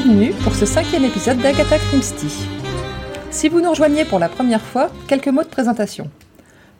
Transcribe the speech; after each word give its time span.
Bienvenue 0.00 0.30
pour 0.44 0.54
ce 0.54 0.64
cinquième 0.66 1.04
épisode 1.04 1.38
d'Agatha 1.38 1.76
Christie. 1.78 2.46
Si 3.30 3.48
vous 3.48 3.60
nous 3.60 3.70
rejoignez 3.70 4.04
pour 4.04 4.18
la 4.18 4.28
première 4.28 4.60
fois, 4.60 4.90
quelques 5.08 5.28
mots 5.28 5.42
de 5.42 5.48
présentation. 5.48 6.08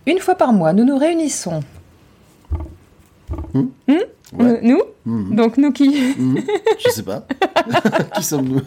Une 0.07 0.19
fois 0.21 0.35
par 0.37 0.53
mois, 0.53 0.73
nous 0.73 0.85
nous 0.85 0.97
réunissons. 0.97 1.61
Hmm 3.55 3.67
Hmm 3.89 3.95
Ouais. 4.35 4.45
Euh, 4.45 4.59
Nous 4.63 4.83
Mhm. 5.07 5.35
Donc 5.37 5.57
nous 5.57 5.73
qui 5.73 5.89
Mhm. 6.19 6.39
Je 6.79 6.91
sais 6.91 7.03
pas. 7.03 7.25
Qui 8.15 8.23
sommes-nous? 8.23 8.61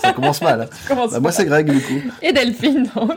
Ça 0.00 0.12
commence 0.12 0.42
mal. 0.42 0.62
hein. 0.62 0.94
Bah, 1.12 1.20
moi, 1.20 1.30
c'est 1.32 1.44
Greg, 1.44 1.70
du 1.70 1.80
coup. 1.80 2.00
Et 2.22 2.32
Delphine 2.32 2.88
donc. 2.94 3.16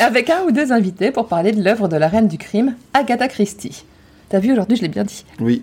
Avec 0.00 0.28
un 0.28 0.42
ou 0.42 0.50
deux 0.50 0.72
invités 0.72 1.12
pour 1.12 1.28
parler 1.28 1.52
de 1.52 1.62
l'œuvre 1.62 1.86
de 1.88 1.96
la 1.96 2.08
reine 2.08 2.26
du 2.26 2.36
crime, 2.36 2.74
Agatha 2.94 3.28
Christie. 3.28 3.84
T'as 4.30 4.38
vu 4.38 4.52
aujourd'hui, 4.52 4.76
je 4.76 4.82
l'ai 4.82 4.88
bien 4.88 5.02
dit. 5.02 5.24
Oui. 5.40 5.60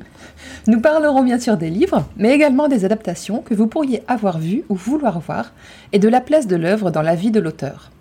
Nous 0.67 0.81
parlerons 0.81 1.23
bien 1.23 1.39
sûr 1.39 1.55
des 1.55 1.69
livres, 1.69 2.03
mais 2.17 2.35
également 2.35 2.67
des 2.67 2.83
adaptations 2.83 3.41
que 3.41 3.53
vous 3.53 3.67
pourriez 3.67 4.03
avoir 4.09 4.39
vues 4.39 4.65
ou 4.67 4.75
vouloir 4.75 5.21
voir, 5.21 5.53
et 5.93 5.99
de 5.99 6.09
la 6.09 6.19
place 6.19 6.47
de 6.47 6.57
l'œuvre 6.57 6.91
dans 6.91 7.01
la 7.01 7.15
vie 7.15 7.31
de 7.31 7.39
l'auteur. 7.39 7.91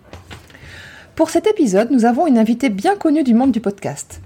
Pour 1.15 1.31
cet 1.31 1.47
épisode, 1.47 1.93
nous 1.93 2.05
avons 2.05 2.27
une 2.27 2.37
invitée 2.37 2.69
bien 2.69 2.97
connue 2.97 3.23
du 3.23 3.33
monde 3.33 3.53
du 3.53 3.61
podcast. 3.61 4.21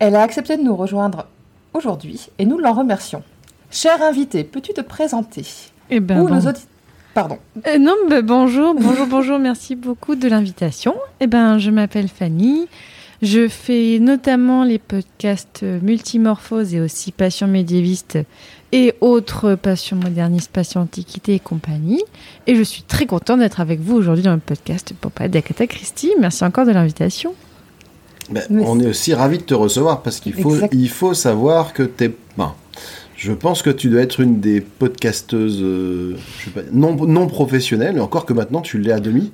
Elle 0.00 0.16
a 0.16 0.22
accepté 0.22 0.56
de 0.56 0.62
nous 0.62 0.74
rejoindre 0.74 1.28
aujourd'hui, 1.72 2.30
et 2.40 2.46
nous 2.46 2.58
l'en 2.58 2.72
remercions. 2.72 3.22
Chère 3.70 4.02
invitée, 4.02 4.42
peux-tu 4.42 4.72
te 4.72 4.80
présenter? 4.80 5.46
Eh 5.88 6.00
ben, 6.00 6.20
Ou 6.20 6.26
bon. 6.26 6.34
nos 6.34 6.40
auditeurs... 6.40 6.66
Pardon. 7.14 7.38
Euh, 7.68 7.78
non, 7.78 7.94
bah, 8.08 8.22
bonjour, 8.22 8.74
bonjour, 8.74 9.06
bonjour, 9.06 9.38
merci 9.38 9.76
beaucoup 9.76 10.16
de 10.16 10.28
l'invitation. 10.28 10.96
Eh 11.20 11.28
ben, 11.28 11.58
je 11.58 11.70
m'appelle 11.70 12.08
Fanny. 12.08 12.66
Je 13.22 13.48
fais 13.48 13.98
notamment 14.00 14.64
les 14.64 14.78
podcasts 14.78 15.62
Multimorphose 15.82 16.74
et 16.74 16.80
aussi 16.80 17.12
Passion 17.12 17.46
médiéviste 17.48 18.18
et 18.72 18.94
autres 19.02 19.56
passions 19.56 19.96
modernistes, 19.96 20.50
passion 20.50 20.80
antiquité 20.80 21.34
et 21.34 21.38
compagnie. 21.38 22.02
Et 22.46 22.54
je 22.54 22.62
suis 22.62 22.82
très 22.82 23.04
contente 23.04 23.40
d'être 23.40 23.60
avec 23.60 23.80
vous 23.80 23.96
aujourd'hui 23.96 24.24
dans 24.24 24.32
le 24.32 24.40
podcast 24.40 24.94
pour 24.98 25.10
parler 25.10 25.28
d'Agatha 25.30 25.66
Christie. 25.66 26.12
Merci 26.18 26.44
encore 26.44 26.64
de 26.64 26.70
l'invitation. 26.72 27.34
Ben, 28.30 28.42
on 28.50 28.78
est 28.80 28.86
aussi 28.86 29.12
ravis 29.12 29.38
de 29.38 29.42
te 29.42 29.54
recevoir 29.54 30.02
parce 30.02 30.20
qu'il 30.20 30.32
faut, 30.34 30.54
Exact. 30.54 30.72
il 30.72 30.88
faut 30.88 31.12
savoir 31.14 31.72
que 31.74 31.82
t'es. 31.82 32.14
ben, 32.38 32.54
je 33.16 33.32
pense 33.32 33.60
que 33.60 33.68
tu 33.70 33.90
dois 33.90 34.00
être 34.00 34.20
une 34.20 34.40
des 34.40 34.62
podcasteuses 34.62 35.60
euh, 35.62 36.16
je 36.38 36.44
sais 36.44 36.50
pas, 36.52 36.60
non, 36.72 36.94
non 37.06 37.26
professionnelles, 37.26 37.96
et 37.98 38.00
encore 38.00 38.24
que 38.24 38.32
maintenant 38.32 38.62
tu 38.62 38.78
l'es 38.78 38.92
à 38.92 39.00
demi, 39.00 39.30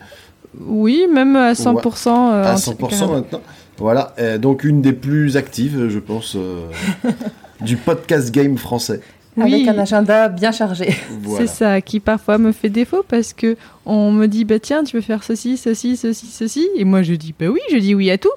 Oui, 0.66 1.04
même 1.12 1.36
à 1.36 1.52
100%. 1.52 2.08
euh, 2.32 2.44
à 2.44 2.54
en- 2.54 2.56
100% 2.56 3.12
maintenant. 3.12 3.42
Voilà, 3.78 4.14
euh, 4.18 4.38
donc 4.38 4.64
une 4.64 4.80
des 4.80 4.92
plus 4.92 5.36
actives, 5.36 5.88
je 5.88 5.98
pense, 5.98 6.34
euh, 6.36 6.66
du 7.60 7.76
podcast 7.76 8.32
game 8.32 8.56
français. 8.56 9.00
Oui. 9.36 9.54
Avec 9.54 9.68
un 9.68 9.78
agenda 9.78 10.28
bien 10.28 10.50
chargé. 10.50 10.94
Voilà. 11.20 11.46
C'est 11.46 11.52
ça 11.52 11.80
qui 11.82 12.00
parfois 12.00 12.38
me 12.38 12.52
fait 12.52 12.70
défaut 12.70 13.04
parce 13.06 13.34
que 13.34 13.56
on 13.84 14.10
me 14.10 14.26
dit 14.26 14.44
bah 14.44 14.58
tiens 14.58 14.82
tu 14.82 14.96
veux 14.96 15.02
faire 15.02 15.22
ceci 15.22 15.58
ceci 15.58 15.96
ceci 15.96 16.26
ceci 16.26 16.66
et 16.74 16.84
moi 16.84 17.02
je 17.02 17.12
dis 17.14 17.34
bah 17.38 17.48
oui 17.48 17.60
je 17.70 17.76
dis 17.76 17.94
oui 17.94 18.10
à 18.10 18.16
tout 18.16 18.30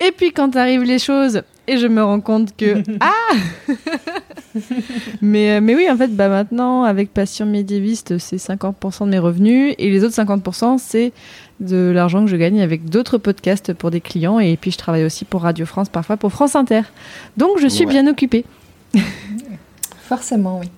et 0.00 0.12
puis 0.12 0.32
quand 0.32 0.54
arrivent 0.54 0.82
les 0.84 0.98
choses 0.98 1.42
et 1.66 1.78
je 1.78 1.86
me 1.86 2.02
rends 2.02 2.20
compte 2.20 2.54
que 2.56 2.82
ah 3.00 3.34
mais 5.22 5.52
euh, 5.52 5.60
mais 5.62 5.74
oui 5.74 5.88
en 5.90 5.96
fait 5.96 6.14
bah 6.14 6.28
maintenant 6.28 6.82
avec 6.82 7.14
Passion 7.14 7.46
médiéviste 7.46 8.18
c'est 8.18 8.36
50% 8.36 9.06
de 9.06 9.10
mes 9.10 9.18
revenus 9.18 9.74
et 9.78 9.88
les 9.88 10.04
autres 10.04 10.14
50% 10.14 10.76
c'est 10.78 11.12
de 11.60 11.90
l'argent 11.94 12.24
que 12.24 12.30
je 12.30 12.36
gagne 12.36 12.60
avec 12.60 12.88
d'autres 12.88 13.18
podcasts 13.18 13.72
pour 13.72 13.90
des 13.90 14.00
clients 14.00 14.38
et 14.38 14.56
puis 14.56 14.70
je 14.70 14.78
travaille 14.78 15.04
aussi 15.04 15.24
pour 15.24 15.42
Radio 15.42 15.66
France 15.66 15.88
parfois 15.88 16.16
pour 16.16 16.32
France 16.32 16.54
Inter 16.54 16.82
donc 17.36 17.58
je 17.60 17.66
suis 17.66 17.84
Ouais. 17.84 17.92
bien 17.92 18.06
occupée 18.06 18.44
Forcément, 20.08 20.60
oui. 20.60 20.70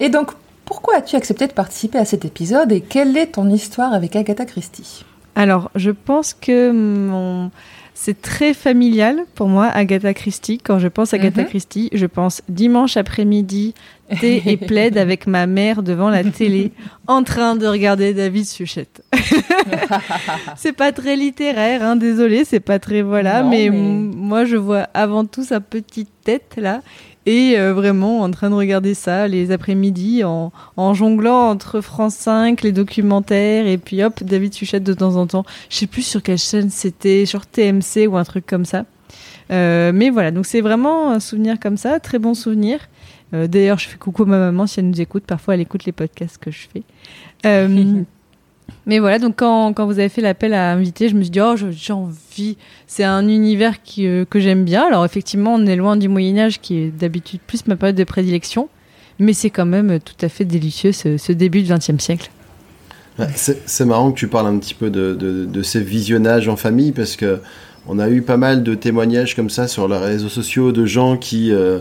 Et 0.00 0.08
donc, 0.08 0.30
pourquoi 0.64 0.96
as-tu 0.96 1.16
accepté 1.16 1.46
de 1.46 1.52
participer 1.52 1.98
à 1.98 2.04
cet 2.04 2.24
épisode 2.24 2.72
et 2.72 2.80
quelle 2.80 3.16
est 3.16 3.32
ton 3.32 3.48
histoire 3.50 3.92
avec 3.92 4.16
Agatha 4.16 4.44
Christie? 4.46 5.04
Alors, 5.34 5.70
je 5.74 5.90
pense 5.90 6.32
que 6.34 6.70
mon... 6.70 7.50
c'est 7.96 8.20
très 8.20 8.54
familial 8.54 9.20
pour 9.34 9.48
moi, 9.48 9.66
Agatha 9.66 10.12
Christie. 10.14 10.58
Quand 10.58 10.78
je 10.80 10.88
pense 10.88 11.14
à 11.14 11.16
Agatha 11.16 11.42
Mhm. 11.42 11.48
Christie, 11.48 11.88
je 11.92 12.06
pense 12.06 12.42
dimanche 12.48 12.96
après-midi, 12.96 13.72
thé 14.20 14.42
et 14.46 14.56
plaid 14.56 14.98
avec 14.98 15.26
ma 15.26 15.46
mère 15.46 15.82
devant 15.82 16.10
la 16.10 16.24
télé, 16.24 16.72
en 17.06 17.22
train 17.22 17.54
de 17.56 17.66
regarder 17.66 18.12
David 18.12 18.46
Suchette. 18.46 19.02
c'est 20.56 20.72
pas 20.72 20.92
très 20.92 21.16
littéraire, 21.16 21.82
hein, 21.82 21.96
désolé, 21.96 22.44
c'est 22.44 22.60
pas 22.60 22.78
très 22.78 23.02
voilà, 23.02 23.42
Non, 23.42 23.50
mais, 23.50 23.70
moi 23.70 24.44
je 24.44 24.56
vois 24.56 24.88
avant 24.94 25.24
tout 25.24 25.44
sa 25.44 25.60
petite 25.60 26.10
tête 26.24 26.54
là. 26.56 26.80
Et 27.26 27.54
euh, 27.58 27.72
vraiment 27.72 28.20
en 28.20 28.30
train 28.30 28.50
de 28.50 28.54
regarder 28.54 28.92
ça 28.92 29.28
les 29.28 29.50
après-midi 29.50 30.24
en, 30.24 30.52
en 30.76 30.94
jonglant 30.94 31.48
entre 31.48 31.80
France 31.80 32.14
5, 32.16 32.62
les 32.62 32.72
documentaires 32.72 33.66
et 33.66 33.78
puis 33.78 34.02
hop, 34.02 34.22
David 34.22 34.52
Suchette 34.52 34.84
de 34.84 34.92
temps 34.92 35.16
en 35.16 35.26
temps. 35.26 35.44
Je 35.70 35.76
sais 35.76 35.86
plus 35.86 36.02
sur 36.02 36.22
quelle 36.22 36.38
chaîne 36.38 36.68
c'était, 36.68 37.24
sur 37.24 37.46
TMC 37.46 38.06
ou 38.08 38.16
un 38.16 38.24
truc 38.24 38.44
comme 38.46 38.66
ça. 38.66 38.84
Euh, 39.50 39.92
mais 39.94 40.10
voilà, 40.10 40.30
donc 40.30 40.46
c'est 40.46 40.60
vraiment 40.60 41.10
un 41.10 41.20
souvenir 41.20 41.58
comme 41.58 41.76
ça, 41.76 41.98
très 42.00 42.18
bon 42.18 42.34
souvenir. 42.34 42.78
Euh, 43.32 43.46
D'ailleurs, 43.46 43.78
je 43.78 43.88
fais 43.88 43.96
coucou 43.98 44.24
à 44.24 44.26
ma 44.26 44.38
maman 44.38 44.66
si 44.66 44.80
elle 44.80 44.88
nous 44.88 45.00
écoute. 45.00 45.24
Parfois, 45.26 45.54
elle 45.54 45.60
écoute 45.60 45.84
les 45.84 45.92
podcasts 45.92 46.38
que 46.38 46.50
je 46.50 46.66
fais. 46.72 46.82
Mais 48.86 48.98
voilà, 48.98 49.18
donc 49.18 49.36
quand, 49.36 49.72
quand 49.72 49.86
vous 49.86 49.98
avez 49.98 50.08
fait 50.08 50.20
l'appel 50.20 50.52
à 50.54 50.72
inviter, 50.72 51.08
je 51.08 51.14
me 51.14 51.22
suis 51.22 51.30
dit, 51.30 51.40
oh, 51.40 51.54
j'ai 51.56 51.92
envie. 51.92 52.56
C'est 52.86 53.04
un 53.04 53.26
univers 53.28 53.82
qui, 53.82 54.06
euh, 54.06 54.24
que 54.28 54.40
j'aime 54.40 54.64
bien. 54.64 54.86
Alors, 54.86 55.04
effectivement, 55.04 55.54
on 55.54 55.66
est 55.66 55.76
loin 55.76 55.96
du 55.96 56.08
Moyen-Âge, 56.08 56.60
qui 56.60 56.78
est 56.78 56.90
d'habitude 56.90 57.40
plus 57.46 57.66
ma 57.66 57.76
période 57.76 57.96
de 57.96 58.04
prédilection. 58.04 58.68
Mais 59.18 59.32
c'est 59.32 59.50
quand 59.50 59.66
même 59.66 59.90
euh, 59.92 59.98
tout 59.98 60.16
à 60.24 60.28
fait 60.28 60.44
délicieux, 60.44 60.92
ce, 60.92 61.16
ce 61.18 61.32
début 61.32 61.62
du 61.62 61.72
XXe 61.72 61.98
siècle. 62.02 62.30
C'est 63.36 63.84
marrant 63.84 64.10
que 64.10 64.18
tu 64.18 64.26
parles 64.26 64.48
un 64.48 64.58
petit 64.58 64.74
peu 64.74 64.90
de, 64.90 65.14
de- 65.14 65.44
de 65.44 65.62
ces 65.62 65.80
visionnages 65.80 66.48
en 66.48 66.56
famille 66.56 66.90
parce 66.90 67.14
que 67.14 67.38
on 67.86 68.00
a 68.00 68.08
eu 68.10 68.22
pas 68.22 68.36
mal 68.36 68.64
de 68.64 68.74
témoignages 68.74 69.36
comme 69.36 69.50
ça 69.50 69.68
sur 69.68 69.86
les 69.86 69.98
réseaux 69.98 70.28
sociaux 70.28 70.72
de 70.72 70.84
gens 70.84 71.16
qui, 71.16 71.52
euh, 71.52 71.78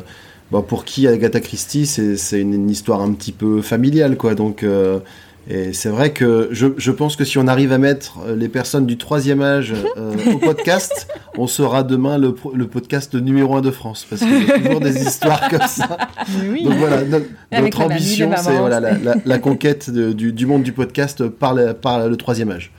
bah, 0.51 0.61
pour 0.67 0.85
qui 0.85 1.07
Agatha 1.07 1.39
Christie 1.39 1.88
c'est 1.88 2.39
une, 2.39 2.53
une 2.53 2.69
histoire 2.69 3.01
un 3.01 3.11
petit 3.13 3.31
peu 3.31 3.63
familiale 3.63 4.15
quoi. 4.15 4.35
Donc 4.35 4.63
et 5.49 5.73
c'est 5.73 5.89
vrai 5.89 6.11
que 6.11 6.47
je, 6.51 6.67
je 6.77 6.91
pense 6.91 7.15
que 7.15 7.23
si 7.25 7.37
on 7.37 7.47
arrive 7.47 7.71
à 7.73 7.77
mettre 7.77 8.19
euh, 8.25 8.35
les 8.35 8.47
personnes 8.49 8.85
du 8.85 8.97
troisième 8.97 9.41
âge 9.41 9.73
euh, 9.97 10.13
au 10.33 10.38
podcast, 10.38 11.07
on 11.38 11.47
sera 11.47 11.83
demain 11.83 12.18
le, 12.18 12.35
le 12.53 12.68
podcast 12.68 13.13
numéro 13.15 13.56
un 13.56 13.62
de 13.62 13.71
France 13.71 14.06
parce 14.09 14.21
qu'il 14.21 14.45
y 14.47 14.51
a 14.51 14.57
toujours 14.59 14.79
des 14.79 15.01
histoires 15.01 15.50
comme 15.50 15.68
ça. 15.68 15.97
Oui. 16.50 16.63
Donc 16.63 16.73
voilà, 16.75 17.03
no- 17.03 17.19
notre 17.62 17.81
ambition, 17.81 18.31
c'est 18.38 18.57
voilà, 18.57 18.79
la, 18.79 18.97
la- 18.97 19.15
la 19.25 19.39
conquête 19.39 19.89
de- 19.89 20.13
du, 20.13 20.31
du 20.33 20.45
monde 20.45 20.63
du 20.63 20.71
podcast 20.71 21.27
par, 21.27 21.53
la- 21.53 21.73
par 21.73 22.07
le 22.07 22.15
troisième 22.15 22.51
âge. 22.51 22.71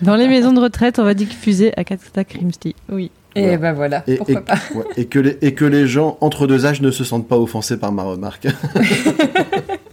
Dans 0.00 0.14
les 0.14 0.28
maisons 0.28 0.52
de 0.52 0.60
retraite, 0.60 0.98
on 1.00 1.04
va 1.04 1.14
diffuser 1.14 1.72
Agatha 1.76 2.22
Christie. 2.24 2.76
Oui. 2.88 3.10
Et 3.34 3.42
Voilà. 3.42 3.58
ben 3.58 3.72
voilà, 3.74 4.04
Et, 4.06 4.14
pourquoi 4.16 4.34
et- 4.36 4.40
pas. 4.44 4.54
ouais, 4.74 4.84
et 4.96 5.04
que 5.06 5.18
les, 5.18 5.36
et 5.42 5.52
que 5.54 5.64
les 5.66 5.86
gens 5.86 6.16
entre 6.22 6.46
deux 6.46 6.64
âges 6.64 6.80
ne 6.80 6.90
se 6.90 7.04
sentent 7.04 7.28
pas 7.28 7.36
offensés 7.36 7.76
par 7.76 7.90
ma 7.92 8.02
remarque. 8.04 8.46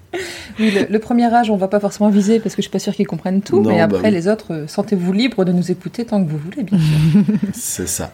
Oui, 0.59 0.71
le, 0.71 0.85
le 0.89 1.00
premier 1.00 1.25
âge, 1.33 1.50
on 1.50 1.57
va 1.57 1.67
pas 1.67 1.79
forcément 1.79 2.09
viser 2.09 2.39
parce 2.39 2.55
que 2.55 2.61
je 2.61 2.67
suis 2.67 2.71
pas 2.71 2.79
sûre 2.79 2.94
qu'ils 2.94 3.07
comprennent 3.07 3.41
tout, 3.41 3.61
Non, 3.61 3.69
mais 3.71 3.77
bah 3.77 3.83
après 3.97 4.09
oui. 4.09 4.11
les 4.11 4.27
autres, 4.27 4.53
euh, 4.53 4.67
sentez-vous 4.67 5.11
libre 5.13 5.45
de 5.45 5.51
nous 5.51 5.71
écouter 5.71 6.05
tant 6.05 6.23
que 6.23 6.29
vous 6.29 6.38
voulez, 6.38 6.63
bien 6.63 6.77
sûr. 6.77 7.23
c'est 7.53 7.88
ça. 7.88 8.13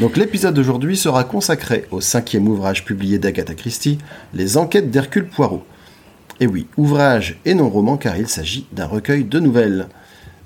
Donc 0.00 0.16
l'épisode 0.16 0.54
d'aujourd'hui 0.54 0.96
sera 0.96 1.24
consacré 1.24 1.84
au 1.90 2.00
cinquième 2.00 2.46
ouvrage 2.48 2.84
publié 2.84 3.18
d'Agatha 3.18 3.54
Christie, 3.54 3.98
Les 4.34 4.56
Enquêtes 4.58 4.90
d'Hercule 4.90 5.26
Poirot. 5.26 5.64
Et 6.40 6.46
oui, 6.46 6.66
ouvrage 6.76 7.38
et 7.46 7.54
non 7.54 7.70
roman 7.70 7.96
car 7.96 8.16
il 8.18 8.28
s'agit 8.28 8.66
d'un 8.72 8.84
recueil 8.86 9.24
de 9.24 9.40
nouvelles. 9.40 9.86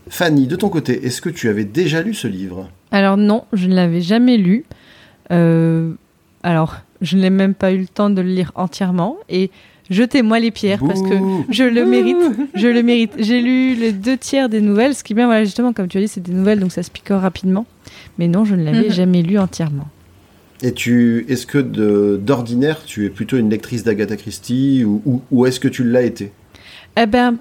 Fanny, 0.09 0.47
de 0.47 0.55
ton 0.57 0.69
côté, 0.69 1.05
est-ce 1.07 1.21
que 1.21 1.29
tu 1.29 1.49
avais 1.49 1.65
déjà 1.65 2.03
lu 2.03 2.15
ce 2.15 2.29
livre? 2.29 2.69
Alors 2.93 3.17
non, 3.17 3.45
je 3.53 3.67
ne 3.67 3.75
l'avais 3.75 4.01
jamais 4.01 4.37
lu. 4.37 4.65
Euh, 5.33 5.93
alors, 6.45 6.77
je 7.01 7.17
n'ai 7.17 7.31
même 7.31 7.55
pas 7.55 7.73
eu 7.73 7.79
le 7.79 7.87
temps 7.89 8.11
de 8.11 8.21
le 8.21 8.29
lire 8.29 8.53
entièrement 8.55 9.17
et 9.29 9.51
jetez-moi 9.91 10.39
les 10.41 10.51
pierres 10.51 10.81
parce 10.87 11.03
que 11.03 11.15
je 11.51 11.65
le 11.65 11.85
mérite. 11.85 12.17
Je 12.55 12.69
le 12.69 12.83
mérite. 12.83 13.13
J'ai 13.19 13.41
lu 13.43 13.75
les 13.75 13.93
deux 13.93 14.17
tiers 14.17 14.49
des 14.49 14.61
nouvelles, 14.61 14.95
ce 14.95 15.05
qui 15.05 15.13
est 15.13 15.17
bien, 15.17 15.27
voilà, 15.27 15.45
justement, 15.45 15.73
comme 15.73 15.89
tu 15.89 15.99
as 15.99 16.01
dit, 16.01 16.09
c'est 16.09 16.23
des 16.23 16.33
nouvelles, 16.33 16.61
donc 16.61 16.73
ça 16.73 16.83
se 16.83 16.91
picore 16.91 17.21
rapidement. 17.21 17.67
Mais 18.19 18.29
non, 18.29 18.45
je 18.45 18.55
ne 18.55 18.65
l'avais 18.65 18.89
Mhm. 18.89 18.95
jamais 18.95 19.23
lu 19.23 19.39
entièrement. 19.39 19.89
Et 20.63 20.73
tu, 20.73 21.25
est-ce 21.29 21.47
que 21.47 21.59
d'ordinaire, 22.17 22.83
tu 22.85 23.07
es 23.07 23.11
plutôt 23.11 23.37
une 23.39 23.49
lectrice 23.51 23.83
d'Agatha 23.85 24.17
Christie 24.17 24.85
ou, 24.85 25.01
ou- 25.07 25.23
ou 25.31 25.47
est-ce 25.47 25.59
que 25.61 25.69
tu 25.69 25.85
l'as 25.85 26.03
été? 26.03 26.33
Eh 27.01 27.07
ben, 27.07 27.37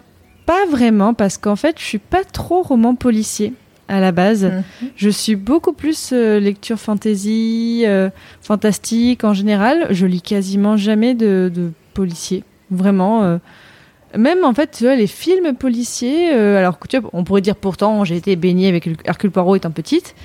pas 0.45 0.66
vraiment, 0.69 1.13
parce 1.13 1.38
qu'en 1.38 1.56
fait, 1.57 1.75
je 1.80 1.84
suis 1.84 1.98
pas 1.98 2.24
trop 2.24 2.62
roman 2.62 2.95
policier 2.95 3.54
à 3.90 4.00
la 4.00 4.12
base. 4.12 4.45
Mhm. 4.45 4.63
Je 4.95 5.10
suis 5.10 5.36
beaucoup 5.36 5.74
plus 5.74 6.12
euh, 6.13 6.40
lecture 6.40 6.80
fantasy, 6.80 7.84
euh, 7.86 8.10
fantastique 8.42 9.24
en 9.24 9.34
général. 9.34 9.88
Je 9.90 10.06
lis 10.06 10.22
quasiment 10.22 10.78
jamais 10.78 11.13
de, 11.16 11.52
de 11.54 11.72
policier. 11.94 12.44
Vraiment. 12.71 13.24
euh, 13.24 13.38
même 14.18 14.44
en 14.44 14.53
fait, 14.53 14.71
tu 14.77 14.86
vois, 14.86 14.95
les 14.95 15.07
films 15.07 15.53
policiers, 15.56 16.33
euh, 16.33 16.57
alors 16.57 16.80
que 16.80 16.88
tu 16.88 16.97
vois, 16.97 17.09
on 17.13 17.24
pourrait 17.24 17.41
dire 17.41 17.56
pourtant, 17.56 18.03
j'ai 18.06 18.15
été 18.18 18.36
baignée 18.36 18.68
avec 18.68 18.89
Hercule 19.06 19.31
Poirot 19.31 19.56
étant 19.56 19.71
petite. 19.71 20.15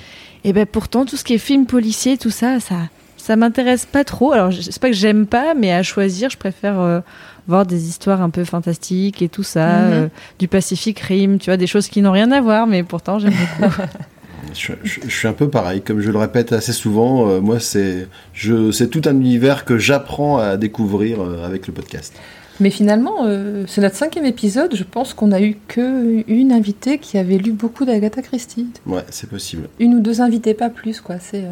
Et 0.43 0.53
ben 0.53 0.65
pourtant, 0.65 1.05
tout 1.05 1.17
ce 1.17 1.23
qui 1.23 1.33
est 1.35 1.37
film 1.39 1.65
policier, 1.65 2.17
tout 2.17 2.29
ça, 2.31 2.59
ça, 2.59 2.75
ça 3.17 3.35
m'intéresse 3.35 3.85
pas 3.85 4.03
trop. 4.03 4.31
Alors, 4.31 4.51
je- 4.51 4.61
c'est 4.61 4.79
pas 4.79 4.89
que 4.89 4.95
j'aime 4.95 5.25
pas, 5.27 5.53
mais 5.55 5.71
à 5.71 5.81
choisir, 5.83 6.29
je 6.29 6.37
préfère 6.37 6.79
euh, 6.79 6.99
voir 7.47 7.65
des 7.65 7.87
histoires 7.87 8.21
un 8.21 8.29
peu 8.31 8.43
fantastiques 8.43 9.21
et 9.21 9.29
tout 9.29 9.43
ça, 9.43 9.65
Mhm. 9.81 9.91
euh, 9.93 10.07
du 10.39 10.47
Pacific 10.47 10.99
Rim, 10.99 11.37
tu 11.39 11.49
vois, 11.51 11.57
des 11.57 11.67
choses 11.67 11.87
qui 11.87 12.01
n'ont 12.01 12.11
rien 12.11 12.31
à 12.31 12.41
voir, 12.41 12.65
mais 12.67 12.81
pourtant 12.83 13.17
j'aime 13.19 13.33
beaucoup. 13.33 13.71
je, 14.55 14.73
je- 14.83 14.99
je 15.07 15.15
suis 15.15 15.27
un 15.27 15.33
peu 15.33 15.49
pareil, 15.49 15.81
comme 15.81 15.99
je 16.01 16.11
le 16.11 16.17
répète 16.17 16.51
assez 16.53 16.73
souvent. 16.73 17.27
euh, 17.29 17.39
moi, 17.41 17.59
c'est, 17.59 18.07
je, 18.33 18.71
c'est 18.71 18.87
tout 18.89 19.01
un 19.05 19.11
univers 19.15 19.65
que 19.65 19.77
j'apprends 19.77 20.37
à 20.37 20.57
découvrir 20.57 21.21
euh, 21.21 21.45
avec 21.45 21.67
le 21.67 21.73
podcast. 21.73 22.13
Mais 22.61 22.69
finalement, 22.69 23.25
euh, 23.25 23.65
c'est 23.67 23.81
notre 23.81 23.95
cinquième 23.97 24.23
épisode. 24.25 24.73
Je 24.75 24.83
pense 24.85 25.13
qu'on 25.13 25.31
a 25.33 25.41
eu 25.41 25.57
que 25.67 26.23
une 26.31 26.53
invitée 26.53 26.99
qui 26.99 27.17
avait 27.17 27.37
lu 27.37 27.51
beaucoup 27.51 27.83
d'Agatha 27.83 28.21
Christie. 28.21 28.67
Ouais, 28.85 29.03
c'est 29.09 29.29
possible. 29.29 29.67
Une 29.79 29.95
ou 29.95 29.99
deux 29.99 30.21
invités, 30.21 30.53
pas 30.53 30.69
plus, 30.69 31.01
quoi. 31.01 31.15
C'est 31.19 31.43
euh, 31.43 31.51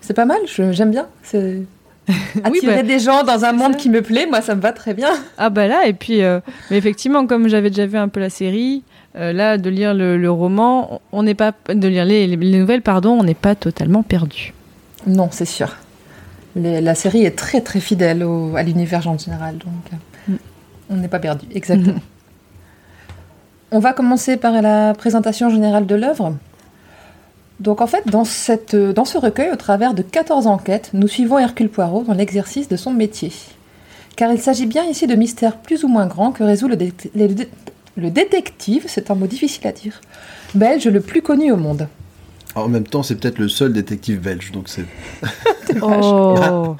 c'est 0.00 0.14
pas 0.14 0.24
mal. 0.24 0.38
je- 0.46 0.70
J'aime 0.72 0.92
bien. 0.92 1.08
C'est 1.24 1.62
attirer 2.44 2.76
bah, 2.76 2.82
des 2.84 2.98
gens 3.00 3.22
dans 3.24 3.44
un 3.44 3.52
monde 3.52 3.72
ça. 3.72 3.78
qui 3.78 3.90
me 3.90 4.00
plaît. 4.00 4.26
Moi, 4.26 4.40
ça 4.40 4.54
me 4.54 4.60
va 4.60 4.72
très 4.72 4.94
bien. 4.94 5.10
Ah 5.36 5.50
bah 5.50 5.66
là, 5.66 5.86
et 5.86 5.92
puis, 5.92 6.22
euh, 6.22 6.40
mais 6.70 6.78
effectivement, 6.78 7.26
comme 7.26 7.48
j'avais 7.48 7.68
déjà 7.70 7.86
vu 7.86 7.98
un 7.98 8.08
peu 8.08 8.20
la 8.20 8.30
série, 8.30 8.82
euh, 9.18 9.32
là, 9.32 9.58
de 9.58 9.68
lire 9.70 9.94
le, 9.94 10.16
le 10.16 10.30
roman, 10.30 11.00
on 11.12 11.22
n'est 11.22 11.34
pas, 11.34 11.52
de 11.68 11.88
lire 11.88 12.04
les, 12.04 12.26
les 12.26 12.58
nouvelles, 12.58 12.82
pardon, 12.82 13.10
on 13.18 13.24
n'est 13.24 13.34
pas 13.34 13.54
totalement 13.54 14.02
perdu. 14.02 14.54
Non, 15.06 15.28
c'est 15.30 15.44
sûr. 15.44 15.76
Les- 16.56 16.80
la 16.80 16.94
série 16.94 17.24
est 17.24 17.36
très 17.36 17.60
très 17.60 17.80
fidèle 17.80 18.22
au- 18.24 18.56
à 18.56 18.62
l'univers 18.62 19.06
en 19.08 19.16
général, 19.18 19.58
donc 19.58 19.72
euh, 19.92 19.96
Mm. 20.32 20.36
on 20.90 20.96
n'est 20.96 21.08
pas 21.08 21.18
perdu. 21.20 21.46
Exactement. 21.54 22.00
on 23.70 23.78
va 23.80 23.92
commencer 23.92 24.36
par 24.36 24.60
la 24.62 24.94
présentation 24.94 25.50
générale 25.50 25.86
de 25.86 25.94
l'œuvre. 25.94 26.34
Donc 27.60 27.80
en 27.80 27.86
fait, 27.86 28.06
dans, 28.06 28.24
cette, 28.24 28.76
dans 28.76 29.04
ce 29.04 29.18
recueil, 29.18 29.50
au 29.52 29.56
travers 29.56 29.92
de 29.94 30.02
14 30.02 30.46
enquêtes, 30.46 30.90
nous 30.94 31.08
suivons 31.08 31.38
Hercule 31.38 31.68
Poirot 31.68 32.04
dans 32.04 32.14
l'exercice 32.14 32.68
de 32.68 32.76
son 32.76 32.92
métier. 32.92 33.32
Car 34.16 34.32
il 34.32 34.40
s'agit 34.40 34.66
bien 34.66 34.84
ici 34.84 35.06
de 35.06 35.14
mystères 35.14 35.56
plus 35.58 35.84
ou 35.84 35.88
moins 35.88 36.06
grands 36.06 36.32
que 36.32 36.42
résout 36.44 36.68
le, 36.68 36.76
dé- 36.76 36.92
le 37.14 37.28
dé- 37.28 37.48
le 37.98 38.10
détective, 38.10 38.84
c'est 38.86 39.10
un 39.10 39.14
mot 39.14 39.26
difficile 39.26 39.66
à 39.66 39.72
dire, 39.72 40.00
belge 40.54 40.86
le 40.86 41.00
plus 41.00 41.22
connu 41.22 41.52
au 41.52 41.56
monde. 41.56 41.88
En 42.54 42.68
même 42.68 42.86
temps, 42.86 43.02
c'est 43.02 43.16
peut-être 43.16 43.38
le 43.38 43.48
seul 43.48 43.72
détective 43.72 44.20
belge, 44.20 44.52
donc 44.52 44.68
c'est. 44.68 44.84
Oh 45.82 46.76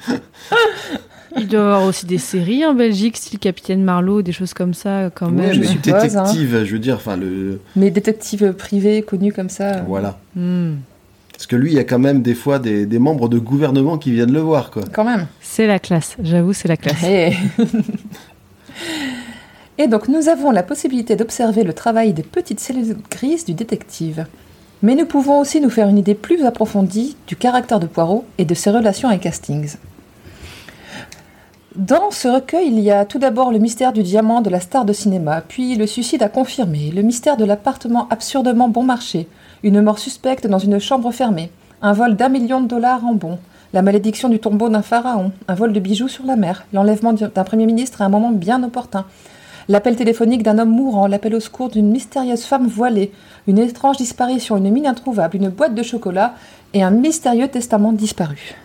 Il 1.37 1.47
doit 1.47 1.59
y 1.59 1.63
avoir 1.63 1.83
aussi 1.83 2.05
des 2.07 2.17
séries 2.17 2.65
en 2.65 2.73
Belgique, 2.73 3.15
style 3.17 3.37
Capitaine 3.37 3.83
Marlowe, 3.83 4.23
des 4.23 4.31
choses 4.31 4.53
comme 4.55 4.73
ça, 4.73 5.11
quand 5.13 5.27
Ouais, 5.27 5.33
même. 5.47 5.53
je 5.53 5.59
mais 5.59 5.67
suppose, 5.67 5.93
hein. 5.93 6.01
détective, 6.23 6.63
je 6.65 6.73
veux 6.73 6.79
dire, 6.79 6.95
enfin 6.95 7.15
le, 7.15 7.61
Mais 7.75 7.91
détective 7.91 8.53
privé 8.53 9.03
connu 9.03 9.31
comme 9.31 9.49
ça. 9.49 9.81
voilà. 9.87 10.17
Hmm. 10.35 10.77
Parce 11.33 11.45
que 11.47 11.55
lui, 11.55 11.71
il 11.71 11.75
y 11.75 11.79
a 11.79 11.83
quand 11.85 11.99
même 11.99 12.21
des 12.23 12.33
fois 12.35 12.59
des, 12.59 12.85
des 12.85 12.99
membres 12.99 13.29
de 13.29 13.37
gouvernement 13.39 13.97
qui 13.97 14.11
viennent 14.11 14.33
le 14.33 14.41
voir, 14.41 14.71
quoi. 14.71 14.83
Quand 14.91 15.05
même. 15.05 15.27
C'est 15.39 15.67
la 15.67 15.79
classe, 15.79 16.17
j'avoue, 16.21 16.51
c'est 16.53 16.67
la 16.67 16.77
classe. 16.77 17.01
Et... 17.03 17.31
Et 19.81 19.87
donc 19.87 20.09
nous 20.09 20.27
avons 20.27 20.51
la 20.51 20.61
possibilité 20.61 21.15
d'observer 21.15 21.63
le 21.63 21.71
travail 21.71 22.11
des 22.11 22.21
petites 22.21 22.59
cellules 22.59 22.97
grises 23.09 23.45
du 23.45 23.53
détective. 23.53 24.25
Mais 24.81 24.93
nous 24.93 25.05
pouvons 25.05 25.39
aussi 25.39 25.61
nous 25.61 25.69
faire 25.69 25.87
une 25.87 25.97
idée 25.97 26.15
plus 26.15 26.45
approfondie 26.45 27.15
du 27.27 27.37
caractère 27.37 27.79
de 27.79 27.87
Poirot 27.87 28.25
et 28.37 28.43
de 28.43 28.53
ses 28.53 28.71
relations 28.71 29.07
avec 29.07 29.25
Hastings. 29.25 29.77
Dans 31.77 32.11
ce 32.11 32.27
recueil, 32.27 32.67
il 32.67 32.79
y 32.81 32.91
a 32.91 33.05
tout 33.05 33.19
d'abord 33.19 33.53
le 33.53 33.59
mystère 33.59 33.93
du 33.93 34.03
diamant 34.03 34.41
de 34.41 34.49
la 34.49 34.59
star 34.59 34.83
de 34.83 34.91
cinéma, 34.91 35.41
puis 35.47 35.75
le 35.75 35.87
suicide 35.87 36.23
à 36.23 36.27
confirmer, 36.27 36.91
le 36.91 37.01
mystère 37.01 37.37
de 37.37 37.45
l'appartement 37.45 38.09
absurdement 38.09 38.67
bon 38.67 38.83
marché, 38.83 39.29
une 39.63 39.81
mort 39.81 39.99
suspecte 39.99 40.45
dans 40.45 40.59
une 40.59 40.79
chambre 40.79 41.11
fermée, 41.13 41.51
un 41.81 41.93
vol 41.93 42.17
d'un 42.17 42.27
million 42.27 42.59
de 42.59 42.67
dollars 42.67 43.05
en 43.05 43.13
bons, 43.13 43.39
la 43.71 43.81
malédiction 43.81 44.27
du 44.27 44.39
tombeau 44.39 44.67
d'un 44.67 44.81
pharaon, 44.81 45.31
un 45.47 45.55
vol 45.55 45.71
de 45.71 45.79
bijoux 45.79 46.09
sur 46.09 46.25
la 46.25 46.35
mer, 46.35 46.65
l'enlèvement 46.73 47.13
d'un 47.13 47.43
premier 47.45 47.65
ministre 47.65 48.01
à 48.01 48.05
un 48.05 48.09
moment 48.09 48.31
bien 48.31 48.61
opportun, 48.63 49.05
l'appel 49.69 49.95
téléphonique 49.95 50.43
d'un 50.43 50.57
homme 50.59 50.71
mourant, 50.71 51.07
l'appel 51.07 51.33
au 51.35 51.39
secours 51.39 51.69
d'une 51.69 51.89
mystérieuse 51.89 52.43
femme 52.43 52.67
voilée, 52.67 53.11
une 53.47 53.59
étrange 53.59 53.97
disparition, 53.97 54.57
une 54.57 54.69
mine 54.71 54.87
introuvable, 54.87 55.37
une 55.37 55.49
boîte 55.49 55.75
de 55.75 55.83
chocolat 55.83 56.33
et 56.73 56.83
un 56.83 56.91
mystérieux 56.91 57.47
testament 57.47 57.93
disparu. 57.93 58.55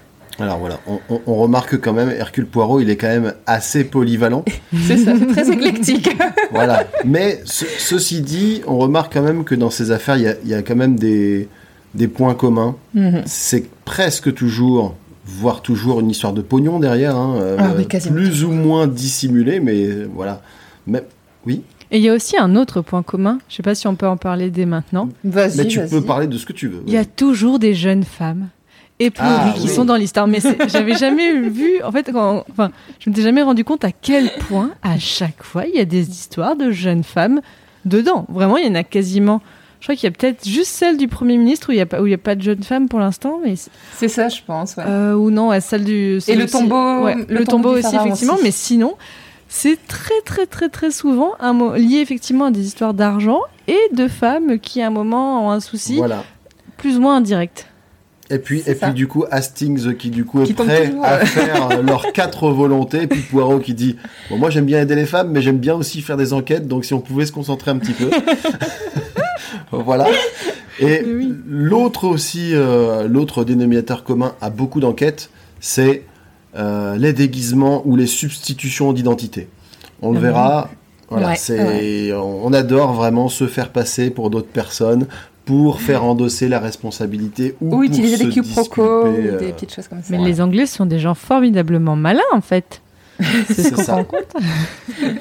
Alors 0.40 0.58
voilà, 0.58 0.80
on, 0.88 0.98
on- 1.10 1.20
on 1.28 1.34
remarque 1.36 1.78
quand 1.80 1.92
même, 1.92 2.10
Hercule 2.10 2.46
Poirot, 2.46 2.80
il 2.80 2.90
est 2.90 2.96
quand 2.96 3.06
même 3.06 3.34
assez 3.46 3.84
polyvalent. 3.84 4.44
C'est 4.86 4.96
ça, 4.96 5.12
c'est 5.16 5.26
très 5.28 5.48
éclectique. 5.48 6.10
voilà. 6.50 6.84
Mais 7.04 7.40
ce- 7.44 7.64
ceci 7.78 8.20
dit, 8.20 8.60
on 8.66 8.78
remarque 8.78 9.12
quand 9.12 9.22
même 9.22 9.44
que 9.44 9.54
dans 9.54 9.70
ces 9.70 9.92
affaires, 9.92 10.16
il 10.16 10.22
y 10.24 10.26
a, 10.26 10.34
il 10.42 10.48
y 10.50 10.54
a 10.54 10.62
quand 10.62 10.74
même 10.74 10.98
des, 10.98 11.48
des 11.94 12.08
points 12.08 12.34
communs. 12.34 12.74
Mhm. 12.94 13.22
C'est 13.26 13.64
presque 13.84 14.34
toujours, 14.34 14.94
voire 15.24 15.62
toujours, 15.62 16.00
une 16.00 16.10
histoire 16.10 16.32
de 16.32 16.42
pognon 16.42 16.80
derrière. 16.80 17.14
hein, 17.16 17.36
euh, 17.38 17.56
Ah 17.60 17.70
oui, 17.76 17.86
quasiment 17.86 18.16
plus 18.16 18.42
ou 18.42 18.50
moins 18.50 18.88
dissimulé, 18.88 19.60
mais 19.60 19.84
euh, 19.84 20.08
voilà. 20.12 20.40
Mais, 20.86 21.02
oui, 21.46 21.62
Et 21.90 21.98
il 21.98 22.02
y 22.02 22.08
a 22.08 22.14
aussi 22.14 22.36
un 22.36 22.56
autre 22.56 22.80
point 22.80 23.02
commun, 23.02 23.38
je 23.48 23.56
sais 23.56 23.62
pas 23.62 23.74
si 23.74 23.86
on 23.86 23.94
peut 23.94 24.06
en 24.08 24.16
parler 24.16 24.50
dès 24.50 24.66
maintenant. 24.66 25.08
Vas-y, 25.24 25.56
mais 25.58 25.66
tu 25.66 25.78
vas-y. 25.80 25.90
peux 25.90 26.02
parler 26.02 26.26
de 26.26 26.36
ce 26.38 26.46
que 26.46 26.52
tu 26.52 26.68
veux. 26.68 26.82
Il 26.86 26.92
y 26.92 26.96
a 26.96 27.04
toujours 27.04 27.58
des 27.58 27.74
jeunes 27.74 28.04
femmes 28.04 28.48
éplorées 29.00 29.30
Ah, 29.50 29.52
qui 29.56 29.62
oui. 29.66 29.68
sont 29.68 29.84
dans 29.84 29.96
l'histoire. 29.96 30.26
Mais 30.26 30.40
c'est- 30.40 30.56
j'avais 30.68 30.94
jamais 30.94 31.32
vu, 31.48 31.82
en 31.82 31.92
fait, 31.92 32.10
quand, 32.12 32.44
enfin, 32.50 32.70
je 33.00 33.10
m'étais 33.10 33.22
jamais 33.22 33.42
rendu 33.42 33.64
compte 33.64 33.84
à 33.84 33.92
quel 33.92 34.30
point, 34.48 34.70
à 34.82 34.98
chaque 34.98 35.42
fois, 35.42 35.64
il 35.66 35.74
y 35.74 35.80
a 35.80 35.84
des 35.84 36.08
histoires 36.10 36.56
de 36.56 36.70
jeunes 36.70 37.04
femmes 37.04 37.40
dedans. 37.84 38.24
Vraiment, 38.28 38.56
il 38.56 38.66
y 38.66 38.70
en 38.70 38.74
a 38.74 38.84
quasiment. 38.84 39.42
Je 39.80 39.86
crois 39.86 39.96
qu'il 39.96 40.04
y 40.04 40.12
a 40.12 40.16
peut-être 40.16 40.48
juste 40.48 40.70
celle 40.70 40.96
du 40.96 41.08
Premier 41.08 41.36
ministre 41.36 41.68
où 41.68 41.72
il 41.72 41.76
n'y 41.76 41.80
a, 41.82 41.86
pas- 41.86 42.00
où 42.00 42.06
il 42.06 42.10
y 42.10 42.14
a 42.14 42.18
pas 42.18 42.34
de 42.36 42.40
jeunes 42.42 42.62
femmes 42.62 42.88
pour 42.88 43.00
l'instant, 43.00 43.38
mais 43.44 43.54
c'est- 43.56 43.70
C'est 43.94 44.08
ça, 44.08 44.28
je 44.30 44.40
pense. 44.46 44.76
ouais. 44.76 44.84
euh, 44.86 45.12
ou 45.14 45.30
non, 45.30 45.50
à 45.50 45.60
celle 45.60 45.84
du. 45.84 46.20
Et 46.26 46.34
le 46.36 46.44
aussi- 46.44 46.52
tombeau, 46.52 47.02
ouais, 47.04 47.16
le, 47.28 47.44
tombeau, 47.44 47.76
aussi 47.76 47.94
effectivement, 47.94 48.34
aussi. 48.34 48.42
mais 48.44 48.50
sinon, 48.50 48.94
c'est 49.48 49.78
très 49.86 50.20
très 50.24 50.46
très 50.46 50.68
très 50.68 50.90
souvent 50.90 51.32
un 51.40 51.76
lié 51.76 51.98
effectivement 51.98 52.46
à 52.46 52.50
des 52.50 52.66
histoires 52.66 52.94
d'argent 52.94 53.40
et 53.68 53.78
de 53.92 54.08
femmes 54.08 54.58
qui 54.58 54.82
à 54.82 54.88
un 54.88 54.90
moment 54.90 55.46
ont 55.46 55.50
un 55.50 55.60
souci 55.60 55.96
Voilà. 55.96 56.24
plus 56.76 56.96
ou 56.96 57.00
moins 57.00 57.16
indirect. 57.16 57.68
Et 58.30 58.38
puis, 58.38 58.62
et 58.66 58.74
ça. 58.74 58.86
puis 58.86 58.94
du 58.94 59.06
coup, 59.06 59.24
Hastings 59.30 59.94
qui 59.96 60.08
du 60.08 60.24
coup 60.24 60.40
est 60.40 60.46
Qui 60.46 60.54
prêt 60.54 60.86
toujours, 60.88 61.04
à 61.04 61.18
faire 61.26 61.68
euh, 61.72 61.82
leurs 61.86 62.10
quatre 62.12 62.48
volontés. 62.50 63.02
Et 63.02 63.06
puis 63.06 63.20
Poirot 63.20 63.58
qui 63.58 63.74
dit 63.74 63.96
bon, 64.30 64.38
Moi 64.38 64.48
j'aime 64.48 64.64
bien 64.64 64.80
aider 64.80 64.94
les 64.94 65.04
femmes, 65.04 65.30
mais 65.30 65.42
j'aime 65.42 65.58
bien 65.58 65.74
aussi 65.74 66.00
faire 66.00 66.16
des 66.16 66.32
enquêtes. 66.32 66.66
Donc 66.66 66.86
si 66.86 66.94
on 66.94 67.00
pouvait 67.00 67.26
se 67.26 67.32
concentrer 67.32 67.70
un 67.70 67.76
petit 67.78 67.92
peu. 67.92 68.10
voilà. 69.72 70.06
Et 70.80 71.02
oui. 71.04 71.34
l'autre 71.46 72.06
aussi, 72.08 72.50
euh, 72.54 73.06
l'autre 73.08 73.44
dénominateur 73.44 74.04
commun 74.04 74.34
à 74.40 74.50
beaucoup 74.50 74.80
d'enquêtes, 74.80 75.30
c'est 75.60 76.02
euh, 76.56 76.96
les 76.96 77.12
déguisements 77.12 77.82
ou 77.84 77.96
les 77.96 78.06
substitutions 78.06 78.92
d'identité. 78.92 79.48
On 80.02 80.10
le 80.12 80.18
Mhm. 80.18 80.22
verra. 80.24 80.70
Voilà, 81.10 81.28
Ouais, 81.28 81.36
c'est, 81.36 82.12
on 82.14 82.52
adore 82.52 82.94
vraiment 82.94 83.28
se 83.28 83.46
faire 83.46 83.70
passer 83.70 84.10
pour 84.10 84.30
d'autres 84.30 84.48
personnes 84.48 85.06
pour 85.44 85.82
faire 85.82 86.02
endosser 86.04 86.48
la 86.48 86.58
responsabilité 86.58 87.54
ou, 87.60 87.66
Ou 87.66 87.70
pour 87.70 87.82
utiliser 87.82 88.16
se 88.16 88.22
des 88.24 88.30
quiproquos 88.30 89.08
ou 89.08 89.12
des 89.12 89.28
euh, 89.28 89.52
petites 89.52 89.74
choses 89.74 89.86
comme 89.88 89.98
ça. 90.02 90.06
Mais 90.10 90.18
Ouais. 90.18 90.24
les 90.24 90.40
Anglais 90.40 90.64
sont 90.64 90.86
des 90.86 90.98
gens 90.98 91.14
formidablement 91.14 91.94
malins 91.96 92.22
en 92.32 92.40
fait. 92.40 92.80
C'est 93.20 93.54
ce 93.54 93.62
C'est 93.62 93.70
qu'on 93.72 93.76
ça. 93.76 93.84
se 93.84 93.90
rend 93.90 94.04
compte. 94.04 94.32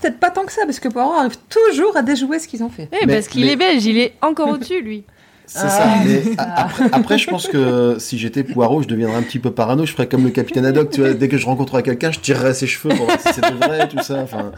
Peut-être 0.00 0.18
pas 0.18 0.30
tant 0.30 0.44
que 0.44 0.52
ça, 0.52 0.62
parce 0.64 0.80
que 0.80 0.88
Poirot 0.88 1.12
arrive 1.12 1.36
toujours 1.48 1.96
à 1.96 2.02
déjouer 2.02 2.38
ce 2.40 2.48
qu'ils 2.48 2.62
ont 2.64 2.68
fait. 2.70 2.88
Eh, 3.00 3.06
parce 3.06 3.28
qu'il 3.28 3.44
mais- 3.44 3.52
est 3.52 3.56
belge, 3.56 3.84
il 3.84 3.98
est 3.98 4.14
encore 4.20 4.48
au-dessus 4.48 4.80
lui. 4.82 5.04
C'est 5.46 5.58
Ah, 5.64 5.68
ça. 5.68 5.86
Mais 6.06 6.22
après, 6.38 6.84
après, 6.92 7.18
je 7.18 7.28
pense 7.28 7.46
que 7.48 7.96
si 7.98 8.18
j'étais 8.18 8.42
Poirot, 8.44 8.82
je 8.82 8.88
deviendrais 8.88 9.16
un 9.18 9.22
petit 9.22 9.38
peu 9.38 9.50
parano. 9.50 9.84
Je 9.84 9.92
ferais 9.92 10.08
comme 10.08 10.24
le 10.24 10.30
capitaine 10.30 10.64
Haddock. 10.64 10.90
Tu 10.90 11.00
vois, 11.00 11.12
dès 11.14 11.28
que 11.28 11.36
je 11.36 11.44
rencontrerais 11.46 11.82
quelqu'un, 11.82 12.10
je 12.10 12.20
tirerais 12.20 12.54
ses 12.54 12.66
cheveux 12.66 12.94
pour 12.94 13.04
voir 13.06 13.20
si 13.20 13.32
c'était 13.34 13.50
vrai, 13.52 13.88
tout 13.88 14.02
ça. 14.02 14.20
Enfin, 14.22 14.52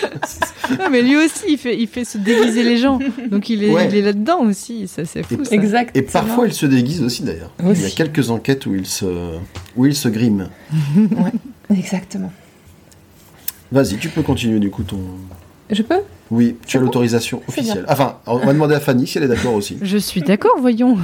Non, 0.78 0.90
mais 0.90 1.00
lui 1.02 1.16
aussi, 1.16 1.44
il 1.50 1.58
fait, 1.58 1.78
il 1.78 1.86
fait 1.86 2.04
se 2.04 2.18
déguiser 2.18 2.64
les 2.64 2.76
gens. 2.76 2.98
Donc 3.30 3.48
il 3.48 3.62
est, 3.64 3.70
Ouais. 3.72 3.88
il 3.88 3.94
est 3.96 4.02
là-dedans 4.02 4.40
aussi. 4.40 4.88
Ça, 4.88 5.04
c'est 5.04 5.22
fou. 5.22 5.42
ça. 5.44 5.54
Exact. 5.54 5.96
et 5.96 6.02
parfois, 6.02 6.46
il 6.46 6.52
se 6.52 6.66
déguise 6.66 7.02
aussi 7.02 7.22
d'ailleurs. 7.22 7.52
Il 7.64 7.80
y 7.80 7.86
a 7.86 7.90
quelques 7.90 8.30
enquêtes 8.30 8.66
où 8.66 8.74
il 8.74 8.86
se, 8.86 9.06
où 9.76 9.86
il 9.86 9.94
se 9.94 10.08
grime. 10.08 10.48
Exactement. 11.70 12.32
Vas-y, 13.72 13.96
tu 13.96 14.08
peux 14.08 14.22
continuer 14.22 14.58
du 14.60 14.70
coup 14.70 14.82
ton. 14.82 14.98
Je 15.70 15.82
peux? 15.82 16.00
Oui, 16.30 16.56
tu 16.66 16.76
as 16.76 16.80
bon 16.80 16.86
l'autorisation 16.86 17.42
officielle. 17.48 17.84
Enfin, 17.88 18.18
on 18.26 18.38
va 18.38 18.52
demander 18.52 18.74
à 18.74 18.80
Fanny 18.80 19.06
si 19.06 19.18
elle 19.18 19.24
est 19.24 19.28
d'accord 19.28 19.54
aussi. 19.54 19.78
Je 19.82 19.98
suis 19.98 20.22
d'accord, 20.22 20.56
voyons. 20.58 20.98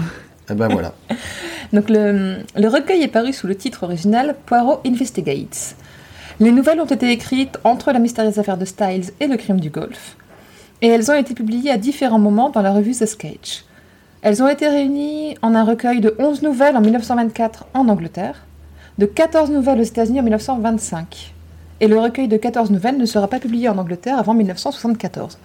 Eh 0.50 0.54
ben 0.54 0.68
voilà. 0.68 0.94
Donc 1.72 1.88
le, 1.88 2.38
le 2.56 2.68
recueil 2.68 3.02
est 3.02 3.08
paru 3.08 3.32
sous 3.32 3.46
le 3.46 3.54
titre 3.54 3.84
original 3.84 4.36
Poirot 4.46 4.80
Investigates. 4.84 5.76
Les 6.40 6.50
nouvelles 6.50 6.80
ont 6.80 6.86
été 6.86 7.10
écrites 7.10 7.58
entre 7.62 7.92
la 7.92 7.98
mystérieuse 7.98 8.38
affaire 8.38 8.58
de 8.58 8.64
Styles 8.64 9.10
et 9.20 9.26
le 9.26 9.36
crime 9.36 9.60
du 9.60 9.70
golf, 9.70 10.16
et 10.80 10.88
elles 10.88 11.10
ont 11.10 11.14
été 11.14 11.34
publiées 11.34 11.70
à 11.70 11.76
différents 11.76 12.18
moments 12.18 12.50
dans 12.50 12.62
la 12.62 12.72
revue 12.72 12.92
The 12.92 13.06
Sketch. 13.06 13.64
Elles 14.22 14.42
ont 14.42 14.48
été 14.48 14.68
réunies 14.68 15.36
en 15.42 15.54
un 15.54 15.64
recueil 15.64 16.00
de 16.00 16.14
11 16.18 16.42
nouvelles 16.42 16.76
en 16.76 16.80
1924 16.80 17.66
en 17.74 17.88
Angleterre, 17.88 18.44
de 18.98 19.06
14 19.06 19.50
nouvelles 19.50 19.80
aux 19.80 19.84
États-Unis 19.84 20.20
en 20.20 20.24
1925, 20.24 21.32
et 21.82 21.88
le 21.88 21.98
recueil 21.98 22.28
de 22.28 22.36
14 22.36 22.70
nouvelles 22.70 22.96
ne 22.96 23.04
sera 23.04 23.26
pas 23.26 23.40
publié 23.40 23.68
en 23.68 23.76
Angleterre 23.76 24.16
avant 24.16 24.34
1974. 24.34 25.36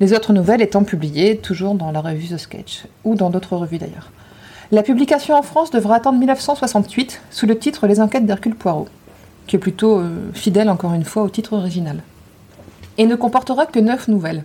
Les 0.00 0.12
autres 0.12 0.34
nouvelles 0.34 0.60
étant 0.60 0.84
publiées 0.84 1.38
toujours 1.38 1.74
dans 1.74 1.90
la 1.90 2.02
revue 2.02 2.28
The 2.28 2.36
Sketch, 2.36 2.84
ou 3.04 3.14
dans 3.14 3.30
d'autres 3.30 3.56
revues 3.56 3.78
d'ailleurs. 3.78 4.10
La 4.70 4.82
publication 4.82 5.34
en 5.34 5.40
France 5.40 5.70
devra 5.70 5.96
attendre 5.96 6.18
1968 6.18 7.22
sous 7.30 7.46
le 7.46 7.58
titre 7.58 7.86
Les 7.86 8.02
enquêtes 8.02 8.26
d'Hercule 8.26 8.54
Poirot, 8.54 8.88
qui 9.46 9.56
est 9.56 9.58
plutôt 9.58 9.98
euh, 9.98 10.30
fidèle 10.34 10.68
encore 10.68 10.92
une 10.92 11.04
fois 11.04 11.22
au 11.22 11.30
titre 11.30 11.54
original, 11.54 12.02
et 12.98 13.06
ne 13.06 13.16
comportera 13.16 13.64
que 13.64 13.78
9 13.80 14.08
nouvelles. 14.08 14.44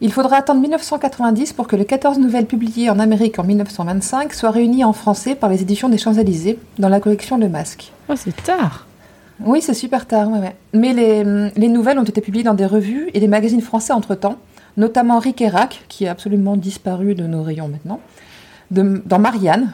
Il 0.00 0.10
faudra 0.10 0.36
attendre 0.36 0.62
1990 0.62 1.52
pour 1.52 1.66
que 1.66 1.76
les 1.76 1.84
14 1.84 2.18
nouvelles 2.18 2.46
publiées 2.46 2.88
en 2.88 2.98
Amérique 2.98 3.38
en 3.38 3.44
1925 3.44 4.32
soient 4.32 4.52
réunies 4.52 4.84
en 4.84 4.94
français 4.94 5.34
par 5.34 5.50
les 5.50 5.60
éditions 5.60 5.90
des 5.90 5.98
Champs-Élysées 5.98 6.58
dans 6.78 6.88
la 6.88 6.98
collection 6.98 7.36
Le 7.36 7.50
Masque. 7.50 7.92
Oh, 8.08 8.14
c'est 8.16 8.34
tard. 8.42 8.86
Oui, 9.44 9.60
c'est 9.62 9.74
super 9.74 10.06
tard. 10.06 10.28
Mais 10.72 10.92
les, 10.92 11.22
hum, 11.22 11.50
les 11.56 11.68
nouvelles 11.68 11.98
ont 11.98 12.04
été 12.04 12.20
publiées 12.20 12.44
dans 12.44 12.54
des 12.54 12.66
revues 12.66 13.10
et 13.14 13.20
des 13.20 13.28
magazines 13.28 13.60
français 13.60 13.92
entre-temps, 13.92 14.36
notamment 14.76 15.18
Rick 15.18 15.44
qui 15.88 16.06
a 16.06 16.10
absolument 16.10 16.56
disparu 16.56 17.14
de 17.14 17.26
nos 17.26 17.42
rayons 17.42 17.68
maintenant, 17.68 18.00
dans 18.70 19.18
Marianne, 19.18 19.72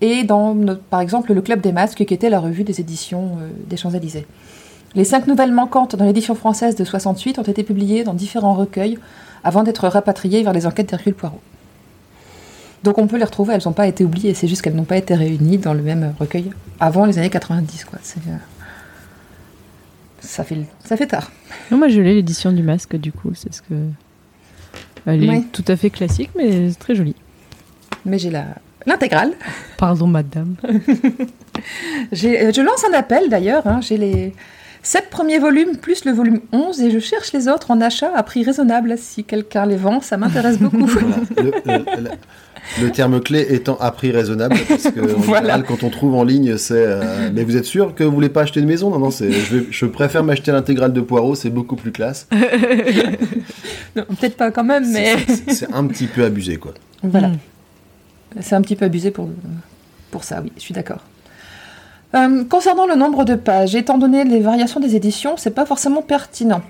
et 0.00 0.24
dans, 0.24 0.56
par 0.88 1.00
exemple, 1.00 1.32
le 1.34 1.42
Club 1.42 1.60
des 1.60 1.72
Masques, 1.72 2.04
qui 2.04 2.14
était 2.14 2.30
la 2.30 2.40
revue 2.40 2.64
des 2.64 2.80
éditions 2.80 3.36
euh, 3.40 3.50
des 3.68 3.76
Champs-Élysées. 3.76 4.26
Les 4.94 5.04
cinq 5.04 5.26
nouvelles 5.26 5.52
manquantes 5.52 5.94
dans 5.94 6.04
l'édition 6.04 6.34
française 6.34 6.74
de 6.74 6.84
68 6.84 7.38
ont 7.38 7.42
été 7.42 7.62
publiées 7.62 8.02
dans 8.02 8.14
différents 8.14 8.54
recueils 8.54 8.98
avant 9.44 9.62
d'être 9.62 9.86
rapatriées 9.86 10.42
vers 10.42 10.52
les 10.52 10.66
enquêtes 10.66 10.88
d'Hercule 10.88 11.14
Poirot. 11.14 11.40
Donc 12.82 12.98
on 12.98 13.06
peut 13.06 13.18
les 13.18 13.24
retrouver, 13.24 13.54
elles 13.54 13.62
n'ont 13.66 13.72
pas 13.72 13.86
été 13.86 14.04
oubliées, 14.04 14.32
c'est 14.32 14.48
juste 14.48 14.62
qu'elles 14.62 14.74
n'ont 14.74 14.84
pas 14.84 14.96
été 14.96 15.14
réunies 15.14 15.58
dans 15.58 15.74
le 15.74 15.82
même 15.82 16.14
recueil 16.18 16.50
avant 16.80 17.04
les 17.04 17.18
années 17.18 17.30
90. 17.30 17.84
Quoi. 17.84 17.98
C'est, 18.02 18.20
euh, 18.20 18.36
ça, 20.30 20.44
fait, 20.44 20.58
ça 20.84 20.96
fait 20.96 21.06
tard. 21.06 21.30
Non, 21.70 21.78
moi, 21.78 21.88
je 21.88 22.00
l'ai 22.00 22.14
l'édition 22.14 22.52
du 22.52 22.62
masque, 22.62 22.96
du 22.96 23.12
coup. 23.12 23.32
C'est 23.34 23.52
ce 23.52 23.62
que. 23.62 23.74
Elle 25.06 25.24
est 25.24 25.28
Ouais. 25.28 25.42
tout 25.52 25.64
à 25.68 25.76
fait 25.76 25.90
classique, 25.90 26.30
mais 26.36 26.70
très 26.78 26.94
jolie. 26.94 27.16
Mais 28.04 28.18
j'ai 28.18 28.30
la, 28.30 28.44
l'intégrale. 28.86 29.32
Pardon, 29.76 30.06
madame. 30.06 30.54
J'ai, 32.12 32.40
euh, 32.46 32.52
je 32.54 32.62
lance 32.62 32.82
un 32.90 32.94
appel 32.96 33.28
d'ailleurs, 33.28 33.66
hein, 33.66 33.80
j'ai 33.82 33.98
les 33.98 34.32
sept 34.82 35.10
premiers 35.10 35.38
volumes 35.38 35.76
plus 35.76 36.06
le 36.06 36.12
volume 36.12 36.40
11 36.52 36.80
et 36.80 36.90
je 36.90 36.98
cherche 36.98 37.32
les 37.34 37.48
autres 37.48 37.70
en 37.70 37.80
achat 37.82 38.10
à 38.14 38.22
prix 38.22 38.42
raisonnable. 38.44 38.96
Si 38.96 39.24
quelqu'un 39.24 39.66
les 39.66 39.76
vend, 39.76 40.00
ça 40.00 40.16
m'intéresse 40.16 40.58
beaucoup. 40.58 40.86
Voilà. 40.86 41.16
Le, 41.36 41.42
le- 41.44 42.02
le- 42.04 42.10
le 42.80 42.90
terme 42.90 43.20
clé 43.20 43.46
étant 43.50 43.76
à 43.80 43.90
prix 43.90 44.10
raisonnable, 44.12 44.56
parce 44.68 44.84
que 44.90 45.00
en 45.00 45.18
Voilà. 45.18 45.40
général, 45.42 45.64
quand 45.64 45.82
on 45.82 45.90
trouve 45.90 46.14
en 46.14 46.24
ligne, 46.24 46.56
c'est. 46.56 46.74
euh, 46.76 47.30
mais 47.34 47.42
vous 47.44 47.56
êtes 47.56 47.64
sûr 47.64 47.94
que 47.94 48.04
vous 48.04 48.12
voulez 48.12 48.28
pas 48.28 48.42
acheter 48.42 48.60
une 48.60 48.66
maison? 48.66 48.90
Non, 48.90 48.98
non, 48.98 49.10
c'est, 49.10 49.30
je, 49.32 49.56
vais- 49.56 49.66
je 49.70 49.86
préfère 49.86 50.22
m'acheter 50.24 50.52
l'intégrale 50.52 50.92
de 50.92 51.00
Poirot, 51.00 51.34
c'est 51.34 51.50
beaucoup 51.50 51.76
plus 51.76 51.92
classe. 51.92 52.28
Non, 53.96 54.04
Peut-être 54.04 54.36
pas 54.36 54.50
quand 54.52 54.62
même, 54.64 54.88
mais 54.90 55.16
C'est, 55.26 55.34
c'est- 55.34 55.52
c'est 55.66 55.72
un 55.74 55.84
petit 55.86 56.06
peu 56.06 56.24
abusé, 56.24 56.56
quoi. 56.58 56.74
voilà. 57.02 57.28
Mm. 57.28 57.38
C'est 58.40 58.54
un 58.54 58.62
petit 58.62 58.76
peu 58.76 58.84
abusé 58.84 59.10
pour, 59.10 59.28
pour 60.12 60.22
ça, 60.22 60.40
oui, 60.42 60.52
je 60.56 60.60
suis 60.62 60.74
d'accord. 60.74 61.00
Euh, 62.14 62.44
concernant 62.44 62.86
le 62.86 62.94
nombre 62.94 63.24
de 63.24 63.34
pages, 63.34 63.74
étant 63.74 63.98
donné 63.98 64.22
les 64.24 64.40
variations 64.40 64.78
des 64.80 64.94
éditions, 64.94 65.34
c'est 65.36 65.50
pas 65.54 65.66
forcément 65.66 66.02
pertinent 66.02 66.62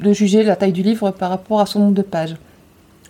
de 0.00 0.12
juger 0.12 0.42
la 0.42 0.56
taille 0.56 0.72
du 0.72 0.82
livre 0.82 1.10
par 1.12 1.30
rapport 1.30 1.60
à 1.60 1.66
son 1.66 1.78
nombre 1.80 1.94
de 1.94 2.02
pages. 2.02 2.34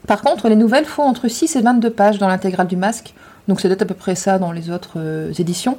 Par 0.06 0.22
contre, 0.22 0.48
les 0.48 0.56
nouvelles 0.56 0.86
font 0.86 1.02
entre 1.02 1.28
6 1.28 1.56
et 1.56 1.60
22 1.60 1.90
pages 1.90 2.18
dans 2.18 2.28
l'intégrale 2.28 2.66
du 2.66 2.76
masque, 2.76 3.14
donc 3.48 3.60
c'est 3.60 3.68
peut-être 3.68 3.82
à 3.82 3.86
peu 3.86 3.94
près 3.94 4.14
ça 4.14 4.38
dans 4.38 4.52
les 4.52 4.70
autres 4.70 4.94
euh, 4.96 5.32
éditions. 5.38 5.78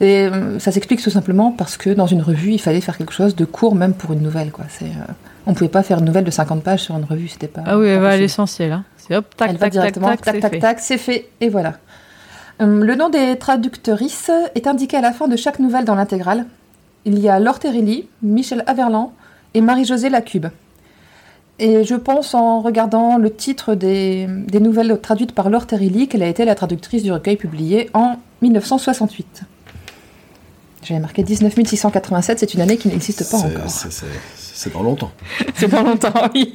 Et 0.00 0.26
euh, 0.26 0.58
ça 0.58 0.72
s'explique 0.72 1.02
tout 1.02 1.10
simplement 1.10 1.52
parce 1.52 1.76
que 1.76 1.90
dans 1.90 2.06
une 2.06 2.22
revue, 2.22 2.52
il 2.52 2.58
fallait 2.58 2.80
faire 2.80 2.96
quelque 2.96 3.12
chose 3.12 3.36
de 3.36 3.44
court, 3.44 3.74
même 3.74 3.92
pour 3.92 4.12
une 4.12 4.22
nouvelle. 4.22 4.50
Quoi. 4.50 4.64
C'est, 4.70 4.86
euh, 4.86 5.12
on 5.46 5.52
pouvait 5.52 5.68
pas 5.68 5.82
faire 5.82 5.98
une 5.98 6.06
nouvelle 6.06 6.24
de 6.24 6.30
50 6.30 6.62
pages 6.62 6.80
sur 6.80 6.96
une 6.96 7.04
revue, 7.04 7.28
c'était 7.28 7.48
pas. 7.48 7.62
Ah 7.66 7.78
oui, 7.78 7.88
elle 7.88 8.00
va 8.00 8.10
à 8.10 8.16
l'essentiel. 8.16 8.72
Hein. 8.72 8.84
C'est 8.96 9.14
hop, 9.14 9.26
tac, 9.36 9.50
Elle 9.50 9.56
va 9.56 9.66
tac, 9.66 9.72
tac, 9.72 9.72
directement, 9.72 10.08
tac, 10.08 10.22
tac, 10.22 10.34
c'est 10.34 10.40
tac, 10.40 10.52
fait. 10.52 10.58
tac, 10.58 10.80
c'est 10.80 10.98
fait, 10.98 11.28
et 11.42 11.50
voilà. 11.50 11.74
Hum, 12.60 12.82
le 12.82 12.94
nom 12.94 13.10
des 13.10 13.38
traductrices 13.38 14.30
est 14.54 14.66
indiqué 14.66 14.96
à 14.96 15.02
la 15.02 15.12
fin 15.12 15.28
de 15.28 15.36
chaque 15.36 15.58
nouvelle 15.58 15.84
dans 15.84 15.94
l'intégrale. 15.94 16.46
Il 17.04 17.18
y 17.18 17.28
a 17.28 17.38
Laure 17.38 17.58
Terrelli, 17.58 18.08
Michel 18.22 18.64
Averland 18.66 19.12
et 19.52 19.60
Marie-Josée 19.60 20.08
Lacube. 20.08 20.46
Et 21.62 21.84
je 21.84 21.94
pense 21.94 22.34
en 22.34 22.60
regardant 22.62 23.18
le 23.18 23.30
titre 23.30 23.74
des, 23.74 24.26
des 24.28 24.60
nouvelles 24.60 24.98
traduites 25.00 25.32
par 25.32 25.50
Laure 25.50 25.66
Terrelli 25.66 26.08
qu'elle 26.08 26.22
a 26.22 26.26
été 26.28 26.46
la 26.46 26.54
traductrice 26.54 27.02
du 27.02 27.12
recueil 27.12 27.36
publié 27.36 27.90
en 27.92 28.16
1968. 28.40 29.42
J'avais 30.82 31.00
marqué 31.00 31.22
19 31.22 31.54
687, 31.66 32.38
c'est 32.38 32.54
une 32.54 32.62
année 32.62 32.78
qui 32.78 32.88
n'existe 32.88 33.30
pas 33.30 33.36
encore. 33.36 33.68
c'est- 33.68 34.72
dans 34.72 34.82
longtemps. 34.82 35.10
C'est 35.54 35.68
pas 35.68 35.82
longtemps, 35.82 36.12
oui. 36.34 36.50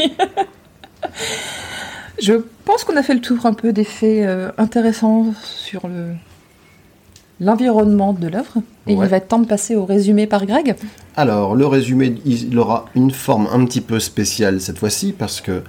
Je 2.22 2.34
pense 2.66 2.84
qu'on 2.84 2.96
a 2.98 3.04
fait 3.04 3.14
le 3.14 3.22
tour 3.22 3.46
un 3.46 3.54
peu 3.54 3.74
des 3.74 3.84
faits 3.84 4.26
euh, 4.26 4.52
intéressants 4.58 5.28
sur 5.44 5.88
le 5.88 6.14
l'environnement 7.40 8.14
de 8.14 8.28
l'œuvre. 8.28 8.58
Et 8.88 8.96
Ouais. 8.96 9.06
il 9.06 9.10
va 9.10 9.18
être 9.18 9.28
temps 9.28 9.40
de 9.40 9.48
passer 9.48 9.76
au 9.76 9.86
résumé 9.86 10.28
par 10.28 10.46
Greg. 10.46 10.76
Alors, 11.16 11.56
le 11.56 11.66
résumé, 11.66 12.16
il 12.26 12.58
aura 12.60 12.86
une 12.96 13.12
forme 13.12 13.48
un 13.52 13.66
petit 13.66 13.82
peu 13.82 14.00
spéciale 14.00 14.62
cette 14.62 14.78
fois-ci, 14.78 15.14
parce 15.18 15.42
que 15.42 15.64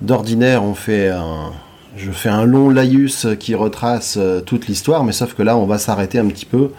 d'ordinaire, 0.00 0.62
on 0.64 0.74
fait 0.74 1.08
un... 1.08 1.52
Je 1.96 2.12
fais 2.12 2.28
un 2.28 2.44
long 2.44 2.70
laïus 2.70 3.26
qui 3.40 3.56
retrace 3.56 4.16
euh, 4.18 4.40
toute 4.40 4.68
l'histoire, 4.68 5.02
mais 5.02 5.10
sauf 5.10 5.34
que 5.34 5.42
là, 5.42 5.56
on 5.56 5.66
va 5.66 5.78
s'arrêter 5.78 6.18
un 6.20 6.26
petit 6.28 6.44
peu 6.46 6.70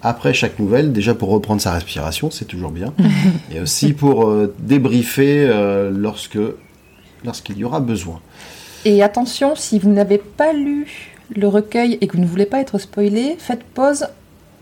après 0.00 0.32
chaque 0.32 0.58
nouvelle, 0.58 0.92
déjà 0.92 1.14
pour 1.14 1.28
reprendre 1.30 1.60
sa 1.60 1.72
respiration, 1.72 2.30
c'est 2.30 2.44
toujours 2.46 2.70
bien, 2.70 2.92
et 3.50 3.60
aussi 3.60 3.92
pour 3.92 4.26
euh, 4.28 4.54
débriefer 4.60 5.46
euh, 5.48 5.90
lorsque 5.90 6.38
lorsqu'il 7.24 7.58
y 7.58 7.64
aura 7.64 7.80
besoin. 7.80 8.20
Et 8.84 9.02
attention, 9.02 9.54
si 9.56 9.78
vous 9.78 9.90
n'avez 9.90 10.18
pas 10.18 10.52
lu 10.52 11.13
le 11.34 11.48
recueil 11.48 11.98
et 12.00 12.06
que 12.06 12.16
vous 12.16 12.22
ne 12.22 12.26
voulez 12.28 12.46
pas 12.46 12.60
être 12.60 12.78
spoilé, 12.78 13.36
faites 13.38 13.62
pause, 13.62 14.06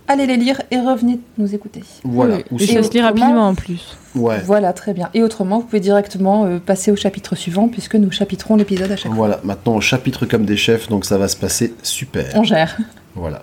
allez 0.09 0.27
les 0.27 0.37
lire 0.37 0.61
et 0.71 0.79
revenez 0.79 1.21
nous 1.39 1.55
écouter. 1.55 1.83
Voilà. 2.05 2.37
Oui, 2.37 2.45
Ou 2.51 2.57
et 2.59 2.67
si- 2.67 2.73
ça 2.75 2.83
se 2.83 2.91
lit 2.93 3.01
rapidement 3.01 3.49
en 3.49 3.55
plus. 3.55 3.97
ouais. 4.15 4.41
Voilà, 4.45 4.73
très 4.73 4.93
bien. 4.95 5.09
Et 5.15 5.23
autrement, 5.23 5.59
vous 5.61 5.65
pouvez 5.67 5.81
directement 5.81 6.45
euh, 6.45 6.59
passer 6.59 6.91
au 6.91 6.97
chapitre 6.97 7.35
suivant 7.37 7.69
puisque 7.69 7.95
nous 7.97 8.11
chapitrons 8.11 8.57
l'épisode 8.57 8.91
à 8.93 8.97
chaque 8.97 9.07
fois. 9.13 9.15
Voilà, 9.17 9.41
maintenant 9.45 9.75
on 9.75 9.81
chapitre 9.81 10.27
comme 10.27 10.45
des 10.45 10.57
chefs, 10.57 10.89
donc 10.89 11.05
ça 11.05 11.19
va 11.19 11.29
se 11.29 11.37
passer 11.37 11.75
super. 11.83 12.27
On 12.35 12.45
gère. 12.45 12.77
Voilà. 13.15 13.43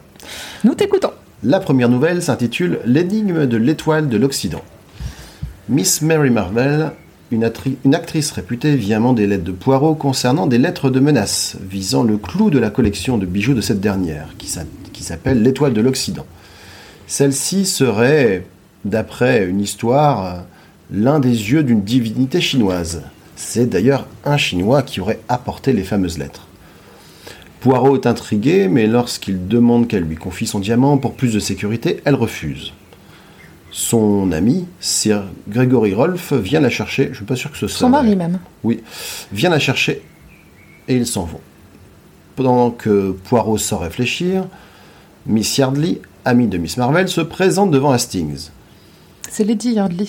Nous 0.64 0.76
t'écoutons. 0.76 1.12
La 1.44 1.60
première 1.60 1.88
nouvelle 1.90 2.22
s'intitule 2.22 2.80
L'énigme 2.86 3.46
de 3.48 3.56
l'étoile 3.58 4.10
de 4.10 4.18
l'Occident. 4.18 4.62
Miss 5.70 6.02
Mary 6.02 6.30
Marvel, 6.32 6.92
une, 7.32 7.44
actrice 7.94 8.32
réputée, 8.32 8.76
vient 8.76 9.00
mander 9.00 9.28
l'aide 9.28 9.44
de 9.44 9.52
Poirot 9.52 9.96
concernant 9.96 10.48
des 10.48 10.58
lettres 10.58 10.90
de 10.90 11.00
menace 11.00 11.58
visant 11.62 12.04
le 12.04 12.18
clou 12.18 12.50
de 12.50 12.60
la 12.60 12.70
collection 12.70 13.18
de 13.18 13.26
bijoux 13.26 13.54
de 13.54 13.62
cette 13.62 13.80
dernière, 13.82 14.30
qui 14.38 14.48
s'a- 14.48 14.64
qui 14.94 15.04
s'appelle 15.04 15.44
l'étoile 15.44 15.74
de 15.74 15.82
l'Occident. 15.82 16.26
Celle-ci 17.08 17.66
serait, 17.66 18.46
d'après 18.86 19.46
une 19.46 19.62
histoire, 19.62 20.46
l'un 20.92 21.20
des 21.20 21.52
yeux 21.52 21.64
d'une 21.64 21.82
divinité 21.84 22.42
chinoise. 22.42 23.04
C'est 23.36 23.68
d'ailleurs 23.68 24.08
un 24.26 24.38
Chinois 24.38 24.82
qui 24.82 25.00
aurait 25.00 25.20
apporté 25.30 25.72
les 25.72 25.84
fameuses 25.84 26.18
lettres. 26.18 26.48
Poirot 27.62 27.96
est 27.96 28.08
intrigué, 28.08 28.68
mais 28.68 28.88
lorsqu'il 28.88 29.48
demande 29.48 29.88
qu'elle 29.88 30.04
lui 30.04 30.16
confie 30.16 30.48
son 30.48 30.60
diamant 30.60 30.98
pour 30.98 31.14
plus 31.14 31.34
de 31.34 31.40
sécurité, 31.40 32.02
elle 32.06 32.16
refuse. 32.16 32.74
Son 33.72 34.32
ami, 34.32 34.66
Sir 34.80 35.26
Gregory 35.48 35.94
Rolfe, 35.94 36.34
vient 36.34 36.60
la 36.60 36.70
chercher. 36.70 37.10
Je 37.12 37.18
suis 37.18 37.26
pas 37.26 37.36
sûr 37.36 37.52
que 37.52 37.58
ce 37.58 37.68
soit. 37.68 37.80
Son 37.80 37.90
mari 37.90 38.16
même. 38.16 38.40
vient 39.32 39.50
la 39.50 39.60
chercher 39.60 40.02
et 40.88 40.96
ils 40.96 41.08
s'en 41.08 41.24
vont. 41.24 41.42
Pendant 42.36 42.72
que 42.72 43.12
Poirot 43.26 43.58
sort 43.58 43.82
réfléchir, 43.82 44.48
Miss 45.26 45.58
Yardley, 45.58 46.02
amie 46.26 46.48
de 46.48 46.58
Miss 46.58 46.78
Marvel, 46.78 47.08
se 47.08 47.22
présente 47.22 47.72
devant 47.72 47.92
Hastings. 47.92 48.50
C'est 49.30 49.44
Lady 49.44 49.74
Yardley. 49.74 50.08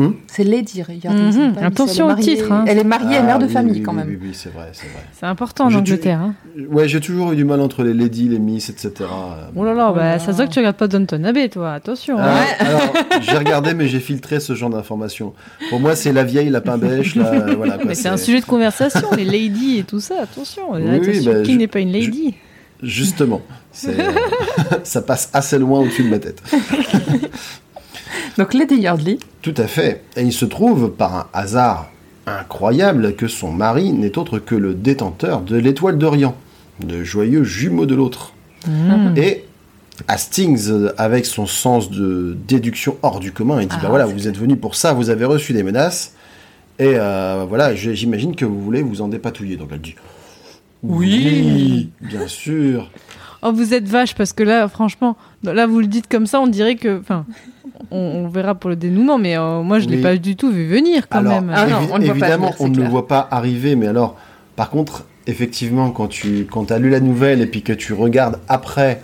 Hmm 0.00 0.12
c'est 0.28 0.44
Lady 0.44 0.82
pas 0.84 0.92
Miss, 1.12 1.36
attention 1.60 2.06
au 2.08 2.14
titre, 2.14 2.52
hein. 2.52 2.64
Elle 2.68 2.78
est 2.78 2.84
mariée 2.84 3.16
et 3.16 3.18
Ah, 3.18 3.22
mère 3.24 3.38
de 3.40 3.46
oui, 3.46 3.52
famille 3.52 3.72
oui, 3.78 3.82
quand 3.82 3.92
même. 3.92 4.06
Oui, 4.08 4.18
oui, 4.22 4.30
c'est 4.32 4.52
vrai, 4.52 4.68
c'est 4.72 4.86
vrai. 4.86 5.02
C'est 5.18 5.26
important 5.26 5.64
en 5.66 5.74
Angleterre. 5.74 6.20
Hein. 6.20 6.34
Ouais, 6.70 6.86
j'ai 6.86 7.00
toujours 7.00 7.32
eu 7.32 7.36
du 7.36 7.44
mal 7.44 7.60
entre 7.60 7.82
les 7.82 7.94
ladies, 7.94 8.28
les 8.28 8.38
miss, 8.38 8.68
etc. 8.70 8.92
Oh 9.56 9.64
là 9.64 9.74
là, 9.74 9.88
Oh 9.90 9.94
bah, 9.96 10.02
là. 10.04 10.18
ça 10.20 10.26
se 10.32 10.36
voit 10.36 10.46
que 10.46 10.52
tu 10.52 10.60
regardes 10.60 10.76
pas 10.76 10.86
Downton 10.86 11.24
Abbey, 11.24 11.48
toi. 11.48 11.72
Attention. 11.72 12.16
Ah, 12.18 12.36
hein. 12.38 12.44
Alors, 12.60 12.92
j'ai 13.22 13.36
regardé, 13.36 13.74
mais 13.74 13.88
j'ai 13.88 13.98
filtré 14.00 14.38
ce 14.38 14.54
genre 14.54 14.70
d'informations. 14.70 15.32
Pour 15.68 15.80
moi, 15.80 15.96
c'est 15.96 16.12
la 16.12 16.22
vieille 16.22 16.50
lapin 16.50 16.78
bêche, 16.78 17.16
là, 17.16 17.46
voilà. 17.56 17.74
quoi, 17.74 17.86
Mais 17.86 17.94
c'est 17.96 18.08
un 18.08 18.16
sujet 18.16 18.40
de 18.40 18.46
conversation, 18.46 19.08
les 19.16 19.24
ladies 19.24 19.78
et 19.78 19.82
tout 19.82 19.98
ça. 20.00 20.14
Attention. 20.22 20.62
Oui, 20.74 20.82
attention, 20.88 21.10
oui, 21.12 21.26
bah, 21.26 21.42
qui 21.42 21.52
je- 21.54 21.58
n'est 21.58 21.66
pas 21.66 21.80
une 21.80 21.90
lady 21.92 22.34
Justement, 22.80 23.40
euh, 23.88 24.12
ça 24.84 25.02
passe 25.02 25.30
assez 25.32 25.58
loin 25.58 25.80
au-dessus 25.80 26.04
de 26.04 26.10
ma 26.10 26.20
tête. 26.20 26.40
Donc 28.38 28.54
Lady 28.54 28.76
Yardley. 28.76 29.18
Tout 29.42 29.54
à 29.56 29.66
fait. 29.66 30.04
Et 30.16 30.22
il 30.22 30.32
se 30.32 30.44
trouve, 30.44 30.92
par 30.92 31.14
un 31.14 31.26
hasard 31.32 31.90
incroyable, 32.26 33.14
que 33.14 33.26
son 33.26 33.50
mari 33.50 33.92
n'est 33.92 34.16
autre 34.16 34.38
que 34.38 34.54
le 34.54 34.74
détenteur 34.74 35.40
de 35.40 35.56
l'étoile 35.56 35.98
d'Orient, 35.98 36.36
le 36.86 37.02
joyeux 37.02 37.42
jumeau 37.42 37.84
de 37.84 37.94
l'autre. 37.94 38.32
Mmh. 38.66 39.16
Et 39.16 39.44
Hastings, 40.06 40.70
avec 40.96 41.26
son 41.26 41.46
sens 41.46 41.90
de 41.90 42.36
déduction 42.46 42.96
hors 43.02 43.18
du 43.18 43.32
commun, 43.32 43.60
il 43.60 43.68
dit 43.68 43.74
Ah, 43.78 43.82
bah 43.82 43.88
voilà, 43.88 44.06
vous 44.06 44.28
êtes 44.28 44.36
venu 44.36 44.56
pour 44.56 44.76
ça, 44.76 44.92
vous 44.92 45.10
avez 45.10 45.24
reçu 45.24 45.52
des 45.52 45.64
menaces, 45.64 46.14
et 46.78 46.92
euh, 46.94 47.44
voilà, 47.48 47.74
j'imagine 47.74 48.36
que 48.36 48.44
vous 48.44 48.60
voulez 48.60 48.82
vous 48.82 49.00
en 49.00 49.08
dépatouiller. 49.08 49.56
Donc 49.56 49.70
elle 49.72 49.80
dit 49.80 49.96
Oui. 50.84 51.90
bien 52.00 52.28
sûr. 52.28 52.90
Oh, 53.42 53.52
vous 53.52 53.74
êtes 53.74 53.88
vache 53.88 54.14
parce 54.14 54.32
que 54.32 54.42
là, 54.42 54.68
franchement, 54.68 55.16
là 55.42 55.66
vous 55.66 55.80
le 55.80 55.86
dites 55.86 56.08
comme 56.08 56.26
ça, 56.26 56.40
on 56.40 56.46
dirait 56.46 56.76
que, 56.76 57.00
enfin, 57.00 57.24
on, 57.90 57.96
on 57.98 58.28
verra 58.28 58.54
pour 58.54 58.70
le 58.70 58.76
dénouement, 58.76 59.18
mais 59.18 59.36
euh, 59.38 59.62
moi 59.62 59.78
je 59.78 59.88
l'ai 59.88 59.96
Oui. 59.96 60.02
pas 60.02 60.16
du 60.16 60.36
tout 60.36 60.50
vu 60.50 60.66
venir 60.66 61.08
quand 61.08 61.18
Alors, 61.18 61.32
même. 61.40 61.52
Ah 61.54 61.66
non, 61.66 61.78
on 61.92 61.98
ne 61.98 62.04
évidemment, 62.06 62.54
on 62.58 62.68
ne 62.68 62.76
le 62.76 62.88
voit 62.88 63.06
pas 63.08 63.26
arriver, 63.30 63.76
mais 63.76 63.86
alors, 63.86 64.16
par 64.56 64.70
contre, 64.70 65.04
effectivement, 65.26 65.90
quand 65.90 66.08
tu 66.08 66.46
quand 66.50 66.70
as 66.72 66.78
lu 66.78 66.90
la 66.90 67.00
nouvelle 67.00 67.40
et 67.40 67.46
puis 67.46 67.62
que 67.62 67.72
tu 67.72 67.92
regardes 67.92 68.38
après 68.48 69.02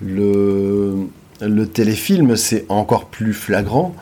le, 0.00 1.06
le 1.40 1.66
téléfilm, 1.66 2.36
c'est 2.36 2.64
encore 2.68 3.06
plus 3.06 3.32
flagrant, 3.34 3.94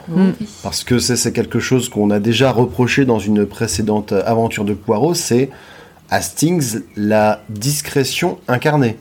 parce 0.62 0.84
que 0.84 0.98
c'est 0.98 1.16
c'est 1.16 1.32
quelque 1.32 1.60
chose 1.60 1.88
qu'on 1.88 2.10
a 2.10 2.18
déjà 2.20 2.50
reproché 2.52 3.04
dans 3.04 3.18
une 3.18 3.46
précédente 3.46 4.12
aventure 4.12 4.64
de 4.64 4.74
Poirot, 4.74 5.14
c'est 5.14 5.50
Hastings, 6.10 6.80
la 6.96 7.42
discrétion 7.48 8.38
incarnée. 8.48 8.96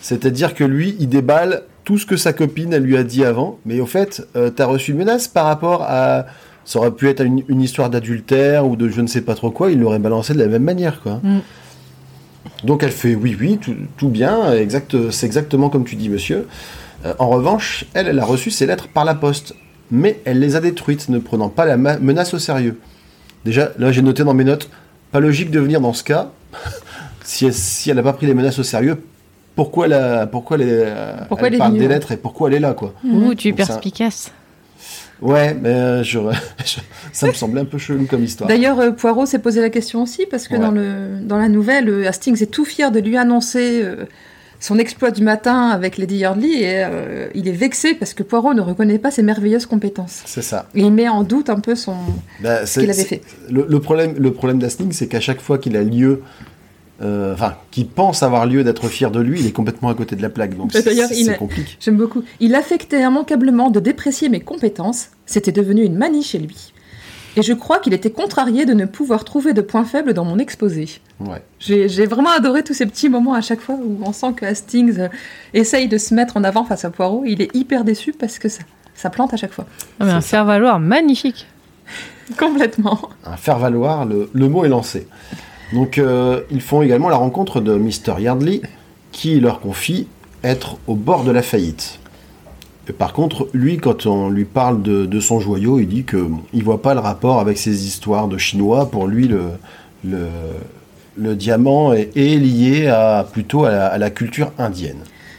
C'est-à-dire 0.00 0.54
que 0.54 0.64
lui, 0.64 0.94
il 1.00 1.08
déballe 1.08 1.62
tout 1.84 1.98
ce 1.98 2.06
que 2.06 2.16
sa 2.16 2.32
copine 2.32 2.72
elle 2.72 2.82
lui 2.82 2.96
a 2.96 3.04
dit 3.04 3.24
avant, 3.24 3.58
mais 3.64 3.80
au 3.80 3.86
fait, 3.86 4.26
euh, 4.36 4.50
t'as 4.50 4.66
reçu 4.66 4.92
une 4.92 4.98
menace 4.98 5.28
par 5.28 5.46
rapport 5.46 5.82
à... 5.82 6.26
Ça 6.66 6.78
aurait 6.78 6.92
pu 6.92 7.10
être 7.10 7.20
une, 7.20 7.42
une 7.48 7.60
histoire 7.60 7.90
d'adultère 7.90 8.66
ou 8.66 8.74
de 8.74 8.88
je 8.88 9.02
ne 9.02 9.06
sais 9.06 9.20
pas 9.20 9.34
trop 9.34 9.50
quoi, 9.50 9.70
il 9.70 9.80
l'aurait 9.80 9.98
balancé 9.98 10.32
de 10.32 10.38
la 10.38 10.46
même 10.46 10.62
manière, 10.62 11.02
quoi. 11.02 11.20
Mm. 11.22 11.40
Donc 12.64 12.82
elle 12.82 12.90
fait 12.90 13.14
oui, 13.14 13.36
oui, 13.38 13.58
tout, 13.60 13.74
tout 13.98 14.08
bien, 14.08 14.52
exact, 14.54 15.10
c'est 15.10 15.26
exactement 15.26 15.68
comme 15.68 15.84
tu 15.84 15.96
dis, 15.96 16.08
monsieur. 16.08 16.46
Euh, 17.04 17.12
en 17.18 17.28
revanche, 17.28 17.84
elle, 17.92 18.08
elle 18.08 18.18
a 18.18 18.24
reçu 18.24 18.50
ses 18.50 18.66
lettres 18.66 18.88
par 18.88 19.04
la 19.04 19.14
poste, 19.14 19.54
mais 19.90 20.20
elle 20.24 20.40
les 20.40 20.56
a 20.56 20.60
détruites, 20.60 21.08
ne 21.10 21.18
prenant 21.18 21.50
pas 21.50 21.66
la 21.66 21.76
menace 21.76 22.32
au 22.32 22.38
sérieux. 22.38 22.80
Déjà, 23.44 23.72
là 23.78 23.92
j'ai 23.92 24.00
noté 24.00 24.24
dans 24.24 24.32
mes 24.32 24.44
notes, 24.44 24.70
pas 25.12 25.20
logique 25.20 25.50
de 25.50 25.60
venir 25.60 25.80
dans 25.80 25.92
ce 25.92 26.02
cas, 26.02 26.30
si 27.24 27.44
elle 27.44 27.54
si 27.54 27.90
elle 27.90 27.96
n'a 27.96 28.02
pas 28.02 28.14
pris 28.14 28.26
les 28.26 28.34
menaces 28.34 28.58
au 28.58 28.62
sérieux, 28.62 29.02
pourquoi 29.56 29.86
elle, 29.86 29.92
a- 29.92 30.26
pourquoi 30.26 30.56
Pourquoi 31.28 31.48
elle 31.48 31.58
parle 31.58 31.76
des 31.78 31.88
lettres 31.88 32.12
et 32.12 32.16
pourquoi 32.16 32.48
elle 32.48 32.54
est 32.56 32.60
là, 32.60 32.74
quoi. 32.74 32.94
Ouh, 33.04 33.34
tu 33.34 33.48
es 33.48 33.52
perspicace. 33.52 34.32
Ouais, 35.22 35.54
mais 35.54 35.68
euh, 35.70 36.02
je- 36.02 36.18
ça 37.12 37.26
me 37.28 37.32
semblait 37.32 37.60
un 37.60 37.64
peu 37.64 37.78
chelou 37.78 38.06
comme 38.06 38.24
histoire. 38.24 38.48
D'ailleurs, 38.48 38.80
euh, 38.80 38.90
Poirot 38.90 39.26
s'est 39.26 39.38
posé 39.38 39.60
la 39.60 39.70
question 39.70 40.02
aussi, 40.02 40.26
parce 40.26 40.48
que 40.48 40.54
Ouais. 40.54 40.60
dans, 40.60 40.70
le, 40.72 41.20
dans 41.22 41.38
la 41.38 41.48
nouvelle, 41.48 41.88
euh, 41.88 42.08
Hastings 42.08 42.42
est 42.42 42.50
tout 42.50 42.64
fier 42.64 42.90
de 42.90 42.98
lui 42.98 43.16
annoncer 43.16 43.80
euh, 43.82 44.04
son 44.58 44.76
exploit 44.78 45.12
du 45.12 45.22
matin 45.22 45.68
avec 45.68 45.98
Lady 45.98 46.16
Yardley, 46.16 46.48
et 46.62 46.84
euh, 46.84 47.28
il 47.34 47.46
est 47.48 47.52
vexé 47.52 47.94
parce 47.94 48.12
que 48.12 48.22
Poirot 48.24 48.54
ne 48.54 48.60
reconnaît 48.60 48.98
pas 48.98 49.10
ses 49.12 49.22
merveilleuses 49.22 49.66
compétences. 49.66 50.22
C'est 50.26 50.42
ça. 50.42 50.66
Et 50.74 50.80
il 50.80 50.90
met 50.92 51.08
en 51.08 51.22
doute 51.22 51.48
un 51.48 51.60
peu 51.60 51.76
son... 51.76 51.94
Bah, 52.42 52.66
c'est- 52.66 52.80
qu'il 52.80 52.90
avait 52.90 53.04
fait. 53.04 53.22
Le, 53.50 53.66
le 53.68 53.80
problème, 53.80 54.14
le 54.18 54.32
problème 54.32 54.58
d'Hastings, 54.58 54.92
c'est 54.92 55.06
qu'à 55.06 55.20
chaque 55.20 55.40
fois 55.40 55.58
qu'il 55.58 55.76
a 55.76 55.82
lieu, 55.84 56.22
euh, 57.02 57.34
enfin, 57.34 57.54
qu'il 57.70 57.88
pense 57.88 58.22
avoir 58.22 58.46
lieu 58.46 58.62
d'être 58.64 58.88
fier 58.88 59.10
de 59.10 59.20
lui, 59.20 59.40
il 59.40 59.46
est 59.46 59.52
complètement 59.52 59.88
à 59.88 59.94
côté 59.94 60.14
de 60.16 60.22
la 60.22 60.28
plaque. 60.30 60.56
Donc 60.56 60.70
c'est 60.72 60.84
d'ailleurs, 60.84 61.10
il 61.12 61.24
c'est 61.26 61.32
a- 61.32 61.38
compliqué. 61.38 61.76
J'aime 61.80 61.96
beaucoup. 61.96 62.22
Il 62.40 62.54
affectait 62.54 63.00
immanquablement 63.02 63.70
de 63.70 63.80
déprécier 63.80 64.28
mes 64.28 64.40
compétences. 64.40 65.08
C'était 65.26 65.52
devenu 65.52 65.82
une 65.84 65.96
manie 65.96 66.22
chez 66.22 66.38
lui. 66.38 66.72
Et 67.36 67.42
je 67.42 67.52
crois 67.52 67.80
qu'il 67.80 67.92
était 67.94 68.12
contrarié 68.12 68.64
de 68.64 68.74
ne 68.74 68.84
pouvoir 68.84 69.24
trouver 69.24 69.54
de 69.54 69.60
points 69.60 69.84
faibles 69.84 70.14
dans 70.14 70.24
mon 70.24 70.38
exposé. 70.38 70.88
Ouais. 71.18 71.42
J'ai 71.58 71.88
j'ai 71.88 72.06
vraiment 72.06 72.30
adoré 72.30 72.62
tous 72.62 72.74
ces 72.74 72.86
petits 72.86 73.08
moments 73.08 73.34
à 73.34 73.40
chaque 73.40 73.60
fois 73.60 73.74
où 73.74 73.98
on 74.04 74.12
sent 74.12 74.34
que 74.36 74.44
Hastings 74.46 75.00
euh, 75.00 75.08
essaye 75.52 75.88
de 75.88 75.98
se 75.98 76.14
mettre 76.14 76.36
en 76.36 76.44
avant 76.44 76.64
face 76.64 76.84
à 76.84 76.90
Poirot. 76.90 77.24
Il 77.26 77.42
est 77.42 77.52
hyper 77.56 77.82
déçu 77.82 78.12
parce 78.12 78.38
que 78.38 78.48
ça, 78.48 78.62
ça 78.94 79.10
plante 79.10 79.34
à 79.34 79.36
chaque 79.36 79.52
fois. 79.52 79.66
Ah, 79.98 80.04
mais 80.04 80.12
un 80.12 80.20
faire-valoir 80.20 80.78
magnifique. 80.78 81.48
Complètement. 82.38 83.00
Un 83.24 83.36
faire 83.36 83.58
valoir, 83.58 84.06
le, 84.06 84.30
le 84.32 84.48
mot 84.48 84.64
est 84.64 84.68
lancé. 84.68 85.08
Donc, 85.72 85.98
euh, 85.98 86.42
ils 86.50 86.60
font 86.60 86.82
également 86.82 87.08
la 87.08 87.16
rencontre 87.16 87.60
de 87.60 87.74
Mr. 87.74 88.20
Yardley, 88.20 88.60
qui 89.12 89.40
leur 89.40 89.60
confie 89.60 90.06
être 90.42 90.76
au 90.86 90.94
bord 90.94 91.24
de 91.24 91.30
la 91.30 91.42
faillite. 91.42 91.98
Et 92.88 92.92
par 92.92 93.14
contre, 93.14 93.48
lui, 93.54 93.78
quand 93.78 94.06
on 94.06 94.28
lui 94.28 94.44
parle 94.44 94.82
de, 94.82 95.20
son 95.20 95.40
joyau, 95.40 95.78
il 95.78 95.88
dit 95.88 96.04
que 96.04 96.18
bon, 96.18 96.40
il 96.52 96.62
voit 96.62 96.82
pas 96.82 96.92
le 96.92 97.00
rapport 97.00 97.40
avec 97.40 97.56
ces 97.56 97.86
histoires 97.86 98.28
de 98.28 98.36
chinois. 98.36 98.90
Pour 98.90 99.06
lui, 99.06 99.30
le, 100.04 101.34
diamant 101.34 101.94
est, 101.94 102.14
lié 102.14 102.88
à, 102.88 103.26
plutôt 103.32 103.64
à 103.64 103.96
la 103.96 104.10
culture 104.10 104.52
indienne. 104.58 104.98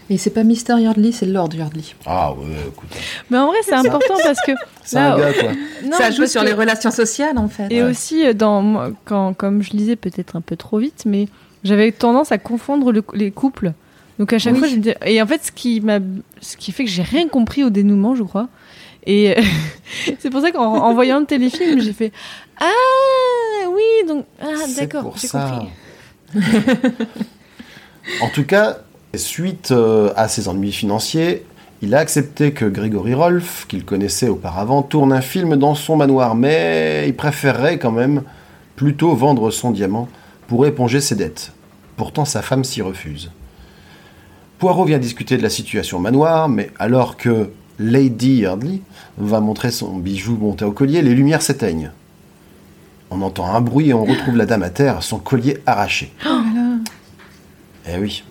Et 0.09 0.17
c'est 0.19 0.29
pas 0.29 0.43
Mr. 0.43 0.79
Yardley, 0.79 1.11
c'est 1.11 1.25
Lord 1.25 1.49
Yardley. 1.55 1.81
Ah 2.05 2.31
ouais, 2.33 2.45
écoute, 2.67 2.89
Mais 3.31 3.37
en 3.39 3.47
vrai, 3.47 3.57
c'est 3.63 3.73
important 3.73 4.13
parce 4.23 4.39
que. 4.45 4.51
c'est 4.83 4.97
là, 4.97 5.13
un 5.15 5.17
gars 5.17 5.33
quoi. 5.33 5.51
non, 5.83 5.97
ça 5.97 6.11
joue 6.11 6.27
sur 6.27 6.41
que- 6.41 6.45
les 6.45 6.53
relations 6.53 6.91
sociales 6.91 7.37
en 7.39 7.47
fait. 7.47 7.67
Et 7.71 7.81
Ouais. 7.83 7.89
aussi, 7.89 8.23
euh, 8.25 8.33
dans, 8.33 8.61
moi, 8.61 8.91
quand, 9.05 9.33
comme 9.33 9.63
je 9.63 9.71
lisais 9.71 9.95
peut-être 9.95 10.35
un 10.35 10.41
peu 10.41 10.55
trop 10.55 10.77
vite, 10.77 11.03
mais 11.07 11.27
j'avais 11.63 11.91
tendance 11.91 12.31
à 12.31 12.37
confondre 12.37 12.91
le- 12.91 13.03
les 13.13 13.31
couples. 13.31 13.73
Donc 14.19 14.31
à 14.31 14.37
chaque 14.39 14.53
Oui. 14.53 14.59
fois, 14.59 14.67
je 14.67 14.75
me 14.75 15.07
Et 15.09 15.19
en 15.21 15.25
fait, 15.27 15.43
ce 15.45 15.51
qui, 15.51 15.81
m'a, 15.81 15.97
ce 16.39 16.55
qui 16.55 16.71
fait 16.71 16.85
que 16.85 16.89
j'ai 16.91 17.01
rien 17.01 17.27
compris 17.27 17.63
au 17.63 17.71
dénouement, 17.71 18.13
je 18.15 18.23
crois. 18.23 18.47
Et 19.07 19.35
c'est 20.19 20.29
pour 20.29 20.41
ça 20.41 20.51
qu'en 20.51 20.65
en 20.83 20.93
voyant 20.93 21.19
le 21.19 21.25
téléfilm, 21.25 21.79
j'ai 21.81 21.93
fait 21.93 22.11
Ah 22.59 23.67
oui, 23.69 24.07
donc. 24.07 24.25
Ah 24.39 24.45
C'est 24.67 24.81
d'accord, 24.81 25.01
pour 25.01 25.17
j'ai 25.17 25.27
ça. 25.27 25.61
compris. 26.33 26.43
En 28.21 28.29
tout 28.29 28.45
cas, 28.45 28.77
suite 29.17 29.71
euh, 29.71 30.11
à 30.15 30.27
ses 30.27 30.47
ennuis 30.47 30.71
financiers, 30.71 31.45
il 31.81 31.93
a 31.93 31.99
accepté 31.99 32.51
que 32.51 32.65
Gregory 32.65 33.13
Rolfe, 33.13 33.65
qu'il 33.67 33.85
connaissait 33.85 34.29
auparavant, 34.29 34.81
tourne 34.81 35.13
un 35.13 35.21
film 35.21 35.55
dans 35.55 35.75
son 35.75 35.97
manoir, 35.97 36.35
mais 36.35 37.05
il 37.07 37.15
préférerait 37.15 37.77
quand 37.77 37.91
même 37.91 38.23
plutôt 38.75 39.13
vendre 39.13 39.51
son 39.51 39.71
diamant 39.71 40.07
pour 40.47 40.65
éponger 40.65 41.01
ses 41.01 41.15
dettes. 41.15 41.51
Pourtant, 41.97 42.25
sa 42.25 42.41
femme 42.41 42.63
s'y 42.63 42.81
refuse. 42.81 43.31
Poirot 44.59 44.85
vient 44.85 44.99
discuter 44.99 45.37
de 45.37 45.43
la 45.43 45.49
situation 45.49 45.97
au 45.97 46.01
manoir, 46.01 46.49
mais 46.49 46.71
alors 46.79 47.17
que 47.17 47.49
Lady 47.77 48.37
Yardley 48.37 48.79
va 49.17 49.39
montrer 49.39 49.71
son 49.71 49.97
bijou 49.97 50.37
monté 50.37 50.65
au 50.65 50.71
collier, 50.71 51.01
les 51.01 51.13
lumières 51.13 51.41
s'éteignent. 51.41 51.91
On 53.11 53.21
entend 53.21 53.53
un 53.53 53.61
bruit 53.61 53.89
et 53.89 53.93
on 53.93 54.05
retrouve 54.05 54.37
la 54.37 54.45
dame 54.45 54.63
à 54.63 54.69
terre, 54.69 55.03
son 55.03 55.19
collier 55.19 55.57
arraché. 55.65 56.11
Eh 57.87 57.99
oui. 57.99 58.23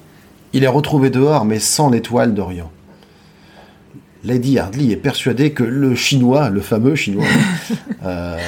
Il 0.55 0.63
est 0.63 0.69
retrouvé 0.69 1.11
dehors, 1.11 1.45
mais 1.45 1.59
sans 1.59 1.91
l'étoile 1.91 2.33
d'Orient. 2.33 2.71
Lady 4.23 4.53
Yardley 4.53 4.93
est 4.93 4.97
persuadée 4.97 5.51
que 5.51 5.65
le 5.65 5.97
chinois, 5.97 6.49
le 6.49 6.61
fameux 6.61 6.95
chinois, 6.95 7.27
euh, 8.05 8.39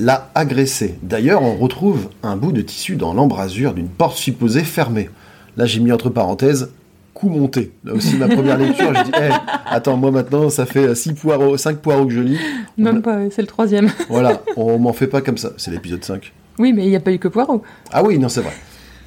l'a 0.00 0.30
agressé. 0.34 0.96
D'ailleurs, 1.02 1.42
on 1.42 1.54
retrouve 1.54 2.08
un 2.24 2.36
bout 2.36 2.50
de 2.50 2.60
tissu 2.60 2.96
dans 2.96 3.14
l'embrasure 3.14 3.72
d'une 3.72 3.88
porte 3.88 4.18
supposée 4.18 4.64
fermée. 4.64 5.08
Là, 5.56 5.64
j'ai 5.64 5.78
mis 5.78 5.92
entre 5.92 6.10
parenthèses 6.10 6.70
coup 7.14 7.28
monté. 7.28 7.70
Là 7.84 7.94
aussi, 7.94 8.16
ma 8.16 8.26
première 8.26 8.58
lecture, 8.58 8.92
je 8.92 9.04
dis, 9.04 9.12
Eh, 9.16 9.30
attends, 9.66 9.96
moi 9.96 10.10
maintenant, 10.10 10.50
ça 10.50 10.66
fait 10.66 10.96
six 10.96 11.12
poireaux, 11.12 11.56
5 11.56 11.78
poireaux 11.78 12.06
que 12.06 12.12
je 12.12 12.20
lis. 12.20 12.38
Même 12.76 13.00
pas, 13.00 13.30
c'est 13.30 13.42
le 13.42 13.46
troisième. 13.46 13.92
Voilà, 14.08 14.42
on 14.56 14.80
m'en 14.80 14.92
fait 14.92 15.06
pas 15.06 15.20
comme 15.20 15.38
ça. 15.38 15.52
C'est 15.56 15.70
l'épisode 15.70 16.04
5. 16.04 16.32
Oui, 16.58 16.72
mais 16.72 16.84
il 16.84 16.90
n'y 16.90 16.96
a 16.96 17.00
pas 17.00 17.12
eu 17.12 17.18
que 17.20 17.28
Poirot. 17.28 17.62
Ah 17.92 18.02
oui, 18.02 18.18
non, 18.18 18.28
c'est 18.28 18.40
vrai. 18.40 18.52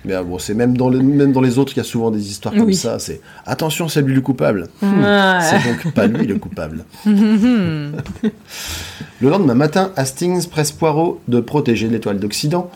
Mais 0.07 0.23
bon, 0.23 0.39
c'est 0.39 0.53
même 0.53 0.77
dans, 0.77 0.89
le- 0.89 0.99
même 0.99 1.33
dans 1.33 1.41
les 1.41 1.57
autres, 1.59 1.73
il 1.75 1.77
y 1.77 1.81
a 1.81 1.83
souvent 1.83 2.11
des 2.11 2.29
histoires 2.31 2.53
comme 2.55 2.63
Oui. 2.65 2.75
ça. 2.75 2.97
C'est 2.99 3.19
attention, 3.45 3.87
c'est 3.89 4.01
lui 4.01 4.15
le 4.15 4.21
coupable. 4.21 4.67
Ouais. 4.81 5.39
C'est 5.41 5.63
donc 5.83 5.93
pas 5.93 6.07
lui 6.07 6.25
le 6.25 6.37
coupable. 6.37 6.85
Le 9.19 9.29
lendemain 9.29 9.55
matin, 9.55 9.91
Hastings 9.95 10.47
presse 10.47 10.71
Poirot 10.71 11.21
de 11.27 11.39
protéger 11.39 11.87
l'étoile 11.87 12.19
d'Occident, 12.19 12.69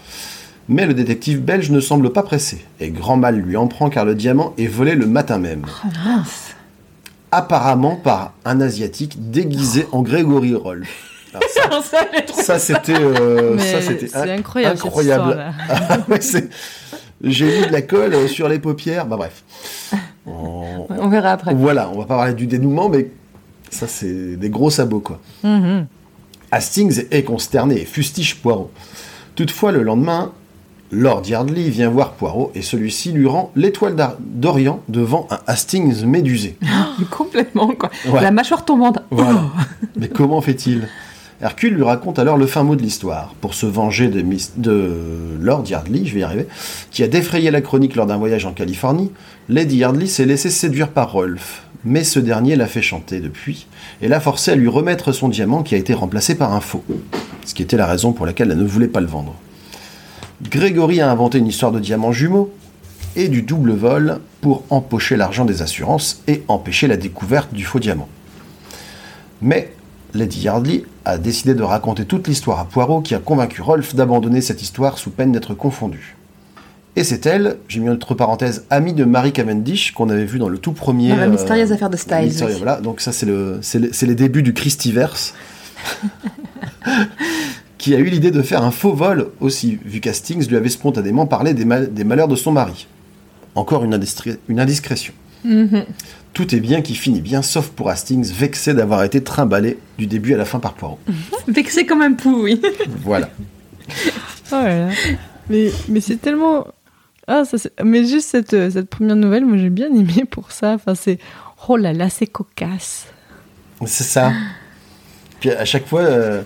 Mais 0.67 0.86
le 0.86 0.94
détective 0.94 1.41
belge 1.41 1.70
ne 1.72 1.80
semble 1.80 2.12
pas 2.13 2.24
pressé, 2.24 2.65
et 2.80 2.89
grand 2.89 3.17
mal 3.17 3.36
lui 3.36 3.58
en 3.58 3.67
prend 3.67 3.89
car 3.89 4.06
le 4.06 4.15
diamant 4.15 4.54
est 4.58 4.67
volé 4.67 4.96
le 4.96 5.06
matin 5.08 5.38
même. 5.38 5.65
Oh 5.84 5.88
mince. 6.06 6.56
Apparemment 7.32 7.96
par 7.96 8.34
un 8.46 8.60
asiatique 8.62 9.32
déguisé 9.32 9.88
en 9.91 10.02
Grégory 10.02 10.54
Rolf. 10.56 10.89
Alors 11.34 11.84
ça, 11.84 12.00
Ça, 12.44 12.60
c'était 12.60 12.94
euh, 12.96 13.58
incroyable. 14.28 14.80
incroyable. 14.84 15.54
Ah 15.70 16.00
ouais, 16.10 16.20
J'ai 17.24 17.46
mis 17.62 17.68
de 17.68 17.72
la 17.72 17.82
colle 17.82 18.14
euh, 18.14 18.28
sur 18.28 18.48
les 18.50 18.60
paupières. 18.60 19.06
Bah 19.06 19.18
bref. 19.18 19.44
On- 20.26 20.86
On 20.90 21.08
verra 21.10 21.32
après. 21.32 21.54
Voilà, 21.54 21.90
on 21.94 22.00
va 22.00 22.06
pas 22.06 22.18
parler 22.18 22.34
du 22.34 22.48
dénouement, 22.48 22.90
mais 22.90 23.10
ça 23.70 23.88
c'est 23.88 24.36
des 24.36 24.50
gros 24.50 24.70
sabots 24.70 25.00
quoi. 25.00 25.20
Mhm. 25.44 25.88
Hastings 26.52 27.06
est 27.12 27.24
consterné 27.24 27.82
et 27.82 27.86
fustige 27.86 28.36
Poirot. 28.36 28.72
Toutefois, 29.36 29.72
le 29.72 29.84
lendemain, 29.84 30.34
Lord 30.92 31.24
Yardley 31.26 31.70
vient 31.70 31.90
voir 31.90 32.12
Poirot 32.12 32.52
et 32.54 32.62
celui-ci 32.62 33.14
lui 33.14 33.26
rend 33.26 33.52
l'étoile 33.56 33.96
d'Orient 34.20 34.82
devant 34.90 35.28
un 35.32 35.40
Hastings 35.48 36.04
médusé. 36.06 36.58
Complètement, 37.10 37.70
quoi. 37.70 37.90
Ouais. 38.10 38.22
La 38.22 38.32
mâchoire 38.32 38.66
tombante. 38.66 39.00
Voilà. 39.10 39.46
Mais 39.96 40.10
comment 40.10 40.42
fait-il? 40.42 40.90
Hercule 41.42 41.74
lui 41.74 41.84
raconte 41.84 42.20
alors 42.20 42.38
le 42.38 42.46
fin 42.46 42.62
mot 42.62 42.76
de 42.76 42.84
l'histoire, 42.84 43.34
pour 43.42 43.56
se 43.56 43.66
venger 43.66 44.10
de, 44.10 44.78
Lord 45.40 45.64
Yardley, 45.68 46.06
je 46.06 46.14
vais 46.14 46.20
y 46.20 46.24
arriver, 46.24 46.46
qui 46.92 47.02
a 47.02 47.08
défrayé 47.08 47.50
la 47.50 47.62
chronique 47.62 47.96
lors 47.96 48.06
d'un 48.06 48.18
voyage 48.18 48.46
en 48.46 48.54
Californie. 48.54 49.12
Lady 49.50 49.78
Yardley 49.78 50.06
s'est 50.06 50.26
laissée 50.26 50.52
séduire 50.52 50.90
par 50.90 51.12
Rolf, 51.12 51.64
mais 51.84 52.04
ce 52.04 52.20
dernier 52.20 52.56
l'a 52.56 52.68
fait 52.68 52.84
chanter 52.84 53.20
depuis, 53.22 53.66
et 54.04 54.08
l'a 54.08 54.20
forcé 54.20 54.52
à 54.52 54.56
lui 54.56 54.68
remettre 54.68 55.14
son 55.14 55.30
diamant 55.30 55.64
qui 55.64 55.74
a 55.74 55.80
été 55.80 55.96
remplacé 55.96 56.36
par 56.36 56.54
un 56.54 56.62
faux, 56.62 56.84
ce 57.44 57.56
qui 57.56 57.64
était 57.64 57.78
la 57.78 57.88
raison 57.88 58.14
pour 58.14 58.28
laquelle 58.28 58.52
elle 58.52 58.60
ne 58.60 58.64
voulait 58.64 58.88
pas 58.88 59.02
le 59.02 59.08
vendre. 59.08 59.34
Grégory 60.44 61.02
a 61.02 61.10
inventé 61.10 61.40
une 61.40 61.48
histoire 61.48 61.72
de 61.72 61.80
diamants 61.80 62.12
jumeaux 62.12 62.54
et 63.16 63.30
du 63.30 63.42
double 63.42 63.72
vol 63.72 64.20
pour 64.42 64.64
empocher 64.70 65.18
l'argent 65.18 65.46
des 65.46 65.64
assurances 65.64 66.22
et 66.28 66.44
empêcher 66.48 66.86
la 66.88 66.98
découverte 66.98 67.52
du 67.52 67.64
faux 67.64 67.80
diamant. 67.80 68.10
Mais 69.42 69.74
Lady 70.13 70.41
Yardley 70.41 70.84
a 71.06 71.17
décidé 71.17 71.54
de 71.54 71.63
raconter 71.63 72.06
toute 72.06 72.28
l'histoire 72.28 72.60
à 72.60 72.65
Poirot 72.65 73.02
qui 73.02 73.15
a 73.15 73.19
convaincu 73.19 73.62
Rolf 73.62 73.95
d'abandonner 73.95 74.41
cette 74.41 74.62
histoire 74.62 74.97
sous 74.97 75.10
peine 75.10 75.32
d'être 75.32 75.54
confondu. 75.54 76.15
Et 76.97 77.06
c'est 77.06 77.26
elle, 77.26 77.58
j'ai 77.69 77.80
mis 77.80 77.89
entre 77.89 78.15
parenthèses, 78.15 78.65
amie 78.69 78.93
de 78.93 79.06
Marie 79.06 79.32
Cavendish, 79.32 79.93
qu'on 79.93 80.10
avait 80.10 80.26
vu 80.26 80.39
dans 80.39 80.50
le 80.50 80.58
tout 80.58 80.74
premier... 80.74 81.10
Dans 81.10 81.15
la 81.15 81.24
euh, 81.24 81.30
mystérieuse 81.30 81.71
affaire 81.71 81.89
de 81.89 81.95
Styles, 81.95 82.34
oui. 82.45 82.54
Voilà, 82.58 82.82
donc 82.82 83.00
ça 83.00 83.13
c'est 83.13 83.26
le, 83.26 83.62
les 84.02 84.15
débuts 84.15 84.43
du 84.43 84.54
Christiverse, 84.54 85.34
qui 87.78 87.95
a 87.95 87.97
eu 88.00 88.06
l'idée 88.06 88.32
de 88.32 88.41
faire 88.41 88.63
un 88.63 88.71
faux 88.71 88.93
vol 88.93 89.28
aussi, 89.39 89.80
vu 89.86 90.02
qu'Hastings 90.02 90.47
lui 90.47 90.56
avait 90.58 90.69
spontanément 90.69 91.26
parlé 91.26 91.54
des, 91.54 91.65
mal- 91.65 91.93
des 91.93 92.04
malheurs 92.04 92.28
de 92.28 92.36
son 92.36 92.52
mari. 92.52 92.88
Encore 93.56 93.84
une, 93.84 93.93
indiscré- 93.93 94.38
une 94.50 94.60
indiscrétion. 94.60 95.13
Mhm. 95.43 95.86
Tout 96.34 96.56
est 96.56 96.60
bien 96.62 96.82
qui 96.82 96.96
finit 96.96 97.20
bien, 97.22 97.41
sauf 97.41 97.67
pour 97.70 97.89
Hastings, 97.89 98.32
vexé 98.32 98.74
d'avoir 98.74 99.04
été 99.04 99.22
trimballé 99.22 99.78
du 99.98 100.08
début 100.08 100.34
à 100.34 100.38
la 100.38 100.46
fin 100.46 100.60
par 100.60 100.74
Poirot. 100.74 100.98
Vexé 101.48 101.86
comme 101.86 102.02
un 102.02 102.13
pou, 102.13 102.44
oui. 102.44 102.62
Voilà. 103.04 103.30
Oh 104.52 104.56
là 104.56 104.88
là. 104.88 104.94
Mais, 105.50 105.72
mais 105.89 106.00
c'est 106.00 106.15
tellement. 106.17 106.67
Ah, 107.28 107.44
ça, 107.46 107.58
mais 107.84 108.06
juste 108.06 108.30
cette, 108.30 108.54
euh, 108.54 108.70
cette 108.70 108.89
première 108.89 109.15
nouvelle, 109.17 109.46
moi 109.46 109.58
j'ai 109.58 109.70
bien 109.70 109.88
aimé 109.94 110.24
pour 110.30 110.52
ça. 110.52 110.74
Enfin, 110.74 110.96
c'est. 110.96 111.20
Oh 111.67 111.76
là 111.78 111.91
là, 111.94 112.10
c'est 112.10 112.28
cocasse. 112.28 113.08
C'est 113.86 114.04
ça. 114.06 114.32
Puis 115.41 115.50
à 115.52 115.65
chaque 115.65 115.88
fois, 115.88 116.02
euh, 116.02 116.44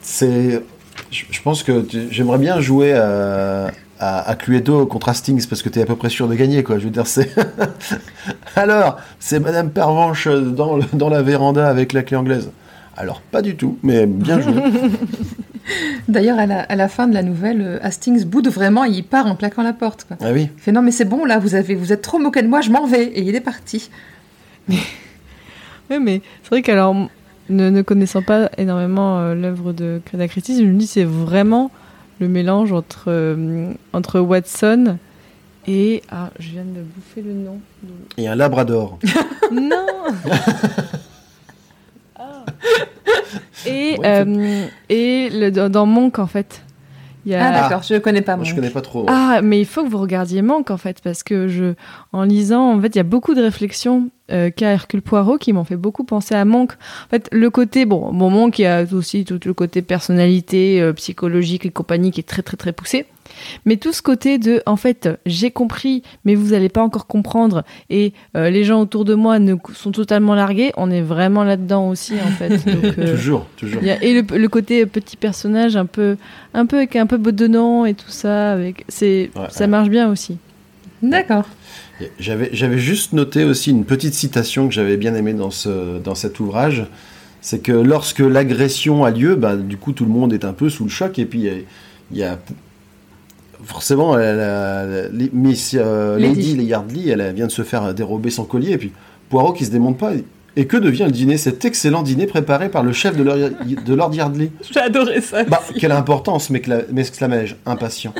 c'est. 0.00 0.62
Je, 1.10 1.24
je 1.30 1.42
pense 1.42 1.62
que 1.62 1.82
tu- 1.82 2.08
j'aimerais 2.10 2.38
bien 2.38 2.60
jouer 2.60 2.92
à, 2.94 3.70
à, 4.00 4.28
à 4.28 4.34
Cluedo 4.36 4.86
contre 4.86 5.08
Hastings 5.08 5.46
parce 5.46 5.62
que 5.62 5.68
tu 5.68 5.78
es 5.78 5.82
à 5.82 5.86
peu 5.86 5.96
près 5.96 6.08
sûr 6.08 6.28
de 6.28 6.34
gagner, 6.34 6.62
quoi. 6.62 6.78
Je 6.78 6.84
veux 6.84 6.90
dire, 6.90 7.06
c'est. 7.06 7.30
Alors, 8.56 8.98
c'est 9.20 9.40
Madame 9.40 9.70
Pervenche 9.70 10.28
dans, 10.28 10.76
le- 10.76 10.84
dans 10.92 11.08
la 11.08 11.22
véranda 11.22 11.68
avec 11.68 11.92
la 11.92 12.02
clé 12.02 12.16
anglaise. 12.16 12.50
Alors, 12.96 13.20
pas 13.20 13.42
du 13.42 13.54
tout, 13.56 13.78
mais 13.82 14.06
bien 14.06 14.40
joué. 14.40 14.54
D'ailleurs, 16.08 16.38
à 16.38 16.46
la, 16.46 16.60
à 16.62 16.74
la 16.76 16.88
fin 16.88 17.06
de 17.06 17.14
la 17.14 17.22
nouvelle, 17.22 17.78
Hastings 17.82 18.24
boude 18.24 18.48
vraiment 18.48 18.84
et 18.84 18.90
il 18.90 19.04
part 19.04 19.26
en 19.26 19.36
claquant 19.36 19.62
la 19.62 19.72
porte. 19.74 20.04
Quoi. 20.08 20.16
ah 20.20 20.32
oui. 20.32 20.48
Il 20.56 20.60
fait 20.62 20.72
non, 20.72 20.82
mais 20.82 20.90
c'est 20.90 21.04
bon, 21.04 21.24
là, 21.24 21.38
vous, 21.38 21.54
avez, 21.54 21.74
vous 21.74 21.92
êtes 21.92 22.02
trop 22.02 22.18
moqué 22.18 22.42
de 22.42 22.48
moi, 22.48 22.60
je 22.62 22.70
m'en 22.70 22.86
vais. 22.86 23.04
Et 23.04 23.22
il 23.22 23.34
est 23.34 23.40
parti. 23.40 23.90
Oui, 25.90 25.96
mais 26.02 26.20
c'est 26.42 26.50
vrai 26.50 26.60
qu'alors, 26.62 26.94
ne, 27.48 27.70
ne 27.70 27.80
connaissant 27.80 28.20
pas 28.20 28.50
énormément 28.58 29.20
euh, 29.20 29.34
l'œuvre 29.34 29.72
de 29.72 30.02
Créda 30.04 30.28
Christie, 30.28 30.58
je 30.58 30.64
me 30.64 30.74
dis 30.78 30.86
c'est 30.86 31.04
vraiment 31.04 31.70
le 32.20 32.28
mélange 32.28 32.72
entre, 32.72 33.04
euh, 33.08 33.72
entre 33.92 34.20
Watson 34.20 34.98
et. 35.66 36.02
Ah, 36.10 36.30
je 36.38 36.50
viens 36.50 36.64
de 36.64 36.80
bouffer 36.82 37.22
le 37.22 37.32
nom. 37.32 37.60
Et 38.16 38.28
un 38.28 38.34
Labrador. 38.34 38.98
Non 39.52 39.86
Ah. 42.20 42.44
Et, 43.66 43.96
Ouais, 43.98 44.06
euh, 44.06 44.66
et 44.88 45.30
le, 45.30 45.50
dans, 45.50 45.70
dans 45.70 45.86
Monk, 45.86 46.18
en 46.18 46.26
fait. 46.26 46.62
Il 47.26 47.32
y 47.32 47.34
a... 47.34 47.46
Ah, 47.46 47.60
d'accord, 47.60 47.82
je 47.82 47.96
connais 47.96 48.22
pas. 48.22 48.36
Moi, 48.36 48.44
je 48.44 48.50
Monk. 48.50 48.60
connais 48.60 48.72
pas 48.72 48.80
trop. 48.80 49.06
Ah, 49.08 49.40
mais 49.42 49.60
il 49.60 49.66
faut 49.66 49.84
que 49.84 49.88
vous 49.88 49.98
regardiez 49.98 50.42
Manque 50.42 50.70
en 50.70 50.76
fait, 50.76 51.00
parce 51.02 51.22
que 51.22 51.48
je, 51.48 51.74
en 52.12 52.22
lisant, 52.24 52.72
en 52.74 52.80
fait, 52.80 52.88
il 52.88 52.96
y 52.96 53.00
a 53.00 53.04
beaucoup 53.04 53.34
de 53.34 53.42
réflexions 53.42 54.08
euh, 54.30 54.50
qu'a 54.50 54.72
Hercule 54.72 55.02
Poirot 55.02 55.38
qui 55.38 55.52
m'ont 55.52 55.64
fait 55.64 55.76
beaucoup 55.76 56.04
penser 56.04 56.34
à 56.34 56.44
Monk. 56.44 56.72
En 57.06 57.10
fait, 57.10 57.28
le 57.32 57.50
côté, 57.50 57.86
bon, 57.86 58.12
bon 58.12 58.30
Monk, 58.30 58.58
il 58.58 58.62
y 58.62 58.66
a 58.66 58.84
aussi 58.92 59.24
tout 59.24 59.40
le 59.44 59.54
côté 59.54 59.82
personnalité, 59.82 60.80
euh, 60.80 60.92
psychologique 60.92 61.66
et 61.66 61.70
compagnie 61.70 62.10
qui 62.10 62.20
est 62.20 62.28
très 62.28 62.42
très 62.42 62.56
très 62.56 62.72
poussé. 62.72 63.06
Mais 63.64 63.76
tout 63.76 63.92
ce 63.92 64.02
côté 64.02 64.38
de, 64.38 64.62
en 64.66 64.76
fait, 64.76 65.08
j'ai 65.26 65.50
compris, 65.50 66.02
mais 66.24 66.34
vous 66.34 66.48
n'allez 66.50 66.68
pas 66.68 66.82
encore 66.82 67.06
comprendre, 67.06 67.64
et 67.90 68.12
euh, 68.36 68.50
les 68.50 68.64
gens 68.64 68.80
autour 68.80 69.04
de 69.04 69.14
moi 69.14 69.38
ne, 69.38 69.54
sont 69.74 69.92
totalement 69.92 70.34
largués, 70.34 70.72
on 70.76 70.90
est 70.90 71.02
vraiment 71.02 71.44
là-dedans 71.44 71.88
aussi, 71.88 72.14
en 72.14 72.30
fait. 72.30 72.48
Donc, 72.66 72.98
euh, 72.98 73.10
Toujours, 73.16 73.46
toujours. 73.56 73.82
a- 73.82 74.02
et 74.02 74.20
le, 74.22 74.38
le 74.38 74.48
côté 74.48 74.84
petit 74.86 75.16
personnage 75.16 75.76
un 75.76 75.86
peu, 75.86 76.16
un 76.54 76.66
peu 76.66 76.76
avec 76.78 76.96
un 76.96 77.06
peu 77.06 77.16
bedonnant 77.18 77.84
et 77.84 77.94
tout 77.94 78.10
ça, 78.10 78.52
avec, 78.52 78.84
c'est, 78.88 79.30
Ouais, 79.36 79.42
ça 79.50 79.60
ouais. 79.64 79.66
marche 79.68 79.88
bien 79.88 80.10
aussi. 80.10 80.38
D'accord. 81.02 81.44
J'avais, 82.18 82.50
j'avais 82.52 82.78
juste 82.78 83.12
noté 83.12 83.44
aussi 83.44 83.70
une 83.70 83.84
petite 83.84 84.14
citation 84.14 84.68
que 84.68 84.74
j'avais 84.74 84.96
bien 84.96 85.14
aimée 85.14 85.34
dans, 85.34 85.50
ce, 85.50 85.98
dans 85.98 86.14
cet 86.14 86.38
ouvrage. 86.40 86.86
C'est 87.40 87.60
que 87.62 87.72
lorsque 87.72 88.18
l'agression 88.20 89.04
a 89.04 89.10
lieu, 89.10 89.36
bah, 89.36 89.56
du 89.56 89.76
coup, 89.76 89.92
tout 89.92 90.04
le 90.04 90.10
monde 90.10 90.32
est 90.32 90.44
un 90.44 90.52
peu 90.52 90.70
sous 90.70 90.84
le 90.84 90.90
choc. 90.90 91.18
Et 91.18 91.24
puis, 91.24 91.40
il 91.40 91.44
y 92.18 92.22
a, 92.22 92.26
y 92.28 92.28
a- 92.28 92.38
forcément, 93.64 94.16
Miss 95.32 95.76
euh, 95.78 96.18
Lady. 96.18 96.54
Lady 96.56 96.64
Yardley, 96.64 97.08
elle 97.08 97.34
vient 97.34 97.46
de 97.46 97.52
se 97.52 97.62
faire 97.62 97.94
dérober 97.94 98.30
son 98.30 98.44
collier. 98.44 98.72
Et 98.72 98.78
puis, 98.78 98.92
Poirot 99.28 99.52
qui 99.52 99.64
se 99.64 99.70
démonte 99.70 99.98
pas. 99.98 100.12
Et 100.56 100.66
que 100.66 100.76
devient 100.76 101.04
le 101.04 101.12
dîner? 101.12 101.36
Cet 101.36 101.64
excellent 101.64 102.02
dîner 102.02 102.26
préparé 102.26 102.68
par 102.68 102.82
le 102.82 102.92
chef 102.92 103.16
de 103.16 103.22
Lord, 103.22 103.36
de 103.38 103.94
Lord 103.94 104.14
Yardley. 104.14 104.50
J'ai 104.72 104.80
adoré 104.80 105.20
ça. 105.20 105.44
Bah, 105.44 105.62
aussi. 105.68 105.78
quelle 105.78 105.92
importance, 105.92 106.50
m'exclamai-je, 106.50 107.54
impatient. 107.64 108.12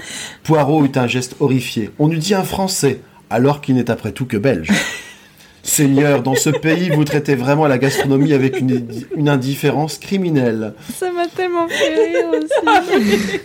Poirot 0.44 0.84
eut 0.84 0.92
un 0.96 1.06
geste 1.06 1.34
horrifié. 1.40 1.90
On 1.98 2.10
eût 2.10 2.18
dit 2.18 2.34
un 2.34 2.44
Français, 2.44 3.00
alors 3.28 3.60
qu'il 3.60 3.74
n'est 3.74 3.90
après 3.90 4.12
tout 4.12 4.26
que 4.26 4.36
Belge. 4.36 4.70
Seigneur, 5.64 6.22
dans 6.22 6.36
ce 6.36 6.48
pays, 6.48 6.88
vous 6.90 7.04
traitez 7.04 7.34
vraiment 7.34 7.66
la 7.66 7.76
gastronomie 7.76 8.32
avec 8.32 8.60
une, 8.60 8.86
une 9.16 9.28
indifférence 9.28 9.98
criminelle. 9.98 10.74
Ça 10.96 11.10
m'a 11.12 11.26
tellement 11.26 11.68
fait 11.68 11.94
rire 11.94 12.30
aussi. 12.32 13.40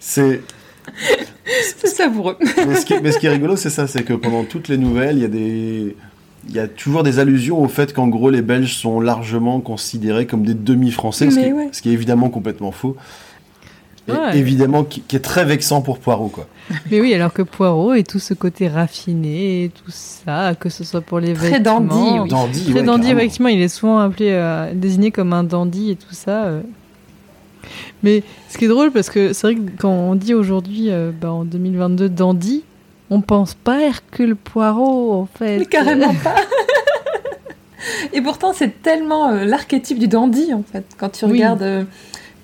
C'est. 0.00 0.40
C'est 1.78 1.86
savoureux. 1.88 2.36
Mais 2.40 2.74
ce, 2.74 2.84
qui, 2.84 2.94
mais 3.02 3.12
ce 3.12 3.18
qui 3.18 3.26
est 3.26 3.30
rigolo, 3.30 3.56
c'est 3.56 3.70
ça, 3.70 3.86
c'est 3.86 4.02
que 4.02 4.12
pendant 4.12 4.44
toutes 4.44 4.68
les 4.68 4.76
nouvelles, 4.78 5.16
il 5.16 5.22
y 5.22 5.24
a 5.24 5.28
des. 5.28 5.96
Il 6.48 6.54
y 6.54 6.60
a 6.60 6.68
toujours 6.68 7.02
des 7.02 7.18
allusions 7.18 7.60
au 7.60 7.68
fait 7.68 7.92
qu'en 7.92 8.06
gros 8.08 8.30
les 8.30 8.42
Belges 8.42 8.74
sont 8.76 9.00
largement 9.00 9.60
considérés 9.60 10.24
comme 10.26 10.44
des 10.44 10.54
demi-français, 10.54 11.30
ce, 11.30 11.38
qui- 11.38 11.52
ouais. 11.52 11.68
ce 11.72 11.82
qui 11.82 11.90
est 11.90 11.92
évidemment 11.92 12.30
complètement 12.30 12.70
faux. 12.72 12.96
Et 14.06 14.12
Ouais. 14.12 14.38
évidemment 14.38 14.84
qui, 14.84 15.02
qui 15.02 15.16
est 15.16 15.20
très 15.20 15.44
vexant 15.44 15.82
pour 15.82 15.98
Poirot, 15.98 16.28
quoi. 16.28 16.46
Mais 16.90 17.00
oui, 17.00 17.12
alors 17.12 17.32
que 17.34 17.42
Poirot 17.42 17.92
et 17.92 18.04
tout 18.04 18.18
ce 18.20 18.32
côté 18.32 18.66
raffiné 18.68 19.64
et 19.64 19.68
tout 19.68 19.90
ça, 19.90 20.54
que 20.58 20.70
ce 20.70 20.84
soit 20.84 21.02
pour 21.02 21.20
les 21.20 21.34
Très 21.34 21.50
vêtements. 21.58 21.80
dandy, 21.82 22.18
oui. 22.22 22.28
Dandy, 22.30 22.64
Très 22.64 22.72
ouais, 22.80 22.82
dandy, 22.82 23.02
carrément. 23.02 23.20
effectivement, 23.20 23.48
il 23.48 23.60
est 23.60 23.68
souvent 23.68 23.98
appelé, 23.98 24.30
euh, 24.30 24.72
désigné 24.74 25.10
comme 25.10 25.34
un 25.34 25.44
dandy 25.44 25.90
et 25.90 25.96
tout 25.96 26.06
ça. 26.14 26.44
euh. 26.44 26.62
Mais 28.02 28.22
ce 28.48 28.58
qui 28.58 28.66
est 28.66 28.68
drôle, 28.68 28.90
parce 28.92 29.10
que 29.10 29.32
c'est 29.32 29.46
vrai 29.46 29.56
que 29.56 29.70
quand 29.78 29.90
on 29.90 30.14
dit 30.14 30.34
aujourd'hui, 30.34 30.90
euh, 30.90 31.10
bah, 31.18 31.32
en 31.32 31.44
2022, 31.44 32.08
dandy, 32.08 32.64
on 33.10 33.20
pense 33.20 33.54
pas 33.54 33.76
à 33.76 33.80
Hercule 33.80 34.36
Poirot, 34.36 35.12
en 35.12 35.26
fait. 35.26 35.58
Mais 35.58 35.66
carrément 35.66 36.14
pas. 36.14 36.34
Et 38.12 38.20
pourtant, 38.20 38.52
c'est 38.52 38.82
tellement 38.82 39.30
euh, 39.30 39.44
l'archétype 39.44 39.98
du 39.98 40.08
dandy, 40.08 40.52
en 40.52 40.62
fait. 40.62 40.84
Quand 40.96 41.08
tu 41.10 41.24
Oui. 41.24 41.32
regardes, 41.32 41.62
euh, 41.62 41.84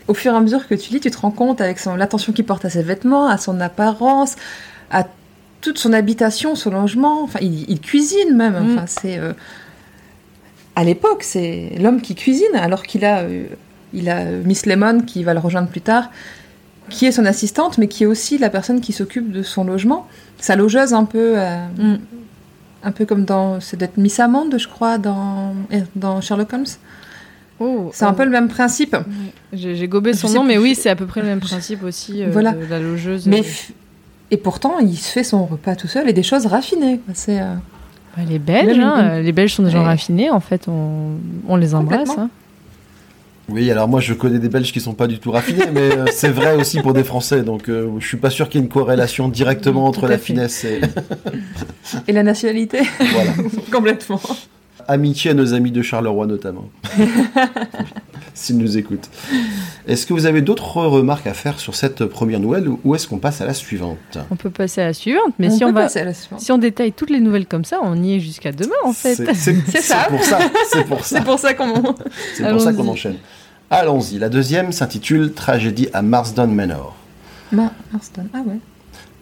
au 0.08 0.14
fur 0.14 0.32
et 0.32 0.36
à 0.36 0.40
mesure 0.40 0.66
que 0.66 0.74
tu 0.74 0.92
lis, 0.92 1.00
tu 1.00 1.10
te 1.10 1.18
rends 1.18 1.30
compte 1.30 1.60
avec 1.60 1.78
son, 1.78 1.96
l'attention 1.96 2.32
qu'il 2.32 2.44
porte 2.44 2.64
à 2.64 2.70
ses 2.70 2.82
vêtements, 2.82 3.26
à 3.26 3.38
son 3.38 3.60
apparence, 3.60 4.36
à 4.90 5.04
toute 5.60 5.78
son 5.78 5.92
habitation, 5.92 6.54
son 6.56 6.70
logement. 6.70 7.22
Enfin, 7.22 7.38
il, 7.42 7.68
il 7.70 7.80
cuisine 7.80 8.34
même. 8.34 8.54
Mm. 8.54 8.72
Enfin, 8.72 8.84
c'est... 8.86 9.20
à 10.76 10.84
l'époque, 10.84 11.22
c'est 11.22 11.72
l'homme 11.78 12.00
qui 12.00 12.14
cuisine, 12.14 12.54
alors 12.54 12.82
qu'il 12.82 13.04
a, 13.04 13.24
il 13.94 14.10
a 14.10 14.18
euh, 14.18 14.42
Miss 14.44 14.66
Lemon 14.66 15.00
qui 15.00 15.22
va 15.24 15.32
le 15.34 15.40
rejoindre 15.40 15.68
plus 15.68 15.80
tard. 15.80 16.10
qui 16.90 17.06
est 17.06 17.12
son 17.12 17.24
assistante, 17.24 17.78
mais 17.78 17.88
qui 17.88 18.02
est 18.04 18.06
aussi 18.06 18.36
la 18.36 18.50
personne 18.50 18.82
qui 18.82 18.92
s'occupe 18.92 19.32
de 19.32 19.42
son 19.42 19.64
logement. 19.64 20.06
Sa 20.38 20.54
logeuse, 20.54 20.92
un 20.92 21.04
peu, 21.06 21.32
euh, 21.38 21.56
Mm. 21.78 21.96
un 22.82 22.92
peu 22.92 23.06
comme 23.06 23.24
dans. 23.24 23.58
C'est 23.60 23.78
d'être 23.78 23.96
Miss 23.96 24.20
Amande, 24.20 24.56
je 24.58 24.68
crois, 24.68 24.98
dans, 24.98 25.54
eh, 25.70 25.78
dans 25.96 26.20
Sherlock 26.20 26.52
Holmes. 26.52 26.66
Oh, 27.60 27.90
C'est 27.94 28.04
un 28.04 28.10
euh, 28.10 28.12
peu 28.12 28.24
le 28.24 28.30
même 28.30 28.48
principe. 28.48 28.94
J'ai 29.54 29.88
gobé 29.88 30.12
son 30.12 30.28
nom, 30.28 30.44
mais 30.44 30.58
oui, 30.58 30.74
c'est 30.74 30.90
à 30.90 30.96
peu 30.96 31.06
près 31.06 31.22
le 31.22 31.28
même 31.28 31.40
principe 31.40 31.82
aussi 31.84 32.22
euh, 32.22 32.28
Voilà. 32.30 32.52
de 32.52 32.66
la 32.68 32.80
logeuse. 32.80 33.26
Mais 33.28 33.42
et 34.30 34.36
pourtant, 34.36 34.78
il 34.80 34.96
se 34.98 35.10
fait 35.10 35.24
son 35.24 35.46
repas 35.46 35.76
tout 35.76 35.86
seul 35.88 36.06
et 36.08 36.12
des 36.12 36.22
choses 36.24 36.44
raffinées. 36.46 37.00
C'est 37.14 37.40
euh, 37.40 37.54
bah, 38.16 38.24
les 38.28 38.38
Belges, 38.38 38.78
hein, 38.78 39.20
les 39.20 39.32
Belges 39.32 39.54
sont 39.54 39.62
des 39.62 39.70
gens 39.70 39.80
Ouais. 39.80 39.86
raffinés, 39.86 40.28
en 40.30 40.40
fait, 40.40 40.66
on, 40.68 41.12
on 41.48 41.56
les 41.56 41.74
embrasse. 41.74 42.10
Hein. 42.18 42.28
Oui, 43.48 43.70
alors 43.70 43.88
moi 43.88 44.00
je 44.00 44.14
connais 44.14 44.38
des 44.38 44.48
Belges 44.48 44.72
qui 44.72 44.80
sont 44.80 44.94
pas 44.94 45.06
du 45.06 45.18
tout 45.18 45.30
raffinés, 45.30 45.66
mais 45.72 45.96
euh, 45.96 46.06
c'est 46.10 46.30
vrai 46.30 46.54
aussi 46.56 46.80
pour 46.80 46.94
des 46.94 47.04
Français, 47.04 47.42
donc 47.42 47.68
euh, 47.68 47.90
je 47.98 48.06
suis 48.06 48.16
pas 48.16 48.30
sûr 48.30 48.48
qu'il 48.48 48.60
y 48.60 48.62
ait 48.62 48.66
une 48.66 48.72
corrélation 48.72 49.28
directement 49.28 49.84
entre 49.86 50.06
la 50.06 50.16
fait. 50.18 50.24
finesse 50.24 50.64
et 50.64 50.80
et 52.08 52.12
la 52.12 52.22
nationalité 52.22 52.80
voilà. 53.12 53.32
complètement. 53.72 54.20
Amitié 54.88 55.32
à 55.32 55.34
nos 55.34 55.52
amis 55.54 55.70
de 55.70 55.82
Charleroi 55.82 56.26
notamment, 56.26 56.70
s'ils 58.34 58.58
nous 58.58 58.78
écoutent. 58.78 59.10
Est-ce 59.86 60.06
que 60.06 60.14
vous 60.14 60.24
avez 60.24 60.40
d'autres 60.40 60.76
remarques 60.78 61.26
à 61.26 61.34
faire 61.34 61.60
sur 61.60 61.74
cette 61.74 62.06
première 62.06 62.40
nouvelle 62.40 62.68
ou- 62.68 62.94
est-ce 62.94 63.06
qu'on 63.06 63.18
passe 63.18 63.40
à 63.42 63.46
la 63.46 63.52
suivante? 63.52 64.16
On 64.30 64.36
peut 64.36 64.48
passer 64.48 64.80
à 64.80 64.86
la 64.86 64.92
suivante, 64.94 65.34
mais 65.38 65.48
on 65.48 65.56
si, 65.56 65.64
on 65.64 65.72
va, 65.72 65.88
si 66.38 66.50
détaille 66.58 66.92
toutes 66.92 67.10
les 67.10 67.20
nouvelles 67.20 67.46
comme 67.46 67.64
ça, 67.66 67.80
on 67.82 68.02
y 68.02 68.14
est 68.14 68.20
jusqu'à 68.20 68.50
demain, 68.52 68.72
en 68.84 68.92
fait. 68.94 69.14
C'est- 69.14 69.34
ça. 69.82 70.06
c'est 70.08 70.10
pour 70.16 70.24
ça, 70.24 70.38
c'est 70.72 70.84
pour 70.86 71.04
ça. 71.04 71.16
C'est 71.18 71.24
pour 71.24 71.38
ça 71.38 71.52
qu'on. 71.54 71.74
C'est 72.34 72.48
pour 72.50 72.60
ça 72.60 72.72
qu'on 72.72 72.78
Allons-y. 72.80 72.88
enchaîne. 72.90 73.16
Allons-y. 73.70 74.18
La 74.18 74.28
deuxième 74.30 74.72
s'intitule 74.72 75.32
Tragédie 75.34 75.88
à 75.92 76.00
Marsden 76.00 76.46
Manor. 76.54 76.94
Ma- 77.52 77.72
Marston, 77.92 78.26
ah 78.32 78.38
ouais. 78.46 78.56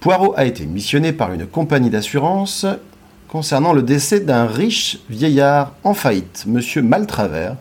Poirot 0.01 0.35
a 0.37 0.45
été 0.45 0.65
missionné 0.67 1.13
par 1.13 1.33
une 1.33 1.47
compagnie 1.47 1.91
d'assurance 1.91 2.67
concernant 3.29 3.73
le 3.73 3.83
décès 3.83 4.21
d'un 4.21 4.47
riche 4.47 4.99
vieillard 5.09 5.73
en 5.85 5.95
faillite, 5.95 6.45
Monsieur 6.47 6.83
Maltravers, 6.83 7.57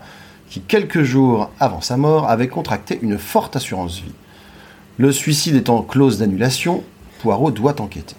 qui 0.52 0.60
quelques 0.62 1.02
jours 1.02 1.50
avant 1.60 1.82
sa 1.82 1.98
mort 1.98 2.30
avait 2.30 2.48
contracté 2.50 3.00
une 3.02 3.18
forte 3.18 3.56
assurance 3.56 3.96
vie. 4.00 4.12
Le 5.00 5.12
suicide 5.12 5.56
étant 5.56 5.82
clause 5.82 6.20
d'annulation, 6.20 6.84
Poirot 7.22 7.50
doit 7.52 7.82
enquêter. 7.82 8.16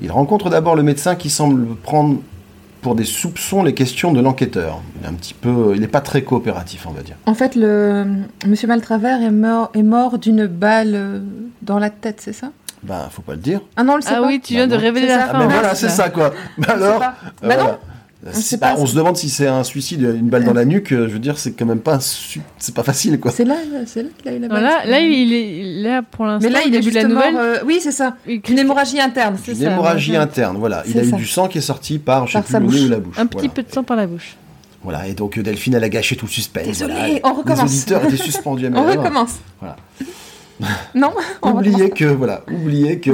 Il 0.00 0.12
rencontre 0.12 0.50
d'abord 0.50 0.76
le 0.76 0.82
médecin 0.84 1.16
qui 1.16 1.30
semble 1.30 1.74
prendre 1.76 2.18
pour 2.82 2.94
des 2.94 3.04
soupçons 3.04 3.62
les 3.62 3.72
questions 3.72 4.12
de 4.12 4.20
l'enquêteur. 4.20 4.82
Il 5.00 5.06
est 5.06 5.08
un 5.08 5.14
petit 5.14 5.32
peu, 5.34 5.72
il 5.74 5.80
n'est 5.80 5.88
pas 5.88 6.02
très 6.02 6.22
coopératif, 6.22 6.86
on 6.86 6.92
va 6.92 7.00
dire. 7.02 7.16
En 7.24 7.34
fait, 7.34 7.56
le 7.56 8.04
Monsieur 8.46 8.68
Maltravers 8.68 9.22
est 9.22 9.30
mort, 9.30 9.70
est 9.74 9.82
mort 9.82 10.18
d'une 10.18 10.46
balle 10.46 10.92
euh, 10.94 11.20
dans 11.62 11.78
la 11.78 11.88
tête, 11.90 12.20
c'est 12.20 12.34
ça? 12.34 12.50
Ben, 12.82 13.08
faut 13.10 13.22
pas 13.22 13.32
le 13.32 13.38
dire. 13.38 13.62
Ah 13.76 13.82
non, 13.82 13.94
on 13.94 13.96
le 13.96 14.02
sait 14.02 14.10
Ah 14.12 14.20
pas. 14.20 14.26
oui, 14.26 14.40
tu 14.44 14.52
Bah 14.52 14.58
viens 14.60 14.66
de 14.68 14.74
non. 14.76 14.80
révéler 14.82 15.06
la 15.08 15.18
ça. 15.20 15.26
Ah 15.30 15.32
fin. 15.32 15.38
ben 15.38 15.46
en 15.46 15.48
voilà, 15.48 15.74
c'est 15.74 15.88
ça 15.88 16.10
quoi. 16.10 16.32
Ben 16.58 16.66
sait 16.66 16.72
alors, 16.74 17.02
euh, 17.02 17.06
Bah 17.42 17.56
non. 17.56 17.62
voilà. 17.64 17.78
On 18.28 18.34
Si- 18.34 18.42
sait 18.42 18.56
bah, 18.56 18.74
pas. 18.74 18.80
on 18.80 18.86
se 18.86 18.94
demande 18.96 19.16
si 19.16 19.28
c'est 19.30 19.46
un 19.46 19.62
suicide, 19.64 20.00
une 20.02 20.28
balle 20.28 20.44
dans 20.44 20.52
la 20.52 20.64
nuque. 20.64 20.92
euh, 20.92 21.06
Je 21.08 21.12
veux 21.14 21.18
dire, 21.18 21.38
c'est 21.38 21.52
quand 21.52 21.66
même 21.66 21.80
pas, 21.80 22.00
su- 22.00 22.40
c'est 22.58 22.74
pas 22.74 22.82
facile 22.82 23.20
quoi. 23.20 23.30
C'est 23.30 23.44
là, 23.44 23.56
c'est 23.86 24.02
là 24.02 24.08
qu'il 24.18 24.28
a 24.30 24.34
eu 24.34 24.38
la 24.40 24.48
balle. 24.48 24.62
Là, 24.62 25.00
il 25.00 25.32
est 25.32 25.82
là 25.82 26.02
pour 26.02 26.24
l'instant. 26.26 26.48
Mais 26.48 26.52
là, 26.52 26.60
il 26.66 26.74
est 26.74 26.80
début 26.80 26.90
de 26.90 26.94
la 26.96 27.04
nouvelle. 27.04 27.36
euh, 27.36 27.58
Oui, 27.66 27.78
c'est 27.80 27.92
ça. 27.92 28.16
Une 28.26 28.58
hémorragie 28.58 29.00
interne. 29.00 29.36
C'est 29.44 29.52
Une 29.52 29.58
ça, 29.58 29.70
hémorragie 29.72 30.12
ouais. 30.12 30.16
interne, 30.18 30.56
voilà. 30.58 30.82
Il 30.88 30.98
a 30.98 31.04
eu 31.04 31.12
du 31.12 31.26
sang 31.26 31.48
qui 31.48 31.58
est 31.58 31.62
sorti 31.62 31.98
par, 31.98 32.26
je 32.26 32.32
sais 32.32 32.38
Par 32.40 32.48
sa 32.48 32.60
bouche. 32.60 32.80
ou 32.80 32.88
la 32.88 32.98
bouche. 32.98 33.18
Un 33.18 33.26
petit 33.26 33.36
voilà. 33.38 33.52
peu 33.54 33.62
de 33.62 33.72
sang 33.72 33.82
par 33.84 33.96
la 33.96 34.06
bouche. 34.06 34.36
Voilà, 34.82 35.08
et 35.08 35.14
donc 35.14 35.36
euh, 35.36 35.42
Delphine, 35.42 35.74
elle 35.74 35.82
a 35.84 35.88
gâché 35.88 36.14
tout 36.16 36.26
le 36.26 36.30
suspense. 36.30 36.64
Désolée, 36.66 36.94
voilà. 36.94 37.18
on 37.24 37.32
recommence. 37.34 37.58
Les 37.70 37.76
auditeurs 37.76 38.04
étaient 38.04 38.16
suspendus 38.16 38.66
à 38.66 38.70
On 38.74 38.84
recommence. 38.86 39.32
Voilà. 39.60 39.76
Non 40.94 41.10
on 41.42 41.50
Oubliez 41.56 41.90
que, 41.90 42.04
voilà, 42.04 42.42
oubliez 42.50 42.98
que. 43.00 43.10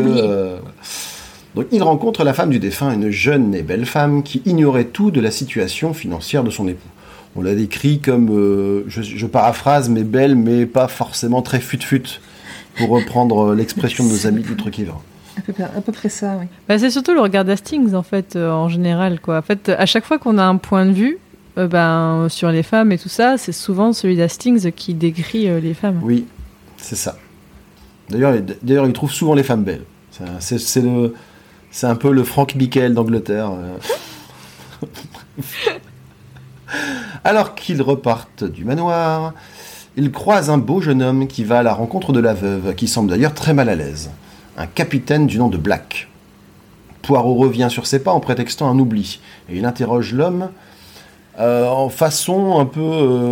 Donc 1.54 1.66
il 1.70 1.82
rencontre 1.82 2.24
la 2.24 2.32
femme 2.32 2.50
du 2.50 2.58
défunt, 2.58 2.92
une 2.92 3.10
jeune 3.10 3.54
et 3.54 3.62
belle 3.62 3.84
femme 3.86 4.22
qui 4.22 4.40
ignorait 4.46 4.86
tout 4.86 5.10
de 5.10 5.20
la 5.20 5.30
situation 5.30 5.92
financière 5.92 6.44
de 6.44 6.50
son 6.50 6.66
époux. 6.68 6.88
On 7.36 7.42
l'a 7.42 7.54
décrit 7.54 7.98
comme, 8.00 8.28
euh, 8.30 8.84
je, 8.88 9.02
je 9.02 9.26
paraphrase, 9.26 9.88
mais 9.88 10.02
belle, 10.02 10.34
mais 10.34 10.66
pas 10.66 10.88
forcément 10.88 11.42
très 11.42 11.60
fut-fut, 11.60 12.20
pour 12.76 12.88
reprendre 12.90 13.50
euh, 13.50 13.54
l'expression 13.54 14.04
de 14.04 14.10
nos 14.10 14.26
amis 14.26 14.42
d'outre-Quiver. 14.42 14.92
À 15.38 15.40
peu, 15.40 15.52
près, 15.54 15.62
à 15.64 15.80
peu 15.80 15.92
près 15.92 16.08
ça, 16.10 16.36
oui. 16.40 16.46
Bah, 16.68 16.78
c'est 16.78 16.90
surtout 16.90 17.14
le 17.14 17.20
regard 17.20 17.44
d'Hastings, 17.46 17.94
en 17.94 18.02
fait, 18.02 18.36
euh, 18.36 18.50
en 18.50 18.68
général. 18.68 19.18
Quoi. 19.20 19.38
En 19.38 19.42
fait, 19.42 19.70
à 19.70 19.86
chaque 19.86 20.04
fois 20.04 20.18
qu'on 20.18 20.36
a 20.36 20.44
un 20.44 20.56
point 20.56 20.84
de 20.84 20.92
vue 20.92 21.18
euh, 21.58 21.66
ben, 21.68 22.26
sur 22.28 22.50
les 22.50 22.62
femmes 22.62 22.92
et 22.92 22.98
tout 22.98 23.08
ça, 23.08 23.36
c'est 23.38 23.52
souvent 23.52 23.94
celui 23.94 24.16
d'Hastings 24.16 24.70
qui 24.72 24.92
décrit 24.92 25.48
euh, 25.48 25.58
les 25.58 25.72
femmes. 25.72 26.00
Oui, 26.02 26.26
c'est 26.76 26.96
ça. 26.96 27.16
D'ailleurs, 28.10 28.34
il- 28.34 28.44
d'ailleurs, 28.62 28.86
il 28.86 28.92
trouve 28.92 29.10
souvent 29.12 29.34
les 29.34 29.42
femmes 29.42 29.64
belles. 29.64 29.84
C'est- 30.10 30.24
C'est 30.40 30.58
c'est 30.58 30.80
le, 30.82 31.14
c'est 31.72 31.86
un 31.88 31.96
peu 31.96 32.12
le 32.12 32.22
Frank 32.22 32.54
Michael 32.54 32.94
d'Angleterre. 32.94 33.50
euh. 33.50 34.86
Alors 37.24 37.54
qu'ils 37.54 37.82
repartent 37.82 38.44
du 38.44 38.64
manoir, 38.64 39.34
ils 39.96 40.10
croisent 40.10 40.50
un 40.50 40.58
beau 40.58 40.80
jeune 40.80 41.02
homme 41.02 41.26
qui 41.26 41.44
va 41.44 41.58
à 41.58 41.62
la 41.62 41.74
rencontre 41.74 42.12
de 42.12 42.20
la 42.20 42.34
veuve, 42.34 42.74
qui 42.74 42.88
semble 42.88 43.10
d'ailleurs 43.10 43.34
très 43.34 43.52
mal 43.54 43.68
à 43.68 43.74
l'aise. 43.74 44.10
Un 44.56 44.66
capitaine 44.66 45.26
du 45.26 45.38
nom 45.38 45.48
de 45.48 45.56
Black. 45.58 46.08
Poirot 47.02 47.34
revient 47.34 47.68
sur 47.70 47.86
ses 47.86 47.98
pas 47.98 48.12
en 48.12 48.20
prétextant 48.20 48.70
un 48.70 48.78
oubli, 48.78 49.20
et 49.50 49.56
il 49.58 49.64
interroge 49.64 50.14
l'homme 50.14 50.50
euh, 51.38 51.66
en 51.66 51.88
façon 51.88 52.58
un 52.60 52.64
peu 52.66 52.80
euh, 52.80 53.30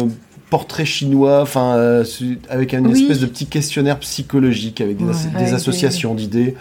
portrait 0.51 0.85
chinois, 0.85 1.41
enfin 1.43 1.75
euh, 1.77 2.05
avec 2.49 2.73
une 2.73 2.87
Oui. 2.89 3.01
espèce 3.01 3.21
de 3.21 3.27
petit 3.27 3.47
questionnaire 3.47 3.99
psychologique 4.01 4.81
avec 4.81 4.97
des, 4.97 5.05
as- 5.05 5.25
Ouais. 5.27 5.31
des 5.31 5.37
Avec 5.43 5.53
associations 5.55 6.15
d'idées. 6.15 6.57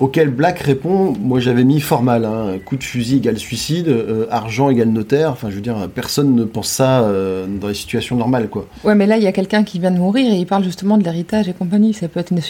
Auquel 0.00 0.28
Black 0.28 0.58
répond, 0.58 1.14
moi 1.20 1.38
j'avais 1.38 1.62
mis 1.62 1.80
formal, 1.80 2.24
hein, 2.24 2.58
coup 2.64 2.76
de 2.76 2.82
fusil 2.82 3.16
égale 3.18 3.38
suicide, 3.38 3.88
euh, 3.88 4.26
argent 4.30 4.68
égale 4.68 4.88
notaire, 4.88 5.30
enfin 5.30 5.50
je 5.50 5.54
veux 5.54 5.60
dire, 5.60 5.88
personne 5.94 6.34
ne 6.34 6.44
pense 6.44 6.68
ça 6.68 7.02
euh, 7.02 7.46
dans 7.46 7.68
les 7.68 7.74
situations 7.74 8.16
normales 8.16 8.48
quoi. 8.48 8.66
Ouais, 8.82 8.96
mais 8.96 9.06
là, 9.06 9.16
il 9.16 9.22
y 9.22 9.28
a 9.28 9.32
quelqu'un 9.32 9.62
qui 9.62 9.78
vient 9.78 9.92
de 9.92 9.98
mourir 9.98 10.32
et 10.32 10.36
il 10.36 10.46
parle 10.46 10.64
justement 10.64 10.98
de 10.98 11.04
l'héritage 11.04 11.48
et 11.48 11.52
compagnie. 11.52 11.94
Ça 11.94 12.08
peut 12.08 12.18
être 12.18 12.32
une, 12.32 12.40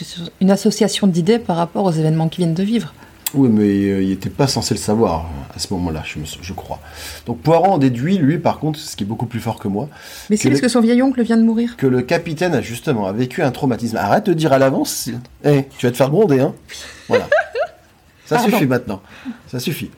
une 0.41 0.51
association 0.51 1.07
d'idées 1.07 1.39
par 1.39 1.57
rapport 1.57 1.85
aux 1.85 1.93
événements 1.93 2.29
qui 2.29 2.39
viennent 2.39 2.55
de 2.55 2.63
vivre. 2.63 2.95
Oui, 3.33 3.49
mais 3.51 3.63
euh, 3.63 4.03
il 4.03 4.11
n'était 4.11 4.31
pas 4.31 4.47
censé 4.47 4.75
le 4.75 4.79
savoir 4.81 5.27
à 5.55 5.59
ce 5.59 5.73
moment-là, 5.75 6.03
je, 6.05 6.53
crois. 6.53 6.79
Donc 7.27 7.41
Poirot 7.41 7.67
en 7.73 7.79
déduit, 7.79 8.19
lui 8.19 8.39
par 8.39 8.59
contre, 8.59 8.79
ce 8.79 8.95
qui 8.95 9.03
est 9.05 9.07
beaucoup 9.07 9.27
plus 9.27 9.41
fort 9.41 9.59
que 9.59 9.67
moi, 9.67 9.89
Mais 10.31 10.37
c'est 10.37 10.49
parce 10.51 10.61
que 10.61 10.69
son 10.69 10.81
vieil 10.81 11.03
oncle 11.03 11.23
vient 11.23 11.37
de 11.37 11.43
mourir. 11.43 11.77
que 11.77 11.87
le 11.87 12.03
capitaine 12.03 12.55
a 12.55 12.61
justement 12.61 13.07
a 13.07 13.13
vécu 13.13 13.43
un 13.43 13.51
traumatisme. 13.51 13.97
Arrête 13.97 14.27
de 14.27 14.35
dire 14.35 14.53
à 14.53 14.59
l'avance, 14.59 15.09
Eh, 15.45 15.65
tu 15.79 15.87
vas 15.87 15.93
te 15.93 15.97
faire 15.97 16.11
gronder, 16.11 16.41
hein 16.41 16.55
Voilà. 17.09 17.29
Ça 18.27 18.37
Pardon. 18.37 18.53
suffit 18.53 18.67
maintenant. 18.67 19.03
Ça 19.49 19.59
suffit. 19.61 19.91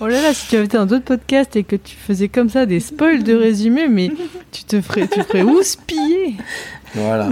Oh 0.00 0.06
là 0.06 0.22
là, 0.22 0.32
si 0.32 0.48
tu 0.48 0.56
avais 0.56 0.64
été 0.64 0.78
dans 0.78 0.86
d'autres 0.86 1.04
podcasts 1.04 1.56
et 1.56 1.64
que 1.64 1.76
tu 1.76 1.94
faisais 1.94 2.28
comme 2.28 2.48
ça 2.48 2.64
des 2.64 2.80
spoils 2.80 3.22
de 3.22 3.34
résumé, 3.34 3.86
mais 3.88 4.10
tu 4.50 4.64
te 4.64 4.80
ferais, 4.80 5.06
tu 5.08 5.22
ferais 5.22 5.42
houspiller. 5.42 6.36
Voilà. 6.94 7.28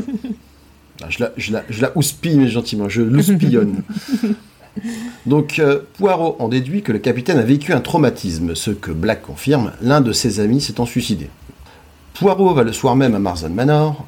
Ah, 1.02 1.06
Je 1.08 1.20
la, 1.20 1.32
je 1.38 1.52
la, 1.52 1.62
je 1.70 1.80
la 1.80 1.92
houspille, 1.96 2.36
mais 2.36 2.48
gentiment. 2.48 2.88
Je 2.90 3.00
l'houspillonne. 3.02 3.82
Donc, 5.26 5.58
euh, 5.58 5.80
Poirot 5.98 6.36
en 6.38 6.48
déduit 6.48 6.82
que 6.82 6.92
le 6.92 6.98
capitaine 6.98 7.38
a 7.38 7.42
vécu 7.42 7.72
un 7.72 7.80
traumatisme, 7.80 8.54
ce 8.54 8.70
que 8.70 8.90
Black 8.90 9.22
confirme, 9.22 9.72
l'un 9.80 10.00
de 10.00 10.12
ses 10.12 10.40
amis 10.40 10.60
s'étant 10.60 10.86
suicidé. 10.86 11.30
Poirot 12.14 12.54
va 12.54 12.64
le 12.64 12.72
soir 12.72 12.96
même 12.96 13.14
à 13.14 13.18
Marsden 13.18 13.54
Manor. 13.54 14.06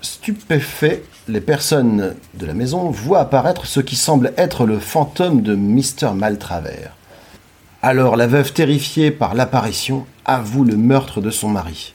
Stupéfait, 0.00 1.02
les 1.26 1.40
personnes 1.40 2.14
de 2.34 2.46
la 2.46 2.54
maison 2.54 2.90
voient 2.90 3.20
apparaître 3.20 3.66
ce 3.66 3.80
qui 3.80 3.96
semble 3.96 4.32
être 4.36 4.64
le 4.64 4.78
fantôme 4.78 5.42
de 5.42 5.56
Mr. 5.56 6.14
Maltravers. 6.14 6.94
Alors 7.82 8.16
la 8.16 8.26
veuve, 8.26 8.52
terrifiée 8.52 9.10
par 9.10 9.34
l'apparition, 9.34 10.06
avoue 10.24 10.64
le 10.64 10.76
meurtre 10.76 11.20
de 11.20 11.30
son 11.30 11.48
mari. 11.48 11.94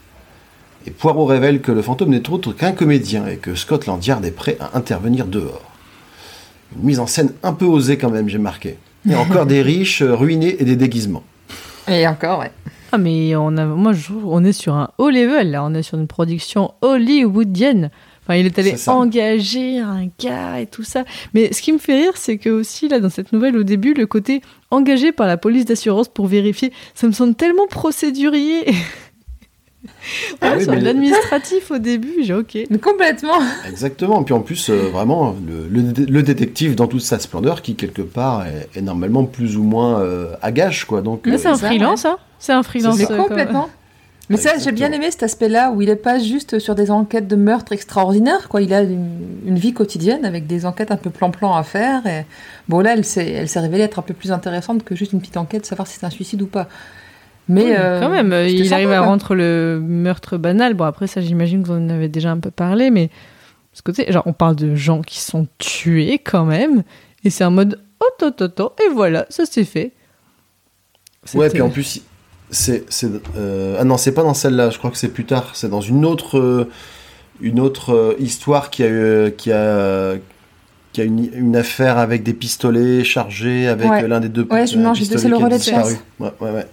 Et 0.86 0.92
Poirot 0.92 1.26
révèle 1.26 1.62
que 1.62 1.72
le 1.72 1.82
fantôme 1.82 2.10
n'est 2.10 2.30
autre 2.30 2.52
qu'un 2.52 2.74
comédien 2.74 3.28
et 3.28 3.38
que 3.38 3.56
Scotland 3.56 4.06
Yard 4.06 4.26
est 4.26 4.32
prêt 4.32 4.58
à 4.60 4.78
intervenir 4.78 5.26
dehors. 5.26 5.73
Une 6.78 6.86
mise 6.86 7.00
en 7.00 7.08
scène 7.08 7.32
un 7.44 7.54
peu 7.54 7.66
osée 7.66 7.98
quand 7.98 8.10
même, 8.10 8.30
j'ai 8.30 8.38
marqué. 8.38 8.78
Et 9.10 9.16
encore 9.16 9.46
des 9.46 9.62
riches 9.62 10.02
euh, 10.02 10.16
ruinés 10.16 10.56
et 10.60 10.66
des 10.66 10.76
déguisements. 10.76 11.24
Et 11.88 12.08
encore, 12.08 12.40
ouais. 12.40 12.52
Ah 12.94 12.98
mais 12.98 13.36
on 13.36 13.58
a, 13.58 13.66
moi 13.66 13.92
je 13.92 14.14
on 14.14 14.44
est 14.44 14.54
sur 14.54 14.76
un 14.76 14.92
haut 15.00 15.10
level 15.10 15.50
là, 15.50 15.64
on 15.66 15.74
est 15.74 15.82
sur 15.82 15.98
une 15.98 16.08
production 16.08 16.76
hollywoodienne. 16.82 17.90
Enfin, 18.22 18.36
il 18.36 18.46
est 18.46 18.58
allé 18.58 18.76
engager 18.88 19.80
un 19.80 20.08
gars 20.20 20.60
et 20.60 20.68
tout 20.68 20.84
ça. 20.84 21.04
Mais 21.34 21.52
ce 21.52 21.62
qui 21.62 21.74
me 21.74 21.80
fait 21.80 21.96
rire, 21.96 22.14
c'est 22.16 22.38
que 22.38 22.50
aussi 22.50 22.88
là 22.88 23.00
dans 23.00 23.10
cette 23.10 23.34
nouvelle 23.34 23.58
au 23.58 23.64
début, 23.64 23.94
le 23.94 24.06
côté 24.06 24.42
engagé 24.72 25.12
par 25.12 25.28
la 25.28 25.38
police 25.38 25.66
d'assurance 25.66 26.08
pour 26.08 26.28
vérifier, 26.28 26.72
ça 26.94 27.08
me 27.08 27.12
semble 27.12 27.36
tellement 27.36 27.68
procédurier. 27.68 28.66
Ah 30.42 30.54
oui, 30.58 30.64
sur 30.64 30.74
mais 30.74 30.82
l'administratif 30.82 31.72
au 31.72 31.78
début, 31.78 32.24
j'ai 32.24 32.34
ok. 32.34 32.58
Mais 32.70 32.78
complètement. 32.78 33.40
Exactement. 33.68 34.22
Et 34.22 34.26
puis 34.26 34.34
en 34.34 34.40
plus, 34.42 34.70
euh, 34.70 34.90
vraiment, 34.92 35.36
le, 35.48 35.68
le 35.68 35.82
dé- 35.92 36.06
le 36.06 36.24
détective 36.24 36.76
dans 36.76 36.88
toute 36.88 37.02
sa 37.02 37.20
splendeur, 37.20 37.62
qui 37.62 37.76
quelque 37.76 38.02
part 38.02 38.46
est, 38.46 38.70
est 38.78 38.82
normalement 38.82 39.26
plus 39.26 39.58
ou 39.58 39.64
moins 39.64 40.00
euh, 40.02 40.34
à 40.42 40.52
gage, 40.52 40.86
quoi. 40.86 41.02
Donc, 41.02 41.24
Mais 41.26 41.34
euh, 41.34 41.38
c'est 41.38 41.48
un 41.50 41.56
ça, 41.56 41.68
freelance, 41.68 42.06
hein 42.06 42.18
C'est 42.40 42.54
un 42.54 42.64
freelance. 42.64 42.98
C'est 42.98 43.04
Mais 43.10 43.12
euh, 43.12 43.18
comme- 43.18 43.28
complètement. 43.28 43.70
Mais 44.30 44.38
ça, 44.38 44.58
j'ai 44.58 44.72
bien 44.72 44.90
aimé 44.94 45.12
cet 45.12 45.24
aspect-là 45.24 45.72
où 45.72 45.82
il 45.82 45.90
est 45.90 45.98
pas 45.98 46.18
juste 46.18 46.58
sur 46.58 46.76
des 46.76 46.90
enquêtes 46.90 47.28
de 47.28 47.36
meurtre 47.36 47.74
extraordinaires, 47.74 48.48
quoi. 48.48 48.62
Il 48.62 48.74
a 48.74 48.82
une, 48.82 49.20
une 49.46 49.58
vie 49.60 49.74
quotidienne 49.74 50.24
avec 50.24 50.48
des 50.48 50.66
enquêtes 50.66 50.92
un 50.92 50.96
peu 50.96 51.10
plan-plan 51.10 51.54
à 51.54 51.64
faire. 51.64 52.08
Et 52.08 52.26
bon, 52.70 52.80
là, 52.80 52.94
elle 52.94 53.04
s'est, 53.04 53.30
elle 53.30 53.50
s'est 53.50 53.60
révélée 53.60 53.84
être 53.84 54.00
un 54.00 54.02
peu 54.02 54.14
plus 54.14 54.32
intéressante 54.32 54.84
que 54.86 54.96
juste 54.96 55.12
une 55.12 55.20
petite 55.20 55.36
enquête, 55.38 55.66
savoir 55.66 55.88
si 55.88 56.00
c'est 56.00 56.06
un 56.06 56.10
suicide 56.10 56.42
ou 56.42 56.48
pas. 56.48 56.70
Mais 57.50 57.64
Oui, 57.66 57.74
euh, 57.78 58.00
quand 58.00 58.10
même, 58.10 58.32
c'était 58.32 58.52
il 58.54 58.64
sympa, 58.66 58.76
arrive 58.76 58.92
à 58.92 58.98
quoi. 59.00 59.06
rendre 59.08 59.36
le 59.36 59.80
meurtre 59.84 60.38
banal. 60.38 60.74
Bon, 60.76 60.86
après, 60.86 61.08
ça, 61.08 61.20
j'imagine 61.22 61.62
que 61.64 61.68
vous 61.68 61.74
en 61.74 61.90
avez 61.90 62.08
déjà 62.08 62.32
un 62.32 62.40
peu 62.40 62.52
parlé, 62.52 62.90
mais 62.90 63.10
ce 63.74 63.82
côté, 63.82 64.10
genre, 64.12 64.24
on 64.26 64.34
parle 64.34 64.56
de 64.56 64.76
gens 64.76 65.02
qui 65.02 65.20
sont 65.20 65.48
tués 65.58 66.20
quand 66.20 66.46
même, 66.46 66.84
et 67.26 67.30
c'est 67.30 67.44
un 67.44 67.50
mode 67.50 67.80
oh, 68.00 68.06
to, 68.18 68.32
to, 68.32 68.48
to, 68.48 68.72
et 68.86 68.94
voilà, 68.94 69.26
ça 69.30 69.44
c'est 69.46 69.66
fait. 69.66 69.92
Ouais, 71.34 71.50
puis 71.50 71.62
en 71.62 71.70
plus, 71.70 72.02
c'est. 72.50 72.86
c'est, 72.90 73.10
euh, 73.38 73.78
Ah 73.80 73.84
non, 73.84 73.98
c'est 73.98 74.14
pas 74.14 74.24
dans 74.24 74.34
celle-là, 74.34 74.70
je 74.70 74.78
crois 74.78 74.92
que 74.92 74.98
c'est 74.98 75.10
plus 75.10 75.26
tard. 75.26 75.52
C'est 75.54 75.70
dans 75.70 75.82
une 75.82 76.06
autre, 76.06 76.38
euh, 76.38 76.70
une 77.42 77.60
autre 77.60 77.94
euh, 77.94 78.16
histoire 78.20 78.70
qui 78.70 78.84
a, 78.84 78.88
eu- 78.90 79.32
qui 79.38 79.52
a, 79.52 80.14
qui 80.94 81.02
a 81.02 81.04
une, 81.06 81.30
une 81.34 81.56
affaire 81.56 81.98
avec 81.98 82.24
des 82.24 82.34
pistolets 82.34 83.04
chargés, 83.04 83.68
avec 83.68 83.90
Ouais. 83.90 84.04
euh, 84.04 84.08
l'un 84.08 84.20
des 84.20 84.30
deux 84.30 84.46
Ouais, 84.50 84.68
je- 84.68 84.78
euh, 84.78 84.82
non, 84.82 84.94
je- 84.94 85.00
pistolets 85.00 85.22
c'est 85.22 85.30
le 85.30 85.38
qui 85.38 85.42
a 85.42 85.46
relais 85.46 85.58
de 85.58 85.62
disparu. 85.62 85.94
chasse. 85.94 86.04
Ouais, 86.20 86.32
ouais, 86.42 86.52
ouais. 86.52 86.68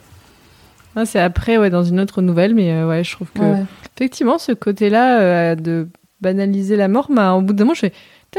Ah, 0.97 1.07
c'est 1.07 1.21
après, 1.21 1.57
ouais, 1.57 1.71
dans 1.71 1.85
une 1.85 2.01
autre 2.01 2.21
nouvelle, 2.23 2.55
mais 2.55 2.73
euh, 2.73 2.89
ouais, 2.89 3.05
je 3.05 3.13
trouve 3.13 3.31
que. 3.33 3.41
Ouais. 3.41 3.65
Effectivement, 3.97 4.39
ce 4.39 4.53
côté-là 4.53 5.21
euh, 5.21 5.55
de 5.55 5.89
banaliser 6.21 6.77
la 6.77 6.89
mort, 6.89 7.09
bah, 7.11 7.35
au 7.35 7.43
bout 7.43 7.53
d'un 7.53 7.65
moment, 7.65 7.75
je 7.75 7.81
fais 7.81 7.93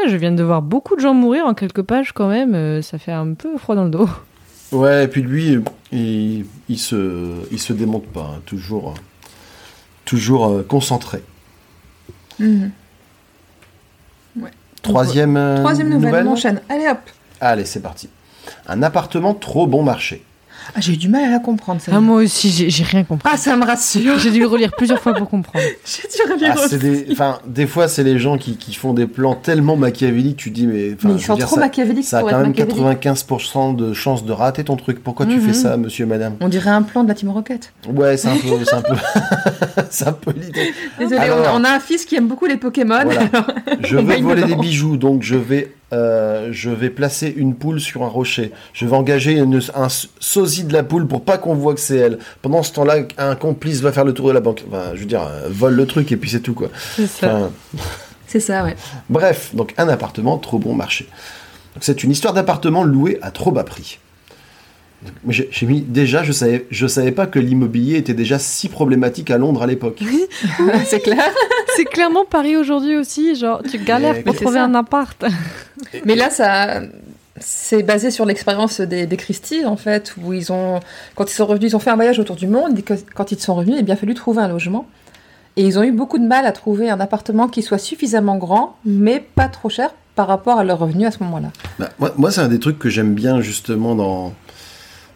je 0.07 0.15
viens 0.15 0.31
de 0.31 0.43
voir 0.43 0.61
beaucoup 0.61 0.95
de 0.95 1.01
gens 1.01 1.13
mourir 1.13 1.45
en 1.45 1.53
quelques 1.53 1.81
pages 1.81 2.11
quand 2.13 2.29
même, 2.29 2.55
euh, 2.55 2.81
ça 2.81 2.97
fait 2.97 3.11
un 3.11 3.33
peu 3.33 3.57
froid 3.57 3.75
dans 3.75 3.83
le 3.83 3.89
dos. 3.89 4.09
Ouais, 4.71 5.03
et 5.03 5.07
puis 5.07 5.21
lui, 5.21 5.57
il, 5.91 6.45
il 6.69 6.79
se, 6.79 7.45
il 7.51 7.59
se 7.59 7.73
démonte 7.73 8.07
pas, 8.07 8.35
hein, 8.35 8.41
toujours, 8.45 8.93
toujours 10.05 10.47
euh, 10.47 10.63
concentré. 10.63 11.21
Mhm. 12.39 12.71
Troisième, 14.81 15.37
euh, 15.37 15.57
Troisième 15.57 15.89
nouvelle, 15.89 16.27
on 16.27 16.31
enchaîne. 16.31 16.61
Allez 16.67 16.87
hop. 16.87 16.97
Allez, 17.39 17.65
c'est 17.65 17.81
parti. 17.81 18.09
Un 18.67 18.81
appartement 18.81 19.35
trop 19.35 19.67
bon 19.67 19.83
marché. 19.83 20.23
Ah, 20.75 20.79
j'ai 20.79 20.93
eu 20.93 20.97
du 20.97 21.09
mal 21.09 21.23
à 21.25 21.29
la 21.29 21.39
comprendre, 21.39 21.81
ça. 21.81 21.91
Ah, 21.95 21.99
moi 21.99 22.21
aussi, 22.23 22.49
j'ai 22.69 22.83
rien 22.83 23.03
compris. 23.03 23.29
Ah, 23.33 23.37
ça 23.37 23.55
me 23.57 23.65
rassure. 23.65 24.17
J'ai 24.19 24.31
dû 24.31 24.39
le 24.39 24.47
relire 24.47 24.71
plusieurs 24.77 24.99
fois 24.99 25.13
pour 25.13 25.29
comprendre. 25.29 25.63
j'ai 25.85 26.03
dû 26.07 26.31
relire 26.31 26.55
Ah, 26.57 26.65
aussi. 26.65 26.77
des, 26.77 27.07
enfin, 27.11 27.39
des 27.45 27.67
fois, 27.67 27.87
c'est 27.87 28.03
les 28.03 28.19
gens 28.19 28.37
qui, 28.37 28.55
qui 28.57 28.73
font 28.73 28.93
des 28.93 29.05
plans 29.07 29.35
tellement 29.35 29.75
machiavéliques, 29.75 30.37
tu 30.37 30.49
dis, 30.49 30.67
mais, 30.67 30.93
enfin, 30.95 31.09
Mais 31.09 31.15
ils 31.15 31.21
sont 31.21 31.35
dire, 31.35 31.45
trop 31.45 31.55
ça, 31.55 31.61
machiavéliques 31.61 32.05
ça 32.05 32.19
a 32.19 32.21
quand 32.21 32.39
même 32.39 32.49
machiavéliques. 32.49 33.03
95% 33.03 33.75
de 33.75 33.93
chances 33.93 34.25
de 34.25 34.31
rater 34.31 34.63
ton 34.63 34.75
truc. 34.77 35.03
Pourquoi 35.03 35.25
tu 35.25 35.35
Mhm. 35.35 35.41
fais 35.47 35.53
ça, 35.53 35.77
monsieur, 35.77 36.05
madame? 36.05 36.35
On 36.39 36.47
dirait 36.49 36.69
un 36.69 36.83
plan 36.83 37.03
de 37.03 37.09
la 37.09 37.15
Team 37.15 37.29
Rocket. 37.29 37.73
Ouais, 37.93 38.15
c'est 38.17 38.29
un 38.29 38.35
peu, 38.37 38.47
c'est 38.65 38.73
un 38.75 38.81
peu, 38.81 38.95
c'est 39.89 40.07
un 40.07 40.13
peu 40.13 40.31
l'idée. 40.31 40.73
Désolé, 40.99 41.17
Alors- 41.19 41.39
on, 41.53 41.57
a, 41.57 41.59
on 41.59 41.63
a 41.63 41.69
un 41.75 41.79
fils 41.79 42.05
qui 42.05 42.15
aime 42.15 42.27
beaucoup 42.27 42.45
les 42.45 42.57
Pokémon. 42.57 42.99
Voilà. 43.03 43.21
alors- 43.33 43.51
Je 43.81 43.97
veux 43.97 44.21
voler 44.21 44.43
des 44.43 44.55
bijoux, 44.55 44.97
donc 44.97 45.23
je 45.23 45.35
vais, 45.35 45.73
euh, 45.93 46.49
je 46.51 46.69
vais 46.69 46.89
placer 46.89 47.33
une 47.35 47.55
poule 47.55 47.79
sur 47.81 48.03
un 48.03 48.07
rocher. 48.07 48.51
Je 48.73 48.85
vais 48.85 48.95
engager 48.95 49.33
une- 49.33 49.61
un 49.75 49.87
sosie 50.19 50.63
de 50.63 50.73
la 50.73 50.83
poule 50.83 51.07
pour 51.07 51.23
pas 51.23 51.37
qu'on 51.37 51.53
voit 51.55 51.73
que 51.73 51.79
c'est 51.79 51.97
elle. 51.97 52.19
Pendant 52.41 52.63
ce 52.63 52.71
temps-là, 52.73 52.99
un 53.17 53.35
complice 53.35 53.81
va 53.81 53.91
faire 53.91 54.05
le 54.05 54.13
tour 54.13 54.27
de 54.27 54.33
la 54.33 54.39
banque. 54.39 54.63
Enfin, 54.67 54.91
je 54.93 54.99
veux 54.99 55.05
dire, 55.05 55.21
euh, 55.27 55.47
vole 55.49 55.73
le 55.75 55.85
truc 55.85 56.11
et 56.11 56.17
puis 56.17 56.29
c'est 56.29 56.39
tout 56.41 56.53
quoi. 56.53 56.69
C'est 56.95 57.07
ça. 57.07 57.35
Enfin, 57.35 57.51
C'est 58.27 58.39
ça, 58.39 58.63
ouais. 58.63 58.75
Bref, 59.09 59.53
donc 59.53 59.73
un 59.77 59.89
appartement 59.89 60.37
trop 60.37 60.57
bon 60.59 60.73
marché. 60.73 61.07
C'est 61.81 62.03
une 62.03 62.11
histoire 62.11 62.33
d'appartement 62.33 62.83
loué 62.83 63.17
à 63.21 63.31
trop 63.31 63.51
bas 63.51 63.63
prix. 63.63 63.99
Mais 65.23 65.33
j'ai 65.33 65.65
mis 65.65 65.81
déjà, 65.81 66.23
je 66.23 66.31
savais, 66.31 66.65
je 66.69 66.87
savais 66.87 67.11
pas 67.11 67.25
que 67.25 67.39
l'immobilier 67.39 67.97
était 67.97 68.13
déjà 68.13 68.37
si 68.37 68.69
problématique 68.69 69.31
à 69.31 69.37
Londres 69.37 69.63
à 69.63 69.67
l'époque. 69.67 69.99
c'est 70.85 70.99
clair. 70.99 71.31
C'est 71.75 71.85
clairement 71.85 72.25
Paris 72.25 72.57
aujourd'hui 72.57 72.95
aussi, 72.97 73.35
genre 73.35 73.61
tu 73.63 73.77
galères 73.79 74.15
Mais 74.15 74.23
pour 74.23 74.35
trouver 74.35 74.57
ça. 74.57 74.65
un 74.65 74.75
appart. 74.75 75.25
Mais 76.05 76.15
là, 76.15 76.29
ça, 76.29 76.81
c'est 77.39 77.83
basé 77.83 78.11
sur 78.11 78.25
l'expérience 78.25 78.81
des, 78.81 79.05
des 79.05 79.17
Christie, 79.17 79.65
en 79.65 79.77
fait, 79.77 80.13
où 80.21 80.33
ils 80.33 80.51
ont, 80.51 80.79
quand 81.15 81.29
ils 81.29 81.33
sont 81.33 81.45
revenus, 81.45 81.71
ils 81.71 81.75
ont 81.75 81.79
fait 81.79 81.89
un 81.89 81.95
voyage 81.95 82.19
autour 82.19 82.35
du 82.35 82.47
monde, 82.47 82.79
et 82.79 82.81
que, 82.81 82.93
quand 83.15 83.31
ils 83.31 83.39
sont 83.39 83.55
revenus, 83.55 83.77
il 83.77 83.79
a 83.79 83.83
bien 83.83 83.95
fallu 83.95 84.13
trouver 84.13 84.41
un 84.41 84.47
logement. 84.47 84.87
Et 85.57 85.63
ils 85.63 85.77
ont 85.77 85.83
eu 85.83 85.91
beaucoup 85.91 86.17
de 86.17 86.25
mal 86.25 86.45
à 86.45 86.51
trouver 86.51 86.89
un 86.89 86.99
appartement 86.99 87.47
qui 87.47 87.61
soit 87.61 87.77
suffisamment 87.77 88.37
grand, 88.37 88.77
mais 88.85 89.23
pas 89.35 89.47
trop 89.47 89.69
cher 89.69 89.91
par 90.15 90.27
rapport 90.27 90.59
à 90.59 90.63
leurs 90.63 90.79
revenus 90.79 91.07
à 91.07 91.11
ce 91.11 91.23
moment-là. 91.23 91.51
Bah, 91.79 91.89
moi, 91.99 92.13
moi, 92.17 92.31
c'est 92.31 92.41
un 92.41 92.47
des 92.47 92.59
trucs 92.59 92.79
que 92.79 92.89
j'aime 92.89 93.13
bien 93.13 93.41
justement 93.41 93.95
dans, 93.95 94.33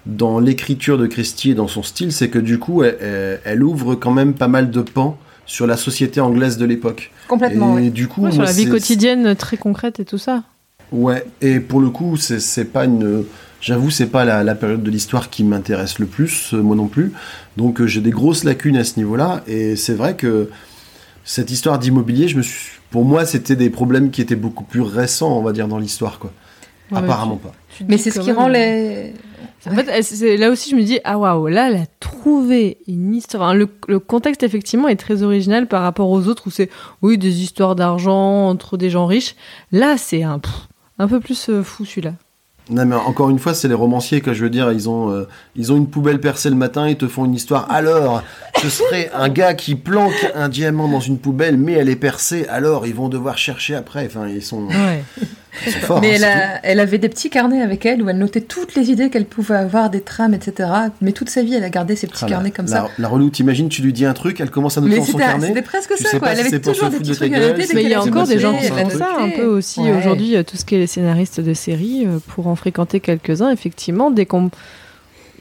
dans 0.06 0.40
l'écriture 0.40 0.98
de 0.98 1.08
Christie 1.08 1.52
et 1.52 1.54
dans 1.56 1.68
son 1.68 1.84
style, 1.84 2.12
c'est 2.12 2.30
que 2.30 2.40
du 2.40 2.60
coup, 2.60 2.84
elle, 2.84 3.64
ouvre 3.64 3.96
quand 3.96 4.12
même 4.12 4.34
pas 4.34 4.48
mal 4.48 4.70
de 4.72 4.82
pans 4.82 5.18
sur 5.46 5.68
la 5.68 5.78
société 5.78 6.20
anglaise 6.22 6.58
de 6.58 6.66
l'époque. 6.66 7.12
Complètement, 7.28 7.78
et 7.78 7.84
oui. 7.84 7.92
du 7.92 8.08
coup, 8.08 8.22
Ouais, 8.24 8.32
sur 8.32 8.44
la 8.44 8.52
vie 8.52 8.68
quotidienne 8.68 9.36
très 9.36 9.58
concrète 9.58 10.00
et 10.00 10.06
tout 10.06 10.18
ça. 10.18 10.44
Ouais, 10.92 11.26
et 11.42 11.60
pour 11.60 11.82
le 11.82 11.90
coup, 11.90 12.18
c'est 12.18 12.66
pas 12.72 12.86
une. 12.86 13.24
J'avoue, 13.62 13.90
c'est 13.90 14.08
pas 14.08 14.26
la, 14.26 14.44
la 14.44 14.54
période 14.54 14.84
de 14.84 14.92
l'histoire 14.92 15.32
qui 15.32 15.44
m'intéresse 15.44 15.98
le 15.98 16.06
plus, 16.06 16.54
euh, 16.54 16.62
moi 16.62 16.76
non 16.76 16.88
plus. 16.88 17.14
Donc 17.58 17.82
euh, 17.82 17.88
j'ai 17.88 18.02
des 18.02 18.12
grosses 18.12 18.44
lacunes 18.44 18.78
à 18.78 18.84
ce 18.84 18.98
niveau-là, 18.98 19.42
et 19.48 19.76
c'est 19.76 19.96
vrai 19.96 20.16
que 20.16 20.50
cette 21.24 21.50
histoire 21.50 21.80
d'immobilier, 21.80 22.28
je 22.28 22.38
me 22.38 22.44
suis. 22.44 22.74
Pour 22.92 23.06
moi, 23.06 23.26
c'était 23.26 23.56
des 23.56 23.72
problèmes 23.72 24.12
qui 24.12 24.22
étaient 24.22 24.36
beaucoup 24.36 24.64
plus 24.64 24.82
récents, 24.82 25.36
on 25.36 25.42
va 25.42 25.52
dire, 25.52 25.68
dans 25.68 25.80
l'histoire, 25.80 26.20
quoi. 26.20 26.32
Ouais, 26.92 27.00
Apparemment 27.00 27.38
pas. 27.38 27.54
tu- 27.76 27.84
Mais 27.90 27.98
c'est 27.98 28.12
ce 28.12 28.20
qui 28.20 28.32
rend 28.32 28.48
les. 28.48 29.14
En 29.72 29.76
fait, 29.76 30.02
c'est- 30.04 30.38
là 30.38 30.50
aussi, 30.52 30.70
je 30.70 30.76
me 30.76 30.84
dis, 30.84 31.00
ah 31.04 31.18
waouh, 31.18 31.48
là, 31.48 31.70
elle 31.70 31.78
a 31.78 31.86
trouvé 32.00 32.78
une 32.88 33.14
histoire. 33.16 33.44
Enfin, 33.44 33.54
le, 33.54 33.68
le 33.88 34.00
contexte, 34.00 34.44
effectivement, 34.44 34.88
est 34.88 34.96
très 34.96 35.24
original 35.24 35.68
par 35.68 35.82
rapport 35.82 36.10
aux 36.10 36.28
autres 36.28 36.44
où 36.48 36.52
c'est, 36.52 36.70
oui, 37.02 37.18
des 37.18 37.42
histoires 37.42 37.76
d'argent 37.76 38.48
entre 38.50 38.78
des 38.78 38.90
gens 38.90 39.06
riches. 39.06 39.36
Là, 39.72 39.96
c'est 39.98 40.24
un, 40.24 40.40
pff, 40.40 40.54
un 41.00 41.08
peu 41.08 41.20
plus 41.20 41.50
euh, 41.50 41.64
fou 41.64 41.86
celui-là. 41.86 42.14
Non, 42.72 42.84
mais 42.88 42.96
encore 42.96 43.30
une 43.30 43.38
fois, 43.38 43.54
c'est 43.54 43.68
les 43.68 43.76
romanciers, 43.76 44.22
que 44.22 44.34
je 44.34 44.44
veux 44.44 44.50
dire, 44.50 44.72
ils 44.72 44.90
ont, 44.90 45.12
euh, 45.12 45.28
ils 45.56 45.72
ont 45.72 45.78
une 45.78 45.86
poubelle 45.88 46.20
percée 46.20 46.50
le 46.50 46.56
matin, 46.56 46.90
ils 46.90 46.98
te 46.98 47.08
font 47.08 47.26
une 47.26 47.36
histoire. 47.36 47.70
Alors, 47.72 48.24
ce 48.60 48.70
serait 48.70 49.12
un 49.14 49.30
gars 49.30 49.54
qui 49.54 49.76
planque 49.76 50.32
un 50.34 50.50
diamant 50.50 50.88
dans 50.88 51.00
une 51.00 51.20
poubelle, 51.20 51.58
mais 51.58 51.74
elle 51.74 51.90
est 51.90 51.96
percée, 51.96 52.48
alors 52.50 52.88
ils 52.88 52.96
vont 52.96 53.08
devoir 53.08 53.38
chercher 53.38 53.76
après. 53.76 54.08
Enfin, 54.08 54.28
ils 54.28 54.42
sont, 54.42 54.66
Ouais. 54.66 55.04
Mais 55.66 55.72
hein, 55.90 56.02
elle, 56.04 56.20
c'est 56.20 56.26
a- 56.26 56.60
elle 56.64 56.80
avait 56.80 56.98
des 56.98 57.10
petits 57.10 57.30
carnets 57.30 57.62
avec 57.62 57.86
elle 57.86 58.02
où 58.02 58.10
elle 58.10 58.18
notait 58.18 58.42
toutes 58.42 58.76
les 58.76 58.92
idées 58.92 59.10
qu'elle 59.10 59.26
pouvait 59.26 59.56
avoir, 59.56 59.90
des 59.90 60.02
trames, 60.02 60.34
etc. 60.34 60.70
Mais 61.02 61.12
toute 61.12 61.30
sa 61.30 61.42
vie, 61.44 61.54
elle 61.56 61.64
a 61.64 61.70
gardé 61.70 61.96
ces 61.96 62.08
petits 62.08 62.20
Ah, 62.24 62.26
la- 62.26 62.32
carnets 62.36 62.52
comme 62.52 62.66
la, 62.66 62.72
ça. 62.72 62.88
La 63.00 63.08
relou, 63.08 63.30
t'imagines, 63.30 63.70
tu 63.70 63.82
lui 63.82 63.94
dis 63.94 64.06
un 64.06 64.14
truc, 64.14 64.40
elle 64.42 64.52
commence 64.52 64.78
à 64.78 64.82
noter 64.82 64.94
Mais 64.94 65.00
dans 65.00 65.06
son 65.06 65.12
c'était 65.14 65.24
carnet. 65.24 65.48
c'était 65.48 65.62
presque 65.62 65.94
tu 65.98 66.04
ça, 66.04 66.20
quoi. 66.20 66.30
Elle 66.32 66.40
avait 66.42 66.60
toujours 66.60 66.90
des 66.90 66.98
petits 67.00 67.12
trucs 67.14 67.34
à 67.34 67.40
noter. 67.40 67.66
Mais 67.74 67.84
il 67.84 67.90
y 67.90 67.94
a 67.94 68.02
encore 68.02 68.28
des 68.28 68.40
gens 68.40 68.56
qui 68.58 68.68
font 68.68 68.90
ça 68.90 69.10
un 69.20 69.30
peu 69.30 69.46
aussi 69.46 69.80
Ouais. 69.82 69.94
aujourd'hui, 69.98 70.36
tout 70.46 70.58
ce 70.58 70.66
qui 70.66 70.76
est 70.76 70.80
les 70.80 70.88
scénaristes 70.88 71.40
de 71.40 71.54
séries, 71.54 72.06
euh, 72.06 72.20
pour 72.28 72.48
en 72.48 72.56
fréquenter 72.56 73.00
quelques-uns, 73.00 73.52
effectivement, 73.52 74.12
dès 74.12 74.26
qu'on. 74.26 74.50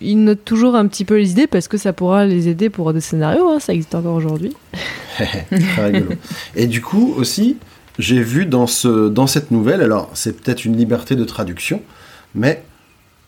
Ils 0.00 0.16
notent 0.22 0.44
toujours 0.44 0.74
un 0.74 0.86
petit 0.88 1.04
peu 1.04 1.16
les 1.18 1.30
idées 1.30 1.46
parce 1.46 1.68
que 1.68 1.76
ça 1.78 1.92
pourra 1.92 2.26
les 2.26 2.48
aider 2.48 2.68
pour 2.68 2.92
des 2.92 3.00
scénarios, 3.00 3.48
hein, 3.48 3.60
ça 3.60 3.72
existe 3.72 3.94
encore 3.94 4.16
aujourd'hui. 4.16 4.52
Très 5.16 5.84
rigolo. 5.86 6.10
Et 6.56 6.66
du 6.66 6.80
coup, 6.82 7.14
aussi, 7.16 7.56
j'ai 7.98 8.20
vu 8.22 8.46
dans, 8.46 8.66
ce, 8.66 9.08
dans 9.08 9.26
cette 9.26 9.50
nouvelle, 9.50 9.80
alors 9.82 10.10
c'est 10.14 10.40
peut-être 10.40 10.64
une 10.64 10.76
liberté 10.76 11.14
de 11.16 11.24
traduction, 11.24 11.80
mais 12.34 12.62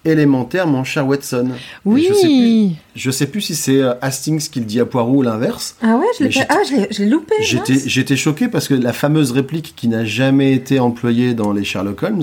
élémentaire, 0.04 0.66
mon 0.66 0.84
cher 0.84 1.06
Watson. 1.06 1.48
Et 1.50 2.00
Je 2.00 2.12
sais 2.14 2.20
plus, 2.20 2.28
Oui 2.28 2.76
je 2.94 3.10
sais 3.10 3.26
plus 3.26 3.40
si 3.40 3.54
c'est 3.56 3.82
euh, 3.82 3.94
Hastings 4.00 4.48
qui 4.48 4.60
le 4.60 4.66
dit 4.66 4.78
à 4.80 4.84
Poirot 4.86 5.16
ou 5.16 5.22
l'inverse. 5.22 5.76
Ah 5.82 5.96
ouais, 5.96 6.06
je 6.18 6.24
l'ai 6.24 6.30
ah, 6.48 6.58
je 6.68 6.76
l'ai- 6.76 6.88
je 6.92 7.02
l'ai 7.02 7.08
loupé. 7.08 7.34
J'étais 7.40 7.74
j'étais 7.86 8.16
choqué 8.16 8.46
parce 8.48 8.68
que 8.68 8.74
la 8.74 8.92
fameuse 8.92 9.32
réplique 9.32 9.74
qui 9.76 9.88
n'a 9.88 10.04
jamais 10.04 10.52
été 10.52 10.78
employée 10.78 11.34
dans 11.34 11.52
les 11.52 11.64
Sherlock 11.64 12.02
Holmes, 12.04 12.22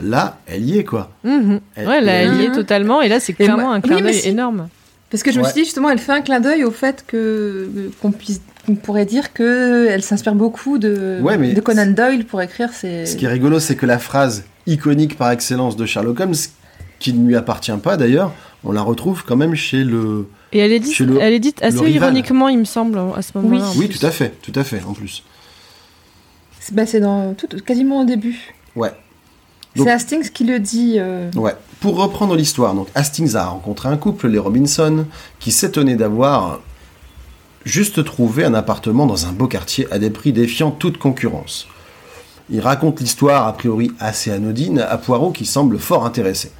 là, 0.00 0.38
elle 0.46 0.64
y 0.64 0.78
est 0.78 0.84
quoi. 0.84 1.10
Mhm. 1.24 1.60
Elle- 1.74 1.88
Ouais, 1.88 2.00
là, 2.00 2.12
elle 2.12 2.34
y 2.40 2.44
est 2.44 2.48
Mhm. 2.50 2.54
totalement, 2.54 3.02
et 3.02 3.08
là, 3.08 3.18
c'est 3.20 3.32
clairement 3.32 3.64
moi- 3.64 3.72
un 3.74 3.80
oui, 3.80 3.82
clin 3.82 4.00
d'œil 4.00 4.20
énorme. 4.24 4.68
Parce 5.10 5.22
que 5.22 5.32
je 5.32 5.38
me 5.40 5.44
suis 5.44 5.54
dit 5.54 5.64
justement, 5.64 5.88
elle 5.90 5.98
fait 5.98 6.12
un 6.12 6.20
clin 6.20 6.38
d'œil 6.38 6.64
au 6.64 6.70
fait 6.70 7.02
que 7.06 7.68
qu'on 8.00 8.12
puisse, 8.12 8.40
qu'on 8.68 8.74
pourrait 8.74 9.06
dire 9.06 9.32
que 9.32 9.88
elle 9.88 10.02
s'inspire 10.02 10.34
beaucoup 10.34 10.76
de, 10.78 11.18
Ouais, 11.22 11.38
mais 11.38 11.54
de 11.54 11.60
Conan 11.62 11.86
Doyle 11.86 12.26
pour 12.26 12.42
écrire 12.42 12.70
ses. 12.72 13.06
Ce 13.06 13.16
qui 13.16 13.24
est 13.24 13.28
rigolo, 13.28 13.60
c'est 13.60 13.76
que 13.76 13.86
la 13.86 13.98
phrase 13.98 14.44
iconique 14.66 15.16
par 15.16 15.30
excellence 15.30 15.74
de 15.76 15.86
Sherlock 15.86 16.20
Holmes, 16.20 16.34
qui 16.98 17.14
ne 17.14 17.26
lui 17.26 17.34
appartient 17.36 17.72
pas 17.82 17.96
d'ailleurs, 17.96 18.32
on 18.64 18.72
la 18.72 18.82
retrouve 18.82 19.24
quand 19.26 19.36
même 19.36 19.54
chez 19.54 19.84
le. 19.84 20.28
Et 20.52 20.58
elle 20.58 20.72
est 20.72 20.80
dite, 20.80 20.94
Chez 20.94 21.06
le- 21.06 21.18
elle 21.20 21.32
est 21.32 21.38
dite 21.40 21.62
assez 21.62 21.90
ironiquement, 21.90 22.48
il 22.48 22.58
me 22.58 22.64
semble, 22.64 22.98
à 23.16 23.22
ce 23.22 23.32
moment-là. 23.38 23.64
en 23.70 23.74
Oui, 23.76 23.88
tout 23.88 24.04
à 24.04 24.10
fait, 24.10 24.34
tout 24.42 24.52
à 24.54 24.64
fait, 24.64 24.82
en 24.86 24.92
plus. 24.92 25.22
C'est 26.60 26.74
bah, 26.74 26.84
dans 27.00 27.32
tout, 27.34 27.46
quasiment 27.64 28.02
au 28.02 28.04
début. 28.04 28.54
Ouais. 28.76 28.92
C'est 29.76 29.90
Hastings 29.90 30.28
qui 30.30 30.44
le 30.44 30.58
dit. 30.58 30.96
euh, 30.98 31.30
Ouais. 31.36 31.54
Pour 31.80 31.96
reprendre 31.96 32.34
l'histoire, 32.36 32.74
donc 32.74 32.88
Hastings 32.94 33.36
a 33.36 33.44
rencontré 33.46 33.88
un 33.88 33.96
couple, 33.96 34.28
les 34.28 34.38
Robinson, 34.38 35.06
qui 35.38 35.52
s'étonnait 35.52 35.94
d'avoir 35.96 36.60
juste 37.64 38.04
trouvé 38.04 38.44
un 38.44 38.54
appartement 38.54 39.06
dans 39.06 39.26
un 39.26 39.32
beau 39.32 39.46
quartier 39.46 39.86
à 39.90 39.98
des 39.98 40.10
prix 40.10 40.32
défiant 40.32 40.70
toute 40.70 40.98
concurrence. 40.98 41.68
Il 42.50 42.60
raconte 42.60 43.00
l'histoire 43.00 43.46
a 43.46 43.52
priori 43.52 43.90
assez 44.00 44.30
anodine 44.30 44.78
à 44.80 44.96
Poirot 44.96 45.32
qui 45.32 45.44
semble 45.44 45.78
fort 45.78 46.06
intéressé. 46.06 46.50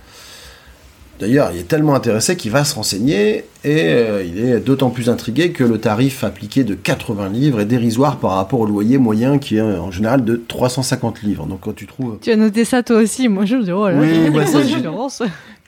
D'ailleurs, 1.19 1.51
il 1.53 1.59
est 1.59 1.65
tellement 1.69 1.97
intéressé 1.97 2.37
qu'il 2.37 2.53
va 2.53 2.63
se 2.65 2.77
renseigner 2.77 3.45
et 3.65 3.83
euh, 3.87 4.23
il 4.23 4.39
est 4.39 4.61
d'autant 4.61 4.91
plus 4.91 5.11
intrigué 5.11 5.51
que 5.51 5.65
le 5.65 5.79
tarif 5.79 6.23
appliqué 6.23 6.63
de 6.63 6.75
80 6.75 7.31
livres 7.31 7.61
est 7.61 7.65
dérisoire 7.65 8.19
par 8.19 8.33
rapport 8.33 8.61
au 8.61 8.67
loyer 8.67 8.99
moyen 8.99 9.39
qui 9.39 9.57
est 9.57 9.61
en 9.61 9.91
général 9.91 10.25
de 10.25 10.37
350 10.37 11.23
livres. 11.23 11.47
Donc 11.47 11.61
quand 11.63 11.75
tu 11.75 11.87
trouves... 11.87 12.19
Tu 12.21 12.31
as 12.31 12.37
noté 12.37 12.65
ça 12.65 12.85
toi 12.85 12.99
aussi, 12.99 13.29
moi 13.29 13.47
je 13.47 13.57
me 13.57 13.65
dis, 13.65 13.73
oh 13.73 13.89
là 13.89 13.95
là, 13.95 14.01
Oui, 14.01 14.31
bah, 14.35 14.45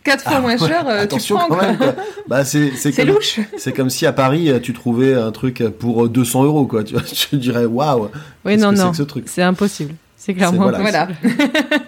c'est- 0.04 0.08
violence. 0.08 0.22
Quatre 0.22 0.24
fois 0.24 0.40
moins 0.40 0.56
cher, 0.56 0.84
euh, 0.88 1.06
tu 1.06 1.34
prends. 1.34 1.48
quand 1.48 1.54
quoi. 1.56 1.66
même. 1.66 1.76
quoi. 1.76 1.94
Bah, 2.28 2.44
c'est 2.44 2.70
comme, 2.96 3.08
louche. 3.08 3.40
c'est 3.58 3.72
comme 3.72 3.90
si 3.90 4.06
à 4.06 4.12
Paris 4.12 4.50
euh, 4.50 4.58
tu 4.60 4.72
trouvais 4.72 5.14
un 5.14 5.30
truc 5.32 5.62
pour 5.78 6.04
euh, 6.04 6.08
200 6.08 6.44
euros 6.44 6.66
quoi. 6.66 6.82
Tu, 7.12 7.36
dirais 7.36 7.64
waouh. 7.66 8.08
Oui, 8.44 8.56
non, 8.56 8.70
que 8.70 8.76
c'est 8.76 8.82
non, 8.84 8.90
que 8.92 8.96
ce 8.96 9.02
truc? 9.02 9.24
C'est 9.28 9.42
impossible. 9.42 9.94
C'est 10.16 10.34
clairement 10.34 10.70
voilà. 10.70 11.08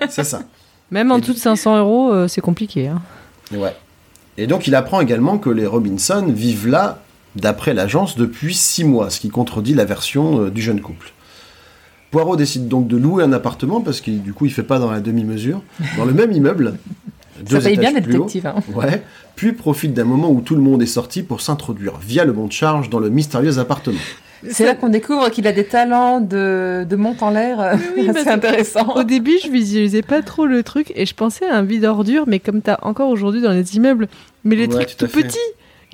C'est 0.08 0.24
ça. 0.24 0.42
Même 0.90 1.10
en 1.10 1.18
dessous 1.18 1.32
de 1.32 1.38
500 1.38 1.78
euros, 1.78 2.12
euh, 2.12 2.28
c'est 2.28 2.40
compliqué. 2.42 2.88
hein. 2.88 3.00
Ouais. 3.54 3.74
Et 4.38 4.46
donc 4.46 4.66
il 4.66 4.74
apprend 4.74 5.00
également 5.00 5.38
que 5.38 5.50
les 5.50 5.66
Robinson 5.66 6.26
vivent 6.28 6.68
là, 6.68 7.02
d'après 7.36 7.72
l'agence, 7.74 8.16
depuis 8.16 8.54
six 8.54 8.84
mois, 8.84 9.08
ce 9.10 9.20
qui 9.20 9.28
contredit 9.30 9.74
la 9.74 9.84
version 9.86 10.42
euh, 10.44 10.50
du 10.50 10.60
jeune 10.62 10.80
couple. 10.80 11.12
Poirot 12.10 12.36
décide 12.36 12.68
donc 12.68 12.88
de 12.88 12.96
louer 12.98 13.24
un 13.24 13.32
appartement 13.32 13.80
parce 13.80 14.02
que 14.02 14.10
du 14.10 14.34
coup 14.34 14.44
il 14.44 14.52
fait 14.52 14.62
pas 14.62 14.78
dans 14.78 14.90
la 14.90 15.00
demi-mesure, 15.00 15.62
dans 15.96 16.04
le 16.04 16.12
même 16.12 16.30
immeuble. 16.32 16.76
Ça 17.48 17.60
paye 17.60 17.76
bien 17.78 17.92
d'être 17.92 18.04
plus 18.04 18.14
haut. 18.16 18.24
détective. 18.24 18.46
hein. 18.46 18.56
Ouais. 18.74 19.02
Puis 19.36 19.52
profite 19.52 19.94
d'un 19.94 20.04
moment 20.04 20.30
où 20.30 20.40
tout 20.40 20.54
le 20.54 20.60
monde 20.60 20.82
est 20.82 20.86
sorti 20.86 21.22
pour 21.22 21.40
s'introduire 21.40 21.94
via 21.98 22.24
le 22.24 22.32
mont 22.32 22.46
de 22.46 22.52
charge 22.52 22.90
dans 22.90 22.98
le 22.98 23.08
mystérieux 23.10 23.58
appartement. 23.58 23.98
C'est 24.50 24.64
là 24.66 24.74
qu'on 24.74 24.88
découvre 24.88 25.30
qu'il 25.30 25.46
a 25.46 25.52
des 25.52 25.64
talents 25.64 26.20
de, 26.20 26.84
de 26.88 26.96
monte 26.96 27.22
en 27.22 27.30
l'air. 27.30 27.60
euh, 27.60 27.76
oui, 27.96 28.08
c'est 28.14 28.28
intéressant. 28.28 28.96
Au 28.96 29.04
début, 29.04 29.38
je 29.44 29.48
visualisais 29.48 30.02
pas 30.02 30.20
trop 30.20 30.46
le 30.46 30.62
truc 30.64 30.92
et 30.96 31.06
je 31.06 31.14
pensais 31.14 31.46
à 31.46 31.56
un 31.56 31.62
vide 31.62 31.84
ordure, 31.84 32.24
mais 32.26 32.40
comme 32.40 32.60
t'as 32.60 32.78
encore 32.82 33.08
aujourd'hui 33.08 33.40
dans 33.40 33.52
les 33.52 33.76
immeubles, 33.76 34.08
mais 34.44 34.56
les 34.56 34.66
Ouais, 34.66 34.84
trucs 34.84 34.96
tout 34.96 35.06
tout 35.06 35.12
petits 35.12 35.38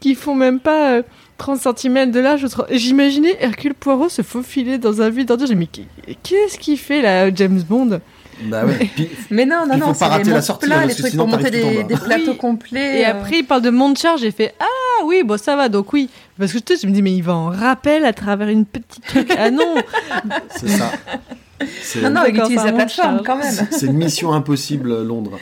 qui 0.00 0.14
font 0.14 0.34
même 0.34 0.60
pas 0.60 0.92
euh, 0.94 1.02
30 1.36 1.60
cm 1.76 2.10
de 2.10 2.20
large. 2.20 2.46
J'imaginais 2.70 3.36
Hercule 3.40 3.74
Poirot 3.74 4.08
se 4.08 4.22
faufiler 4.22 4.78
dans 4.78 5.02
un 5.02 5.10
vide 5.10 5.30
ordure. 5.30 5.46
J'ai 5.46 5.54
dit, 5.54 5.68
mais 6.06 6.14
qu'est-ce 6.22 6.58
qu'il 6.58 6.78
fait 6.78 7.02
là, 7.02 7.32
James 7.34 7.60
Bond? 7.68 8.00
Bah 8.44 8.64
ouais. 8.64 8.90
Puis, 8.94 9.08
Mais 9.30 9.44
non, 9.46 9.66
non, 9.66 9.74
Il 9.74 9.80
non, 9.80 9.86
faut 9.94 9.98
pas 9.98 10.18
c'est 10.22 10.24
la 10.30 10.34
montes 10.36 10.44
sortie, 10.44 10.66
plats, 10.66 10.78
hein, 10.80 10.86
les 10.86 10.94
trucs 10.94 11.10
sinon, 11.10 11.26
pour 11.28 11.36
monter 11.38 11.50
des, 11.50 11.82
des 11.84 11.96
plateaux 11.96 12.30
Oui. 12.32 12.36
complets. 12.36 13.00
Et 13.00 13.06
euh, 13.06 13.10
après, 13.10 13.38
il 13.38 13.44
parle 13.44 13.62
de 13.62 13.70
monte 13.70 13.98
charge. 13.98 14.20
J'ai 14.20 14.30
fait 14.30 14.54
Ah 14.60 15.04
oui, 15.04 15.22
bon, 15.24 15.38
ça 15.38 15.56
va, 15.56 15.68
donc 15.68 15.92
oui. 15.92 16.08
Parce 16.38 16.52
que 16.52 16.58
je 16.80 16.86
me 16.86 16.92
dis, 16.92 17.02
mais 17.02 17.12
il 17.14 17.22
va 17.22 17.34
en 17.34 17.46
rappel 17.50 18.04
à 18.04 18.12
travers 18.12 18.48
une 18.48 18.64
petite 18.64 19.04
truc. 19.06 19.32
Ah 19.36 19.50
non 19.50 19.74
c'est 20.56 20.68
ça. 20.68 20.92
Non, 22.02 22.10
non, 22.10 22.20
il 22.28 22.36
utilise 22.36 22.58
ça 22.58 22.66
la 22.66 22.72
plateforme 22.72 22.88
charge. 23.16 23.26
quand 23.26 23.36
même. 23.36 23.66
c'est 23.70 23.86
une 23.86 23.94
mission 23.96 24.32
impossible 24.32 25.02
Londres. 25.02 25.38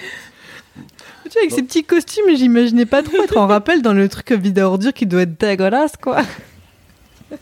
Tu 1.25 1.33
vois, 1.33 1.41
avec 1.43 1.51
ces 1.53 1.63
petits 1.65 1.85
costumes, 1.85 2.25
j'imaginais 2.35 2.87
pas 2.87 3.03
trop 3.03 3.23
être 3.23 3.37
en 3.37 3.47
rappel 3.47 3.83
dans 3.83 3.93
le 3.93 4.09
truc 4.09 4.33
vide 4.33 4.59
ordure 4.61 4.93
qui 4.95 5.07
doit 5.07 5.23
être 5.23 5.39
dégueulasse, 5.39 5.93
quoi. 6.01 6.23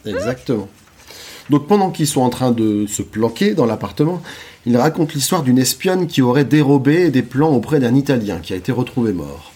Exactement. 0.07 0.69
Donc 1.51 1.67
pendant 1.67 1.91
qu'ils 1.91 2.07
sont 2.07 2.23
en 2.23 2.31
train 2.31 2.53
de 2.53 2.87
se 2.87 3.03
planquer 3.03 3.55
dans 3.55 3.67
l'appartement, 3.67 4.23
il 4.67 4.77
raconte 4.77 5.15
l'histoire 5.15 5.43
d'une 5.43 5.59
espionne 5.59 6.07
qui 6.07 6.23
aurait 6.23 6.45
dérobé 6.45 7.11
des 7.11 7.23
plans 7.23 7.51
auprès 7.51 7.81
d'un 7.81 7.95
Italien 7.95 8.39
qui 8.39 8.53
a 8.53 8.57
été 8.57 8.73
retrouvé 8.73 9.13
mort. 9.13 9.53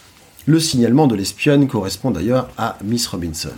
Le 0.46 0.60
signalement 0.60 1.06
de 1.06 1.14
l'espionne 1.14 1.66
correspond 1.66 2.10
d'ailleurs 2.10 2.50
à 2.58 2.78
Miss 2.84 3.06
Robinson. 3.06 3.50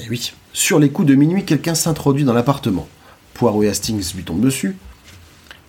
Et 0.00 0.08
oui, 0.08 0.32
sur 0.52 0.78
les 0.78 0.90
coups 0.90 1.08
de 1.08 1.14
minuit, 1.14 1.44
quelqu'un 1.44 1.74
s'introduit 1.74 2.24
dans 2.24 2.32
l'appartement. 2.32 2.88
Poirot 3.34 3.62
et 3.64 3.68
Hastings 3.68 4.14
lui 4.14 4.24
tombent 4.24 4.44
dessus. 4.44 4.76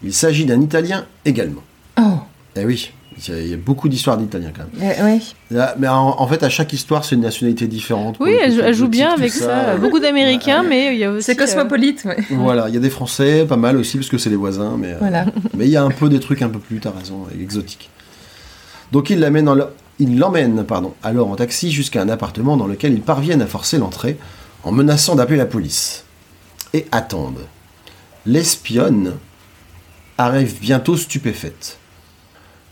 Il 0.03 0.13
s'agit 0.13 0.45
d'un 0.45 0.61
Italien 0.61 1.05
également. 1.25 1.63
Oh, 1.99 2.19
Et 2.55 2.65
oui, 2.65 2.91
il 3.17 3.33
y 3.33 3.37
a- 3.37 3.41
il 3.41 3.47
y 3.49 3.53
a 3.53 3.57
beaucoup 3.57 3.87
d'histoires 3.89 4.17
d'Italiens 4.17 4.51
quand 4.55 4.65
même. 4.79 4.91
euh, 4.99 5.05
oui. 5.15 5.33
Là, 5.51 5.75
Mais 5.79 5.87
en, 5.87 6.15
en 6.19 6.27
fait, 6.27 6.43
à 6.43 6.49
chaque 6.49 6.73
histoire, 6.73 7.05
c'est 7.05 7.15
une 7.15 7.21
nationalité 7.21 7.67
différente. 7.67 8.17
Oui, 8.19 8.31
le 8.45 8.63
elle, 8.63 8.73
joue 8.73 8.87
bien 8.87 9.11
avec 9.13 9.31
ça. 9.31 9.77
Beaucoup 9.77 9.99
d'Américains, 9.99 10.63
mais 10.63 10.93
il 10.93 10.99
y 10.99 11.03
a 11.05 11.11
aussi. 11.11 11.23
C'est 11.23 11.31
euh, 11.39 11.45
cosmopolite, 11.45 12.03
ouais. 12.05 12.17
Voilà, 12.31 12.67
il 12.69 12.73
y 12.73 12.77
a 12.77 12.81
des 12.81 12.89
Français, 12.89 13.45
pas 13.45 13.57
mal 13.57 13.77
aussi, 13.77 13.97
parce 13.97 14.09
que 14.09 14.17
c'est 14.17 14.29
les 14.29 14.35
voisins, 14.35 14.75
mais 14.77 14.93
euh, 14.93 14.97
Voilà. 14.99 15.25
mais 15.55 15.65
il 15.65 15.71
y 15.71 15.77
a 15.77 15.83
un 15.83 15.91
peu 15.91 16.09
des 16.09 16.19
trucs 16.19 16.41
un 16.41 16.49
peu 16.49 16.59
plus, 16.59 16.79
t'as 16.79 16.91
raison, 16.91 17.25
exotiques. 17.41 17.89
Donc 18.91 19.09
il 19.09 19.19
l'amène, 19.19 19.47
en- 19.49 19.57
il 19.99 20.19
l'emmène, 20.19 20.63
pardon, 20.65 20.93
alors 21.03 21.29
en 21.29 21.35
taxi 21.35 21.71
jusqu'à 21.71 22.01
un 22.01 22.09
appartement 22.09 22.57
dans 22.57 22.67
lequel 22.67 22.93
ils 22.93 23.01
parviennent 23.01 23.41
à 23.41 23.47
forcer 23.47 23.77
l'entrée 23.77 24.17
en 24.63 24.71
menaçant 24.71 25.15
d'appeler 25.15 25.37
la 25.37 25.45
police. 25.45 26.03
Et 26.73 26.85
attendent. 26.91 27.45
L'espionne 28.25 29.13
arrive 30.17 30.59
bientôt 30.59 30.97
stupéfaite. 30.97 31.77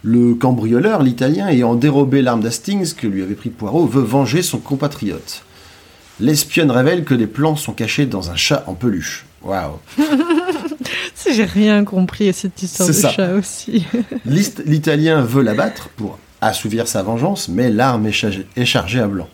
Le 0.04 0.34
cambrioleur, 0.36 1.01
l'italien, 1.01 1.47
ayant 1.47 1.76
dérobé 1.76 2.22
l'arme 2.22 2.41
d'Hastings 2.41 2.93
que 2.93 3.08
lui 3.08 3.22
avait 3.24 3.36
pris 3.36 3.49
Poirot, 3.49 3.86
veut 3.88 4.01
venger 4.04 4.41
son 4.41 4.58
compatriote. 4.60 5.43
L'espionne 6.20 6.72
révèle 6.72 7.06
que 7.06 7.14
les 7.14 7.26
plans 7.28 7.56
sont 7.56 7.72
cachés 7.74 8.06
dans 8.06 8.30
un 8.30 8.36
chat 8.36 8.64
en 8.68 8.74
peluche. 8.74 9.26
Waouh 9.41 9.80
Si 11.16 11.34
J'ai 11.34 11.45
rien 11.45 11.84
compris 11.86 12.30
à 12.30 12.34
cette 12.34 12.62
histoire 12.62 12.88
de 12.89 12.93
ça. 12.93 13.10
chat 13.12 13.34
aussi. 13.34 13.86
L'Italien 14.26 15.22
veut 15.22 15.41
l'abattre 15.41 15.89
pour 15.95 16.20
assouvir 16.41 16.88
sa 16.88 17.01
vengeance, 17.01 17.47
mais 17.47 17.70
l'arme 17.70 18.06
est, 18.08 18.12
chargée- 18.12 18.45
est 18.58 18.66
chargée 18.66 18.99
à 18.99 19.08
blanc. 19.08 19.30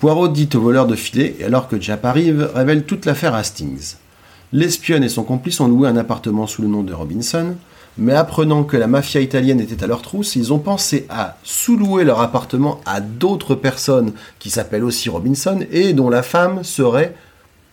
Poirot 0.00 0.28
dit 0.28 0.48
au 0.54 0.60
voleur 0.60 0.86
de 0.86 0.96
filer, 0.96 1.36
et 1.38 1.44
alors 1.44 1.68
que 1.68 1.80
Jap 1.80 2.04
arrive, 2.04 2.50
révèle 2.54 2.84
toute 2.84 3.04
l'affaire 3.06 3.34
à 3.34 3.38
Hastings. 3.38 3.94
L'espionne 4.52 5.04
et 5.04 5.08
son 5.08 5.22
complice 5.24 5.60
ont 5.60 5.68
loué 5.68 5.88
un 5.88 5.96
appartement 5.96 6.46
sous 6.46 6.62
le 6.62 6.68
nom 6.68 6.82
de 6.82 6.92
Robinson, 6.92 7.54
mais 7.98 8.14
apprenant 8.14 8.64
que 8.64 8.76
la 8.76 8.86
mafia 8.86 9.20
italienne 9.20 9.60
était 9.60 9.82
à 9.82 9.86
leur 9.86 10.02
trousse, 10.02 10.36
ils 10.36 10.52
ont 10.52 10.58
pensé 10.58 11.06
à 11.10 11.36
sous-louer 11.42 12.04
leur 12.04 12.20
appartement 12.20 12.80
à 12.86 13.00
d'autres 13.00 13.54
personnes 13.54 14.12
qui 14.38 14.50
s'appellent 14.50 14.84
aussi 14.84 15.08
Robinson 15.08 15.60
et 15.72 15.92
dont 15.92 16.08
la 16.08 16.22
femme 16.22 16.62
serait 16.64 17.14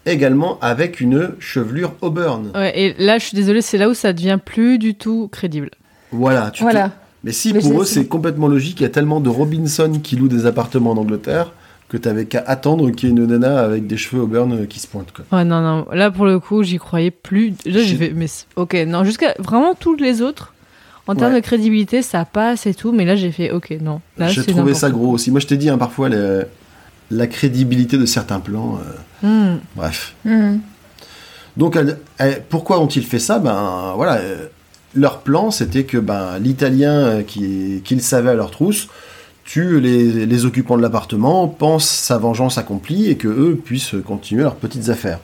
également 0.06 0.60
avec 0.62 1.00
une 1.00 1.30
chevelure 1.40 1.94
auburn. 2.02 2.52
Ouais, 2.54 2.80
et 2.80 2.96
là, 3.04 3.18
je 3.18 3.26
suis 3.26 3.36
désolée, 3.36 3.62
c'est 3.62 3.78
là 3.78 3.90
où 3.90 3.94
ça 3.94 4.14
devient 4.14 4.40
plus 4.44 4.78
du 4.78 4.96
tout 4.96 5.28
crédible. 5.32 5.70
Voilà, 6.12 6.52
tu 6.52 6.60
te- 6.60 6.64
Voilà. 6.64 6.92
Mais 7.24 7.32
si 7.32 7.54
Mais 7.54 7.60
pour 7.60 7.82
eux 7.82 7.86
c'est 7.86 8.06
complètement 8.06 8.48
logique, 8.48 8.80
il 8.82 8.84
y 8.84 8.86
a 8.86 8.90
tellement 8.90 9.20
de 9.20 9.30
Robinson 9.30 10.00
qui 10.04 10.16
louent 10.16 10.28
des 10.28 10.46
appartements 10.46 10.92
en 10.92 10.98
Angleterre 10.98 11.54
que 11.96 12.02
t'avais 12.04 12.26
qu'à 12.26 12.44
attendre 12.46 12.90
qu'il 12.92 13.10
y 13.10 13.12
ait 13.12 13.16
une 13.16 13.26
nana 13.26 13.60
avec 13.60 13.88
des 13.88 13.98
cheveux 13.98 14.22
auburn 14.24 14.52
euh, 14.54 14.66
qui 14.66 14.80
se 14.80 14.88
pointent. 14.88 15.12
Quoi. 15.14 15.26
Ouais, 15.38 15.46
non, 15.46 15.62
non. 15.62 15.86
Là, 15.94 16.12
pour 16.12 16.26
le 16.26 16.40
coup, 16.40 16.62
j'y 16.64 16.78
croyais 16.78 17.12
plus. 17.12 17.50
Là, 17.66 17.82
j'ai 17.82 17.96
fait, 17.96 18.12
mais 18.16 18.28
ok, 18.56 18.74
non, 18.88 19.04
jusqu'à 19.04 19.34
vraiment 19.40 19.74
tous 19.76 19.96
les 19.96 20.22
autres, 20.22 20.54
en 21.08 21.16
termes 21.16 21.34
Ouais. 21.34 21.42
de 21.42 21.46
crédibilité, 21.46 22.02
ça 22.02 22.26
passe 22.26 22.66
et 22.66 22.74
tout, 22.74 22.92
mais 22.92 23.06
là, 23.06 23.16
j'ai 23.16 23.32
fait, 23.32 23.52
ok, 23.52 23.78
non. 23.82 24.02
J'ai 24.20 24.44
trouvé 24.44 24.74
ça 24.74 24.90
gros 24.90 25.12
aussi. 25.12 25.30
Moi 25.32 25.40
je 25.40 25.48
t'ai 25.48 25.58
dit 25.58 25.70
hein, 25.70 25.78
parfois 25.78 26.10
les- 26.10 26.42
la 27.12 27.28
crédibilité 27.28 27.98
de 27.98 28.06
certains 28.08 28.40
plans. 28.40 28.80
euh, 29.24 29.56
Hmm. 29.56 29.60
bref. 29.76 30.14
Mhm. 30.26 30.60
Donc 31.58 31.76
elle- 31.78 31.98
elle- 32.18 32.42
pourquoi 32.50 32.80
ont-ils 32.82 33.06
fait 33.06 33.20
ça? 33.20 33.40
Ben 33.40 33.94
voilà, 33.96 34.16
euh, 34.18 34.48
leur 34.94 35.20
plan 35.20 35.52
c'était 35.52 35.84
que 35.86 35.98
ben 35.98 36.38
l'Italien 36.40 36.92
euh, 36.94 37.22
qui 37.24 37.82
qu'ils 37.86 38.02
savaient 38.02 38.32
à 38.32 38.34
leur 38.34 38.52
trousse 38.52 38.88
tue 39.46 39.80
les, 39.80 40.26
les 40.26 40.46
occupants 40.46 40.76
de 40.76 40.82
l'appartement, 40.82 41.48
pense 41.48 41.88
sa 41.88 42.18
vengeance 42.18 42.58
accomplie 42.58 43.10
et 43.10 43.16
que 43.16 43.28
eux 43.30 43.56
puissent 43.64 43.96
continuer 44.06 44.42
leurs 44.44 44.56
petites 44.56 44.90
affaires. 44.90 45.20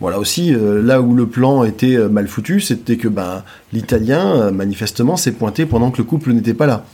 Voilà 0.00 0.20
aussi 0.20 0.54
euh, 0.54 0.80
là 0.80 1.00
où 1.00 1.14
le 1.14 1.26
plan 1.26 1.64
était 1.64 1.96
euh, 1.96 2.08
mal 2.08 2.28
foutu, 2.28 2.60
c'était 2.60 2.96
que 2.98 3.08
ben 3.08 3.42
l'Italien 3.72 4.36
euh, 4.36 4.50
manifestement 4.52 5.16
s'est 5.16 5.32
pointé 5.32 5.66
pendant 5.66 5.90
que 5.90 5.98
le 5.98 6.04
couple 6.04 6.32
n'était 6.32 6.54
pas 6.54 6.66
là. 6.66 6.84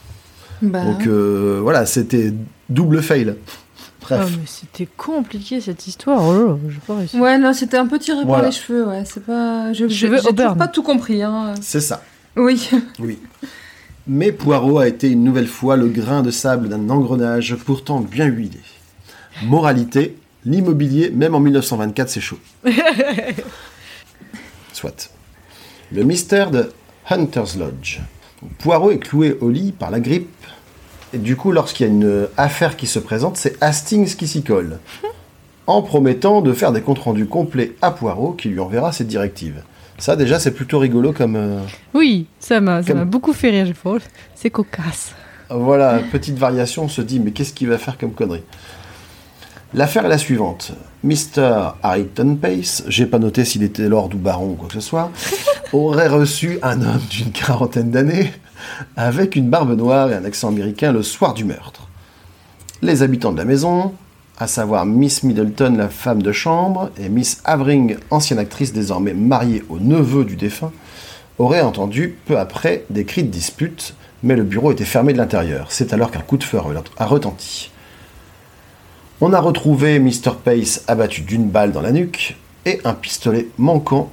Bah, 0.63 0.85
Donc 0.85 1.07
euh, 1.07 1.59
voilà, 1.63 1.85
c'était 1.85 2.33
double 2.71 3.03
fail. 3.03 3.35
Oh, 3.37 4.07
Bref. 4.07 4.37
mais 4.39 4.47
c'était 4.47 4.89
compliqué 4.97 5.61
cette 5.61 5.87
histoire. 5.87 6.23
Oh 6.23 6.59
pas 6.87 6.97
réussi. 6.97 7.19
Ouais, 7.19 7.37
non, 7.37 7.53
c'était 7.53 7.79
un 7.79 7.87
peu 7.87 7.99
tiré 7.99 8.19
par 8.19 8.27
Voilà. 8.27 8.47
les 8.47 8.53
cheveux, 8.53 8.87
ouais. 8.87 9.03
C'est 9.07 9.25
pas. 9.25 9.73
Je 9.73 9.89
je- 9.89 10.07
toujours 10.07 10.57
pas 10.57 10.69
tout 10.69 10.83
compris, 10.83 11.23
hein. 11.23 11.55
C'est 11.61 11.81
ça. 11.81 12.03
Oui. 12.37 12.71
Oui. 13.01 13.19
Mais 14.07 14.33
Poirot 14.33 14.81
a 14.81 14.89
été 14.89 15.09
une 15.09 15.25
nouvelle 15.25 15.47
fois 15.47 15.77
le 15.77 15.89
grain 15.89 16.23
de 16.23 16.31
sable 16.31 16.69
d'un 16.69 16.91
engrenage 16.91 17.57
pourtant 17.57 18.01
bien 18.01 18.27
huilé. 18.27 18.61
Moralité, 19.45 20.17
l'immobilier, 20.45 21.09
même 21.11 21.35
en 21.35 21.41
1924, 21.41 22.11
c'est 22.11 22.21
chaud. 22.21 22.39
Soit. 24.75 25.11
Le 25.91 26.03
mystère 26.05 26.51
de 26.51 26.71
Hunter's 27.09 27.57
Lodge. 27.57 28.01
Poirot 28.59 28.91
est 28.91 28.99
cloué 28.99 29.39
au 29.41 29.49
lit 29.49 29.73
par 29.73 29.91
la 29.91 30.01
grippe. 30.01 30.29
Et 31.15 31.19
du 31.19 31.35
coup, 31.37 31.51
lorsqu'il 31.51 31.87
y 31.87 31.89
a 31.89 31.93
une 31.93 32.29
affaire 32.37 32.77
qui 32.77 32.87
se 32.87 32.99
présente, 32.99 33.39
c'est 33.39 33.57
Hastings 33.63 34.17
qui 34.17 34.29
s'y 34.29 34.43
colle. 34.43 34.81
En 35.67 35.81
promettant 35.81 36.43
de 36.43 36.53
faire 36.53 36.73
des 36.73 36.83
comptes 36.83 36.99
rendus 36.99 37.25
complets 37.25 37.73
à 37.81 37.91
Poirot 37.91 38.33
qui 38.33 38.51
lui 38.51 38.61
enverra 38.61 38.93
ses 38.93 39.05
directives. 39.05 39.63
Ça, 40.05 40.17
déjà, 40.17 40.39
c'est 40.39 40.51
plutôt 40.51 40.79
rigolo 40.81 41.15
comme. 41.15 41.35
euh, 41.35 41.61
Oui, 41.95 42.27
ça 42.39 42.61
m'a 42.61 42.83
ça 42.83 42.89
Comme- 42.89 42.99
m'a 42.99 43.05
beaucoup 43.07 43.33
fait 43.33 43.49
rire. 43.49 43.65
J'ai 43.65 43.73
fait, 43.73 43.89
oh, 43.89 43.97
c'est 44.35 44.51
cocasse. 44.51 45.15
Voilà, 45.49 45.99
petite 46.13 46.37
variation, 46.37 46.83
on 46.85 46.89
se 46.89 47.01
dit, 47.01 47.21
mais 47.21 47.31
qu'est-ce 47.31 47.55
qu'il 47.55 47.69
va 47.69 47.79
faire 47.79 47.97
comme 47.97 48.13
connerie? 48.13 48.43
L'affaire 49.73 50.05
est 50.05 50.11
la 50.11 50.19
suivante. 50.19 50.73
Mr. 51.05 51.71
Harrington 51.83 52.37
Pace, 52.37 52.85
j'ai 52.87 53.07
pas 53.07 53.19
noté 53.19 53.47
s'il 53.47 53.63
était 53.63 53.89
lord 53.89 54.11
ou 54.13 54.19
baron 54.19 54.51
ou 54.51 54.55
quoi 54.57 54.69
que 54.69 54.75
ce 54.75 54.81
soit, 54.81 55.11
aurait 55.73 56.09
reçu 56.09 56.59
un 56.63 56.83
homme 56.83 57.01
d'une 57.09 57.31
quarantaine 57.33 57.91
d'années 57.91 58.31
avec 58.99 59.37
une 59.37 59.49
barbe 59.49 59.75
noire 59.75 60.13
et 60.13 60.17
un 60.17 60.25
accent 60.27 60.49
américain 60.49 60.93
le 60.93 61.03
soir 61.03 61.33
du 61.33 61.47
meurtre. 61.47 61.89
Les 62.83 63.03
habitants 63.03 63.33
de 63.33 63.39
la 63.39 63.47
maison, 63.47 63.95
à 64.39 64.47
savoir 64.47 64.85
Miss 64.85 65.23
Middleton, 65.23 65.77
la 65.77 65.89
femme 65.89 66.23
de 66.23 66.33
chambre, 66.33 66.91
et 66.99 67.09
Miss 67.09 67.41
Havering, 67.45 67.97
ancienne 68.11 68.39
actrice 68.39 68.73
désormais 68.73 69.15
mariée 69.15 69.63
au 69.69 69.79
neveu 69.79 70.25
du 70.25 70.37
défunt, 70.37 70.73
auraient 71.39 71.61
entendu 71.61 72.17
peu 72.27 72.39
après 72.39 72.85
des 72.91 73.05
cris 73.05 73.23
de 73.23 73.29
dispute, 73.29 73.95
mais 74.23 74.37
le 74.37 74.43
bureau 74.43 74.73
était 74.73 74.85
fermé 74.85 75.13
de 75.13 75.19
l'intérieur. 75.19 75.67
C'est 75.71 75.93
alors 75.93 76.11
qu'un 76.11 76.21
coup 76.21 76.37
de 76.37 76.45
feu 76.45 76.59
a 76.97 77.07
retenti. 77.07 77.71
On 79.21 79.33
a 79.33 79.41
retrouvé 79.41 79.99
Mr. 80.01 80.33
Pace 80.43 80.83
abattu 80.89 81.23
d'une 81.23 81.49
balle 81.49 81.73
dans 81.73 81.81
la 81.81 81.93
nuque 81.93 82.37
et 82.67 82.81
un 82.85 82.95
pistolet 82.95 83.49
manquant 83.59 84.11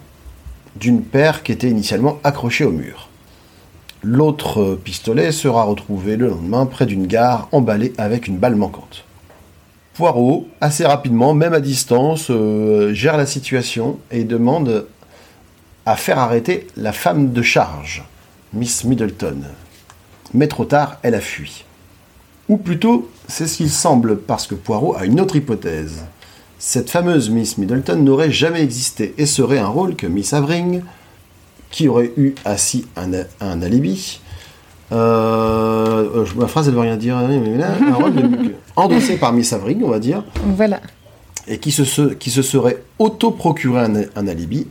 d'une 0.76 1.02
paire 1.02 1.44
qui 1.44 1.52
était 1.52 1.70
initialement 1.70 2.20
accrochée 2.24 2.66
au 2.66 2.72
mur. 2.72 3.10
L'autre 4.04 4.80
pistolet 4.84 5.32
sera 5.32 5.64
retrouvé 5.64 6.18
le 6.18 6.30
lendemain 6.30 6.66
près 6.66 6.86
d'une 6.86 7.08
gare 7.08 7.48
emballé 7.52 7.94
avec 7.98 8.28
une 8.28 8.38
balle 8.38 8.56
manquante. 8.56 9.06
Poirot, 9.94 10.48
assez 10.62 10.86
rapidement, 10.86 11.34
même 11.34 11.54
à 11.54 11.60
distance, 11.60 12.28
euh, 12.30 12.94
gère 12.94 13.18
la 13.18 13.26
situation 13.26 14.00
et 14.10 14.24
demande 14.24 14.88
à 15.86 15.96
faire 15.98 16.18
arrêter 16.18 16.68
la 16.78 16.94
femme 16.94 17.34
de 17.34 17.42
charge, 17.42 18.04
Miss 18.54 18.86
Middleton. 18.86 19.42
Mais 20.34 20.48
trop 20.48 20.66
tard, 20.66 20.98
elle 21.04 21.16
a 21.16 21.20
fui. 21.20 21.66
Ou 22.48 22.58
plutôt, 22.58 23.10
c'est 23.28 23.48
ce 23.48 23.58
qu'il 23.58 23.70
semble, 23.70 24.18
parce 24.18 24.48
que 24.48 24.56
Poirot 24.56 24.96
a 24.96 25.06
une 25.06 25.20
autre 25.20 25.36
hypothèse. 25.36 26.06
Cette 26.58 26.90
fameuse 26.90 27.30
Miss 27.30 27.58
Middleton 27.58 27.98
n'aurait 27.98 28.32
jamais 28.32 28.62
existé 28.62 29.14
et 29.18 29.26
serait 29.26 29.60
un 29.60 29.68
rôle 29.68 29.96
que 29.96 30.08
Miss 30.08 30.32
Avring, 30.34 30.84
qui 31.70 31.88
aurait 31.88 32.12
eu 32.18 32.36
assis 32.46 32.86
un 32.96 33.62
alibi, 33.62 34.22
euh, 34.92 36.26
ma 36.36 36.48
phrase 36.48 36.68
elle 36.68 36.74
veut 36.74 36.82
rien 36.82 36.98
dire, 36.98 37.18
un 37.18 37.94
rôle 37.94 38.14
endossé 38.76 39.18
par 39.18 39.34
Miss 39.34 39.54
Avring, 39.54 39.84
on 39.84 39.90
va 39.90 40.00
dire. 40.00 40.24
Voilà. 40.46 40.82
Et 41.48 41.58
qui 41.58 41.72
se, 41.72 42.14
qui 42.14 42.30
se 42.30 42.42
serait 42.42 42.84
auto-procuré 43.00 43.88
un, 44.16 44.28
alibi 44.28 44.68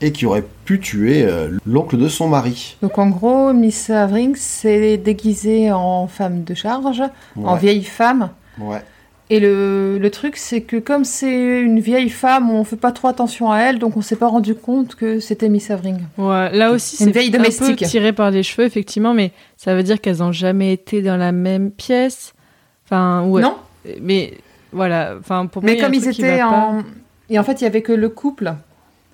et 0.00 0.12
qui 0.12 0.26
aurait 0.26 0.44
pu 0.64 0.80
tuer 0.80 1.22
euh, 1.22 1.58
l'oncle 1.64 1.96
de 1.96 2.08
son 2.08 2.28
mari. 2.28 2.76
Donc 2.82 2.98
en 2.98 3.08
gros, 3.08 3.52
Miss 3.52 3.90
Avring 3.90 4.36
s'est 4.36 4.96
déguisée 4.96 5.72
en 5.72 6.06
femme 6.06 6.44
de 6.44 6.54
charge, 6.54 7.02
en 7.42 7.56
vieille 7.56 7.84
femme. 7.84 8.30
Ouais. 8.58 8.82
Et 9.30 9.40
le, 9.40 9.98
le 9.98 10.10
truc, 10.10 10.36
c'est 10.36 10.60
que 10.60 10.76
comme 10.76 11.04
c'est 11.04 11.60
une 11.62 11.80
vieille 11.80 12.10
femme, 12.10 12.50
on 12.50 12.62
fait 12.62 12.76
pas 12.76 12.92
trop 12.92 13.08
attention 13.08 13.50
à 13.50 13.58
elle, 13.60 13.78
donc 13.78 13.96
on 13.96 14.02
s'est 14.02 14.16
pas 14.16 14.28
rendu 14.28 14.54
compte 14.54 14.96
que 14.96 15.18
c'était 15.18 15.48
Miss 15.48 15.70
Avring. 15.70 15.98
Ouais, 16.18 16.50
là 16.54 16.70
aussi, 16.72 16.96
c'est 16.96 17.10
vieille 17.10 17.30
domestique. 17.30 17.62
un 17.64 17.74
peu 17.76 17.86
tiré 17.86 18.12
par 18.12 18.30
les 18.30 18.42
cheveux, 18.42 18.66
effectivement, 18.66 19.14
mais 19.14 19.32
ça 19.56 19.74
veut 19.74 19.82
dire 19.82 20.00
qu'elles 20.00 20.22
ont 20.22 20.32
jamais 20.32 20.74
été 20.74 21.00
dans 21.00 21.16
la 21.16 21.32
même 21.32 21.70
pièce. 21.70 22.34
Enfin, 22.84 23.22
ouais. 23.26 23.40
Non. 23.40 23.56
Mais 24.02 24.34
voilà, 24.72 25.14
enfin 25.18 25.46
pour 25.46 25.62
Mais 25.62 25.74
moi, 25.76 25.84
comme 25.84 25.94
ils 25.94 26.06
étaient 26.08 26.38
pas. 26.38 26.46
en, 26.46 26.82
et 27.30 27.38
en 27.38 27.42
fait, 27.44 27.60
il 27.60 27.64
y 27.64 27.66
avait 27.66 27.82
que 27.82 27.92
le 27.92 28.08
couple, 28.10 28.54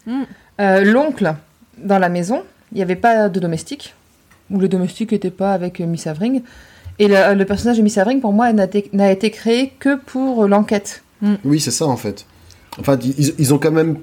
Hmm. 0.07 0.23
Euh, 0.61 0.83
l'oncle 0.83 1.35
dans 1.79 1.99
la 1.99 2.09
maison. 2.09 2.43
Il 2.73 2.77
n'y 2.77 2.83
avait 2.83 2.97
pas 2.97 3.29
de 3.29 3.39
domestique, 3.41 3.95
ou 4.51 4.59
le 4.59 4.67
domestique 4.69 5.13
n'était 5.13 5.31
pas 5.31 5.53
avec 5.53 5.81
euh, 5.81 5.87
Miss 5.87 6.07
Avring. 6.07 6.43
Et 7.01 7.09
le, 7.09 7.34
le 7.34 7.44
personnage 7.46 7.78
de 7.78 7.82
Miss 7.82 7.98
Avring, 7.98 8.20
pour 8.20 8.32
moi, 8.32 8.53
n'a 8.53 9.11
été, 9.11 9.30
créé 9.30 9.72
que 9.80 9.96
pour 9.96 10.46
l'enquête. 10.46 11.03
Oui, 11.44 11.59
c'est 11.59 11.70
ça 11.70 11.86
en 11.86 11.96
fait. 11.96 12.26
Enfin, 12.78 12.96
ils, 13.03 13.34
ils 13.38 13.53
ont 13.55 13.59
quand 13.59 13.72
même. 13.72 13.96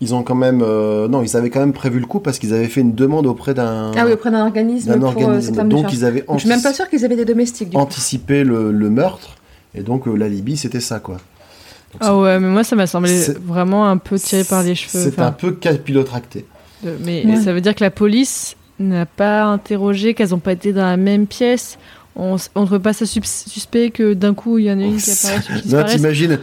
Ils 0.00 0.14
ont 0.14 0.22
quand 0.22 0.34
même. 0.34 0.60
euh, 0.62 1.08
non, 1.08 1.22
ils 1.22 1.36
avaient 1.38 1.48
quand 1.48 1.60
même 1.60 1.72
prévu 1.72 1.98
le 2.00 2.06
coup 2.06 2.20
parce 2.20 2.38
qu'ils 2.38 2.52
avaient 2.52 2.68
fait 2.68 2.82
une 2.82 2.94
demande 2.94 3.26
auprès 3.26 3.54
d'un. 3.54 3.92
Ah 3.96 4.04
oui, 4.04 4.12
auprès 4.12 4.30
d'un 4.30 4.44
organisme 4.44 4.90
d'un 4.90 4.98
pour 4.98 5.22
euh, 5.22 5.24
organisme. 5.26 5.68
Donc 5.68 5.92
ils 5.92 6.04
avaient 6.04 6.24
Je 6.34 6.38
suis 6.40 6.48
même 6.48 6.60
pas 6.60 6.74
sûre 6.74 6.88
qu'ils 6.90 7.04
avaient 7.04 7.16
des 7.16 7.24
domestiques. 7.24 7.70
Du 7.70 7.76
coup. 7.76 7.82
anticipé 7.82 8.44
le, 8.44 8.72
le 8.72 8.90
meurtre. 8.90 9.36
Et 9.74 9.82
donc 9.82 10.06
euh, 10.06 10.14
l'alibi, 10.14 10.56
c'était 10.56 10.80
ça 10.80 10.98
quoi. 11.00 11.14
Donc, 11.14 12.00
Ah 12.00 12.18
ouais, 12.18 12.38
mais 12.40 12.48
moi 12.48 12.62
ça 12.64 12.76
m'a 12.76 12.86
semblé 12.86 13.16
C'est- 13.16 13.38
vraiment 13.38 13.88
un 13.88 13.96
peu 13.96 14.18
tiré 14.18 14.44
par 14.44 14.62
les 14.62 14.74
cheveux. 14.74 15.02
C'est 15.02 15.08
enfin, 15.08 15.26
un 15.28 15.32
peu 15.32 15.52
capillotracté. 15.52 16.44
de- 16.82 16.90
mais 17.04 17.24
Ouais. 17.24 17.36
ça 17.40 17.52
veut 17.54 17.60
dire 17.62 17.74
que 17.74 17.82
la 17.84 17.90
police 17.90 18.54
n'a 18.78 19.06
pas 19.06 19.44
interrogé, 19.44 20.14
qu'elles 20.14 20.30
n'ont 20.30 20.38
pas 20.38 20.52
été 20.52 20.72
dans 20.72 20.84
la 20.84 20.96
même 20.96 21.26
pièce. 21.26 21.78
On 22.14 22.34
ne 22.34 22.66
trouve 22.66 22.78
pas 22.80 22.92
ça 22.94 23.04
sus- 23.06 23.20
suspect 23.24 23.90
que 23.90 24.14
d'un 24.14 24.32
coup 24.34 24.58
il 24.58 24.64
y 24.66 24.70
en 24.72 24.78
a 24.78 24.82
une 24.84 24.96
qui 24.96 25.10
apparaît, 25.10 25.60
qui 25.62 25.68
Non, 25.74 25.84
t'imagines. 25.84 26.38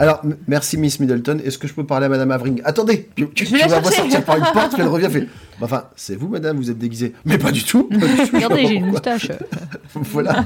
Alors, 0.00 0.22
merci 0.46 0.76
Miss 0.78 1.00
Middleton. 1.00 1.38
Est-ce 1.44 1.58
que 1.58 1.66
je 1.66 1.74
peux 1.74 1.84
parler 1.84 2.06
à 2.06 2.08
Madame 2.08 2.30
Avring? 2.30 2.60
Attendez, 2.64 3.08
tu, 3.16 3.28
tu, 3.34 3.44
tu 3.46 3.56
la 3.58 3.66
la 3.66 3.82
chercher. 3.82 3.96
sortir 3.96 4.24
par 4.24 4.36
une 4.36 4.44
porte, 4.54 4.72
puis 4.72 4.80
elle 4.82 4.86
revient, 4.88 5.08
fait. 5.10 5.22
Bah, 5.58 5.62
Enfin, 5.62 5.84
c'est 5.96 6.14
vous, 6.14 6.28
Madame, 6.28 6.56
vous 6.56 6.70
êtes 6.70 6.78
déguisée. 6.78 7.14
Mais 7.24 7.36
pas 7.36 7.50
du 7.50 7.64
tout. 7.64 7.82
pas 7.88 7.96
du 8.06 8.16
tout, 8.16 8.36
Regardez, 8.36 8.64
j'ai 8.66 8.74
une 8.74 8.86
moustache. 8.86 9.28
Voilà. 9.94 10.44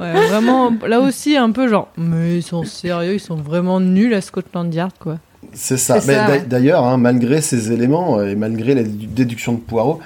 Ouais, 0.00 0.12
vraiment, 0.28 0.72
là 0.86 1.00
aussi 1.00 1.36
un 1.36 1.50
peu 1.50 1.68
genre, 1.68 1.88
mais 1.96 2.36
ils 2.38 2.42
sont 2.42 2.64
sérieux, 2.64 3.14
ils 3.14 3.20
sont 3.20 3.36
vraiment 3.36 3.80
nuls 3.80 4.12
à 4.12 4.20
Scotland 4.20 4.72
Yard 4.74 4.92
quoi. 4.98 5.18
C'est 5.52 5.76
ça. 5.78 5.98
Mais 6.06 6.42
d'ailleurs, 6.46 6.84
hein, 6.84 6.96
malgré 6.98 7.40
ces 7.40 7.72
éléments 7.72 8.18
euh, 8.18 8.26
et 8.28 8.34
malgré 8.34 8.74
les 8.74 8.84
dédu- 8.84 9.06
déductions 9.08 9.52
de 9.54 9.58
Poirot, 9.60 10.00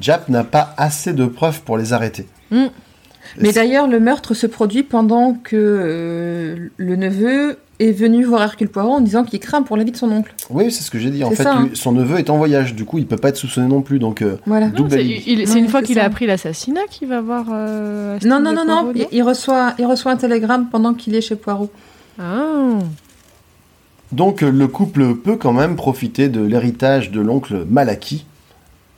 Jap 0.00 0.28
n'a 0.28 0.44
pas 0.44 0.74
assez 0.76 1.12
de 1.12 1.26
preuves 1.26 1.62
pour 1.62 1.76
les 1.78 1.92
arrêter. 1.92 2.26
Mm. 2.50 2.56
Et 2.56 3.42
Mais 3.42 3.52
d'ailleurs, 3.52 3.86
le 3.88 3.98
meurtre 4.00 4.34
se 4.34 4.46
produit 4.46 4.82
pendant 4.82 5.34
que 5.34 5.56
euh, 5.56 6.68
le 6.76 6.96
neveu 6.96 7.58
est 7.80 7.90
venu 7.90 8.22
voir 8.24 8.42
Hercule 8.42 8.68
Poirot 8.68 8.92
en 8.92 9.00
disant 9.00 9.24
qu'il 9.24 9.40
craint 9.40 9.62
pour 9.62 9.76
la 9.76 9.82
vie 9.82 9.90
de 9.90 9.96
son 9.96 10.12
oncle. 10.12 10.32
Oui, 10.50 10.70
c'est 10.70 10.84
ce 10.84 10.90
que 10.90 10.98
j'ai 10.98 11.10
dit. 11.10 11.24
En 11.24 11.30
fait, 11.30 11.42
ça, 11.42 11.54
lui- 11.58 11.66
hein. 11.66 11.70
son 11.72 11.90
neveu 11.92 12.18
est 12.18 12.30
en 12.30 12.36
voyage. 12.36 12.74
Du 12.74 12.84
coup, 12.84 12.98
il 12.98 13.06
peut 13.06 13.16
pas 13.16 13.30
être 13.30 13.36
soupçonné 13.36 13.66
non 13.66 13.82
plus. 13.82 13.98
Donc, 13.98 14.22
euh, 14.22 14.36
Voilà. 14.46 14.68
double 14.68 14.90
C'est 14.90 15.58
une 15.58 15.68
fois 15.68 15.82
qu'il 15.82 15.98
a 15.98 16.04
appris 16.04 16.26
l'assassinat 16.26 16.82
qu'il 16.90 17.08
va 17.08 17.20
voir. 17.20 17.46
euh, 17.52 18.18
Non, 18.24 18.38
non, 18.38 18.52
non, 18.52 18.64
non, 18.64 18.92
il, 18.94 19.08
il 19.10 19.22
reçoit, 19.22 19.74
il 19.80 19.86
reçoit 19.86 20.12
un 20.12 20.16
télégramme 20.16 20.68
pendant 20.70 20.94
qu'il 20.94 21.14
est 21.16 21.20
chez 21.20 21.34
Poirot. 21.34 21.70
Ah. 22.20 22.78
Donc, 24.12 24.42
euh, 24.44 24.50
le 24.50 24.68
couple 24.68 25.16
peut 25.16 25.36
quand 25.36 25.52
même 25.52 25.74
profiter 25.74 26.28
de 26.28 26.40
l'héritage 26.44 27.10
de 27.10 27.20
l'oncle 27.20 27.64
mal 27.68 27.88
acquis, 27.88 28.26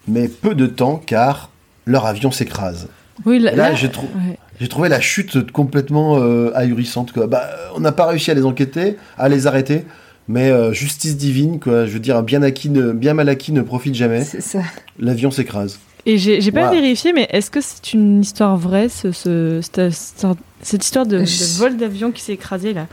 mais 0.08 0.28
peu 0.28 0.54
de 0.54 0.66
temps 0.66 1.00
car 1.04 1.50
leur 1.86 2.06
avion 2.06 2.30
s'écrase. 2.30 2.88
Oui, 3.24 3.38
là, 3.38 3.52
Là, 3.54 3.70
là- 3.70 3.74
j'ai 3.74 3.90
trou- 3.90 4.06
ouais. 4.14 4.38
J'ai 4.60 4.68
trouvé 4.68 4.88
la 4.88 5.00
chute 5.00 5.50
complètement 5.52 6.18
euh, 6.18 6.50
ahurissante. 6.54 7.12
Quoi. 7.12 7.26
Bah, 7.26 7.48
on 7.74 7.80
n'a 7.80 7.92
pas 7.92 8.06
réussi 8.06 8.30
à 8.30 8.34
les 8.34 8.44
enquêter, 8.44 8.96
à 9.18 9.28
les 9.28 9.46
arrêter, 9.46 9.84
mais 10.28 10.50
euh, 10.50 10.72
justice 10.72 11.16
divine, 11.16 11.60
quoi. 11.60 11.84
Je 11.86 11.92
veux 11.92 11.98
dire, 12.00 12.22
bien 12.22 12.42
acquis, 12.42 12.70
ne- 12.70 12.92
bien 12.92 13.12
mal 13.14 13.28
acquis 13.28 13.52
ne 13.52 13.60
profite 13.62 13.94
jamais. 13.94 14.24
C'est 14.24 14.40
ça. 14.40 14.60
L'avion 14.98 15.30
s'écrase. 15.30 15.78
Et 16.06 16.16
j'ai 16.18 16.52
pas 16.52 16.66
Wow. 16.68 16.72
vérifié, 16.74 17.12
mais 17.12 17.26
est-ce 17.32 17.50
que 17.50 17.60
c'est 17.60 17.92
une 17.92 18.20
histoire 18.20 18.56
vraie, 18.56 18.88
ce, 18.88 19.10
ce- 19.12 19.60
cette, 19.62 20.84
histoire 20.84 21.04
de, 21.04 21.24
vol 21.58 21.76
d'avion 21.76 22.12
qui 22.12 22.22
s'est 22.22 22.32
écrasé 22.34 22.72
là? 22.72 22.86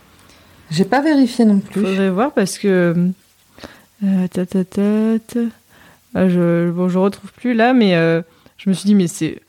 J'ai 0.71 0.85
pas 0.85 1.01
vérifié 1.01 1.45
non 1.45 1.59
plus. 1.59 1.81
Faudrait 1.81 2.09
voir 2.09 2.31
parce 2.31 2.57
que. 2.57 2.95
Euh, 4.03 4.27
ta, 4.31 4.45
ta, 4.45 4.63
ta, 4.65 4.81
ta. 5.27 5.39
Je, 6.15 6.69
bon, 6.69 6.89
je 6.89 6.97
retrouve 6.97 7.31
plus 7.33 7.53
là, 7.53 7.73
mais 7.73 7.95
euh, 7.95 8.21
je 8.57 8.69
me 8.69 8.73
suis 8.73 8.85
dit, 8.85 8.95
mais 8.95 9.07
c'est. 9.07 9.41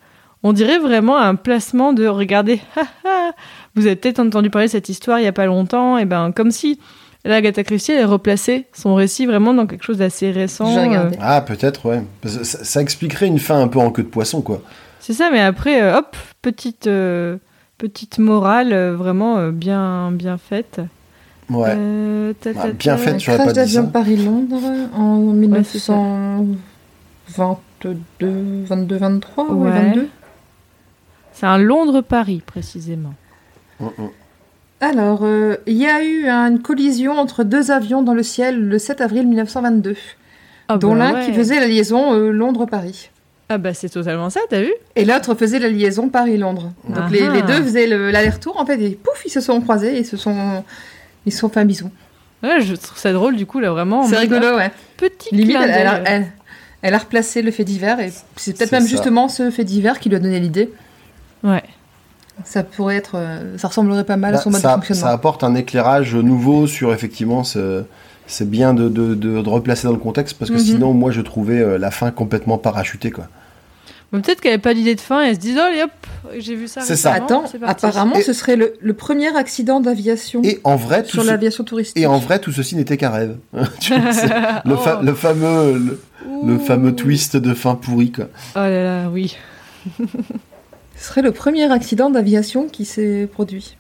On 0.42 0.52
dirait 0.52 0.78
vraiment 0.78 1.16
un 1.16 1.36
placement 1.36 1.94
de 1.94 2.06
regardez, 2.06 2.60
vous 3.74 3.86
avez 3.86 3.96
peut-être 3.96 4.20
entendu 4.20 4.50
parler 4.50 4.66
de 4.66 4.72
cette 4.72 4.90
histoire 4.90 5.18
il 5.18 5.24
y 5.24 5.28
a 5.28 5.32
pas 5.32 5.46
longtemps, 5.46 5.96
et 5.96 6.04
ben 6.04 6.32
comme 6.32 6.50
si 6.50 6.78
là, 7.24 7.36
Agatha 7.36 7.64
Christie 7.64 7.92
elle 7.92 8.04
replaçait 8.04 8.66
son 8.74 8.94
récit 8.94 9.24
vraiment 9.24 9.54
dans 9.54 9.66
quelque 9.66 9.84
chose 9.84 9.98
d'assez 9.98 10.30
récent. 10.30 10.66
J'ai 10.66 10.86
regardé. 10.86 11.16
Ah, 11.18 11.40
peut-être, 11.40 11.86
ouais. 11.86 12.02
Ça, 12.26 12.44
ça 12.44 12.82
expliquerait 12.82 13.26
une 13.26 13.38
fin 13.38 13.58
un 13.58 13.68
peu 13.68 13.78
en 13.78 13.90
queue 13.90 14.02
de 14.02 14.08
poisson, 14.08 14.42
quoi. 14.42 14.60
C'est 15.00 15.12
ça, 15.14 15.30
mais 15.30 15.40
après, 15.40 15.82
euh, 15.82 15.98
hop, 15.98 16.16
petite, 16.40 16.86
euh, 16.86 17.36
petite 17.78 18.18
morale 18.18 18.72
euh, 18.72 18.96
vraiment 18.96 19.38
euh, 19.38 19.50
bien, 19.50 20.10
bien 20.12 20.38
faite. 20.38 20.80
Ouais. 21.50 21.74
Euh, 21.76 22.32
ta, 22.40 22.50
Ah, 22.56 22.62
ta, 22.62 22.68
bien 22.72 22.96
ta. 22.96 23.10
Un 23.10 23.18
j'aurais 23.18 23.36
crash 23.36 23.38
pas 23.38 23.46
dit 23.52 23.54
d'avion 23.54 23.84
ça. 23.84 23.90
Paris-Londres 23.90 24.60
en 24.96 25.18
Ouais, 25.18 25.62
c'est 25.64 25.78
ça. 25.78 25.92
1922, 25.92 28.64
22, 28.66 28.96
23 28.96 29.44
ou 29.50 29.64
Ouais. 29.64 29.70
22. 29.70 30.08
C'est 31.32 31.46
un 31.46 31.58
Londres-Paris, 31.58 32.42
précisément. 32.46 33.14
Hum, 33.80 33.90
hum. 33.98 34.10
Alors, 34.80 35.20
euh, 35.22 35.56
il 35.66 35.76
y 35.76 35.86
a 35.86 36.02
eu 36.04 36.28
une 36.28 36.60
collision 36.60 37.12
entre 37.18 37.42
deux 37.44 37.70
avions 37.70 38.02
dans 38.02 38.14
le 38.14 38.22
ciel 38.22 38.60
le 38.68 38.78
7 38.78 39.00
avril 39.00 39.26
1922, 39.26 39.96
Ah 40.68 40.76
dont 40.78 40.92
bah 40.94 40.98
l'un 40.98 41.14
ouais. 41.14 41.24
qui 41.26 41.32
faisait 41.32 41.58
la 41.58 41.66
liaison 41.66 42.12
euh, 42.14 42.30
Londres-Paris. 42.30 43.10
Ah 43.48 43.58
bah 43.58 43.74
c'est 43.74 43.88
totalement 43.90 44.30
ça, 44.30 44.40
t'as 44.48 44.62
vu? 44.62 44.72
Et 44.96 45.04
l'autre 45.04 45.34
faisait 45.34 45.58
la 45.58 45.68
liaison 45.68 46.08
Paris-Londres. 46.08 46.72
Donc 46.88 46.98
Ah 47.06 47.08
les, 47.10 47.22
ah. 47.22 47.30
les 47.32 47.42
deux 47.42 47.62
faisaient 47.62 47.86
le- 47.86 48.10
l'aller-retour 48.10 48.58
en 48.60 48.66
fait 48.66 48.80
et 48.80 48.90
pouf, 49.02 49.22
ils 49.26 49.30
se 49.30 49.40
sont 49.40 49.60
croisés 49.60 49.96
et 49.96 50.00
ils 50.00 50.06
se 50.06 50.16
sont, 50.16 50.64
ils 51.26 51.32
se 51.32 51.38
sont 51.38 51.48
fait 51.48 51.60
un 51.60 51.64
bisou. 51.64 51.90
Ouais, 52.42 52.60
je 52.60 52.74
trouve 52.74 52.98
ça 52.98 53.12
drôle 53.12 53.36
du 53.36 53.46
coup 53.46 53.60
là 53.60 53.70
vraiment. 53.70 54.00
en 54.00 54.06
C'est 54.08 54.18
rigolo, 54.18 54.56
ouais. 54.56 54.70
Petit 54.96 55.34
Limite, 55.34 55.56
clin 55.56 55.62
elle, 55.62 55.70
elle 55.70 55.86
a, 55.86 55.94
d'œil. 55.94 56.02
elle- 56.06 56.26
elle 56.82 56.94
a 56.94 56.98
replacé 56.98 57.40
le 57.40 57.50
fait 57.50 57.64
divers 57.64 57.98
et 58.00 58.12
c'est 58.36 58.56
peut-être 58.56 58.72
même 58.72 58.82
ça. 58.82 58.88
justement 58.88 59.28
ce 59.28 59.50
fait 59.50 59.64
divers 59.64 59.98
qui 59.98 60.10
lui 60.10 60.16
a 60.16 60.18
donné 60.20 60.38
l'idée. 60.40 60.70
Ouais. 61.42 61.62
Ça 62.44 62.62
pourrait 62.64 62.96
être, 62.96 63.12
euh, 63.14 63.56
ça 63.58 63.68
ressemblerait 63.68 64.04
pas 64.04 64.16
mal 64.16 64.34
à 64.34 64.36
Bah, 64.38 64.42
son 64.42 64.50
mode 64.50 64.60
ça, 64.60 64.70
de 64.70 64.74
fonctionnement. 64.74 65.02
ça 65.06 65.10
apporte 65.12 65.44
un 65.44 65.54
éclairage 65.54 66.14
nouveau 66.16 66.66
sur 66.66 66.92
effectivement 66.92 67.44
ce- 67.44 67.84
c'est 68.26 68.48
bien 68.50 68.74
de, 68.74 68.88
de, 68.88 69.14
de, 69.14 69.40
de 69.40 69.48
replacer 69.48 69.86
dans 69.86 69.92
le 69.92 69.98
contexte 70.00 70.36
parce 70.38 70.50
que 70.50 70.56
Mhm. 70.56 70.62
sinon, 70.62 70.92
moi, 70.94 71.10
je 71.12 71.20
trouvais 71.20 71.60
euh, 71.60 71.78
la 71.78 71.90
fin 71.90 72.10
complètement 72.10 72.58
parachutée, 72.58 73.10
quoi. 73.10 73.28
Peut-être 74.22 74.40
qu'elle 74.40 74.52
n'avait 74.52 74.60
pas 74.62 74.74
d'idée 74.74 74.94
de 74.94 75.00
fin 75.00 75.24
et 75.24 75.28
elle 75.28 75.34
se 75.34 75.40
dit, 75.40 75.54
oh, 75.56 75.60
allez 75.60 75.82
hop, 75.82 75.90
j'ai 76.38 76.54
vu 76.54 76.68
ça. 76.68 76.80
C'est 76.82 76.96
ça. 76.96 77.12
Attends, 77.12 77.44
apparemment, 77.66 78.16
Et- 78.16 78.22
ce 78.22 78.32
serait 78.32 78.56
le, 78.56 78.74
le 78.80 78.94
premier 78.94 79.34
accident 79.36 79.80
d'aviation 79.80 80.40
Et 80.42 80.60
en 80.64 80.76
vrai, 80.76 81.02
tout 81.02 81.10
sur 81.10 81.22
ce- 81.22 81.26
l'aviation 81.28 81.64
touristique. 81.64 81.96
et 82.02 82.06
en 82.06 82.18
vrai, 82.18 82.38
tout 82.38 82.52
ceci 82.52 82.76
n'était 82.76 82.96
qu'un 82.96 83.10
rêve. 83.10 83.36
Le, 83.52 84.76
fa- 84.76 84.98
Oh. 85.00 85.04
le 85.04 85.14
fameux, 85.14 85.98
le, 86.44 86.58
fameux 86.58 86.94
twist 86.94 87.36
de 87.36 87.54
fin 87.54 87.74
pourri, 87.74 88.12
quoi. 88.12 88.26
Oh 88.56 88.58
là 88.60 88.82
là, 89.04 89.08
oui. 89.10 89.36
Ce 90.96 91.08
serait 91.08 91.22
le 91.22 91.32
premier 91.32 91.70
accident 91.70 92.08
d'aviation 92.10 92.66
qui 92.68 92.84
s'est 92.84 93.28
produit. 93.32 93.76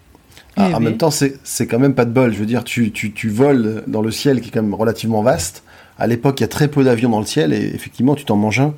Ah, 0.56 0.68
Eh 0.70 0.74
en 0.74 0.78
oui. 0.78 0.84
même 0.84 0.96
temps, 0.98 1.10
c'est 1.10 1.38
c'est 1.44 1.66
quand 1.66 1.78
même 1.78 1.94
pas 1.94 2.04
de 2.04 2.10
bol. 2.10 2.32
Je 2.32 2.38
veux 2.38 2.46
dire, 2.46 2.64
tu, 2.64 2.90
tu, 2.92 3.12
tu 3.12 3.28
voles 3.28 3.82
dans 3.86 4.02
le 4.02 4.10
ciel 4.10 4.40
qui 4.40 4.48
est 4.48 4.52
quand 4.52 4.62
même 4.62 4.74
relativement 4.74 5.22
vaste. 5.22 5.62
À 5.98 6.06
l'époque, 6.06 6.40
il 6.40 6.42
y 6.42 6.44
a 6.44 6.48
très 6.48 6.68
peu 6.68 6.82
d'avions 6.84 7.08
dans 7.08 7.20
le 7.20 7.26
ciel 7.26 7.52
et 7.52 7.72
effectivement, 7.74 8.14
tu 8.14 8.24
t'en 8.24 8.36
manges 8.36 8.60
un. 8.60 8.74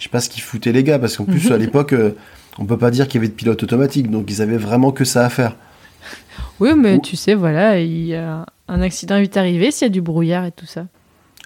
Je 0.00 0.04
sais 0.04 0.08
pas 0.10 0.20
ce 0.20 0.30
qu'ils 0.30 0.42
foutaient 0.42 0.72
les 0.72 0.82
gars 0.82 0.98
parce 0.98 1.16
qu'en 1.18 1.24
plus, 1.26 1.52
à 1.52 1.58
l'époque, 1.58 1.92
euh, 1.92 2.16
on 2.58 2.64
peut 2.64 2.78
pas 2.78 2.90
dire 2.90 3.06
qu'il 3.06 3.16
y 3.16 3.18
avait 3.18 3.28
de 3.28 3.34
pilote 3.34 3.62
automatique, 3.62 4.10
donc 4.10 4.24
ils 4.30 4.40
avaient 4.40 4.56
vraiment 4.56 4.92
que 4.92 5.04
ça 5.04 5.26
à 5.26 5.28
faire. 5.28 5.56
Oui, 6.58 6.70
mais 6.74 6.98
tu 7.00 7.16
sais, 7.16 7.34
voilà, 7.34 7.78
il 7.80 8.06
y 8.06 8.14
a 8.14 8.46
un 8.66 8.80
accident 8.80 9.20
vite 9.20 9.36
arrivé 9.36 9.70
s'il 9.70 9.86
y 9.86 9.90
a 9.90 9.92
du 9.92 10.00
brouillard 10.00 10.46
et 10.46 10.52
tout 10.52 10.64
ça. 10.66 10.86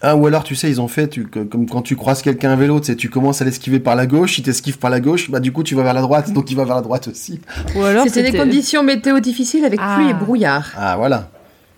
Ah, 0.02 0.14
ou 0.16 0.26
alors, 0.26 0.44
tu 0.44 0.54
sais, 0.54 0.68
ils 0.70 0.80
ont 0.80 0.86
fait, 0.88 1.08
tu, 1.08 1.24
que- 1.26 1.40
comme 1.40 1.66
quand 1.68 1.82
tu 1.82 1.96
croises 1.96 2.22
quelqu'un 2.22 2.50
à 2.50 2.56
vélo, 2.56 2.78
tu 2.78 2.86
sais, 2.86 2.96
tu 2.96 3.08
commences 3.10 3.42
à 3.42 3.44
l'esquiver 3.44 3.80
par 3.80 3.96
la 3.96 4.06
gauche, 4.06 4.38
il 4.38 4.42
t'esquive 4.42 4.78
par 4.78 4.90
la 4.90 5.00
gauche, 5.00 5.30
bah 5.30 5.40
du 5.40 5.50
coup, 5.50 5.62
tu 5.64 5.74
vas 5.74 5.82
vers 5.82 5.94
la 5.94 6.02
droite, 6.02 6.32
donc 6.32 6.50
il 6.50 6.56
va 6.56 6.64
vers 6.64 6.76
la 6.76 6.82
droite 6.82 7.08
aussi. 7.08 7.40
Ou 7.74 7.82
alors 7.82 8.04
C'était 8.06 8.30
des 8.30 8.36
conditions 8.38 8.82
météo 8.84 9.18
difficiles 9.18 9.64
avec 9.64 9.80
Ah. 9.82 9.96
pluie 9.96 10.10
et 10.10 10.14
brouillard. 10.14 10.72
Ah, 10.76 10.96
voilà. 10.96 11.30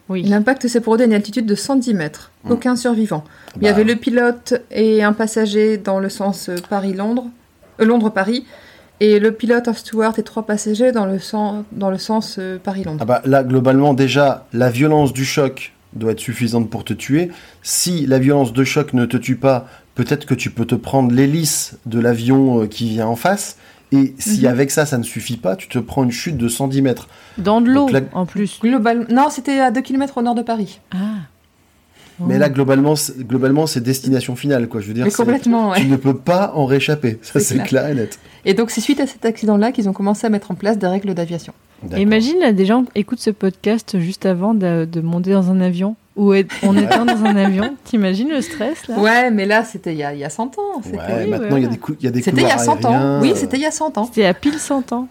Oui. 0.09 0.23
L'impact 0.23 0.69
s'est 0.69 0.81
produit 0.81 1.03
à 1.05 1.07
une 1.07 1.15
altitude 1.15 1.47
de 1.47 1.55
110 1.55 1.95
mètres. 1.95 2.31
Mm. 2.45 2.53
Aucun 2.53 2.77
survivant. 2.77 3.25
Il 3.57 3.63
y 3.63 3.65
Bah, 3.65 3.71
avait 3.71 3.85
le 3.85 3.97
pilote 3.97 4.55
et 4.71 5.03
un 5.03 5.13
passager 5.13 5.79
dans 5.79 5.99
le 5.99 6.09
sens 6.09 6.49
euh, 6.49 6.57
Paris-Londres, 6.69 7.27
euh, 7.81 7.85
Londres-Paris, 7.85 8.47
et 9.01 9.19
le 9.19 9.33
pilote, 9.33 9.69
un 9.69 9.75
steward 9.75 10.19
et 10.19 10.23
trois 10.23 10.45
passagers 10.47 10.93
dans 10.93 11.07
le 11.07 11.19
sens, 11.19 11.65
dans 11.73 11.91
le 11.91 11.99
sens 11.99 12.37
euh, 12.39 12.59
Paris-Londres. 12.63 13.01
Ah 13.03 13.05
bah 13.05 13.23
là, 13.25 13.43
globalement, 13.43 13.93
déjà, 13.95 14.47
la 14.53 14.71
violence 14.71 15.13
du 15.13 15.25
choc 15.25 15.73
doit 15.93 16.13
être 16.13 16.21
suffisante 16.21 16.71
pour 16.71 16.85
te 16.85 16.93
tuer. 16.93 17.31
Si 17.63 18.07
la 18.07 18.19
violence 18.19 18.53
de 18.53 18.65
choc 18.65 18.93
ne 18.93 19.07
te 19.07 19.17
tue 19.17 19.37
pas, 19.37 19.67
peut-être 19.95 20.25
que 20.27 20.35
tu 20.35 20.51
peux 20.51 20.65
te 20.67 20.75
prendre 20.75 21.13
l'hélice 21.13 21.77
de 21.87 21.99
l'avion 22.01 22.63
euh, 22.63 22.67
qui 22.67 22.89
vient 22.89 23.07
en 23.07 23.17
face. 23.17 23.57
Et 23.97 24.15
si 24.19 24.41
Mhm. 24.43 24.47
avec 24.47 24.71
ça, 24.71 24.87
ça 24.87 24.99
ne 24.99 25.03
suffit 25.03 25.37
pas, 25.37 25.57
tu 25.57 25.69
te 25.69 25.79
prends 25.79 26.05
une 26.05 26.11
chute 26.11 26.37
de 26.37 26.49
110 26.49 26.83
mètres. 26.83 27.09
Dans 27.39 27.61
de 27.61 27.71
l'eau, 27.71 27.89
en 28.13 28.27
plus. 28.27 28.61
Non, 29.09 29.29
c'était 29.31 29.61
à 29.61 29.71
2 29.71 29.81
km 29.81 30.19
au 30.19 30.23
nord 30.23 30.35
de 30.35 30.43
Paris. 30.43 30.81
Ah. 30.93 30.97
Mais 32.19 32.39
là, 32.39 32.49
globalement, 32.49 32.97
c'est- 32.97 33.19
globalement, 33.27 33.67
c'est 33.67 33.83
destination 33.83 34.37
finale, 34.37 34.69
quoi. 34.69 34.81
Je 34.81 34.87
veux 34.89 34.95
dire, 34.95 35.05
Mais 35.05 35.11
complètement, 35.11 35.71
ouais. 35.71 35.81
tu 35.83 35.87
ne 35.87 35.97
peux 35.97 36.17
pas 36.17 36.53
en 36.55 36.65
réchapper. 36.65 37.19
Ça, 37.21 37.41
C'est 37.41 37.55
clair. 37.57 37.67
clair 37.67 37.89
et 37.89 37.95
net. 37.95 38.19
Et 38.47 38.55
donc, 38.55 38.71
c'est 38.71 38.81
suite 38.81 39.01
à 39.01 39.07
cet 39.07 39.27
accident-là 39.27 39.71
qu'ils 39.71 39.87
ont 39.89 39.93
commencé 39.93 40.27
à 40.27 40.31
mettre 40.31 40.51
en 40.51 40.55
place 40.55 40.79
des 40.79 40.87
règles 40.87 41.13
d'aviation. 41.13 41.53
Imagine, 41.95 42.39
là, 42.41 42.53
des 42.53 42.65
gens 42.65 42.85
écoutent 42.95 43.21
ce 43.21 43.29
podcast 43.31 43.99
juste 44.01 44.25
avant 44.25 44.55
de, 44.55 44.87
de 44.91 45.01
monter 45.03 45.33
dans 45.33 45.51
un 45.51 45.61
avion. 45.61 45.95
Ou 46.17 46.33
être- 46.33 46.55
en 46.67 46.75
étant 46.77 47.05
dans 47.05 47.25
un 47.25 47.37
avion. 47.37 47.77
T'imagines 47.85 48.31
le 48.31 48.41
stress, 48.41 48.89
là? 48.89 48.99
Ouais, 48.99 49.31
mais 49.31 49.45
là, 49.45 49.65
c'était 49.65 49.93
il 49.93 49.99
y 49.99 50.03
a, 50.03 50.15
il 50.15 50.19
y 50.21 50.25
a 50.25 50.31
100 50.31 50.59
ans. 50.59 50.81
C'était 50.83 50.97
Ouais, 50.97 51.05
oui, 51.25 51.31
maintenant, 51.31 51.57
il 51.57 51.63
y 51.63 51.67
a 51.67 51.69
ouais. 51.69 51.75
des, 51.75 51.79
cou- 51.79 51.97
il 52.01 52.05
y 52.05 52.09
a 52.09 52.11
des 52.11 52.23
C'était 52.23 52.41
il 52.41 52.49
y 52.49 52.51
a 52.51 52.57
couloirs 52.57 52.81
100 52.81 52.85
ans. 52.87 53.21
Oui, 53.21 53.33
c'était 53.37 53.57
il 53.59 53.63
y 53.63 53.67
a 53.67 53.71
100 53.71 53.99
ans. 53.99 54.07
C'était 54.07 54.25
à 54.25 54.33
pile 54.35 54.59
100 54.59 54.93
ans. 54.93 55.09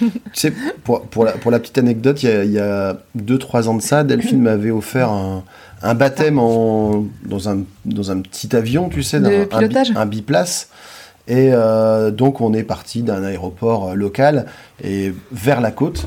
Tu 0.00 0.10
sais, 0.34 0.52
pour, 0.84 1.02
pour, 1.02 1.24
la, 1.24 1.32
pour 1.32 1.50
la 1.50 1.58
petite 1.60 1.78
anecdote, 1.78 2.22
il 2.22 2.28
y 2.28 2.32
a- 2.32 2.44
il 2.44 2.52
y 2.52 2.58
a 2.58 2.96
2-3 3.16 3.68
ans 3.68 3.74
de 3.74 3.82
ça, 3.82 4.04
Delphine 4.04 4.40
m'avait 4.42 4.70
offert 4.70 5.10
un, 5.10 5.42
un 5.82 5.94
baptême 5.94 6.38
en, 6.38 7.04
dans, 7.24 7.48
un, 7.48 7.62
dans 7.84 8.10
un 8.10 8.20
petit 8.20 8.54
avion, 8.54 8.88
tu 8.88 9.02
sais, 9.02 9.18
un, 9.18 9.46
un 9.96 10.06
biplace. 10.06 10.68
Et 11.28 11.50
euh, 11.52 12.10
donc, 12.10 12.40
on 12.40 12.52
est 12.52 12.64
parti 12.64 13.02
d'un 13.02 13.22
aéroport 13.22 13.90
euh, 13.90 13.94
local 13.94 14.46
et 14.82 15.12
vers 15.30 15.60
la 15.60 15.70
côte. 15.70 16.06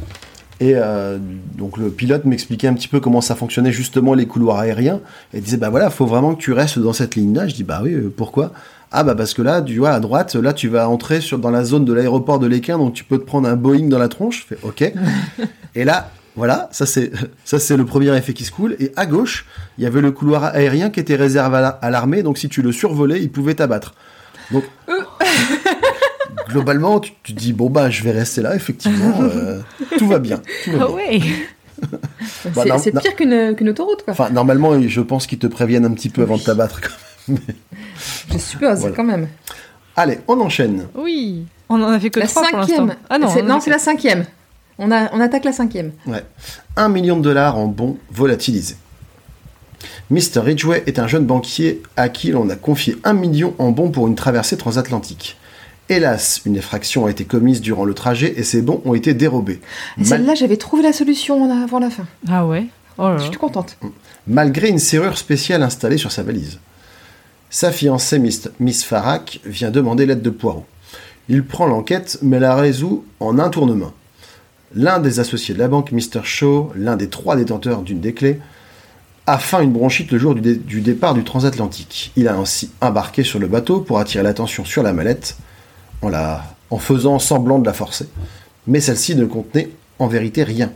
Et 0.60 0.74
euh, 0.76 1.18
donc, 1.58 1.78
le 1.78 1.90
pilote 1.90 2.26
m'expliquait 2.26 2.68
un 2.68 2.74
petit 2.74 2.88
peu 2.88 3.00
comment 3.00 3.22
ça 3.22 3.36
fonctionnait, 3.36 3.72
justement, 3.74 4.14
les 4.14 4.26
couloirs 4.26 4.60
aériens. 4.60 5.02
Et 5.34 5.38
il 5.38 5.44
disait, 5.44 5.58
bah 5.58 5.70
voilà, 5.70 5.88
il 5.88 5.92
faut 5.92 6.06
vraiment 6.06 6.34
que 6.36 6.42
tu 6.42 6.54
restes 6.54 6.80
dans 6.80 6.94
cette 6.94 7.16
ligne-là. 7.16 7.48
Je 7.48 7.56
dis, 7.56 7.64
bah 7.64 7.82
oui, 7.84 7.94
euh, 7.94 8.14
pourquoi? 8.16 8.52
Ah 8.92 9.04
bah 9.04 9.16
parce 9.16 9.34
que 9.34 9.42
là, 9.42 9.62
tu 9.62 9.78
vois, 9.80 9.90
à 9.90 10.00
droite, 10.00 10.36
là 10.36 10.54
tu 10.54 10.70
vas 10.70 10.88
entrer 10.88 11.20
sur, 11.20 11.38
dans 11.38 11.50
la 11.50 11.66
zone 11.66 11.84
de 11.84 11.92
l'aéroport 11.92 12.40
de 12.40 12.48
l'Équin, 12.48 12.78
donc 12.78 12.94
tu 12.94 13.04
peux 13.04 13.18
te 13.18 13.26
prendre 13.26 13.50
un 13.50 13.56
Boeing 13.58 13.90
dans 13.90 13.98
la 13.98 14.08
tronche. 14.08 14.46
Je 14.50 14.56
fais 14.56 14.62
ok. 14.64 14.94
et 15.76 15.84
là, 15.84 16.12
voilà, 16.38 16.70
ça 16.72 16.86
c'est 16.86 17.12
ça 17.44 17.60
c'est 17.60 17.76
le 17.76 17.84
premier 17.84 18.16
effet 18.16 18.32
qui 18.32 18.46
se 18.46 18.52
coule. 18.52 18.78
Et 18.80 18.94
à 18.96 19.06
gauche, 19.06 19.48
il 19.78 19.84
y 19.84 19.88
avait 19.88 20.00
le 20.00 20.12
couloir 20.12 20.46
aérien 20.46 20.92
qui 20.92 21.02
était 21.02 21.16
réservé 21.16 21.58
à 21.58 21.62
la- 21.62 21.68
à 21.70 21.90
l'armée, 21.90 22.24
donc 22.24 22.38
si 22.38 22.48
tu 22.48 22.62
le 22.62 22.72
survolais, 22.72 23.22
il 23.22 23.30
pouvait 23.32 23.56
t'abattre. 23.56 23.96
Donc 24.52 24.64
globalement, 26.48 27.00
tu, 27.00 27.34
dis 27.34 27.54
bon 27.54 27.70
bah 27.70 27.90
je 27.90 28.04
vais 28.04 28.12
rester 28.12 28.42
là, 28.42 28.56
effectivement, 28.56 29.14
euh, 29.22 29.60
tout 29.98 30.08
va 30.08 30.20
bien. 30.20 30.42
tout 30.64 30.72
va 30.72 30.78
Ah 30.82 30.88
bien. 30.88 30.96
ouais 30.96 31.22
Bah, 32.56 32.64
c'est 32.80 32.92
pire 32.92 33.16
qu'une 33.16 33.54
qu'une 33.56 33.70
autoroute, 33.70 34.04
quoi. 34.04 34.14
Enfin 34.14 34.30
normalement, 34.30 34.80
je 34.82 35.02
pense 35.02 35.28
qu'ils 35.28 35.40
te 35.40 35.48
préviennent 35.48 35.86
un 35.86 35.92
petit 35.94 36.10
peu 36.10 36.22
avant 36.22 36.38
de 36.38 36.42
t'abattre. 36.44 36.80
quand 36.82 36.90
même. 37.28 37.40
Je 38.32 38.38
suppose, 38.38 38.80
voilà. 38.80 38.96
quand 38.96 39.04
même. 39.04 39.28
Allez, 39.96 40.20
on 40.28 40.40
enchaîne. 40.40 40.88
Oui 40.96 41.46
On 41.70 41.82
en 41.82 41.88
a 41.90 42.00
fait 42.00 42.10
que 42.10 42.20
La 42.20 42.28
trois 42.28 42.44
pour 42.50 42.60
cinquième. 42.62 42.88
l'instant. 42.88 43.02
Ah 43.10 43.18
non, 43.20 43.28
C'est- 43.30 43.42
fait- 43.66 43.70
la 43.72 43.80
cinquième. 43.80 44.26
On, 44.78 44.92
a, 44.92 45.10
on 45.14 45.20
attaque 45.22 45.46
la 45.46 45.54
cinquième. 45.54 45.92
Ouais. 46.06 46.24
1 46.76 46.90
million 46.90 47.18
de 47.18 47.22
dollars 47.24 47.58
en 47.58 47.68
bons 47.68 47.98
volatilisés. 48.12 48.76
Mr. 50.10 50.40
Ridgway 50.40 50.84
est 50.86 51.00
un 51.00 51.08
jeune 51.08 51.26
banquier 51.26 51.82
à 51.98 52.10
qui 52.10 52.32
l'on 52.32 52.50
a 52.50 52.56
confié 52.56 52.98
1 53.04 53.14
million 53.14 53.54
en 53.58 53.72
bons 53.72 53.90
pour 53.90 54.08
une 54.08 54.16
traversée 54.16 54.58
transatlantique. 54.58 55.38
Hélas, 55.88 56.42
une 56.46 56.56
effraction 56.56 57.06
a 57.06 57.12
été 57.12 57.26
commise 57.26 57.62
durant 57.62 57.86
le 57.86 57.94
trajet 57.94 58.34
et 58.38 58.44
ces 58.44 58.62
bons 58.62 58.82
ont 58.86 58.96
été 58.96 59.14
dérobés. 59.14 59.60
Et 59.98 60.00
Mal- 60.02 60.08
celle-là, 60.08 60.36
j'avais 60.36 60.58
trouvé 60.58 60.82
la 60.82 60.94
solution 60.94 61.50
avant 61.64 61.80
la 61.80 61.90
fin. 61.92 62.06
Ah 62.28 62.46
ouais 62.46 62.66
Oh 62.98 63.10
là 63.10 63.18
Je 63.18 63.24
suis 63.28 63.38
contente. 63.38 63.78
malgré 64.26 64.70
une 64.70 64.80
serrure 64.80 65.18
spéciale 65.18 65.62
installée 65.64 65.98
sur 65.98 66.12
sa 66.12 66.24
valise. 66.24 66.60
Sa 67.50 67.72
fiancée, 67.72 68.20
Miss, 68.20 68.50
Miss 68.60 68.84
Farrak, 68.84 69.40
vient 69.46 69.70
demander 69.70 70.06
l'aide 70.06 70.22
de 70.22 70.30
Poirot. 70.30 70.66
Il 71.30 71.44
prend 71.46 71.68
l'enquête, 71.68 72.18
mais 72.22 72.40
la 72.40 72.56
résout 72.56 73.06
en 73.20 73.38
un 73.38 73.50
tournement. 73.50 73.92
L'un 74.74 75.00
des 75.00 75.20
associés 75.20 75.54
de 75.54 75.60
la 75.60 75.68
banque, 75.68 75.92
Mr. 75.92 76.22
Shaw, 76.24 76.72
l'un 76.76 76.96
des 76.98 77.10
trois 77.10 77.36
détenteurs 77.36 77.82
d'une 77.82 78.00
des 78.02 78.14
clés, 78.14 78.40
a 79.28 79.38
faim 79.38 79.62
une 79.62 79.72
bronchite 79.72 80.12
le 80.12 80.18
jour 80.20 80.36
du, 80.36 80.42
dé- 80.42 80.56
du 80.56 80.82
départ 80.82 81.14
du 81.14 81.24
transatlantique. 81.24 82.12
Il 82.16 82.28
a 82.28 82.36
ainsi 82.36 82.72
embarqué 82.82 83.24
sur 83.24 83.40
le 83.40 83.48
bateau 83.48 83.82
pour 83.82 84.00
attirer 84.00 84.24
l'attention 84.24 84.66
sur 84.66 84.84
la 84.84 84.94
mallette, 84.94 85.36
en, 86.02 86.10
la, 86.10 86.44
en 86.70 86.78
faisant 86.78 87.20
semblant 87.20 87.60
de 87.60 87.66
la 87.66 87.74
forcer. 87.74 88.08
Mais 88.68 88.80
celle-ci 88.80 89.16
ne 89.16 89.26
contenait 89.26 89.70
en 90.00 90.08
vérité 90.08 90.44
rien. 90.44 90.72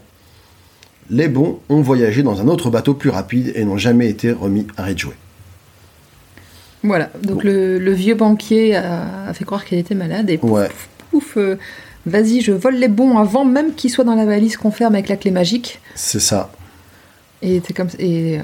Les 1.10 1.28
bons 1.28 1.60
ont 1.70 1.82
voyagé 1.82 2.22
dans 2.24 2.40
un 2.40 2.48
autre 2.48 2.70
bateau 2.70 2.94
plus 2.94 3.10
rapide 3.10 3.52
et 3.56 3.66
n'ont 3.66 3.78
jamais 3.78 4.10
été 4.10 4.32
remis 4.32 4.68
à 4.78 4.84
Ridgeway. 4.84 5.16
Voilà. 6.84 7.10
Donc 7.24 7.44
le, 7.44 7.78
le 7.80 7.92
vieux 7.92 8.16
banquier 8.16 8.76
a, 8.76 9.28
a 9.28 9.34
fait 9.34 9.44
croire 9.44 9.66
qu'elle 9.66 9.80
était 9.80 9.96
malade 9.96 10.30
et 10.30 10.38
pouf, 10.38 10.52
Ouais. 10.52 10.70
pouf, 11.12 11.38
euh, 11.38 11.58
vas-y, 12.06 12.42
je 12.42 12.52
vole 12.52 12.76
les 12.76 12.88
bons 12.88 13.18
avant 13.18 13.44
même 13.44 13.74
qu'ils 13.74 13.90
soient 13.90 14.06
dans 14.06 14.16
la 14.16 14.26
valise 14.26 14.56
qu'on 14.56 14.72
ferme 14.72 14.94
avec 14.94 15.10
la 15.10 15.18
clé 15.18 15.32
magique. 15.32 15.80
C'est 15.96 16.20
ça. 16.22 16.52
Et 17.42 17.62
c'est 17.66 17.74
comme. 17.74 17.90
Et 18.00 18.40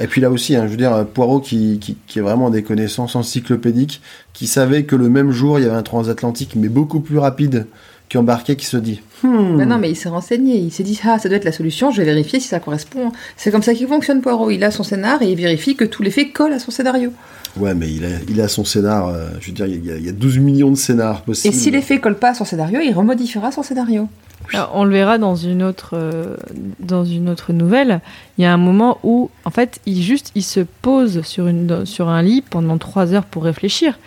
Et 0.00 0.06
puis 0.06 0.20
là 0.20 0.30
aussi, 0.30 0.56
hein, 0.56 0.64
je 0.66 0.70
veux 0.70 0.76
dire, 0.76 1.06
Poirot 1.06 1.40
qui, 1.40 1.96
qui, 2.06 2.18
a 2.18 2.22
vraiment 2.22 2.50
des 2.50 2.62
connaissances 2.62 3.16
encyclopédiques, 3.16 4.00
qui 4.32 4.46
savait 4.46 4.84
que 4.84 4.96
le 4.96 5.08
même 5.08 5.30
jour, 5.30 5.58
il 5.58 5.62
y 5.62 5.68
avait 5.68 5.76
un 5.76 5.82
transatlantique, 5.82 6.56
mais 6.56 6.68
beaucoup 6.68 7.00
plus 7.00 7.18
rapide, 7.18 7.66
qui 8.08 8.18
embarquait, 8.18 8.56
qui 8.56 8.66
se 8.66 8.76
dit 8.76 9.00
Hmm, 9.22 9.56
Ben 9.56 9.68
non, 9.68 9.78
mais 9.78 9.90
il 9.90 9.96
s'est 9.96 10.08
renseigné. 10.08 10.56
Il 10.56 10.70
s'est 10.70 10.82
dit, 10.82 11.00
ah, 11.04 11.18
ça 11.18 11.28
doit 11.28 11.38
être 11.38 11.44
la 11.44 11.52
solution, 11.52 11.90
je 11.90 11.98
vais 11.98 12.04
vérifier 12.04 12.40
si 12.40 12.48
ça 12.48 12.60
correspond. 12.60 13.12
C'est 13.36 13.50
comme 13.50 13.62
ça 13.62 13.74
qu'il 13.74 13.86
fonctionne, 13.86 14.20
Poirot. 14.20 14.50
Il 14.50 14.62
a 14.64 14.70
son 14.70 14.82
scénar 14.82 15.22
et 15.22 15.30
il 15.30 15.36
vérifie 15.36 15.76
que 15.76 15.84
tous 15.84 16.02
les 16.02 16.10
faits 16.10 16.32
collent 16.32 16.52
à 16.52 16.58
son 16.58 16.70
scénario. 16.70 17.12
Ouais, 17.56 17.74
mais 17.74 17.92
il 17.92 18.04
a, 18.04 18.08
il 18.28 18.40
a 18.40 18.48
son 18.48 18.64
scénar, 18.64 19.08
euh, 19.08 19.28
je 19.40 19.46
veux 19.48 19.52
dire, 19.52 19.66
il 19.66 19.84
y, 19.84 19.90
a, 19.90 19.96
il 19.96 20.04
y 20.04 20.08
a 20.08 20.12
12 20.12 20.38
millions 20.38 20.70
de 20.70 20.76
scénars 20.76 21.20
Et 21.22 21.26
possibles. 21.26 21.54
si 21.54 21.70
les 21.70 21.82
faits 21.82 22.00
collent 22.00 22.18
pas 22.18 22.30
à 22.30 22.34
son 22.34 22.44
scénario, 22.44 22.80
il 22.80 22.92
remodifiera 22.92 23.52
son 23.52 23.62
scénario. 23.62 24.08
Alors, 24.52 24.72
on 24.74 24.84
le 24.84 24.90
verra 24.90 25.18
dans 25.18 25.36
une 25.36 25.62
autre 25.62 25.90
euh, 25.94 26.36
dans 26.80 27.04
une 27.04 27.28
autre 27.30 27.52
nouvelle. 27.52 28.00
Il 28.36 28.42
y 28.42 28.44
a 28.44 28.52
un 28.52 28.58
moment 28.58 28.98
où, 29.02 29.30
en 29.44 29.50
fait, 29.50 29.80
il 29.86 30.02
juste 30.02 30.32
il 30.34 30.42
se 30.42 30.60
pose 30.82 31.22
sur 31.22 31.46
une 31.46 31.86
sur 31.86 32.08
un 32.08 32.22
lit 32.22 32.42
pendant 32.42 32.76
trois 32.76 33.14
heures 33.14 33.24
pour 33.24 33.44
réfléchir. 33.44 33.98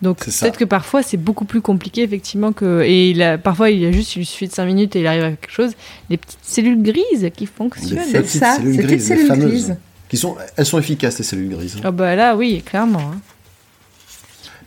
Donc 0.00 0.18
peut-être 0.18 0.58
que 0.58 0.64
parfois 0.64 1.02
c'est 1.02 1.16
beaucoup 1.16 1.44
plus 1.44 1.60
compliqué 1.60 2.02
effectivement 2.02 2.52
que 2.52 2.82
et 2.84 3.10
il 3.10 3.20
a, 3.20 3.36
parfois 3.36 3.70
il 3.70 3.84
a 3.84 3.90
juste 3.90 4.14
il 4.14 4.20
lui 4.20 4.26
suffit 4.26 4.46
de 4.46 4.52
cinq 4.52 4.66
minutes 4.66 4.94
et 4.94 5.00
il 5.00 5.06
arrive 5.08 5.24
à 5.24 5.30
quelque 5.30 5.50
chose. 5.50 5.72
Les 6.08 6.16
petites 6.16 6.38
cellules 6.42 6.82
grises 6.82 7.30
qui 7.36 7.46
fonctionnent. 7.46 7.98
C'est 8.08 8.26
ça, 8.26 8.58
ces 8.62 8.76
petites 8.76 9.00
cellules 9.00 9.26
fameuses. 9.26 9.48
grises. 9.48 9.76
Qui 10.08 10.16
sont, 10.16 10.36
elles 10.56 10.64
sont 10.66 10.78
efficaces, 10.78 11.18
les 11.18 11.24
cellules 11.24 11.50
grises. 11.50 11.76
Ah 11.84 11.90
bah 11.90 12.14
là 12.16 12.34
oui 12.36 12.62
clairement. 12.64 13.00
hein. 13.12 13.20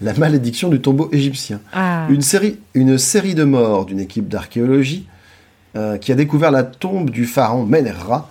La 0.01 0.13
malédiction 0.13 0.69
du 0.69 0.81
tombeau 0.81 1.09
égyptien. 1.11 1.61
Ah. 1.73 2.07
Une 2.09 2.21
série, 2.21 2.57
une 2.73 2.97
série 2.97 3.35
de 3.35 3.43
morts 3.43 3.85
d'une 3.85 3.99
équipe 3.99 4.27
d'archéologie 4.27 5.07
euh, 5.75 5.97
qui 5.97 6.11
a 6.11 6.15
découvert 6.15 6.49
la 6.51 6.63
tombe 6.63 7.09
du 7.11 7.25
pharaon 7.25 7.65
Menerra, 7.65 8.29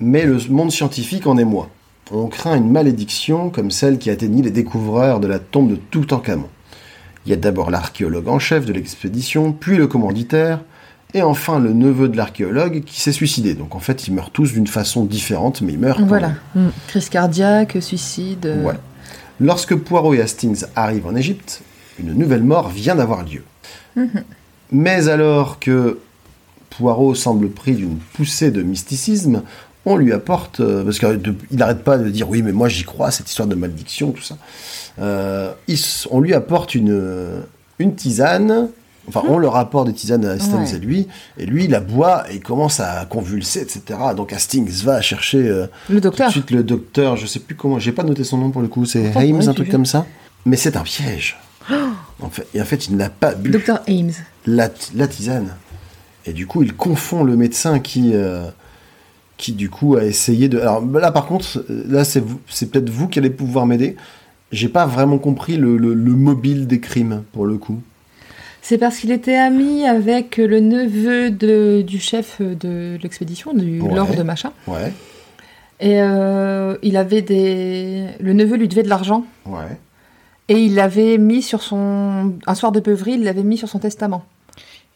mais 0.00 0.24
le 0.24 0.38
monde 0.50 0.72
scientifique 0.72 1.26
en 1.28 1.38
est 1.38 1.44
moi. 1.44 1.68
on 2.10 2.26
craint 2.26 2.56
une 2.56 2.70
malédiction 2.70 3.50
comme 3.50 3.70
celle 3.70 3.98
qui 3.98 4.10
atteignit 4.10 4.42
les 4.42 4.50
découvreurs 4.50 5.20
de 5.20 5.28
la 5.28 5.38
tombe 5.38 5.70
de 5.70 5.76
Toutankhamon. 5.76 6.48
Il 7.24 7.30
y 7.30 7.32
a 7.32 7.36
d'abord 7.36 7.70
l'archéologue 7.70 8.26
en 8.28 8.40
chef 8.40 8.66
de 8.66 8.72
l'expédition, 8.72 9.52
puis 9.52 9.76
le 9.76 9.86
commanditaire, 9.86 10.60
et 11.14 11.22
enfin 11.22 11.58
le 11.58 11.72
neveu 11.72 12.08
de 12.08 12.16
l'archéologue 12.16 12.82
qui 12.84 13.00
s'est 13.00 13.12
suicidé. 13.12 13.54
Donc 13.54 13.74
en 13.74 13.80
fait, 13.80 14.06
ils 14.08 14.14
meurent 14.14 14.30
tous 14.30 14.52
d'une 14.52 14.66
façon 14.66 15.04
différente, 15.04 15.60
mais 15.62 15.72
ils 15.74 15.78
meurent 15.78 16.04
Voilà. 16.06 16.32
Mm. 16.54 16.68
Crise 16.88 17.08
cardiaque, 17.08 17.76
suicide. 17.80 18.46
euh, 18.46 18.62
Ouais. 18.64 18.74
Lorsque 19.40 19.74
Poirot 19.74 20.14
et 20.14 20.20
Hastings 20.20 20.64
arrivent 20.76 21.06
en 21.06 21.16
Égypte, 21.16 21.62
une 21.98 22.12
nouvelle 22.14 22.42
mort 22.42 22.68
vient 22.68 22.94
d'avoir 22.94 23.24
lieu. 23.24 23.42
Mais 24.70 25.08
alors 25.08 25.58
que 25.58 25.98
Poirot 26.70 27.14
semble 27.14 27.50
pris 27.50 27.74
d'une 27.74 27.96
poussée 28.14 28.50
de 28.50 28.62
mysticisme, 28.62 29.42
on 29.84 29.96
lui 29.96 30.12
apporte, 30.12 30.60
euh, 30.60 30.84
parce 30.84 30.98
qu'il 30.98 31.34
n'arrête 31.50 31.82
pas 31.82 31.98
de 31.98 32.08
dire 32.08 32.28
oui, 32.30 32.42
mais 32.42 32.52
moi 32.52 32.68
j'y 32.68 32.84
crois, 32.84 33.10
cette 33.10 33.28
histoire 33.28 33.48
de 33.48 33.54
malédiction, 33.56 34.12
tout 34.12 34.22
ça. 34.22 34.36
Euh, 35.00 35.52
il 35.66 35.78
on 36.10 36.20
lui 36.20 36.34
apporte 36.34 36.74
une, 36.74 37.42
une 37.78 37.94
tisane, 37.94 38.68
enfin 39.08 39.22
on 39.28 39.38
leur 39.38 39.56
apporte 39.56 39.86
des 39.88 39.92
tisanes 39.94 40.24
à 40.24 40.32
Hastings 40.32 40.54
Ouais. 40.72 40.76
et 40.76 40.78
lui, 40.78 41.08
et 41.38 41.46
lui 41.46 41.64
il 41.64 41.70
la 41.70 41.80
boit 41.80 42.30
et 42.30 42.36
il 42.36 42.40
commence 42.42 42.80
à 42.80 43.04
convulser, 43.06 43.60
etc. 43.60 43.98
Donc 44.16 44.32
Hastings 44.32 44.70
va 44.84 45.00
chercher 45.00 45.38
euh, 45.48 45.66
Le 45.88 45.96
tout 45.96 46.00
docteur. 46.02 46.26
de 46.28 46.32
suite 46.32 46.50
le 46.50 46.62
docteur, 46.62 47.16
je 47.16 47.26
sais 47.26 47.40
plus 47.40 47.54
comment, 47.56 47.78
j'ai 47.78 47.92
pas 47.92 48.04
noté 48.04 48.24
son 48.24 48.38
nom 48.38 48.50
pour 48.50 48.62
le 48.62 48.68
coup, 48.68 48.84
c'est 48.84 49.14
Hames, 49.16 49.40
un 49.48 49.52
truc 49.54 49.70
comme 49.70 49.86
ça. 49.86 50.06
Mais 50.46 50.56
c'est 50.56 50.76
un 50.76 50.82
piège. 50.82 51.38
En 52.20 52.28
fait, 52.30 52.46
et 52.54 52.60
en 52.60 52.64
fait, 52.64 52.88
il 52.88 52.96
n'a 52.96 53.08
pas 53.08 53.34
bu 53.34 53.50
Docteur 53.50 53.80
Ames. 53.88 54.10
la, 54.46 54.68
la 54.94 55.06
tisane. 55.06 55.54
Et 56.26 56.32
du 56.32 56.46
coup, 56.46 56.62
il 56.62 56.72
confond 56.74 57.22
le 57.24 57.36
médecin 57.36 57.78
qui, 57.80 58.10
euh, 58.14 58.44
qui 59.36 59.52
du 59.52 59.70
coup 59.70 59.96
a 59.96 60.04
essayé 60.04 60.48
de. 60.48 60.58
Alors 60.60 60.84
là, 60.84 61.10
par 61.12 61.26
contre, 61.26 61.64
là, 61.68 62.04
c'est 62.04 62.20
vous- 62.20 62.40
c'est 62.48 62.70
peut-être 62.70 62.90
vous 62.90 63.08
qui 63.08 63.18
allez 63.20 63.30
pouvoir 63.30 63.66
m'aider. 63.66 63.96
J'ai 64.52 64.68
pas 64.68 64.86
vraiment 64.86 65.18
compris 65.18 65.56
le, 65.56 65.76
le- 65.76 65.94
le 65.94 66.12
mobile 66.12 66.66
des 66.66 66.78
crimes 66.80 67.22
pour 67.32 67.46
le 67.46 67.56
coup. 67.58 67.80
C'est 68.64 68.78
parce 68.78 68.98
qu'il 68.98 69.10
était 69.10 69.36
ami 69.36 69.84
avec 69.86 70.36
le 70.36 70.60
neveu 70.60 71.30
de, 71.30 71.82
du 71.82 71.98
chef 71.98 72.40
de 72.40 72.96
l'expédition, 73.02 73.52
du 73.52 73.80
Ouais. 73.80 73.92
lord 73.94 74.14
de 74.14 74.22
machin. 74.22 74.52
Ouais, 74.68 74.92
Et 75.80 76.00
euh, 76.00 76.76
il 76.82 76.96
avait 76.96 77.22
des. 77.22 78.06
Le 78.20 78.32
neveu 78.32 78.56
lui 78.56 78.68
devait 78.68 78.84
de 78.84 78.88
l'argent. 78.88 79.24
ouais. 79.46 79.78
Et 80.48 80.54
il 80.58 80.74
l'avait 80.74 81.18
mis 81.18 81.40
sur 81.42 81.62
son. 81.62 82.34
Un 82.46 82.54
soir 82.54 82.72
de 82.72 82.80
beuverie, 82.80 83.12
il 83.14 83.24
l'avait 83.24 83.42
mis 83.44 83.56
sur 83.56 83.68
son 83.68 83.78
testament. 83.78 84.24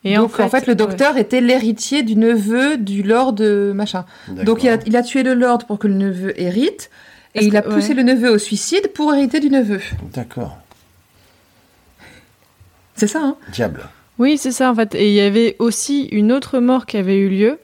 Et 0.04 0.14
Donc 0.14 0.38
en 0.38 0.48
fait, 0.48 0.66
le 0.66 0.72
ouais. 0.72 0.76
docteur 0.76 1.16
était 1.16 1.40
l'héritier 1.40 2.02
du 2.02 2.14
neveu 2.16 2.76
du 2.76 3.02
lord 3.02 3.32
de 3.32 3.72
machin. 3.74 4.04
Donc 4.28 4.62
il 4.64 4.68
a, 4.68 4.78
il 4.86 4.96
a 4.96 5.02
tué 5.02 5.22
le 5.22 5.34
lord 5.34 5.58
pour 5.66 5.78
que 5.78 5.88
le 5.88 5.94
neveu 5.94 6.40
hérite. 6.40 6.90
Et 7.34 7.44
il 7.44 7.56
a 7.56 7.62
poussé 7.62 7.88
ouais. 7.90 7.94
le 7.94 8.02
neveu 8.02 8.30
au 8.30 8.38
suicide 8.38 8.88
pour 8.94 9.12
hériter 9.14 9.40
du 9.40 9.50
neveu. 9.50 9.80
D'accord. 10.14 10.58
C'est 12.96 13.06
ça, 13.06 13.20
hein 13.22 13.36
Diable. 13.52 13.82
Oui, 14.18 14.38
c'est 14.38 14.52
ça 14.52 14.70
en 14.70 14.74
fait. 14.74 14.94
Et 14.94 15.08
il 15.08 15.14
y 15.14 15.20
avait 15.20 15.56
aussi 15.58 16.04
une 16.06 16.32
autre 16.32 16.58
mort 16.58 16.86
qui 16.86 16.96
avait 16.96 17.18
eu 17.18 17.28
lieu. 17.28 17.58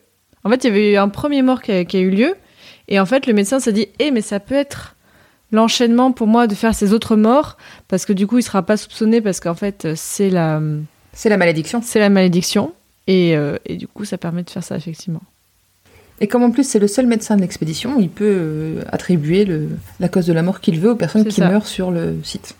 En 0.44 0.50
fait, 0.50 0.64
il 0.64 0.68
y 0.68 0.70
avait 0.70 0.92
eu 0.92 0.96
un 0.96 1.08
premier 1.08 1.42
mort 1.42 1.62
qui 1.62 1.72
a, 1.72 1.84
qui 1.84 1.96
a 1.96 2.00
eu 2.00 2.10
lieu. 2.10 2.34
Et 2.88 3.00
en 3.00 3.06
fait, 3.06 3.26
le 3.26 3.32
médecin 3.32 3.58
s'est 3.60 3.72
dit 3.72 3.88
Eh, 3.98 4.10
mais 4.10 4.20
ça 4.20 4.40
peut 4.40 4.54
être 4.54 4.96
l'enchaînement 5.50 6.12
pour 6.12 6.26
moi 6.26 6.46
de 6.46 6.54
faire 6.54 6.74
ces 6.74 6.92
autres 6.92 7.16
morts. 7.16 7.56
Parce 7.88 8.04
que 8.04 8.12
du 8.12 8.26
coup, 8.26 8.38
il 8.38 8.42
sera 8.42 8.62
pas 8.62 8.76
soupçonné 8.76 9.20
parce 9.20 9.40
qu'en 9.40 9.54
fait, 9.54 9.88
c'est 9.94 10.30
la, 10.30 10.60
C'est 11.12 11.28
la 11.28 11.36
malédiction. 11.36 11.80
c'est 11.82 12.00
la 12.00 12.10
malédiction. 12.10 12.72
Et, 13.06 13.36
euh, 13.36 13.56
et 13.66 13.76
du 13.76 13.86
coup, 13.88 14.04
ça 14.04 14.18
permet 14.18 14.42
de 14.42 14.50
faire 14.50 14.62
ça, 14.64 14.76
effectivement. 14.76 15.22
Et 16.20 16.28
comme 16.28 16.44
en 16.44 16.50
plus 16.52 16.62
c'est 16.68 16.78
le 16.78 16.86
seul 16.86 17.06
médecin 17.06 17.34
de 17.34 17.40
l'expédition, 17.40 17.98
il 17.98 18.08
peut 18.08 18.24
euh, 18.38 18.82
attribuer 18.92 19.44
le- 19.44 19.70
la 19.98 20.08
cause 20.08 20.24
de 20.26 20.32
la 20.32 20.42
mort 20.42 20.60
qu'il 20.60 20.78
veut 20.78 20.90
aux 20.90 20.94
personnes 20.96 21.24
qui 21.24 21.32
ça. 21.40 21.48
meurent 21.48 21.66
sur 21.66 21.90
le 21.90 22.16
site. 22.22 22.54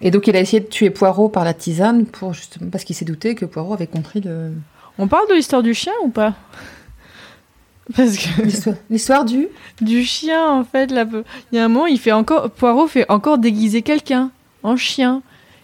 Et 0.00 0.10
donc 0.10 0.26
il 0.28 0.36
a 0.36 0.40
essayé 0.40 0.60
de 0.60 0.66
tuer 0.68 0.90
Poirot 0.90 1.28
par 1.28 1.44
la 1.44 1.52
tisane 1.54 2.06
pour 2.06 2.32
justement 2.34 2.70
parce 2.70 2.84
qu'il 2.84 2.94
s'est 2.94 3.04
douté 3.04 3.34
que 3.34 3.44
Poirot 3.44 3.74
avait 3.74 3.86
compris 3.88 4.20
le- 4.20 4.52
On 4.98 5.08
parle 5.08 5.28
de 5.28 5.34
l'histoire 5.34 5.62
du 5.62 5.74
chien 5.74 5.92
ou 6.04 6.08
pas? 6.10 6.34
Parce 7.96 8.16
que 8.18 8.42
l'histoire- 8.42 8.76
l'histoire 8.90 9.24
du. 9.24 9.48
du 9.80 10.04
chien, 10.04 10.46
en 10.50 10.64
fait, 10.64 10.90
là, 10.90 11.06
il 11.52 11.56
y 11.56 11.58
a 11.58 11.64
un 11.64 11.68
moment, 11.68 11.86
il 11.86 11.98
fait 11.98 12.12
encore, 12.12 12.50
Poirot 12.50 12.86
fait 12.86 13.06
encore 13.10 13.38
déguiser 13.38 13.82
quelqu'un 13.82 14.30
en 14.62 14.76
chien. 14.76 15.22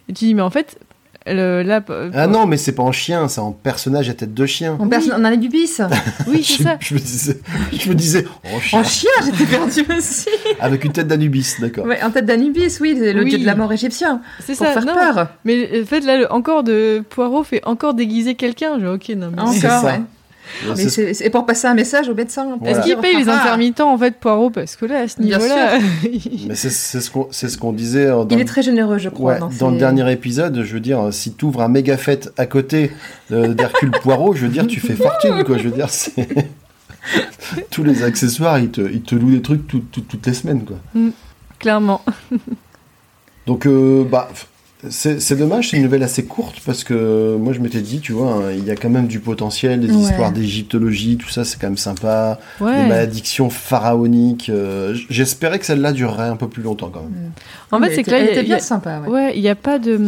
Et 0.09 0.13
tu 0.13 0.25
dis, 0.25 0.35
mais 0.35 0.43
en 0.43 0.51
fait, 0.51 0.79
le, 1.27 1.63
là, 1.63 1.81
Ah 2.13 2.27
non, 2.27 2.47
mais 2.47 2.57
c'est 2.57 2.73
pas 2.73 2.83
en 2.83 2.93
chien, 2.93 3.29
c'est 3.29 3.41
en 3.41 3.53
personnage 3.53 4.09
à 4.11 4.15
tête 4.15 4.35
de 4.35 4.47
chien. 4.47 4.77
En 4.79 5.25
a 5.25 5.37
du 5.37 5.49
bis. 5.49 5.81
oui, 6.27 6.43
c'est 6.45 6.59
je, 6.59 6.63
ça. 6.63 6.77
je 6.81 6.95
me 6.95 6.99
disais, 7.01 7.41
je 7.73 7.89
me 7.89 7.95
disais, 7.95 8.25
en 8.55 8.61
chien, 8.61 8.81
En 8.81 8.85
chien, 8.85 9.11
j'étais 9.25 9.47
perdue 9.47 9.87
aussi. 9.99 10.29
avec 10.61 10.85
une 10.85 10.93
tête 10.93 11.09
d'Anubis, 11.09 11.55
d'accord. 11.61 11.87
Ouais, 11.87 12.03
en 12.03 12.11
tête 12.11 12.27
d'Anubis, 12.27 12.79
oui, 12.81 12.95
le 12.99 13.23
Oui. 13.23 13.31
dieu 13.31 13.39
de 13.39 13.47
la 13.47 13.55
mort 13.55 13.73
égyptien. 13.73 14.21
C'est 14.41 14.57
Pour 14.57 14.67
ça. 14.67 14.73
faire 14.73 14.85
non. 14.85 14.95
peur. 14.95 15.29
Mais 15.45 15.83
en 15.83 15.87
fait, 15.87 16.01
là, 16.01 16.19
le- 16.19 16.33
encore 16.33 16.63
de 16.63 17.03
Poirot 17.09 17.45
fait 17.45 17.63
encore 17.65 17.95
déguiser 17.95 18.35
quelqu'un. 18.35 18.79
Genre, 18.79 18.95
ok, 18.95 19.09
non, 19.17 19.31
mais. 19.35 19.41
Encore, 19.41 19.55
C'est 19.55 19.61
ça. 19.61 19.83
ouais. 19.85 20.01
Mais 20.77 20.89
c'est- 20.89 21.31
pour 21.31 21.47
passer 21.47 21.67
un 21.67 21.75
message 21.75 22.09
au 22.09 22.15
médecin. 22.15 22.45
pour 22.45 22.59
Voilà. 22.59 22.79
Est-ce 22.79 22.87
dire, 22.87 23.01
qu'il 23.01 23.03
paye 23.11 23.17
les 23.23 23.29
Ah, 23.29 23.37
ah, 23.39 23.43
intermittents, 23.43 23.93
en 23.93 23.99
fait, 23.99 24.15
Poirot 24.19 24.51
Parce 24.51 24.77
que 24.77 24.87
là, 24.87 25.01
à 25.01 25.09
ce 25.09 25.21
niveau-là. 25.21 25.79
Mais 26.49 26.55
c'est 26.55 26.71
ce 26.71 27.11
qu'on 27.11 27.29
ce 27.31 27.73
disait 27.73 28.07
euh, 28.07 28.25
dans, 28.25 28.37
Il 28.37 28.41
est 28.41 28.45
très 28.45 28.63
généreux, 28.63 28.99
je 28.99 29.09
crois. 29.09 29.33
ouais, 29.35 29.39
dans 29.41 29.49
dans 29.49 29.71
le 29.71 29.79
dernier 29.79 30.11
épisode. 30.13 30.63
Je 30.63 30.73
veux 30.75 30.81
dire, 30.81 31.09
si 31.13 31.33
tu 31.35 31.45
ouvres 31.47 31.63
un 31.63 31.69
méga 31.69 31.97
fête 31.97 32.33
à 32.37 32.47
côté 32.47 32.91
euh, 33.33 33.55
d'Hercule 33.55 33.91
Poirot, 34.03 34.35
je 34.35 34.43
veux 34.47 34.53
dire, 34.53 34.67
tu 34.67 34.81
fais 34.81 34.95
fortune, 34.95 35.43
quoi. 35.45 35.59
Je 35.59 35.65
veux 35.65 35.75
dire, 35.75 35.91
c'est. 35.91 36.27
Tous 37.71 37.85
les 37.85 38.03
accessoires, 38.03 38.59
ils 38.59 38.71
te, 38.71 38.81
ils 38.81 39.03
te 39.03 39.15
louent 39.15 39.31
des 39.33 39.43
trucs 39.43 39.67
tout- 39.67 39.85
tout- 39.93 40.01
toutes 40.01 40.27
les 40.27 40.33
semaines, 40.35 40.65
quoi. 40.65 40.77
Clairement. 41.59 42.01
Donc, 43.47 43.67
euh, 43.67 44.05
bah, 44.05 44.29
c'est 44.91 45.37
dommage, 45.37 45.71
c'est 45.71 45.77
une 45.77 45.83
nouvelle 45.85 46.03
assez 46.03 46.25
courte 46.25 46.61
parce 46.67 46.85
que 46.85 47.37
moi 47.37 47.53
je 47.53 47.61
m'étais 47.61 47.81
dit, 47.81 48.01
tu 48.01 48.13
vois, 48.13 48.33
hein, 48.33 48.53
il 48.57 48.65
y 48.65 48.71
a 48.71 48.77
quand 48.77 48.91
même 48.91 49.07
du 49.07 49.21
potentiel, 49.21 49.81
des 49.81 49.91
Ouais. 49.91 50.03
histoires 50.03 50.33
d'égyptologie, 50.33 51.17
tout 51.17 51.29
ça, 51.29 51.45
c'est 51.45 51.61
quand 51.61 51.67
même 51.69 51.77
sympa. 51.77 52.39
Des 52.59 52.65
Ouais. 52.67 52.87
malédictions 52.87 53.51
pharaoniques. 53.51 54.49
euh, 54.51 54.95
J'espérais 55.11 55.59
que 55.59 55.67
celle-là 55.67 55.93
durerait 55.93 56.29
un 56.29 56.37
peu 56.37 56.49
plus 56.49 56.63
longtemps 56.63 56.91
quand 56.91 57.03
même. 57.03 57.31
En 57.71 57.79
Mais 57.81 57.89
fait, 57.89 57.95
c'est 57.97 58.03
que 58.05 58.11
là, 58.11 58.19
elle 58.19 58.25
il 58.25 58.27
y 58.27 58.29
a- 58.29 58.33
était 58.33 58.41
y 58.49 58.53
a- 58.53 58.57
bien 58.57 58.65
sympa. 58.65 59.01
Ouais. 59.01 59.09
Ouais, 59.09 59.33
il 59.37 59.43
n'y 59.43 59.49
a 59.49 59.55
pas 59.55 59.79
de. 59.79 59.99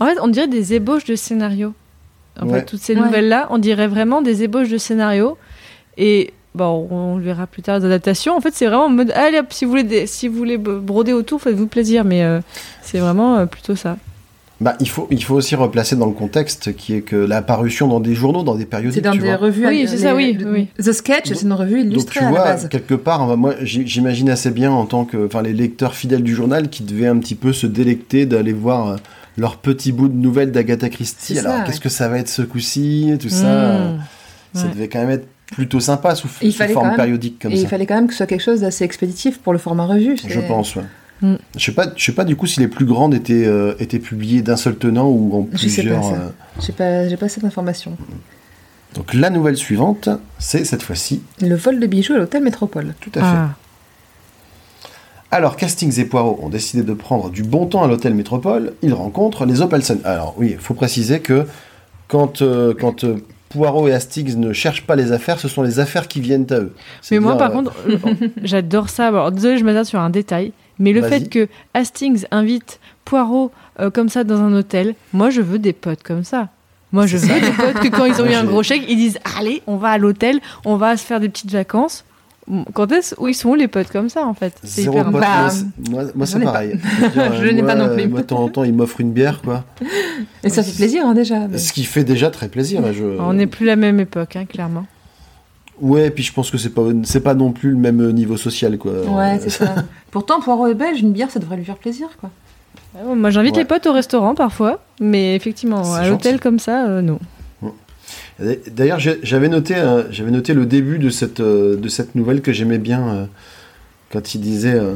En 0.00 0.06
fait, 0.06 0.16
on 0.20 0.28
dirait 0.28 0.48
des 0.48 0.74
ébauches 0.74 1.04
de 1.04 1.14
scénarios. 1.16 1.72
En 2.40 2.46
Ouais. 2.48 2.58
fait, 2.60 2.66
toutes 2.66 2.82
ces 2.82 2.94
Ouais. 2.94 3.00
nouvelles-là, 3.00 3.46
on 3.50 3.58
dirait 3.58 3.88
vraiment 3.88 4.20
des 4.22 4.42
ébauches 4.42 4.68
de 4.68 4.78
scénarios. 4.78 5.38
Et 5.96 6.34
bon, 6.56 6.88
on 6.90 7.16
le 7.18 7.22
verra 7.24 7.46
plus 7.46 7.62
tard 7.62 7.78
les 7.78 7.84
adaptations. 7.84 8.36
En 8.36 8.40
fait, 8.40 8.52
c'est 8.54 8.66
vraiment 8.66 8.86
en 8.86 8.90
mode 8.90 9.12
allez 9.12 9.38
hop, 9.38 9.46
si 9.50 9.64
vous 9.64 9.70
voulez, 9.72 10.06
si 10.06 10.26
vous 10.28 10.36
voulez 10.36 10.56
broder 10.58 11.12
autour, 11.12 11.40
faites-vous 11.40 11.66
plaisir. 11.68 12.04
Mais 12.04 12.22
euh, 12.24 12.40
c'est 12.82 12.98
vraiment 12.98 13.36
euh, 13.36 13.46
plutôt 13.46 13.76
ça. 13.76 13.96
Bah, 14.58 14.74
il, 14.80 14.88
faut, 14.88 15.06
il 15.10 15.22
faut 15.22 15.34
aussi 15.34 15.54
replacer 15.54 15.96
dans 15.96 16.06
le 16.06 16.12
contexte 16.12 16.74
qui 16.74 16.94
est 16.94 17.02
que 17.02 17.14
la 17.14 17.42
parution 17.42 17.88
dans 17.88 18.00
des 18.00 18.14
journaux, 18.14 18.42
dans 18.42 18.54
des 18.54 18.64
périodiques. 18.64 18.94
C'est 18.94 19.00
dans 19.02 19.12
tu 19.12 19.18
des 19.18 19.26
vois. 19.26 19.36
revues. 19.36 19.66
Oui, 19.66 19.84
euh, 19.84 19.86
c'est 19.86 19.98
ça, 19.98 20.14
oui, 20.14 20.32
le- 20.32 20.50
oui. 20.50 20.68
The 20.82 20.92
Sketch, 20.92 21.26
c'est 21.34 21.42
une 21.42 21.52
revue 21.52 21.82
Donc 21.84 21.92
illustrée 21.92 22.20
tu 22.20 22.24
à 22.24 22.30
la 22.30 22.30
vois, 22.30 22.44
base. 22.44 22.68
quelque 22.70 22.94
part, 22.94 23.36
moi 23.36 23.54
j'imagine 23.62 24.30
assez 24.30 24.50
bien 24.50 24.70
en 24.72 24.86
tant 24.86 25.04
que, 25.04 25.26
enfin 25.26 25.42
les 25.42 25.52
lecteurs 25.52 25.94
fidèles 25.94 26.22
du 26.22 26.34
journal 26.34 26.70
qui 26.70 26.84
devaient 26.84 27.06
un 27.06 27.18
petit 27.18 27.34
peu 27.34 27.52
se 27.52 27.66
délecter 27.66 28.24
d'aller 28.24 28.54
voir 28.54 28.96
leur 29.36 29.58
petit 29.58 29.92
bout 29.92 30.08
de 30.08 30.16
nouvelles 30.16 30.52
d'Agatha 30.52 30.88
Christie. 30.88 31.38
Alors 31.38 31.52
ouais. 31.58 31.64
qu'est-ce 31.66 31.80
que 31.80 31.90
ça 31.90 32.08
va 32.08 32.18
être 32.18 32.28
ce 32.30 32.40
coup-ci, 32.40 33.14
tout 33.20 33.28
ça. 33.28 33.44
Mmh. 33.78 33.98
Ça 34.54 34.62
Ouais. 34.64 34.72
devait 34.72 34.88
quand 34.88 35.00
même 35.00 35.10
être 35.10 35.26
plutôt 35.52 35.80
sympa 35.80 36.14
sous, 36.14 36.28
Il 36.42 36.52
forme 36.52 36.88
même- 36.88 36.96
périodique 36.96 37.38
comme 37.40 37.52
Et 37.52 37.56
ça. 37.56 37.62
il 37.62 37.68
fallait 37.68 37.86
quand 37.86 37.94
même 37.94 38.06
que 38.06 38.12
ce 38.12 38.18
soit 38.18 38.26
quelque 38.26 38.42
chose 38.42 38.60
d'assez 38.60 38.84
expéditif 38.84 39.38
pour 39.38 39.52
le 39.52 39.58
format 39.58 39.86
revue. 39.86 40.16
Je 40.16 40.28
c'est- 40.28 40.46
pense, 40.48 40.76
ouais. 40.76 40.82
Mm. 41.22 41.36
Je 41.56 41.64
sais 41.64 41.72
pas, 41.72 41.86
je 41.96 42.04
sais 42.04 42.12
pas 42.12 42.24
du 42.24 42.36
coup 42.36 42.46
si 42.46 42.60
les 42.60 42.68
plus 42.68 42.84
grandes 42.84 43.14
étaient, 43.14 43.46
euh, 43.46 43.74
étaient 43.78 43.98
publiées 43.98 44.42
d'un 44.42 44.56
seul 44.56 44.76
tenant 44.76 45.08
ou 45.08 45.34
en 45.34 45.48
Je 45.52 45.68
sais 45.68 45.82
pas, 45.82 45.88
plusieurs. 45.90 46.04
ça. 46.04 46.12
euh, 46.14 46.28
J'ai 46.60 46.72
pas, 46.72 47.08
j'ai 47.08 47.16
pas 47.16 47.28
cette 47.28 47.44
information. 47.44 47.96
Donc 48.94 49.14
la 49.14 49.30
nouvelle 49.30 49.56
suivante, 49.56 50.08
c'est 50.38 50.64
cette 50.64 50.82
fois-ci 50.82 51.22
Le 51.40 51.54
vol 51.54 51.80
de 51.80 51.86
bijoux 51.86 52.14
à 52.14 52.18
l'hôtel 52.18 52.42
Métropole. 52.42 52.94
tout 53.00 53.10
à 53.14 53.20
fait. 53.20 53.26
Ah. 53.26 53.48
Alors, 55.32 55.56
Castings 55.56 55.98
et 55.98 56.04
Poirot 56.04 56.38
ont 56.42 56.48
décidé 56.48 56.82
de 56.82 56.92
prendre 56.94 57.30
du 57.30 57.42
bon 57.42 57.66
temps 57.66 57.82
à 57.82 57.88
l'hôtel 57.88 58.14
Métropole. 58.14 58.74
Ils 58.82 58.94
rencontrent 58.94 59.44
les 59.44 59.60
Opelson. 59.60 59.98
Alors, 60.04 60.34
oui, 60.38 60.50
il 60.52 60.58
faut 60.58 60.72
préciser 60.74 61.20
que 61.20 61.46
quand, 62.08 62.42
euh, 62.42 62.74
quand 62.78 63.04
euh, 63.04 63.16
Poirot 63.48 63.88
et 63.88 63.92
Hastings 63.92 64.36
ne 64.36 64.52
cherchent 64.52 64.86
pas 64.86 64.96
les 64.96 65.12
affaires, 65.12 65.38
ce 65.38 65.48
sont 65.48 65.62
les 65.62 65.78
affaires 65.78 66.08
qui 66.08 66.20
viennent 66.20 66.46
à 66.50 66.58
eux. 66.58 66.74
Mais 67.10 67.20
moi, 67.20 67.36
par 67.36 67.50
euh, 67.50 67.54
contre, 67.54 67.72
euh, 67.88 67.98
j'adore 68.42 68.88
ça. 68.88 69.08
Alors, 69.08 69.32
désolé, 69.32 69.58
je 69.58 69.64
m'attarde 69.64 69.86
sur 69.86 70.00
un 70.00 70.10
détail. 70.10 70.52
Mais 70.78 70.92
le 70.92 71.02
fait 71.02 71.30
que 71.30 71.48
Hastings 71.72 72.26
invite 72.30 72.80
Poirot 73.04 73.50
euh, 73.80 73.90
comme 73.90 74.08
ça 74.08 74.24
dans 74.24 74.40
un 74.40 74.52
hôtel, 74.52 74.94
moi, 75.12 75.30
je 75.30 75.40
veux 75.40 75.58
des 75.58 75.72
potes 75.72 76.02
comme 76.02 76.24
ça. 76.24 76.48
Moi, 76.92 77.06
je 77.06 77.16
veux 77.16 77.40
des 77.40 77.50
potes 77.52 77.80
que 77.82 77.88
quand 77.88 78.04
ils 78.04 78.20
ont 78.20 78.26
eu 78.26 78.34
un 78.34 78.44
gros 78.44 78.62
chèque, 78.62 78.84
ils 78.88 78.96
disent 78.96 79.18
Allez, 79.38 79.62
on 79.66 79.76
va 79.76 79.90
à 79.90 79.98
l'hôtel, 79.98 80.40
on 80.64 80.76
va 80.76 80.96
se 80.96 81.04
faire 81.04 81.20
des 81.20 81.28
petites 81.28 81.50
vacances. 81.50 82.04
Quand 82.74 82.92
est-ce 82.92 83.14
où 83.18 83.26
ils 83.26 83.34
sont 83.34 83.48
où, 83.50 83.54
les 83.56 83.66
potes 83.66 83.88
comme 83.90 84.08
ça, 84.08 84.24
en 84.24 84.32
fait? 84.34 84.52
C'est 84.62 84.82
Zéro 84.82 84.98
hyper 85.00 85.10
pote, 85.10 85.20
Bah, 85.20 85.48
moi, 85.90 86.04
c'est- 86.04 86.14
moi, 86.16 86.26
c'est 86.26 86.38
ai 86.38 86.44
pas. 86.44 86.52
pareil. 86.52 86.78
Je 87.42 87.46
n'ai 87.48 87.62
moi, 87.62 87.72
pas 87.72 87.74
non 87.74 87.92
plus. 87.94 88.04
euh, 88.04 88.08
Moi, 88.08 88.20
de 88.20 88.26
temps 88.26 88.38
en 88.42 88.48
temps, 88.48 88.62
ils 88.62 88.72
m'offrent 88.72 89.00
une 89.00 89.12
bière, 89.12 89.42
quoi. 89.42 89.64
Et 90.44 90.48
ça 90.48 90.62
fait 90.62 90.72
plaisir 90.76 91.04
hein, 91.06 91.14
déjà. 91.14 91.48
mais- 91.48 91.58
Ce 91.58 91.72
qui 91.72 91.82
fait 91.84 92.04
déjà 92.04 92.30
très 92.30 92.48
plaisir. 92.48 92.82
je- 92.92 93.18
On 93.20 93.32
n'est 93.32 93.48
plus 93.48 93.66
la 93.66 93.74
même 93.76 93.98
époque, 93.98 94.36
hein, 94.36 94.44
clairement. 94.44 94.86
Ouais, 95.80 96.08
puis 96.10 96.22
je 96.24 96.32
pense 96.32 96.50
que 96.50 96.56
c'est 96.56 96.70
pas, 96.70 96.82
c'est 97.02 97.20
pas 97.20 97.34
non 97.34 97.52
plus 97.52 97.70
le 97.70 97.76
même 97.76 98.10
niveau 98.12 98.36
social, 98.36 98.78
quoi. 98.78 98.92
Ouais, 99.08 99.38
c'est 99.42 99.50
ça. 99.50 99.74
Pourtant, 100.10 100.40
Poirot 100.40 100.68
est 100.68 100.74
belge, 100.74 101.00
une 101.00 101.12
bière, 101.12 101.30
ça 101.30 101.38
devrait 101.40 101.56
lui 101.56 101.64
faire 101.64 101.76
plaisir, 101.76 102.08
quoi. 102.20 102.30
Moi, 103.14 103.28
j'invite 103.30 103.56
Ouais. 103.56 103.62
les 103.62 103.66
potes 103.66 103.86
au 103.86 103.92
restaurant 103.92 104.34
parfois, 104.34 104.80
mais 105.00 105.34
effectivement, 105.36 105.92
à 105.94 106.08
l'hôtel 106.08 106.40
comme 106.40 106.58
ça, 106.58 106.86
euh, 106.86 107.02
non. 107.02 107.18
D'ailleurs, 108.38 108.98
j'avais 108.98 109.48
noté, 109.48 109.74
j'avais 110.10 110.30
noté 110.30 110.52
le 110.52 110.66
début 110.66 110.98
de 110.98 111.08
cette, 111.08 111.40
euh, 111.40 111.76
de 111.76 111.88
cette 111.88 112.14
nouvelle 112.14 112.42
que 112.42 112.52
j'aimais 112.52 112.78
bien 112.78 113.08
euh, 113.08 113.26
quand 114.12 114.34
il 114.34 114.42
disait 114.42 114.74
euh, 114.74 114.94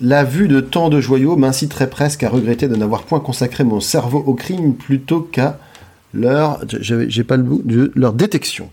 La 0.00 0.24
vue 0.24 0.48
de 0.48 0.58
tant 0.60 0.88
de 0.88 1.00
joyaux 1.00 1.36
m'inciterait 1.36 1.88
presque 1.88 2.24
à 2.24 2.28
regretter 2.28 2.66
de 2.66 2.74
n'avoir 2.74 3.04
point 3.04 3.20
consacré 3.20 3.62
mon 3.62 3.78
cerveau 3.78 4.24
au 4.26 4.34
crime 4.34 4.74
plutôt 4.74 5.20
qu'à 5.20 5.60
leur, 6.12 6.60
j'ai 6.66 7.22
pas 7.22 7.36
le 7.36 7.44
bout, 7.44 7.62
de 7.64 7.92
leur 7.94 8.12
détection. 8.12 8.68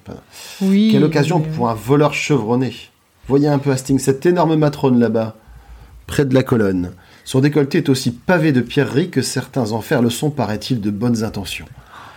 Oui. 0.60 0.90
Quelle 0.92 1.04
occasion 1.04 1.40
pour 1.40 1.70
un 1.70 1.76
voleur 1.76 2.16
chevronné. 2.16 2.74
Voyez 3.28 3.48
un 3.48 3.60
peu 3.60 3.72
Hastings, 3.72 4.00
cette 4.00 4.26
énorme 4.26 4.56
matrone 4.56 5.00
là-bas, 5.00 5.36
près 6.08 6.26
de 6.26 6.34
la 6.34 6.42
colonne. 6.42 6.94
Son 7.26 7.42
décolleté 7.42 7.80
est 7.80 7.90
aussi 7.90 8.10
pavé 8.12 8.54
de 8.54 8.62
pierreries 8.62 9.12
que 9.12 9.22
certains 9.22 9.74
enfers 9.74 10.02
le 10.02 10.10
sont, 10.10 10.32
paraît-il, 10.32 10.82
de 10.82 10.90
bonnes 10.90 11.24
intentions. 11.24 11.66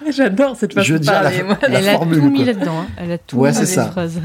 J'adore 0.10 0.56
cette 0.56 0.72
façon 0.74 0.86
Je 0.86 0.96
de 0.96 1.06
la- 1.06 1.12
parler. 1.12 1.42
Elle 1.62 1.84
La 1.84 1.94
a 1.94 1.98
tout 1.98 2.06
mis 2.30 2.44
là-dedans. 2.44 2.80
hein. 2.80 2.86
Elle 2.96 3.12
a 3.12 3.18
tout 3.18 3.36
Ouais, 3.38 3.50
mis 3.50 3.54
c'est 3.54 3.76
dans 3.76 3.82
ça. 3.82 3.84
les 3.84 3.90
phrases. 3.90 4.20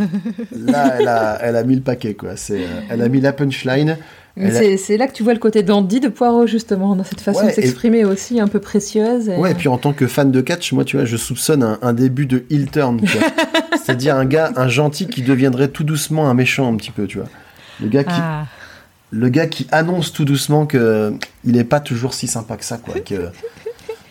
Là, 0.56 0.96
elle 1.00 1.08
a, 1.08 1.38
elle 1.42 1.56
a 1.56 1.64
mis 1.64 1.76
le 1.76 1.82
paquet, 1.82 2.14
quoi. 2.14 2.36
C'est, 2.36 2.62
euh, 2.64 2.68
elle 2.90 3.02
a 3.02 3.10
mis 3.10 3.22
la 3.22 3.34
punchline. 3.34 3.98
A- 4.38 4.52
c'est- 4.78 4.98
là 4.98 5.08
que 5.08 5.14
tu 5.14 5.24
vois 5.24 5.34
le 5.34 5.40
côté 5.40 5.64
dandy 5.64 6.00
de 6.02 6.10
Poirot, 6.10 6.46
justement, 6.48 6.96
dans 6.96 7.04
cette 7.06 7.22
façon 7.22 7.40
Ouais, 7.42 7.48
de 7.48 7.52
s'exprimer 7.54 8.04
aussi 8.04 8.40
un 8.42 8.48
peu 8.50 8.60
précieuse. 8.60 9.30
et- 9.30 9.38
Ouais, 9.38 9.52
et 9.52 9.56
puis 9.56 9.70
en 9.70 9.78
tant 9.78 9.94
que 9.94 10.08
fan 10.08 10.30
de 10.32 10.42
catch, 10.42 10.74
moi, 10.74 10.84
tu 10.84 10.98
vois, 10.98 11.06
je 11.06 11.16
soupçonne 11.18 11.64
un, 11.64 11.80
un 11.82 11.94
début 11.94 12.26
de 12.26 12.44
heel 12.50 12.70
turn. 12.70 13.00
C'est-à-dire 13.84 14.16
un 14.16 14.26
gars, 14.26 14.52
un 14.56 14.68
gentil 14.68 15.08
qui 15.08 15.22
deviendrait 15.22 15.68
tout 15.70 15.84
doucement 15.84 16.30
un 16.30 16.34
méchant, 16.34 16.72
un 16.72 16.76
petit 16.76 16.92
peu, 16.92 17.08
tu 17.08 17.18
vois. 17.20 17.28
Le 17.82 17.88
gars 17.88 18.04
qui, 18.04 18.12
Ah. 18.18 18.46
le 19.12 19.30
gars 19.30 19.48
qui 19.48 19.68
annonce 19.72 20.12
tout 20.12 20.26
doucement 20.26 20.66
que 20.66 21.14
il 21.46 21.56
est 21.58 21.64
pas 21.64 21.80
toujours 21.80 22.14
si 22.14 22.28
sympa 22.28 22.58
que 22.58 22.66
ça, 22.66 22.78
quoi. 22.78 22.96
Que 23.00 23.30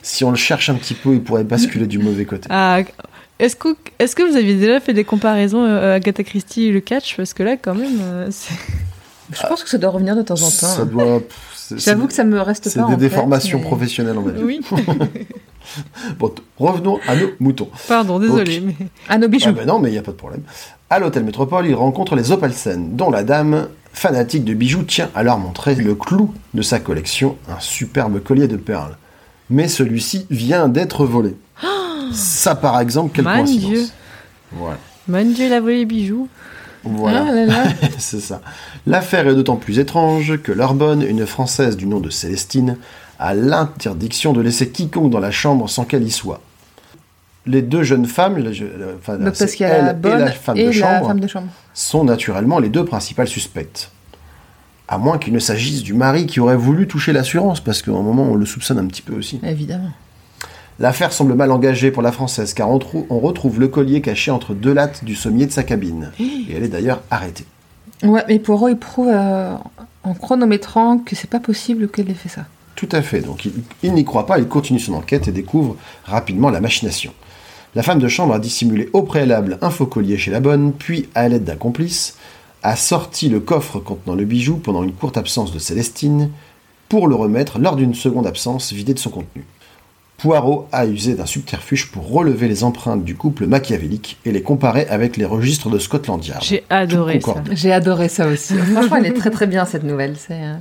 si 0.05 0.23
on 0.23 0.31
le 0.31 0.37
cherche 0.37 0.69
un 0.71 0.75
petit 0.75 0.95
peu, 0.95 1.15
il 1.15 1.23
pourrait 1.23 1.45
basculer 1.45 1.87
du 1.87 1.99
mauvais 1.99 2.25
côté. 2.27 2.47
Ah, 2.51 2.81
Est-ce 3.39 3.57
que, 3.57 3.69
est 3.99 4.15
que 4.15 4.23
vous 4.23 4.37
aviez 4.37 4.55
déjà 4.55 4.79
fait 4.79 4.93
des 4.93 5.03
comparaisons 5.05 5.65
euh, 5.65 5.97
Agatha 5.97 6.23
Christie 6.23 6.67
et 6.67 6.73
le 6.73 6.81
catch 6.81 7.17
Parce 7.17 7.33
que 7.35 7.43
là, 7.43 7.57
quand 7.57 7.75
même, 7.75 7.99
euh, 8.01 8.29
c'est- 8.31 8.55
Je 9.33 9.47
pense 9.49 9.65
que 9.65 9.69
ça 9.71 9.79
doit 9.79 9.91
revenir 9.91 10.15
de 10.15 10.23
temps 10.23 10.35
en 10.35 10.51
Ça 10.51 10.77
temps. 10.79 10.85
doit. 10.85 11.21
c'est- 11.57 11.79
J'avoue 11.79 12.07
que 12.07 12.13
ça 12.13 12.25
me 12.25 12.39
reste 12.41 12.69
C'est 12.69 12.79
pas 12.79 12.87
des 12.87 12.93
en 12.95 12.97
tête, 12.97 12.99
déformations 13.01 13.59
mais- 13.59 13.65
professionnelles, 13.65 14.19
on 14.19 14.23
va 14.23 14.31
dire. 14.33 14.45
Oui, 14.45 14.61
Bon, 16.19 16.33
revenons 16.59 17.01
à 17.09 17.17
nos 17.17 17.29
moutons. 17.41 17.71
pardon, 17.89 18.19
désolé. 18.19 18.61
Mais... 18.61 18.75
Ah, 19.09 19.17
nos 19.19 19.29
bijoux. 19.29 19.49
Ah 19.49 19.53
ben 19.53 19.67
non, 19.67 19.79
mais 19.79 19.89
il 19.89 19.93
n'y 19.93 19.99
a 19.99 20.03
pas 20.03 20.13
de 20.13 20.17
problème. 20.17 20.43
À 20.91 20.99
l'hôtel 20.99 21.25
Métropole, 21.25 21.67
il 21.67 21.75
rencontre 21.75 22.15
les 22.17 22.31
Opalsen, 22.31 22.95
dont 22.97 23.11
la 23.11 23.25
dame, 23.25 23.69
fanatique 23.93 24.45
de 24.45 24.53
bijoux, 24.53 24.83
tient 24.83 25.09
à 25.15 25.23
leur 25.23 25.39
montrer 25.39 25.75
le 25.75 25.95
clou 25.95 26.35
de 26.53 26.61
sa 26.63 26.81
collection, 26.81 27.37
un 27.49 27.59
superbe 27.61 28.23
collier 28.23 28.47
de 28.47 28.57
perles. 28.59 28.97
Mais 29.51 29.69
celui-ci 29.69 30.27
vient 30.31 30.69
d'être 30.69 31.05
volé. 31.07 31.37
Ça, 32.13 32.55
par 32.55 32.81
exemple, 32.81 33.13
quelle 33.15 33.25
Mon 33.25 33.35
coïncidence. 33.35 33.71
Dieu. 33.71 33.85
Voilà. 34.53 34.79
Mon 35.09 35.25
Dieu, 35.25 35.47
il 35.47 35.53
a 35.53 35.61
volé 35.61 35.79
les 35.79 35.85
bijoux. 35.85 36.29
Voilà. 36.85 37.25
Ah 37.29 37.33
là 37.33 37.47
là. 37.47 37.65
C'est 37.99 38.21
ça. 38.21 38.41
L'affaire 38.87 39.27
est 39.29 39.35
d'autant 39.35 39.57
plus 39.57 39.79
étrange 39.79 40.39
que 40.43 40.53
leur 40.53 40.75
bonne, 40.75 41.03
une 41.03 41.27
Française 41.27 41.77
du 41.77 41.87
nom 41.87 42.01
de 42.01 42.11
Célestine, 42.11 42.77
a 43.19 43.33
l'interdiction 43.35 44.33
de 44.33 44.41
laisser 44.41 44.69
quiconque 44.71 45.11
dans 45.11 45.21
la 45.21 45.31
chambre 45.31 45.69
sans 45.69 45.85
qu'elle 45.85 46.03
y 46.03 46.11
soit. 46.11 46.41
Les 47.47 47.63
deux 47.63 47.83
jeunes 47.83 48.07
femmes, 48.07 48.39
la- 48.39 48.53
je- 48.53 48.65
la- 48.65 48.87
enfin, 48.99 49.17
Donc, 49.19 49.35
c'est 49.37 49.45
parce 49.45 49.55
qu'il 49.57 49.67
y 49.67 49.71
a 49.71 49.83
la 49.83 49.91
elle 49.91 49.99
bonne 50.01 50.21
et 50.21 50.25
la 50.25 50.31
femme 50.33 50.57
et 50.57 50.63
de 50.65 50.67
la 50.69 50.73
chambre, 50.73 51.07
femme 51.09 51.21
de 51.21 51.27
chambre. 51.27 51.49
sont 51.75 52.05
naturellement 52.05 52.59
les 52.59 52.69
deux 52.71 52.85
principales 52.85 53.29
suspectes. 53.29 53.91
À 54.89 54.99
moins 54.99 55.18
qu'il 55.18 55.32
ne 55.32 55.39
s'agisse 55.39 55.82
du 55.82 55.95
mari 55.95 56.26
qui 56.26 56.41
aurait 56.41 56.57
voulu 56.57 56.87
toucher 56.87 57.12
l'assurance, 57.12 57.61
parce 57.61 57.80
qu'à 57.82 57.91
un 57.93 58.03
moment 58.03 58.24
on 58.24 58.35
le 58.35 58.45
soupçonne 58.47 58.78
un 58.78 58.87
petit 58.87 59.03
peu 59.03 59.14
aussi. 59.14 59.41
Évidemment. 59.43 59.91
L'affaire 60.78 61.12
semble 61.12 61.35
mal 61.35 61.51
engagée 61.53 61.91
pour 61.91 62.03
la 62.03 62.12
Française, 62.12 62.53
car 62.53 62.68
on, 62.68 62.78
trou- 62.78 63.07
on 63.09 63.18
retrouve 63.20 63.61
le 63.61 63.68
collier 63.68 64.01
caché 64.01 64.30
entre 64.30 64.55
deux 64.55 64.72
lattes 64.74 65.05
du 65.05 65.14
sommier 65.14 65.47
de 65.47 65.53
sa 65.53 65.62
cabine. 65.62 66.11
Et 66.20 66.55
elle 66.55 66.64
est 66.64 66.68
d'ailleurs 66.68 67.03
arrêtée. 67.11 67.45
Ouais, 68.03 68.24
mais 68.28 68.39
Poirot, 68.41 68.68
il 68.68 68.76
prouve 68.76 69.09
euh, 69.09 69.55
en 70.03 70.14
chronométrant 70.14 70.99
que 70.99 71.14
c'est 71.16 71.30
pas 71.30 71.41
possible 71.41 71.89
qu'elle 71.89 72.11
ait 72.11 72.14
fait 72.14 72.28
ça. 72.28 72.45
Tout 72.74 72.89
à 72.93 73.03
fait. 73.03 73.20
Donc 73.20 73.45
il, 73.45 73.53
il 73.85 73.95
n'y 73.95 74.05
croit 74.05 74.26
pas, 74.26 74.39
il 74.39 74.49
continue 74.49 74.80
son 74.80 74.95
enquête 74.95 75.28
et 75.28 75.32
découvre 75.32 75.76
rapidement 76.05 76.51
la 76.51 76.61
machination. 76.61 77.12
La 77.76 77.82
femme 77.82 78.01
de 78.01 78.09
chambre 78.09 78.35
a 78.35 78.39
dissimulé 78.39 78.89
au 78.93 79.03
préalable 79.03 79.59
un 79.62 79.70
faux 79.70 79.87
collier 79.87 80.18
chez 80.18 80.30
la 80.32 80.41
bonne, 80.41 80.72
puis, 80.72 81.09
à 81.14 81.28
l'aide 81.28 81.45
d'un 81.45 81.57
complice, 81.57 82.16
a 82.65 82.75
sorti 82.77 83.29
le 83.29 83.39
coffre 83.41 83.79
contenant 83.79 84.17
le 84.17 84.25
bijou 84.25 84.57
pendant 84.57 84.83
une 84.83 84.93
courte 84.93 85.17
absence 85.17 85.53
de 85.53 85.59
Célestine, 85.61 86.31
pour 86.89 87.07
le 87.09 87.15
remettre 87.15 87.59
lors 87.59 87.77
d'une 87.77 87.95
seconde 87.95 88.27
absence 88.27 88.73
vidé 88.73 88.95
de 88.95 88.99
son 88.99 89.11
contenu. 89.11 89.45
Poirot 90.19 90.69
a 90.73 90.87
usé 90.87 91.15
d'un 91.15 91.27
subterfuge 91.27 91.91
pour 91.91 92.09
relever 92.11 92.49
les 92.49 92.65
empreintes 92.65 93.05
du 93.05 93.15
couple 93.17 93.47
machiavélique 93.47 94.17
et 94.25 94.33
les 94.33 94.43
comparer 94.43 94.87
avec 94.87 95.17
les 95.17 95.25
registres 95.25 95.69
de 95.69 95.79
Scotland 95.79 96.25
Yard. 96.25 96.43
J'ai 96.43 96.65
adoré 96.71 97.21
ça. 97.21 97.35
J'ai 97.53 97.73
adoré 97.73 98.09
ça 98.09 98.27
aussi. 98.29 98.55
Franchement, 98.73 98.97
elle 98.97 99.07
est 99.07 99.12
très 99.12 99.31
très 99.31 99.47
bien 99.47 99.65
cette 99.65 99.83
nouvelle. 99.85 100.15
C'est 100.17 100.41
euh, 100.43 100.55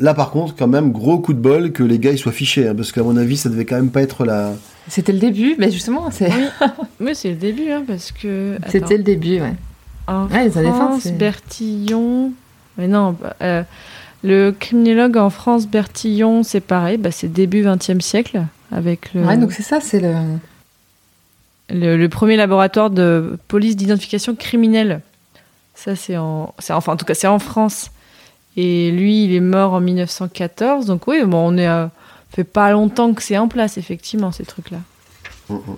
Là 0.00 0.12
par 0.14 0.30
contre, 0.30 0.54
quand 0.56 0.66
même, 0.68 0.92
gros 0.92 1.18
coup 1.18 1.32
de 1.32 1.38
bol 1.38 1.72
que 1.72 1.82
les 1.82 1.98
gars 1.98 2.12
ils 2.12 2.18
soient 2.18 2.32
fichés, 2.32 2.68
hein, 2.68 2.74
parce 2.76 2.92
qu'à 2.92 3.02
mon 3.02 3.16
avis 3.16 3.36
ça 3.36 3.48
devait 3.48 3.64
quand 3.64 3.76
même 3.76 3.90
pas 3.90 4.02
être 4.02 4.24
la... 4.24 4.52
C'était 4.88 5.12
le 5.12 5.18
début, 5.20 5.54
mais 5.58 5.70
justement, 5.70 6.10
c'est- 6.10 6.30
Mais 7.00 7.14
c'est 7.14 7.30
le 7.30 7.36
début, 7.36 7.70
hein, 7.70 7.84
parce 7.86 8.12
que. 8.12 8.58
c'était 8.68 8.96
le 8.98 9.02
début, 9.04 9.40
ouais. 9.40 9.54
En 10.06 10.26
Ouais, 10.26 10.44
les 10.44 10.58
années 10.58 10.68
fin, 10.68 10.88
France, 10.88 11.06
Bertillon. 11.08 12.32
Mais 12.76 12.88
non, 12.88 13.16
euh, 13.42 13.62
le 14.22 14.50
criminologue 14.50 15.16
en 15.16 15.30
France, 15.30 15.66
Bertillon, 15.66 16.42
c'est 16.42 16.60
pareil, 16.60 16.98
bah, 16.98 17.10
c'est 17.10 17.28
début 17.28 17.62
XXe 17.64 18.04
siècle, 18.04 18.44
avec 18.72 19.12
le, 19.14 19.22
Ouais, 19.24 19.36
donc 19.36 19.52
c'est 19.52 19.62
ça, 19.62 19.80
c'est 19.80 20.00
le. 20.00 20.14
le, 21.70 21.96
le 21.96 22.08
premier 22.08 22.36
laboratoire 22.36 22.90
de 22.90 23.38
police 23.48 23.76
d'identification 23.76 24.34
criminelle. 24.34 25.00
Ça, 25.74 25.96
c'est 25.96 26.16
en, 26.16 26.54
c'est 26.58 26.72
enfin, 26.72 26.92
en 26.92 26.96
tout 26.96 27.04
cas, 27.04 27.14
c'est 27.14 27.26
en 27.26 27.38
France. 27.38 27.90
Et 28.56 28.92
lui, 28.92 29.24
il 29.24 29.34
est 29.34 29.40
mort 29.40 29.72
en 29.72 29.80
1914. 29.80 30.86
Donc 30.86 31.06
oui, 31.08 31.22
bon, 31.24 31.52
on 31.52 31.56
est, 31.56 31.68
euh, 31.68 31.86
fait 32.30 32.44
pas 32.44 32.70
longtemps 32.72 33.12
que 33.14 33.22
c'est 33.22 33.38
en 33.38 33.48
place, 33.48 33.78
effectivement, 33.78 34.32
ces 34.32 34.44
trucs-là. 34.44 34.78
Mm, 35.48 35.54
mm. 35.54 35.76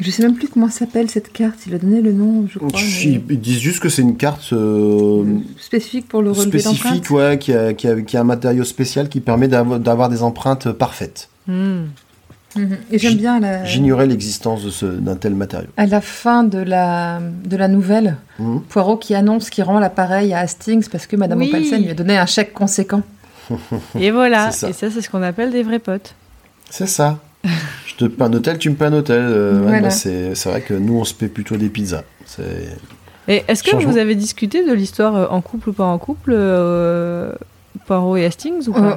Je 0.00 0.10
sais 0.10 0.22
même 0.24 0.34
plus 0.34 0.48
comment 0.48 0.68
s'appelle 0.68 1.08
cette 1.08 1.32
carte. 1.32 1.60
Il 1.66 1.74
a 1.74 1.78
donné 1.78 2.00
le 2.02 2.12
nom, 2.12 2.46
je 2.52 2.58
crois. 2.58 2.80
Ils 3.04 3.22
mais- 3.28 3.36
disent 3.36 3.60
juste 3.60 3.78
que 3.80 3.88
c'est 3.88 4.02
une 4.02 4.16
carte 4.16 4.52
euh, 4.52 5.24
Spécifique 5.58 6.08
pour 6.08 6.20
le 6.20 6.32
relevé 6.32 6.58
spécifique, 6.58 7.10
ouais, 7.10 7.38
qui 7.38 7.52
a, 7.52 7.74
qui, 7.74 7.86
a, 7.86 8.00
qui 8.02 8.16
a 8.16 8.20
un 8.20 8.24
matériau 8.24 8.64
spécial 8.64 9.08
qui 9.08 9.20
permet 9.20 9.46
d'avo- 9.46 9.78
d'avoir 9.78 10.08
des 10.08 10.22
empreintes 10.22 10.72
parfaites. 10.72 11.28
Hmm. 11.46 11.84
Mhm. 12.56 12.76
Et 12.92 12.98
j'aime 12.98 13.14
bien 13.16 13.40
la... 13.40 13.64
J'ignorais 13.64 14.06
l'existence 14.06 14.82
d'un 14.84 15.16
tel 15.16 15.34
matériau. 15.34 15.68
à 15.76 15.86
la 15.86 16.00
fin 16.00 16.44
de 16.44 16.58
la, 16.58 17.20
de 17.44 17.56
la 17.56 17.68
nouvelle, 17.68 18.16
Mhm. 18.38 18.62
Poirot 18.68 18.96
qui 18.96 19.14
annonce 19.14 19.48
qu'il 19.50 19.62
rend 19.64 19.78
l'appareil 19.78 20.32
à 20.34 20.38
Hastings 20.40 20.88
parce 20.88 21.06
que 21.06 21.14
Madame 21.16 21.38
Oui. 21.40 21.48
Opelsen 21.48 21.82
lui 21.82 21.90
a 21.90 21.94
donné 21.94 22.16
un 22.18 22.26
chèque 22.26 22.52
conséquent. 22.52 23.02
Et 23.98 24.10
voilà. 24.10 24.50
Ça. 24.50 24.70
Et 24.70 24.72
ça, 24.72 24.90
c'est 24.90 25.00
ce 25.02 25.08
qu'on 25.10 25.22
appelle 25.22 25.50
des 25.52 25.62
vrais 25.62 25.78
potes. 25.78 26.14
C'est 26.70 26.86
ça. 26.88 27.18
Je 27.86 27.94
te 27.96 28.04
paie 28.06 28.22
un 28.24 28.32
hôtel, 28.32 28.58
tu 28.58 28.70
me 28.70 28.74
paies 28.74 28.86
un 28.86 28.92
hôtel. 28.94 29.20
Euh, 29.22 29.60
Voilà. 29.62 29.80
bah, 29.82 29.90
c'est 29.90 30.34
vrai 30.46 30.60
que 30.62 30.74
nous, 30.74 30.96
on 30.98 31.04
se 31.04 31.14
paie 31.14 31.28
plutôt 31.28 31.56
des 31.56 31.68
pizzas. 31.68 32.02
C'est- 32.26 32.76
Et 33.28 33.44
est-ce 33.48 33.62
que 33.62 33.70
Changement. 33.70 33.92
vous 33.92 33.98
avez 33.98 34.14
discuté 34.16 34.66
de 34.66 34.72
l'histoire 34.72 35.14
euh, 35.16 35.26
en 35.30 35.40
couple 35.40 35.68
ou 35.70 35.72
pas 35.72 35.84
en 35.84 35.98
couple, 35.98 36.32
euh, 36.34 37.32
Poirot 37.86 38.16
et 38.16 38.24
Hastings 38.24 38.66
ou 38.68 38.72
pas? 38.72 38.80
Euh, 38.80 38.94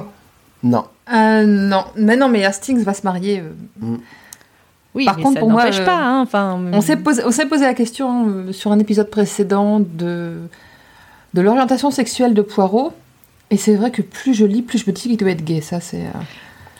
Non. 0.64 0.84
euh, 1.14 1.44
non, 1.46 1.84
mais 1.96 2.16
non, 2.16 2.28
mais 2.28 2.44
Hastings 2.44 2.82
va 2.82 2.92
se 2.94 3.02
marier. 3.04 3.40
euh. 3.82 3.96
Oui, 4.94 5.04
par 5.04 5.16
mais 5.16 5.22
contre, 5.22 5.34
ça 5.34 5.40
pour 5.40 5.50
moi, 5.50 5.64
n'empêche 5.64 5.84
pas. 5.84 5.96
hein, 6.02 6.20
Enfin, 6.22 6.58
On 6.72 6.80
s'est 6.80 6.96
posé, 6.96 7.22
on 7.24 7.30
s'est 7.30 7.46
posé 7.46 7.64
la 7.64 7.74
question 7.74 8.28
euh, 8.28 8.52
sur 8.52 8.72
un 8.72 8.78
épisode 8.78 9.10
précédent 9.10 9.78
de, 9.80 10.32
de 11.34 11.40
l'orientation 11.40 11.90
sexuelle 11.90 12.34
de 12.34 12.42
Poirot. 12.42 12.92
Et 13.50 13.56
c'est 13.56 13.76
vrai 13.76 13.90
que 13.90 14.02
plus 14.02 14.34
je 14.34 14.44
lis, 14.44 14.62
plus 14.62 14.78
je 14.78 14.84
me 14.90 14.92
dis 14.92 15.02
qu'il 15.02 15.16
doit 15.16 15.30
être 15.30 15.44
gay. 15.44 15.60
Ça, 15.60 15.80
c'est. 15.80 16.02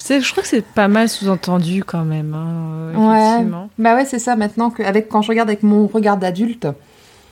Je 0.06 0.30
crois 0.30 0.42
que 0.42 0.48
c'est 0.48 0.64
pas 0.64 0.88
mal 0.88 1.08
sous-entendu 1.08 1.84
quand 1.84 2.04
même. 2.04 2.34
hein, 2.34 2.92
Ouais. 2.94 3.46
Bah 3.78 3.94
ouais, 3.94 4.04
c'est 4.04 4.18
ça. 4.18 4.36
Maintenant 4.36 4.70
que, 4.70 4.82
avec 4.82 5.08
quand 5.08 5.22
je 5.22 5.28
regarde 5.28 5.48
avec 5.48 5.62
mon 5.62 5.86
regard 5.86 6.16
d'adulte, 6.16 6.66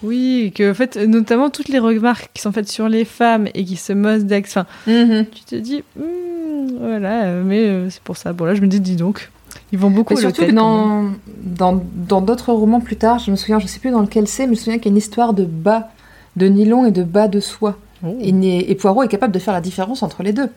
Oui, 0.02 0.52
que 0.54 0.70
en 0.70 0.74
fait, 0.74 0.96
notamment 0.96 1.48
toutes 1.50 1.68
les 1.68 1.78
remarques 1.78 2.30
qui 2.34 2.42
sont 2.42 2.52
faites 2.52 2.68
sur 2.68 2.88
les 2.88 3.04
femmes 3.04 3.48
et 3.54 3.64
qui 3.64 3.76
se 3.76 3.92
moquent 3.92 4.22
d'ex. 4.24 4.50
Enfin, 4.56 4.66
tu 4.86 5.44
te 5.46 5.54
dis, 5.56 5.82
Hmm, 5.96 6.76
voilà, 6.80 7.30
mais 7.44 7.64
euh, 7.66 7.88
c'est 7.90 8.02
pour 8.02 8.16
ça. 8.16 8.32
Bon 8.32 8.44
là, 8.44 8.54
je 8.54 8.60
me 8.60 8.66
dis, 8.66 8.80
dis 8.80 8.96
donc, 8.96 9.30
ils 9.72 9.78
vont 9.78 9.90
beaucoup 9.90 10.14
Mais 10.14 10.20
surtout 10.20 10.44
que 10.46 10.50
dans 10.50 11.12
dans 11.42 11.82
dans 11.94 12.20
d'autres 12.20 12.52
romans 12.52 12.80
plus 12.80 12.96
tard, 12.96 13.18
je 13.20 13.30
me 13.30 13.36
souviens, 13.36 13.58
je 13.58 13.66
sais 13.66 13.78
plus 13.80 13.90
dans 13.90 14.02
lequel 14.02 14.28
c'est, 14.28 14.42
mais 14.46 14.54
je 14.54 14.60
me 14.60 14.64
souviens 14.64 14.78
qu'il 14.78 14.86
y 14.86 14.88
a 14.88 14.92
une 14.92 14.98
histoire 14.98 15.32
de 15.32 15.44
bas 15.44 15.88
de 16.36 16.46
nylon 16.46 16.84
et 16.86 16.90
de 16.90 17.02
bas 17.02 17.28
de 17.28 17.40
soie. 17.40 17.78
Oh. 18.04 18.14
Et, 18.20 18.70
et 18.70 18.74
Poirot 18.74 19.02
est 19.04 19.08
capable 19.08 19.32
de 19.32 19.38
faire 19.38 19.54
la 19.54 19.62
différence 19.62 20.02
entre 20.02 20.22
les 20.22 20.32
deux. 20.34 20.50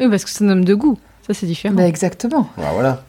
Oui, 0.00 0.08
parce 0.10 0.24
que 0.24 0.30
c'est 0.30 0.44
un 0.44 0.50
homme 0.50 0.64
de 0.66 0.74
goût. 0.74 0.98
Ça, 1.28 1.34
c'est 1.34 1.46
différent. 1.46 1.74
Bah 1.74 1.86
exactement. 1.86 2.48
Ah, 2.58 2.70
voilà. 2.72 3.04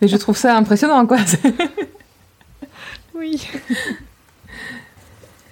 Mais 0.00 0.08
je 0.08 0.16
trouve 0.16 0.36
ça 0.36 0.56
impressionnant, 0.56 1.04
quoi. 1.06 1.18
Oui. 3.16 3.46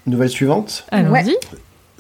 Nouvelle 0.06 0.28
suivante, 0.28 0.84
Allons-y. 0.90 1.36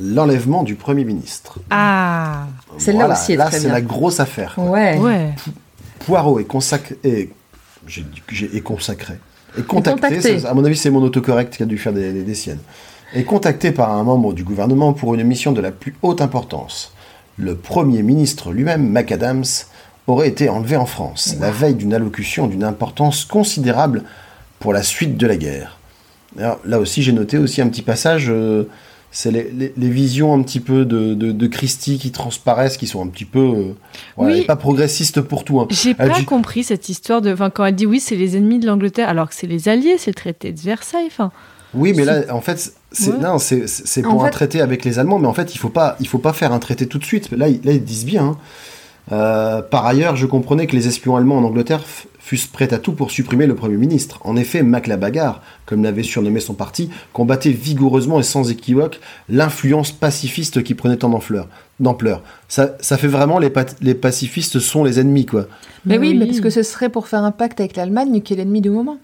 l'enlèvement 0.00 0.64
du 0.64 0.74
Premier 0.74 1.04
ministre. 1.04 1.60
Ah, 1.70 2.46
Celle-là 2.78 3.06
Voilà, 3.06 3.14
aussi 3.20 3.32
est 3.34 3.36
là 3.36 3.50
c'est 3.50 3.68
la 3.68 3.80
grosse 3.80 4.18
affaire. 4.18 4.54
quoi. 4.56 4.64
Ouais. 4.64 4.98
ouais. 4.98 5.30
Poirot 6.00 6.40
est 6.40 6.44
consacré. 6.44 6.98
Est, 7.04 7.30
j'ai 7.86 8.02
dit 8.02 8.20
que 8.26 8.34
j'ai- 8.34 8.56
est 8.56 8.60
consacré. 8.60 9.14
Est 9.56 9.62
contacté. 9.66 10.00
contacté. 10.00 10.38
ça- 10.40 10.50
à 10.50 10.54
mon 10.54 10.64
avis, 10.64 10.76
c'est 10.76 10.90
mon 10.90 11.02
autocorrect 11.02 11.56
qui 11.56 11.62
a 11.62 11.66
dû 11.66 11.78
faire 11.78 11.92
des, 11.92 12.12
des- 12.12 12.22
des 12.24 12.34
siennes. 12.34 12.58
Est 13.14 13.24
contacté 13.24 13.70
par 13.70 13.92
un 13.92 14.02
membre 14.02 14.32
du 14.32 14.42
gouvernement 14.42 14.92
pour 14.94 15.14
une 15.14 15.22
mission 15.22 15.52
de 15.52 15.60
la 15.60 15.70
plus 15.70 15.94
haute 16.02 16.20
importance. 16.22 16.92
Le 17.38 17.54
Premier 17.54 18.02
ministre 18.02 18.50
lui-même, 18.52 18.88
McAdams, 18.90 19.44
aurait 20.06 20.28
été 20.28 20.48
enlevé 20.48 20.76
en 20.76 20.86
France, 20.86 21.36
la 21.40 21.50
veille 21.50 21.74
d'une 21.74 21.94
allocution 21.94 22.46
d'une 22.46 22.64
importance 22.64 23.24
considérable 23.24 24.02
pour 24.58 24.72
la 24.72 24.82
suite 24.82 25.16
de 25.16 25.26
la 25.26 25.36
guerre. 25.36 25.78
Alors, 26.38 26.58
là 26.64 26.78
aussi, 26.80 27.02
j'ai 27.02 27.12
noté 27.12 27.38
aussi 27.38 27.60
un 27.60 27.68
petit 27.68 27.82
passage. 27.82 28.26
euh, 28.30 28.64
c'est 29.14 29.30
les, 29.30 29.50
les- 29.54 29.74
les 29.76 29.88
visions 29.90 30.32
un 30.32 30.40
petit 30.42 30.60
peu 30.60 30.86
de, 30.86 31.12
de, 31.12 31.32
de 31.32 31.46
Christie 31.46 31.98
qui 31.98 32.10
transparaissent, 32.12 32.78
qui 32.78 32.86
sont 32.86 33.02
un 33.04 33.08
petit 33.08 33.26
peu. 33.26 33.40
euh, 33.40 33.72
voilà, 34.16 34.36
Oui. 34.36 34.44
pas 34.46 34.56
progressistes 34.56 35.20
pour 35.20 35.44
tout. 35.44 35.60
hein. 35.60 35.66
J'ai 35.70 35.92
pas 35.92 36.08
dit- 36.08 36.24
compris 36.24 36.64
cette 36.64 36.88
histoire 36.88 37.20
de. 37.20 37.30
Enfin, 37.32 37.50
quand 37.50 37.66
elle 37.66 37.74
dit 37.74 37.84
oui, 37.84 38.00
c'est 38.00 38.16
les 38.16 38.38
ennemis 38.38 38.58
de 38.58 38.66
l'Angleterre, 38.66 39.10
alors 39.10 39.28
que 39.28 39.34
c'est 39.34 39.46
les 39.46 39.68
alliés, 39.68 39.96
c'est 39.98 40.10
le 40.10 40.14
traité 40.14 40.50
de 40.52 40.58
Versailles. 40.60 41.08
Enfin, 41.08 41.30
Oui, 41.74 41.92
mais 41.94 42.06
là, 42.06 42.22
en 42.30 42.40
fait, 42.40 42.72
c'est 42.90 43.10
Ouais. 43.12 43.18
non, 43.18 43.36
c'est 43.38 43.66
c'est 43.68 44.04
En 44.06 44.10
pour 44.12 44.22
un 44.22 44.26
fait- 44.26 44.30
traité 44.32 44.60
avec 44.62 44.82
les 44.86 44.98
Allemands, 44.98 45.18
mais 45.18 45.28
en 45.28 45.34
fait, 45.34 45.54
il 45.54 45.58
faut 45.58 45.68
pas, 45.68 45.96
il 46.00 46.08
faut 46.08 46.18
pas 46.18 46.32
faire 46.32 46.52
un 46.54 46.58
traité 46.58 46.86
tout 46.86 46.98
de 46.98 47.04
suite. 47.04 47.30
Là, 47.32 47.48
ils- 47.48 47.60
là 47.64 47.72
ils 47.72 47.84
disent 47.84 48.06
bien. 48.06 48.24
hein. 48.24 48.38
Euh, 49.10 49.62
par 49.62 49.86
ailleurs, 49.86 50.16
je 50.16 50.26
comprenais 50.26 50.66
que 50.66 50.76
les 50.76 50.86
espions 50.86 51.16
allemands 51.16 51.38
en 51.38 51.44
Angleterre 51.44 51.82
fussent 52.18 52.46
prêts 52.46 52.72
à 52.72 52.78
tout 52.78 52.92
pour 52.92 53.10
supprimer 53.10 53.46
le 53.46 53.56
Premier 53.56 53.76
ministre. 53.76 54.20
En 54.22 54.36
effet, 54.36 54.62
Mac 54.62 54.86
la 54.86 54.96
bagarre, 54.96 55.42
comme 55.66 55.82
l'avait 55.82 56.04
surnommé 56.04 56.38
son 56.38 56.54
parti, 56.54 56.88
combattait 57.12 57.50
vigoureusement 57.50 58.20
et 58.20 58.22
sans 58.22 58.50
équivoque 58.50 59.00
l'influence 59.28 59.90
pacifiste 59.90 60.62
qui 60.62 60.74
prenait 60.74 60.96
tant 60.96 61.08
d'ampleur. 61.08 61.48
d'ampleur. 61.80 62.22
Ça, 62.48 62.76
ça 62.80 62.96
fait 62.96 63.08
vraiment 63.08 63.40
les, 63.40 63.52
les 63.80 63.94
pacifistes 63.94 64.60
sont 64.60 64.84
les 64.84 65.00
ennemis, 65.00 65.26
quoi. 65.26 65.46
Mais 65.84 65.98
oui, 65.98 66.14
mais 66.14 66.26
parce 66.26 66.40
que 66.40 66.50
ce 66.50 66.62
serait 66.62 66.90
pour 66.90 67.08
faire 67.08 67.24
un 67.24 67.32
pacte 67.32 67.58
avec 67.58 67.76
l'Allemagne 67.76 68.20
qui 68.22 68.34
est 68.34 68.36
l'ennemi 68.36 68.60
du 68.60 68.70
moment. 68.70 68.98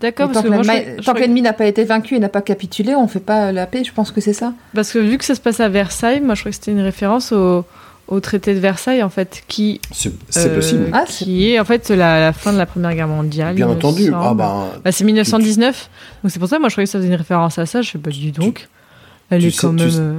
D'accord, 0.00 0.30
Et 0.30 0.32
parce 0.32 0.44
tant 0.44 1.12
que, 1.14 1.18
l'ennemi 1.18 1.42
n'a 1.42 1.52
pas 1.52 1.66
été 1.66 1.82
vaincu 1.84 2.14
et 2.14 2.20
n'a 2.20 2.28
pas 2.28 2.42
capitulé, 2.42 2.94
on 2.94 3.08
fait 3.08 3.18
pas 3.18 3.50
la 3.50 3.66
paix, 3.66 3.82
je 3.82 3.92
pense 3.92 4.12
que 4.12 4.20
c'est 4.20 4.32
ça. 4.32 4.52
Parce 4.72 4.92
que 4.92 4.98
vu 5.00 5.18
que 5.18 5.24
ça 5.24 5.34
se 5.34 5.40
passe 5.40 5.58
à 5.58 5.68
Versailles, 5.68 6.20
moi 6.20 6.36
je 6.36 6.42
crois 6.42 6.50
que 6.50 6.56
c'était 6.56 6.70
une 6.70 6.80
référence 6.80 7.32
au, 7.32 7.64
au 8.08 8.20
traité 8.20 8.54
de 8.54 8.58
Versailles 8.58 9.02
en 9.02 9.10
fait, 9.10 9.42
qui 9.48 9.80
C'est 9.92 10.12
euh, 10.36 10.54
possible. 10.54 10.86
Ah, 10.92 11.04
qui 11.06 11.50
est 11.50 11.60
en 11.60 11.64
fait 11.64 11.90
la, 11.90 12.20
la 12.20 12.32
fin 12.32 12.52
de 12.52 12.58
la 12.58 12.66
Première 12.66 12.94
Guerre 12.94 13.08
mondiale. 13.08 13.54
Bien 13.54 13.68
entendu. 13.68 14.10
Ah 14.14 14.34
bah, 14.34 14.72
Bah, 14.84 14.92
c'est 14.92 15.04
1919, 15.04 15.90
donc 16.22 16.32
c'est 16.32 16.38
pour 16.38 16.48
ça 16.48 16.58
moi 16.58 16.68
je 16.68 16.74
croyais 16.74 16.86
que 16.86 16.90
ça 16.90 16.98
faisait 16.98 17.08
une 17.08 17.14
référence 17.14 17.58
à 17.58 17.66
ça. 17.66 17.82
Je 17.82 17.90
sais 17.92 17.98
pas 17.98 18.10
du 18.10 18.32
donc. 18.32 18.68
Elle 19.30 19.42
tu 19.42 19.48
est 19.48 19.50
sais- 19.50 19.58
quand 19.60 19.76
tu 19.76 19.82
même. 19.84 19.90
sais- 19.90 19.98
euh, 20.00 20.18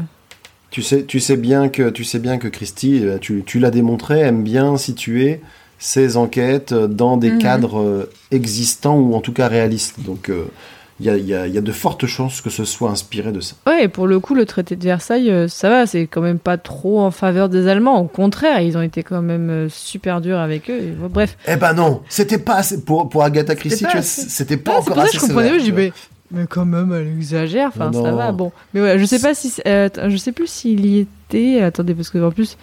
Tu 0.72 0.82
sais, 0.84 1.04
tu 1.04 1.20
sais 1.20 1.36
bien 1.36 1.68
que 1.70 1.90
tu 1.90 2.04
sais 2.04 2.20
bien 2.20 2.38
que 2.38 2.48
Christie, 2.48 3.04
euh, 3.04 3.18
tu, 3.20 3.42
tu 3.44 3.58
l'as 3.60 3.72
démontré, 3.72 4.20
aime 4.20 4.44
bien 4.44 4.78
situer 4.78 5.42
ses 5.80 6.16
enquêtes 6.18 6.74
dans 6.74 7.18
des 7.18 7.32
Mhm. 7.32 7.40
cadres 7.40 8.10
existants 8.32 8.98
ou 8.98 9.16
en 9.16 9.22
tout 9.22 9.34
cas 9.34 9.48
réalistes. 9.48 9.96
Donc 10.06 10.30
euh, 10.30 10.46
il 11.00 11.06
y, 11.06 11.34
a, 11.34 11.48
y 11.48 11.52
y 11.52 11.62
de 11.62 11.72
fortes 11.72 12.06
chances 12.06 12.42
que 12.42 12.50
ce 12.50 12.66
soit 12.66 12.90
inspiré 12.90 13.32
de 13.32 13.40
ça. 13.40 13.56
Ouais, 13.68 13.86
et 13.86 13.88
pour 13.88 14.08
le 14.08 14.20
coup, 14.20 14.36
le 14.36 14.46
traité 14.46 14.76
de 14.76 14.84
Versailles, 14.84 15.32
euh, 15.32 15.48
ça 15.48 15.70
va, 15.70 15.86
c'est 15.86 16.08
quand 16.08 16.22
même 16.22 16.40
pas 16.40 16.58
trop 16.58 17.00
en 17.00 17.12
faveur 17.12 17.48
des 17.50 17.68
Allemands. 17.68 18.00
Au 18.02 18.08
contraire, 18.08 18.60
ils 18.62 18.78
ont 18.78 18.82
été 18.82 19.04
quand 19.04 19.22
même 19.22 19.50
euh, 19.50 19.70
super 19.70 20.22
durs 20.22 20.40
avec 20.40 20.70
eux. 20.70 20.78
et, 20.78 20.94
bref, 21.10 21.38
Eh 21.48 21.56
ben 21.56 21.74
non, 21.74 22.02
c'était 22.10 22.38
pas 22.38 22.56
assez 22.56 22.84
pour 22.84 23.08
pour 23.10 23.24
Agatha 23.24 23.56
Christie. 23.56 23.84
pas 23.84 23.90
tu 23.90 23.98
vois, 23.98 24.02
assez. 24.02 24.30
C'était 24.30 24.58
pas 24.58 24.72
Ouais, 24.72 24.78
c'est 24.84 24.92
encore 24.92 25.04
pour 25.04 25.04
ça 25.06 25.10
que 25.10 25.16
je 25.16 25.28
comprenais. 25.28 25.60
Je 25.60 25.64
dis, 25.64 25.72
mais, 25.72 25.92
mais 26.32 26.46
quand 26.48 26.66
même, 26.66 26.94
elle 26.94 27.08
exagère. 27.08 27.70
Enfin, 27.70 27.92
ça 27.94 28.12
va. 28.12 28.32
Bon, 28.32 28.52
mais 28.74 28.82
voilà, 28.82 28.98
je 28.98 29.06
sais 29.06 29.20
pas 29.20 29.34
si, 29.34 29.54
euh, 29.68 29.90
je 30.08 30.18
sais 30.18 30.32
plus 30.32 30.48
s'il 30.48 30.86
y 30.86 31.00
était. 31.00 31.62
Attendez, 31.62 31.94
parce 31.94 32.10
que 32.10 32.18
en 32.24 32.32
plus, 32.32 32.58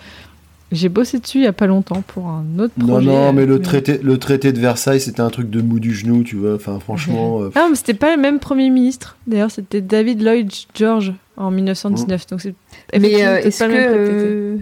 j'ai 0.72 0.88
bossé 0.88 1.18
dessus 1.20 1.38
il 1.38 1.44
y 1.44 1.46
a 1.46 1.52
pas 1.52 1.66
longtemps 1.66 2.02
pour 2.06 2.28
un 2.28 2.44
autre 2.58 2.72
Non, 2.78 2.86
projet. 2.86 3.06
non, 3.06 3.32
mais 3.32 3.46
le 3.46 3.60
traité, 3.60 3.98
le 4.02 4.18
traité 4.18 4.52
de 4.52 4.58
Versailles, 4.58 5.00
c'était 5.00 5.20
un 5.20 5.30
truc 5.30 5.48
de 5.50 5.60
mou 5.62 5.78
du 5.78 5.94
genou, 5.94 6.22
tu 6.24 6.36
vois. 6.36 6.54
Enfin, 6.56 6.78
franchement, 6.80 7.40
euh, 7.42 7.50
Ah, 7.54 7.60
non, 7.60 7.70
mais 7.70 7.76
c'était 7.76 7.94
pas 7.94 8.14
le 8.14 8.20
même 8.20 8.38
premier 8.40 8.68
ministre. 8.70 9.16
D'ailleurs, 9.26 9.50
c'était 9.50 9.80
David 9.80 10.22
Lloyd 10.22 10.50
George 10.74 11.12
en 11.36 11.50
1919. 11.50 12.26
Donc 12.28 12.40
c'est. 12.40 12.54
Mais 12.98 13.24
euh, 13.24 13.38
est-ce 13.38 13.62
pas 13.64 13.68
que 13.70 13.74
euh, 13.76 14.56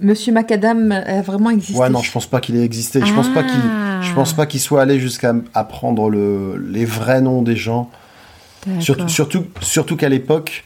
Monsieur 0.00 0.32
Macadam 0.32 0.92
a 0.92 1.22
vraiment 1.22 1.50
existé? 1.50 1.80
Ouais, 1.80 1.90
non, 1.90 2.02
je 2.02 2.12
pense 2.12 2.26
pas 2.26 2.40
qu'il 2.40 2.56
ait 2.56 2.64
existé. 2.64 3.00
Je 3.04 3.12
pense 3.12 3.28
pas 3.28 3.42
qu'il, 3.42 3.60
Ah. 3.60 4.00
je 4.02 4.12
pense 4.14 4.32
pas 4.34 4.46
qu'il 4.46 4.60
soit 4.60 4.82
allé 4.82 5.00
jusqu'à 5.00 5.34
apprendre 5.54 6.08
le, 6.10 6.56
les 6.70 6.84
vrais 6.84 7.20
noms 7.20 7.42
des 7.42 7.56
gens. 7.56 7.90
Surtout, 8.80 9.08
surtout, 9.08 9.44
surtout 9.62 9.96
qu'à 9.96 10.08
l'époque, 10.10 10.64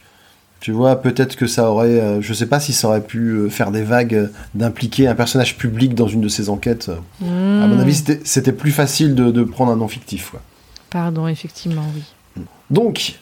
tu 0.63 0.71
vois, 0.71 0.95
peut-être 1.01 1.35
que 1.35 1.45
ça 1.45 1.69
aurait, 1.69 1.99
euh, 1.99 2.21
je 2.21 2.33
sais 2.33 2.45
pas 2.45 2.61
si 2.61 2.71
ça 2.71 2.87
aurait 2.87 3.03
pu 3.03 3.31
euh, 3.31 3.49
faire 3.49 3.69
des 3.69 3.81
vagues 3.83 4.15
euh, 4.15 4.27
d'impliquer 4.55 5.07
un 5.09 5.13
personnage 5.13 5.57
public 5.57 5.93
dans 5.93 6.07
une 6.07 6.21
de 6.21 6.29
ses 6.29 6.47
enquêtes. 6.49 6.89
À 7.21 7.67
mon 7.67 7.77
avis, 7.79 7.95
c'était- 7.95 8.21
c'était 8.23 8.53
plus 8.53 8.71
facile 8.71 9.13
de, 9.13 9.29
de 9.29 9.43
prendre 9.43 9.73
un 9.73 9.75
nom 9.75 9.89
fictif. 9.89 10.29
quoi. 10.31 10.41
Pardon, 10.89 11.27
effectivement, 11.27 11.83
oui. 11.93 12.43
Donc, 12.69 13.19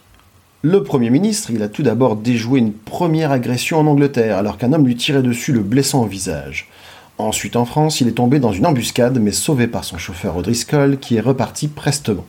le 0.62 0.84
Premier 0.84 1.10
ministre, 1.10 1.50
il 1.50 1.64
a 1.64 1.68
tout 1.68 1.82
d'abord 1.82 2.16
déjoué 2.16 2.60
une 2.60 2.74
première 2.74 3.32
agression 3.32 3.80
en 3.80 3.88
Angleterre, 3.88 4.38
alors 4.38 4.60
qu'un 4.60 4.72
homme 4.72 4.86
lui 4.86 4.96
tirait 4.96 5.24
dessus, 5.24 5.52
le 5.52 5.62
blessant 5.62 6.04
au 6.04 6.06
visage. 6.08 6.70
Ensuite, 7.18 7.56
en 7.56 7.66
France, 7.66 8.02
il 8.02 8.08
est 8.08 8.12
tombé 8.12 8.38
dans 8.38 8.52
une 8.52 8.68
embuscade, 8.68 9.18
mais 9.20 9.32
sauvé 9.32 9.66
par 9.66 9.84
son 9.84 9.98
chauffeur 9.98 10.38
O'Driscoll, 10.38 11.00
qui 11.00 11.16
est 11.16 11.22
reparti 11.22 11.68
prestement. 11.70 12.26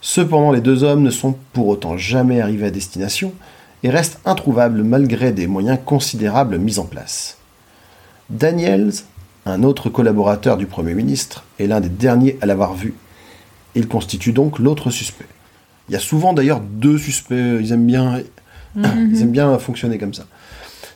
Cependant, 0.00 0.50
les 0.52 0.62
deux 0.62 0.82
hommes 0.82 1.02
ne 1.02 1.10
sont 1.10 1.36
pour 1.52 1.68
autant 1.68 1.98
jamais 1.98 2.40
arrivés 2.40 2.68
à 2.68 2.70
destination 2.70 3.34
et 3.82 3.90
restent 3.90 4.20
introuvables 4.24 4.82
malgré 4.82 5.32
des 5.32 5.46
moyens 5.46 5.78
considérables 5.84 6.58
mis 6.58 6.78
en 6.78 6.84
place. 6.84 7.38
Daniels, 8.28 8.92
un 9.46 9.62
autre 9.62 9.88
collaborateur 9.88 10.56
du 10.56 10.66
Premier 10.66 10.94
ministre, 10.94 11.44
est 11.58 11.66
l'un 11.66 11.80
des 11.80 11.88
derniers 11.88 12.38
à 12.40 12.46
l'avoir 12.46 12.74
vu. 12.74 12.94
Il 13.74 13.88
constitue 13.88 14.32
donc 14.32 14.58
l'autre 14.58 14.90
suspect. 14.90 15.26
Il 15.88 15.92
y 15.92 15.96
a 15.96 16.00
souvent 16.00 16.32
d'ailleurs 16.32 16.60
deux 16.60 16.98
suspects, 16.98 17.58
ils 17.60 17.72
aiment 17.72 17.86
bien, 17.86 18.22
ils 18.76 19.22
aiment 19.22 19.30
bien 19.30 19.58
fonctionner 19.58 19.98
comme 19.98 20.14
ça. 20.14 20.24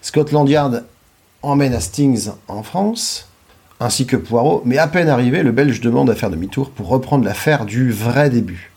Scotland 0.03 0.49
Yard 0.49 0.85
emmène 1.43 1.74
Hastings 1.74 2.30
en 2.49 2.62
France, 2.62 3.28
ainsi 3.80 4.07
que 4.07 4.16
Poirot, 4.16 4.62
mais 4.64 4.78
à 4.78 4.87
peine 4.87 5.09
arrivé, 5.09 5.43
le 5.43 5.53
Belge 5.53 5.80
demande 5.80 6.11
à 6.11 6.14
faire 6.14 6.30
demi-tour 6.30 6.70
pour 6.70 6.89
reprendre 6.89 7.24
l'affaire 7.24 7.64
du 7.64 7.91
vrai 7.91 8.30
début. 8.30 8.74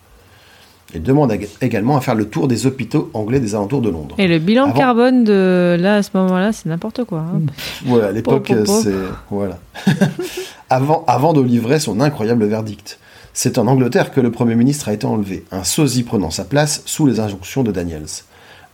Il 0.96 1.04
demande 1.04 1.34
également 1.62 1.98
à 1.98 2.02
faire 2.02 2.16
le 2.16 2.26
tour 2.30 2.48
des 2.48 2.66
hôpitaux 2.66 3.10
anglais 3.14 3.40
des 3.42 3.56
alentours 3.56 3.82
de 3.82 3.90
Londres. 3.90 4.16
Et 4.18 4.28
le 4.28 4.40
bilan 4.40 4.66
Avant- 4.66 4.74
carbone 4.74 5.24
de 5.26 5.76
là 5.80 5.96
à 5.96 6.04
ce 6.04 6.12
moment-là, 6.14 6.54
c'est 6.54 6.68
n'importe 6.70 7.04
quoi. 7.04 7.20
hein. 7.20 7.42
Ouais, 7.86 8.02
à 8.04 8.12
l'époque, 8.12 8.52
c'est. 8.66 8.94
Voilà. 9.30 9.60
avant, 10.70 11.04
avant 11.08 11.34
de 11.34 11.42
livrer 11.42 11.80
son 11.80 12.00
incroyable 12.00 12.46
verdict. 12.46 13.00
C'est 13.34 13.58
en 13.60 13.68
Angleterre 13.68 14.12
que 14.12 14.20
le 14.22 14.32
Premier 14.32 14.56
ministre 14.56 14.90
a 14.90 14.94
été 14.94 15.06
enlevé, 15.06 15.46
un 15.52 15.64
sosie 15.64 16.04
prenant 16.04 16.32
sa 16.32 16.44
place 16.44 16.82
sous 16.86 17.06
les 17.06 17.20
injonctions 17.20 17.64
de 17.64 17.72
Daniels. 17.72 18.06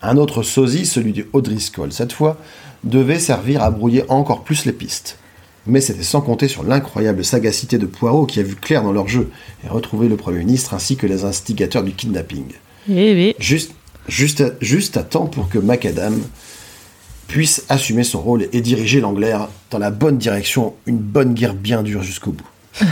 Un 0.01 0.15
autre 0.17 0.41
sosie, 0.43 0.85
celui 0.85 1.11
du 1.11 1.27
O'Driscoll 1.33 1.91
cette 1.91 2.13
fois, 2.13 2.37
devait 2.83 3.19
servir 3.19 3.63
à 3.63 3.71
brouiller 3.71 4.05
encore 4.09 4.43
plus 4.43 4.65
les 4.65 4.71
pistes. 4.73 5.17
Mais 5.65 5.79
c'était 5.79 6.03
sans 6.03 6.21
compter 6.21 6.47
sur 6.47 6.63
l'incroyable 6.63 7.23
sagacité 7.23 7.77
de 7.77 7.85
Poirot 7.85 8.25
qui 8.25 8.39
a 8.39 8.43
vu 8.43 8.55
clair 8.55 8.83
dans 8.83 8.91
leur 8.91 9.07
jeu 9.07 9.29
et 9.63 9.67
retrouvé 9.69 10.09
le 10.09 10.17
Premier 10.17 10.39
ministre 10.39 10.73
ainsi 10.73 10.97
que 10.97 11.07
les 11.07 11.23
instigateurs 11.23 11.83
du 11.83 11.93
kidnapping. 11.93 12.45
Eh 12.89 13.13
oui. 13.13 13.35
Juste, 13.39 13.71
juste, 14.09 14.41
à, 14.41 14.49
juste 14.59 14.97
à 14.97 15.03
temps 15.03 15.25
pour 15.27 15.47
que 15.47 15.57
Macadam 15.59 16.19
puisse 17.27 17.63
assumer 17.69 18.03
son 18.03 18.19
rôle 18.21 18.47
et 18.51 18.59
diriger 18.61 18.99
l'Angleterre 18.99 19.47
dans 19.71 19.79
la 19.79 19.89
bonne 19.89 20.17
direction, 20.17 20.73
une 20.85 20.97
bonne 20.97 21.33
guerre 21.33 21.53
bien 21.55 21.81
dure 21.81 22.03
jusqu'au 22.03 22.31
bout. 22.33 22.49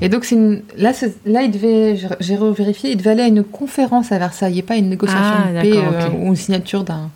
Et 0.00 0.08
donc, 0.08 0.24
c'est 0.24 0.34
une... 0.34 0.62
là, 0.76 0.92
là, 1.24 1.42
il 1.42 1.50
devait, 1.50 1.96
j'ai- 2.20 2.36
revérifié, 2.36 2.90
il 2.90 2.96
devait 2.96 3.10
aller 3.10 3.22
à 3.22 3.26
une 3.28 3.44
conférence 3.44 4.10
à 4.12 4.18
Versailles 4.18 4.58
et 4.58 4.62
pas 4.62 4.74
à 4.74 4.76
une 4.76 4.88
négociation 4.90 5.22
Ah, 5.24 5.52
de 5.52 5.60
paix 5.60 5.76
euh, 5.78 6.08
ou 6.18 6.26
une 6.28 6.36
signature 6.36 6.82
d'un. 6.84 7.10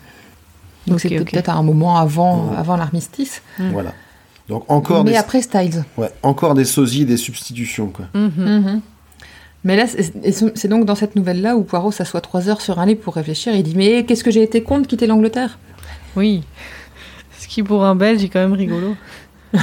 Donc, 0.87 1.01
c'était 1.01 1.21
peut-être 1.21 1.49
à 1.51 1.55
un 1.55 1.63
moment 1.63 1.97
avant, 1.99 2.51
Ouais. 2.51 2.57
avant 2.57 2.77
l'armistice. 2.77 3.43
Mm. 3.59 3.71
Voilà. 3.73 3.93
Donc 4.49 4.65
encore 4.69 5.05
Mais 5.05 5.13
des, 5.13 5.17
après 5.17 5.43
Styles. 5.43 5.85
ouais, 5.97 6.11
encore 6.23 6.55
des 6.55 6.65
sosies, 6.65 7.05
des 7.05 7.17
substitutions. 7.19 7.89
Quoi. 7.89 8.07
Mhm. 8.15 8.33
Mhm. 8.39 8.81
Mais 9.65 9.77
là, 9.77 9.87
c'est 9.87 10.13
et 10.25 10.33
c'est- 10.33 10.57
c'est 10.57 10.69
donc 10.69 10.85
dans 10.87 10.95
cette 10.95 11.17
nouvelle-là 11.17 11.57
où 11.57 11.65
Poirot 11.65 11.93
s'assoit 11.93 12.21
trois 12.21 12.49
heures 12.49 12.61
sur 12.61 12.79
un 12.79 12.87
lit 12.87 12.95
pour 12.95 13.15
réfléchir 13.15 13.53
et 13.55 13.59
il 13.59 13.63
dit 13.63 13.75
Mais 13.77 14.05
qu'est-ce 14.05 14.25
que 14.25 14.31
j'ai 14.31 14.43
été 14.43 14.63
con 14.63 14.79
de 14.81 14.87
quitter 14.87 15.07
l'Angleterre? 15.07 15.59
Oui. 16.17 16.43
Ce 17.39 17.47
qui 17.49 17.63
pour 17.63 17.85
un 17.85 17.95
Belge 17.95 18.23
est 18.25 18.29
quand 18.29 18.41
même 18.41 18.53
rigolo. 18.55 18.97
ah 19.55 19.59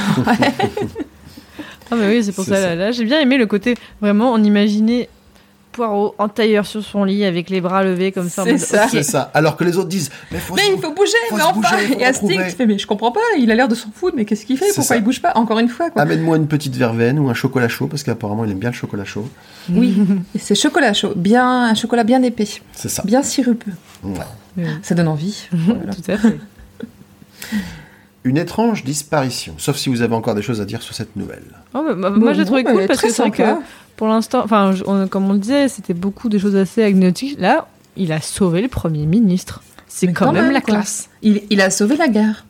mais 1.96 2.08
oui, 2.10 2.24
c'est 2.24 2.32
pour 2.32 2.44
C'est 2.44 2.52
ça. 2.52 2.56
ça. 2.62 2.68
Là, 2.70 2.76
là, 2.76 2.92
j'ai 2.92 3.06
bien 3.06 3.20
aimé 3.20 3.38
le 3.38 3.46
côté 3.48 3.76
vraiment 4.02 4.34
on 4.34 4.44
imaginait 4.44 5.10
Poirot 5.76 6.16
en 6.18 6.30
tailleur 6.30 6.66
sur 6.66 6.82
son 6.84 7.04
lit 7.04 7.26
avec 7.26 7.50
les 7.50 7.60
bras 7.60 7.84
levés 7.84 8.12
comme 8.14 8.30
ça. 8.30 8.44
C'est 8.46 8.58
ça. 8.58 8.88
ça. 9.04 9.32
Alors 9.34 9.58
que 9.58 9.64
les 9.66 9.76
autres 9.78 9.90
disent 9.90 10.10
Mais 10.32 10.38
faut 10.40 10.56
Mais 10.56 10.62
se- 10.62 10.72
il 10.74 10.80
faut 10.80 10.94
bouger, 10.94 11.12
faut 11.30 11.36
mais 11.36 11.42
enfin 11.44 11.54
bouger, 11.78 11.94
Et 12.00 12.06
Hastings 12.06 12.30
retrouver. 12.30 12.50
fait, 12.52 12.66
mais 12.66 12.78
je 12.78 12.88
comprends 12.88 13.12
pas, 13.12 13.20
il 13.38 13.52
a 13.52 13.56
l'air 13.56 13.68
de 13.68 13.76
s'en 13.76 13.90
foutre, 13.94 14.16
mais 14.16 14.24
qu'est-ce 14.26 14.46
qu'il 14.46 14.58
fait? 14.58 14.68
Pourquoi 14.68 14.84
ça. 14.84 14.96
il 14.96 15.04
bouge 15.04 15.22
pas? 15.22 15.34
Encore 15.36 15.60
une 15.60 15.68
fois, 15.68 15.90
quoi. 15.90 16.02
Amène-moi 16.02 16.38
une 16.38 16.48
petite 16.48 16.76
verveine 16.76 17.20
ou 17.20 17.30
un 17.30 17.34
chocolat 17.34 17.68
chaud, 17.68 17.88
parce 17.88 18.04
qu'apparemment 18.04 18.46
il 18.46 18.52
aime 18.52 18.60
bien 18.60 18.70
le 18.70 18.76
chocolat 18.76 19.04
chaud. 19.06 19.28
Oui, 19.70 19.98
c'est 20.40 20.56
chocolat 20.56 20.94
chaud, 20.94 21.12
bien, 21.16 21.64
un 21.70 21.74
chocolat 21.76 22.04
bien 22.06 22.24
épais, 22.24 22.48
C'est 22.74 22.90
ça. 22.90 23.04
bien 23.04 23.22
sirupeux. 23.22 23.74
Ouais. 24.04 24.66
Ça 24.82 24.96
donne 24.96 25.08
envie. 25.10 25.48
Voilà. 25.52 25.94
Tout 25.94 26.12
à 26.12 26.18
fait. 26.18 26.38
Une 28.26 28.38
étrange 28.38 28.84
disparition, 28.84 29.54
sauf 29.58 29.78
si 29.78 29.88
vous 29.90 30.02
avez 30.02 30.16
encore 30.16 30.36
des 30.36 30.42
choses 30.42 30.60
à 30.60 30.66
dire 30.66 30.82
sur 30.82 30.94
cette 30.96 31.16
nouvelle. 31.16 31.44
Oh, 31.74 31.84
bah, 31.88 31.94
bah, 31.94 32.10
Bon, 32.10 32.20
moi 32.20 32.34
j'ai 32.34 32.44
trouvé 32.44 32.64
cool 32.64 32.88
parce 32.88 33.00
que 33.00 33.10
c'est 33.10 33.24
pour 33.96 34.08
l'instant, 34.08 34.42
enfin, 34.44 34.74
comme 35.10 35.30
on 35.30 35.34
le 35.34 35.40
disait, 35.40 35.70
c'était 35.70 35.94
beaucoup 35.94 36.28
de 36.28 36.38
choses 36.38 36.56
assez 36.58 36.84
anecdotiques. 36.84 37.40
Là, 37.40 37.68
il 37.96 38.12
a 38.12 38.20
sauvé 38.20 38.62
le 38.62 38.68
Premier 38.68 39.06
ministre. 39.06 39.62
C'est 39.88 40.08
quand, 40.08 40.26
quand 40.26 40.32
même, 40.34 40.46
même, 40.46 40.54
la 40.54 40.60
quoi. 40.60 40.74
classe. 40.74 41.10
Il, 41.22 41.44
il 41.50 41.62
a 41.62 41.70
sauvé 41.70 41.96
la 41.96 42.10
guerre. 42.10 42.46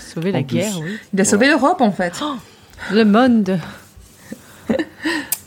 Sauver 0.00 0.32
la 0.32 0.38
En 0.38 0.42
plus. 0.44 0.56
guerre, 0.56 0.80
oui. 0.80 0.96
Il 1.12 1.20
a 1.20 1.24
sauvé 1.26 1.48
l'Europe, 1.48 1.80
en 1.82 1.92
fait. 1.92 2.14
Le 2.92 3.04
monde. 3.04 3.58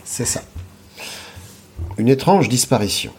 C'est 0.04 0.24
ça. 0.24 0.42
Une 1.98 2.08
étrange 2.08 2.48
disparition. 2.48 3.12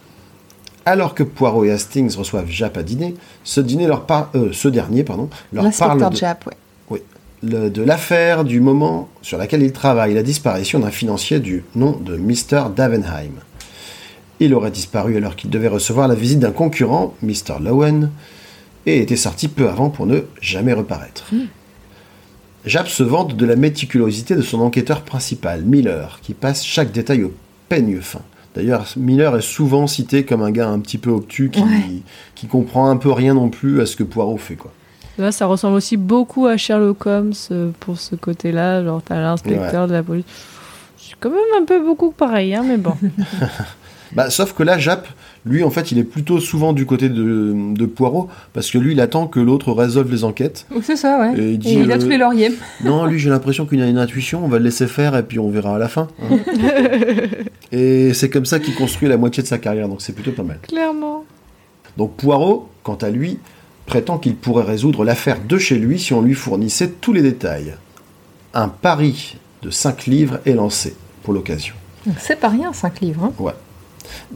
Alors 0.84 1.14
que 1.14 1.22
Poirot 1.22 1.64
et 1.64 1.70
Hastings 1.70 2.16
reçoivent 2.16 2.50
Japp 2.50 2.76
à 2.76 2.82
dîner, 2.82 3.14
ce, 3.44 3.60
dîner 3.60 3.86
leur 3.86 4.04
par- 4.06 4.30
euh, 4.34 4.50
ce 4.52 4.68
dernier 4.68 5.04
pardon, 5.04 5.28
leur 5.52 5.64
parle 5.86 6.00
de, 6.10 6.16
Jap, 6.16 6.46
ouais. 6.46 6.54
oui, 6.90 6.98
le- 7.42 7.70
de 7.70 7.82
l'affaire 7.82 8.44
du 8.44 8.60
moment 8.60 9.08
sur 9.22 9.38
laquelle 9.38 9.62
il 9.62 9.72
travaille, 9.72 10.14
la 10.14 10.22
disparition 10.24 10.80
d'un 10.80 10.90
financier 10.90 11.38
du 11.40 11.64
nom 11.76 11.92
de 11.92 12.16
Mr. 12.16 12.70
Davenheim. 12.74 13.32
Il 14.40 14.54
aurait 14.54 14.72
disparu 14.72 15.16
alors 15.16 15.36
qu'il 15.36 15.50
devait 15.50 15.68
recevoir 15.68 16.08
la 16.08 16.16
visite 16.16 16.40
d'un 16.40 16.50
concurrent, 16.50 17.14
Mr. 17.22 17.60
Lowen, 17.60 18.10
et 18.86 19.00
était 19.00 19.14
sorti 19.16 19.46
peu 19.46 19.68
avant 19.68 19.88
pour 19.90 20.06
ne 20.06 20.20
jamais 20.40 20.72
reparaître. 20.72 21.30
Japp 22.64 22.88
se 22.88 23.02
vante 23.04 23.36
de 23.36 23.46
la 23.46 23.54
méticulosité 23.56 24.34
de 24.34 24.42
son 24.42 24.60
enquêteur 24.60 25.02
principal, 25.02 25.62
Miller, 25.62 26.18
qui 26.22 26.34
passe 26.34 26.64
chaque 26.64 26.90
détail 26.92 27.22
au 27.24 27.32
peigne 27.68 28.00
fin. 28.00 28.20
D'ailleurs, 28.54 28.84
Miller 28.96 29.36
est 29.36 29.40
souvent 29.42 29.86
cité 29.86 30.24
comme 30.24 30.42
un 30.42 30.50
gars 30.50 30.68
un 30.68 30.78
petit 30.80 30.98
peu 30.98 31.10
obtus 31.10 31.50
qui, 31.50 31.60
Ouais. 31.62 31.68
qui 32.34 32.46
comprend 32.46 32.90
un 32.90 32.96
peu 32.96 33.10
rien 33.10 33.34
non 33.34 33.48
plus 33.48 33.80
à 33.80 33.86
ce 33.86 33.96
que 33.96 34.02
Poirot 34.04 34.36
fait. 34.36 34.56
Quoi. 34.56 34.70
Là, 35.18 35.32
ça 35.32 35.46
ressemble 35.46 35.76
aussi 35.76 35.96
beaucoup 35.96 36.46
à 36.46 36.56
Sherlock 36.56 37.06
Holmes 37.06 37.32
euh, 37.50 37.70
pour 37.80 37.98
ce 37.98 38.14
côté-là. 38.14 38.84
Genre, 38.84 39.00
t'as 39.04 39.20
l'inspecteur 39.20 39.86
de 39.88 39.92
la 39.94 40.02
police. 40.02 40.24
C'est 40.98 41.14
quand 41.20 41.30
même 41.30 41.62
un 41.62 41.64
peu 41.64 41.80
beaucoup 41.84 42.10
pareil, 42.12 42.54
hein, 42.54 42.64
mais 42.66 42.76
bon. 42.76 42.94
Bah, 44.14 44.28
sauf 44.28 44.52
que 44.52 44.62
là, 44.62 44.76
Japp, 44.76 45.08
lui, 45.46 45.64
en 45.64 45.70
fait, 45.70 45.90
il 45.90 45.96
est 45.96 46.04
plutôt 46.04 46.38
souvent 46.38 46.74
du 46.74 46.84
côté 46.84 47.08
de, 47.08 47.54
de 47.74 47.86
Poirot, 47.86 48.28
parce 48.52 48.70
que 48.70 48.76
lui, 48.76 48.92
il 48.92 49.00
attend 49.00 49.26
que 49.26 49.40
l'autre 49.40 49.72
résolve 49.72 50.12
les 50.12 50.22
enquêtes. 50.24 50.66
C'est 50.82 50.96
ça, 50.96 51.18
ouais. 51.18 51.32
Et 51.40 51.42
il 51.42 51.54
Et 51.54 51.56
dit, 51.56 51.74
il 51.76 51.90
a 51.90 51.94
euh, 51.94 51.98
tous 51.98 52.10
les 52.10 52.18
lauriers. 52.18 52.52
Non, 52.84 53.06
lui, 53.06 53.18
j'ai 53.18 53.30
l'impression 53.30 53.64
qu'il 53.64 53.80
a 53.80 53.86
une 53.86 53.96
intuition, 53.96 54.44
on 54.44 54.48
va 54.48 54.58
le 54.58 54.64
laisser 54.64 54.86
faire 54.86 55.16
et 55.16 55.22
puis 55.22 55.38
on 55.38 55.48
verra 55.48 55.76
à 55.76 55.78
la 55.78 55.88
fin. 55.88 56.08
hein. 56.30 56.36
et 57.72 58.12
c'est 58.14 58.30
comme 58.30 58.44
ça 58.46 58.60
qu'il 58.60 58.74
construit 58.74 59.08
la 59.08 59.16
moitié 59.16 59.42
de 59.42 59.48
sa 59.48 59.58
carrière, 59.58 59.88
donc 59.88 60.02
c'est 60.02 60.12
plutôt 60.12 60.32
pas 60.32 60.42
mal. 60.42 60.58
Clairement. 60.68 61.24
Donc 61.96 62.14
Poirot, 62.16 62.68
quant 62.82 62.94
à 62.96 63.10
lui, 63.10 63.38
prétend 63.86 64.18
qu'il 64.18 64.36
pourrait 64.36 64.64
résoudre 64.64 65.04
l'affaire 65.04 65.38
de 65.46 65.58
chez 65.58 65.76
lui 65.78 65.98
si 65.98 66.12
on 66.14 66.22
lui 66.22 66.34
fournissait 66.34 66.88
tous 67.00 67.12
les 67.12 67.22
détails. 67.22 67.74
Un 68.54 68.68
pari 68.68 69.36
de 69.62 69.70
5 69.70 70.06
livres 70.06 70.38
est 70.46 70.52
lancé 70.54 70.94
pour 71.22 71.32
l'occasion. 71.34 71.74
C'est 72.18 72.38
pas 72.38 72.48
rien, 72.48 72.72
5 72.72 73.00
livres. 73.00 73.24
hein. 73.24 73.32
Ouais. 73.38 73.52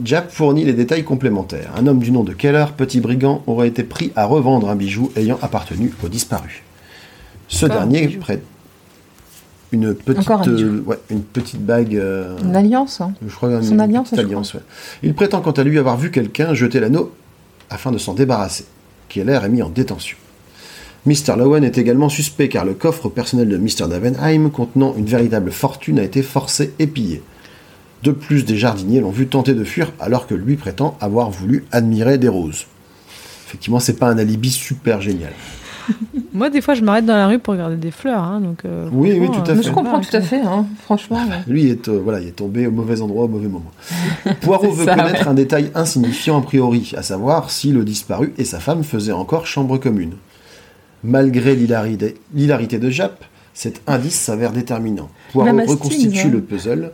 Japp 0.03 0.31
fournit 0.31 0.63
les 0.63 0.73
détails 0.73 1.03
complémentaires. 1.03 1.71
Un 1.77 1.85
homme 1.87 1.99
du 1.99 2.11
nom 2.11 2.23
de 2.23 2.33
Keller, 2.33 2.65
petit 2.75 2.99
brigand, 3.01 3.43
aurait 3.47 3.67
été 3.67 3.83
pris 3.83 4.11
à 4.15 4.25
revendre 4.25 4.69
un 4.69 4.75
bijou 4.75 5.11
ayant 5.15 5.37
appartenu 5.41 5.93
au 6.03 6.07
disparu. 6.07 6.63
Ce 7.47 7.65
dernier 7.65 8.07
prête 8.07 8.43
une 9.71 9.93
petite, 9.93 10.19
Encore 10.21 10.41
un 10.41 10.51
bijou. 10.51 10.65
euh, 10.67 10.81
ouais, 10.85 10.97
une 11.09 11.23
petite 11.23 11.65
bague. 11.65 11.95
euh, 11.95 12.37
Une 12.43 12.55
alliance. 12.55 13.01
hein. 13.01 13.13
je 13.27 13.33
crois 13.35 13.49
une, 13.51 13.63
Son 13.63 13.73
une 13.73 13.81
alliance, 13.81 14.53
ouais. 14.53 14.61
Il 15.03 15.13
prétend 15.13 15.41
quant 15.41 15.51
à 15.51 15.63
lui 15.63 15.77
avoir 15.77 15.97
vu 15.97 16.09
quelqu'un 16.11 16.53
jeter 16.53 16.79
l'anneau 16.79 17.13
afin 17.69 17.91
de 17.91 17.97
s'en 17.97 18.13
débarrasser. 18.13 18.65
Keller 19.09 19.39
est 19.43 19.49
mis 19.49 19.61
en 19.61 19.69
détention. 19.69 20.17
Mr. 21.05 21.35
Lowen 21.37 21.63
est 21.63 21.77
également 21.77 22.09
suspect 22.09 22.49
car 22.49 22.65
le 22.65 22.73
coffre 22.73 23.07
personnel 23.09 23.47
de 23.47 23.57
Mr. 23.57 23.87
Davenheim 23.89 24.49
contenant 24.51 24.93
une 24.97 25.05
véritable 25.05 25.51
fortune 25.51 25.99
a 25.99 26.03
été 26.03 26.21
forcé 26.21 26.73
et 26.79 26.87
pillé. 26.87 27.21
De 28.03 28.11
plus, 28.11 28.45
des 28.45 28.57
jardiniers 28.57 28.99
l'ont 28.99 29.09
vu 29.11 29.27
tenter 29.27 29.53
de 29.53 29.63
fuir 29.63 29.91
alors 29.99 30.27
que 30.27 30.35
lui 30.35 30.55
prétend 30.55 30.97
avoir 31.01 31.29
voulu 31.29 31.65
admirer 31.71 32.17
des 32.17 32.27
roses. 32.27 32.65
Effectivement, 33.47 33.79
c'est 33.79 33.93
pas 33.97 34.09
un 34.09 34.17
alibi 34.17 34.51
super 34.51 34.99
génial. 35.01 35.31
Moi, 36.33 36.49
des 36.49 36.61
fois, 36.61 36.73
je 36.73 36.83
m'arrête 36.83 37.05
dans 37.05 37.15
la 37.15 37.27
rue 37.27 37.39
pour 37.39 37.53
regarder 37.53 37.77
des 37.77 37.91
fleurs. 37.91 38.21
hein, 38.21 38.41
donc, 38.41 38.59
euh, 38.65 38.87
Oui, 38.91 39.17
oui, 39.19 39.27
tout 39.27 39.37
à 39.39 39.41
euh, 39.41 39.45
fait. 39.45 39.55
Mais 39.55 39.63
je 39.63 39.71
comprends 39.71 39.99
tout 39.99 40.15
à 40.15 40.21
fait, 40.21 40.41
hein. 40.41 40.65
franchement. 40.83 41.17
ouais. 41.17 41.37
Lui 41.47 41.67
est, 41.67 41.87
euh, 41.87 41.99
voilà, 42.03 42.19
il 42.19 42.27
est 42.27 42.31
tombé 42.35 42.67
au 42.67 42.71
mauvais 42.71 43.01
endroit 43.01 43.25
au 43.25 43.27
mauvais 43.27 43.47
moment. 43.47 43.71
Poirot 44.41 44.71
veut 44.71 44.85
ça, 44.85 44.95
connaître 44.95 45.21
ouais. 45.23 45.27
un 45.27 45.33
détail 45.33 45.71
insignifiant 45.75 46.37
a 46.39 46.41
priori, 46.41 46.93
à 46.95 47.01
savoir 47.03 47.49
si 47.49 47.71
le 47.71 47.83
disparu 47.83 48.33
et 48.37 48.45
sa 48.45 48.59
femme 48.59 48.83
faisaient 48.83 49.11
encore 49.11 49.47
chambre 49.47 49.77
commune. 49.77 50.13
Malgré 51.03 51.55
l'hilarité 51.55 52.79
de 52.79 52.89
Japp, 52.89 53.23
cet 53.53 53.81
indice 53.87 54.15
s'avère 54.19 54.51
déterminant. 54.51 55.09
Poirot 55.31 55.49
reconstitue 55.65 56.19
hein. 56.27 56.29
le 56.31 56.41
puzzle. 56.41 56.91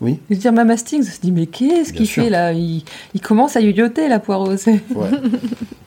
Oui, 0.00 0.18
Je 0.28 0.34
veux 0.34 0.40
dire, 0.40 0.52
même 0.52 0.70
Hastings 0.70 1.04
se 1.04 1.20
dit, 1.20 1.32
mais 1.32 1.46
qu'est-ce 1.46 1.92
qu'il 1.92 2.06
fait 2.06 2.28
là? 2.28 2.52
Il, 2.52 2.82
il 3.14 3.20
commence 3.20 3.56
à 3.56 3.60
yoyoter, 3.60 4.08
la 4.08 4.18
poireau. 4.18 4.56
c'est- 4.56 4.82
ouais. 4.94 5.08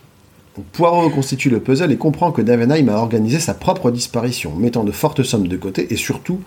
Poirot 0.73 1.01
reconstitue 1.01 1.49
le 1.49 1.59
puzzle 1.59 1.91
et 1.91 1.97
comprend 1.97 2.31
que 2.31 2.41
Davenheim 2.41 2.89
a 2.89 2.95
organisé 2.97 3.39
sa 3.39 3.53
propre 3.53 3.91
disparition, 3.91 4.55
mettant 4.55 4.83
de 4.83 4.91
fortes 4.91 5.23
sommes 5.23 5.47
de 5.47 5.57
côté 5.57 5.91
et 5.93 5.95
surtout 5.95 6.39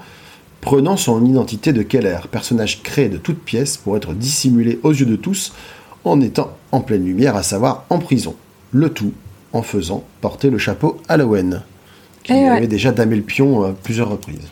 prenant 0.61 0.97
son 0.97 1.25
identité 1.25 1.73
de 1.73 1.83
Keller, 1.83 2.19
personnage 2.31 2.83
créé 2.83 3.09
de 3.09 3.17
toutes 3.19 3.41
pièces 3.43 3.77
pour 3.77 3.97
être 3.97 4.15
dissimulé 4.15 4.79
aux 4.85 4.93
yeux 4.93 5.07
de 5.07 5.17
tous 5.17 5.53
en 6.05 6.21
étant 6.21 6.53
en 6.71 6.81
pleine 6.81 7.05
lumière, 7.05 7.35
à 7.37 7.43
savoir 7.43 7.85
en 7.91 7.99
prison. 7.99 8.35
Le 8.71 8.89
tout 8.91 9.13
en 9.53 9.63
faisant 9.63 10.05
porter 10.21 10.51
le 10.51 10.59
chapeau 10.59 11.01
Halloween, 11.09 11.63
qui 12.23 12.33
Eh 12.33 12.37
ouais. 12.37 12.49
avait 12.49 12.67
déjà 12.69 12.93
damé 12.93 13.17
le 13.17 13.23
pion 13.23 13.65
à 13.65 13.73
plusieurs 13.73 14.09
reprises. 14.11 14.49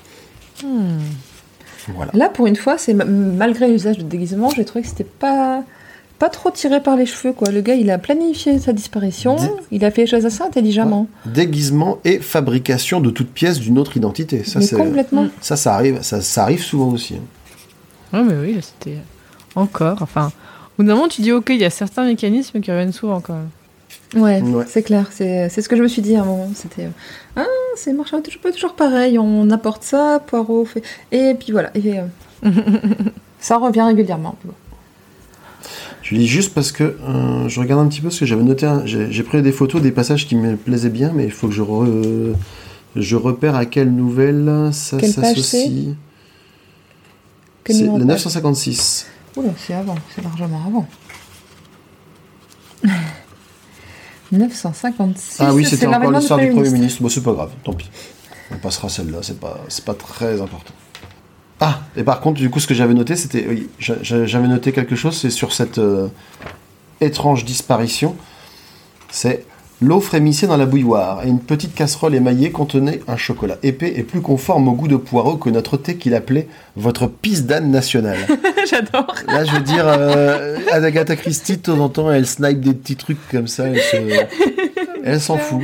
Voilà. 1.95 2.11
Là, 2.15 2.29
pour 2.29 2.47
une 2.47 2.57
fois, 2.57 2.77
c'est 2.79 2.93
ma- 2.95 3.05
malgré 3.05 3.69
l'usage 3.71 3.99
de 3.99 4.03
déguisement, 4.03 4.51
j'ai 4.55 4.65
trouvé 4.65 4.83
que 4.83 4.89
c'était 4.89 5.05
pas 5.05 5.65
pas 6.21 6.29
trop 6.29 6.51
tiré 6.53 6.81
par 6.81 6.95
les 6.97 7.07
cheveux 7.07 7.33
quoi. 7.33 7.51
Le 7.51 7.61
gars, 7.63 7.75
il 7.75 7.91
a 7.91 7.99
planifié 7.99 8.59
sa 8.61 8.73
disparition, 8.73 9.35
Dis- 9.35 9.49
il 9.73 9.85
a 9.85 9.91
fait 9.91 10.03
les 10.03 10.07
choses 10.07 10.25
assez 10.27 10.43
intelligemment. 10.43 11.09
Déguisement 11.27 11.99
et 12.05 12.21
fabrication 12.21 13.01
de 13.01 13.11
toutes 13.11 13.31
pièces 13.33 13.59
d'une 13.59 13.77
autre 13.79 13.97
identité. 13.97 14.45
Ça, 14.45 14.61
mais 14.61 14.67
c'est- 14.67 14.77
complètement. 14.77 15.27
ça, 15.41 15.57
ça 15.57 15.75
arrive, 15.75 16.03
ça, 16.03 16.21
ça 16.21 16.43
arrive 16.45 16.63
souvent 16.63 16.91
aussi. 16.93 17.15
hein. 17.17 18.19
Ouais, 18.19 18.23
mais 18.25 18.35
oui, 18.41 18.55
là, 18.55 18.61
c'était 18.63 18.99
encore. 19.57 19.99
Enfin, 20.03 20.27
au 20.79 20.83
bout 20.83 20.89
d'un 20.89 20.95
moment, 20.95 21.09
tu 21.09 21.23
dis, 21.23 21.33
ok, 21.33 21.49
il 21.51 21.57
y 21.61 21.65
a 21.65 21.71
certains 21.71 22.05
mécanismes 22.05 22.61
qui 22.61 22.71
reviennent 22.71 22.93
souvent 22.93 23.21
quand 23.21 23.35
même. 23.35 24.23
Ouais, 24.23 24.43
Ouais. 24.43 24.65
c'est 24.69 24.83
clair. 24.83 25.07
C'est 25.13 25.49
c'est 25.49 25.63
ce 25.63 25.69
que 25.69 25.77
je 25.77 25.83
me 25.83 25.89
suis 25.89 26.03
dit 26.03 26.17
à 26.17 26.23
un 26.23 26.25
moment. 26.25 26.51
C'était 26.55 26.85
euh, 26.87 27.37
ah, 27.37 27.45
c'est 27.77 27.93
marche 27.93 28.11
toujours 28.23 28.41
pas 28.43 28.51
toujours 28.53 28.75
pareil. 28.75 29.19
On 29.19 29.49
apporte 29.51 29.85
ça, 29.85 30.21
poireau 30.27 30.65
fait 30.65 30.83
et 31.13 31.35
puis 31.39 31.53
voilà. 31.53 31.71
Et, 31.77 31.99
euh, 31.99 32.05
ça 33.41 33.57
revient 33.59 33.83
régulièrement. 33.83 34.35
Je 36.03 36.15
lis 36.15 36.27
juste 36.27 36.55
parce 36.55 36.73
que 36.73 36.83
euh, 36.85 37.49
je 37.49 37.61
regarde 37.61 37.81
un 37.85 37.89
petit 37.89 38.01
peu 38.01 38.09
parce 38.09 38.19
que 38.19 38.27
j'avais 38.27 38.43
noté, 38.43 38.67
un- 38.67 38.85
j'ai 38.87 39.23
pris 39.23 39.43
des 39.43 39.53
photos 39.53 39.83
des 39.83 39.93
passages 39.93 40.27
qui 40.27 40.35
me 40.35 40.57
plaisaient 40.57 40.89
bien, 40.89 41.13
mais 41.15 41.25
il 41.25 41.31
faut 41.31 41.47
que 41.49 41.55
je, 41.55 41.63
re- 41.63 42.35
je 42.97 43.17
repère 43.17 43.55
à 43.55 43.67
quelle 43.67 43.93
nouvelle 43.93 44.71
ça 44.73 44.99
s'associe. 45.01 45.95
C'est 47.67 47.87
page 47.87 48.05
956. 48.05 49.07
Oula, 49.37 49.51
c'est 49.59 49.75
avant, 49.75 49.95
c'est 50.15 50.25
largement 50.25 50.63
avant. 50.67 50.89
956. 54.33 55.37
Ah 55.41 55.53
oui, 55.53 55.65
c'était 55.65 55.87
encore 55.87 56.13
l'histoire 56.13 56.39
du 56.39 56.47
Premier 56.49 56.71
ministre. 56.71 56.79
ministre. 56.79 57.03
Bon, 57.03 57.09
c'est 57.09 57.23
pas 57.23 57.33
grave, 57.33 57.51
tant 57.65 57.73
pis. 57.73 57.91
On 58.53 58.57
passera 58.59 58.89
celle-là, 58.89 59.19
c'est 59.23 59.39
pas, 59.39 59.61
c'est 59.69 59.85
pas 59.85 59.95
très 59.95 60.41
important. 60.41 60.73
Ah, 61.61 61.81
et 61.97 62.03
par 62.05 62.21
contre, 62.21 62.41
du 62.41 62.49
coup, 62.51 62.59
ce 62.61 62.67
que 62.67 62.75
j'avais 62.75 62.95
noté, 62.95 63.17
c'était. 63.17 63.47
oui, 63.49 63.69
j'a- 63.79 64.03
j'a- 64.03 64.25
j'avais 64.27 64.49
noté 64.49 64.73
quelque 64.73 64.97
chose, 64.97 65.17
c'est 65.19 65.31
sur 65.31 65.53
cette 65.53 65.79
euh, 65.79 66.09
étrange 67.01 67.45
disparition. 67.45 68.17
C'est 69.11 69.45
l'eau 69.83 70.01
frémissait 70.01 70.47
dans 70.47 70.57
la 70.59 70.67
bouilloire 70.67 71.25
et 71.25 71.29
une 71.29 71.41
petite 71.41 71.75
casserole 71.75 72.15
émaillée 72.15 72.51
contenait 72.51 73.01
un 73.09 73.17
chocolat 73.17 73.57
épais 73.63 73.93
et 73.97 74.03
plus 74.03 74.21
conforme 74.21 74.69
au 74.69 74.73
goût 74.73 74.89
de 74.89 74.97
poireau 74.97 75.37
que 75.37 75.49
notre 75.51 75.77
thé 75.79 75.97
qu'il 75.97 76.15
appelait 76.15 76.49
votre 76.77 77.07
pisse 77.07 77.45
d'âne 77.45 77.71
nationale. 77.71 78.19
J'adore. 78.71 79.15
Là, 79.27 79.45
je 79.45 79.53
veux 79.53 79.61
dire, 79.63 79.85
euh, 79.87 80.59
Agatha 80.71 81.17
Christie, 81.17 81.57
de 81.57 81.63
temps 81.63 81.79
en 81.79 81.89
temps, 81.89 82.11
elle 82.13 82.27
snipe 82.27 82.61
des 82.61 82.75
petits 82.75 82.97
trucs 82.97 83.27
comme 83.31 83.49
ça. 83.49 83.69
Elle 83.69 83.81
se- 83.81 84.27
elle 85.05 85.21
s'en 85.21 85.39
fout. 85.39 85.63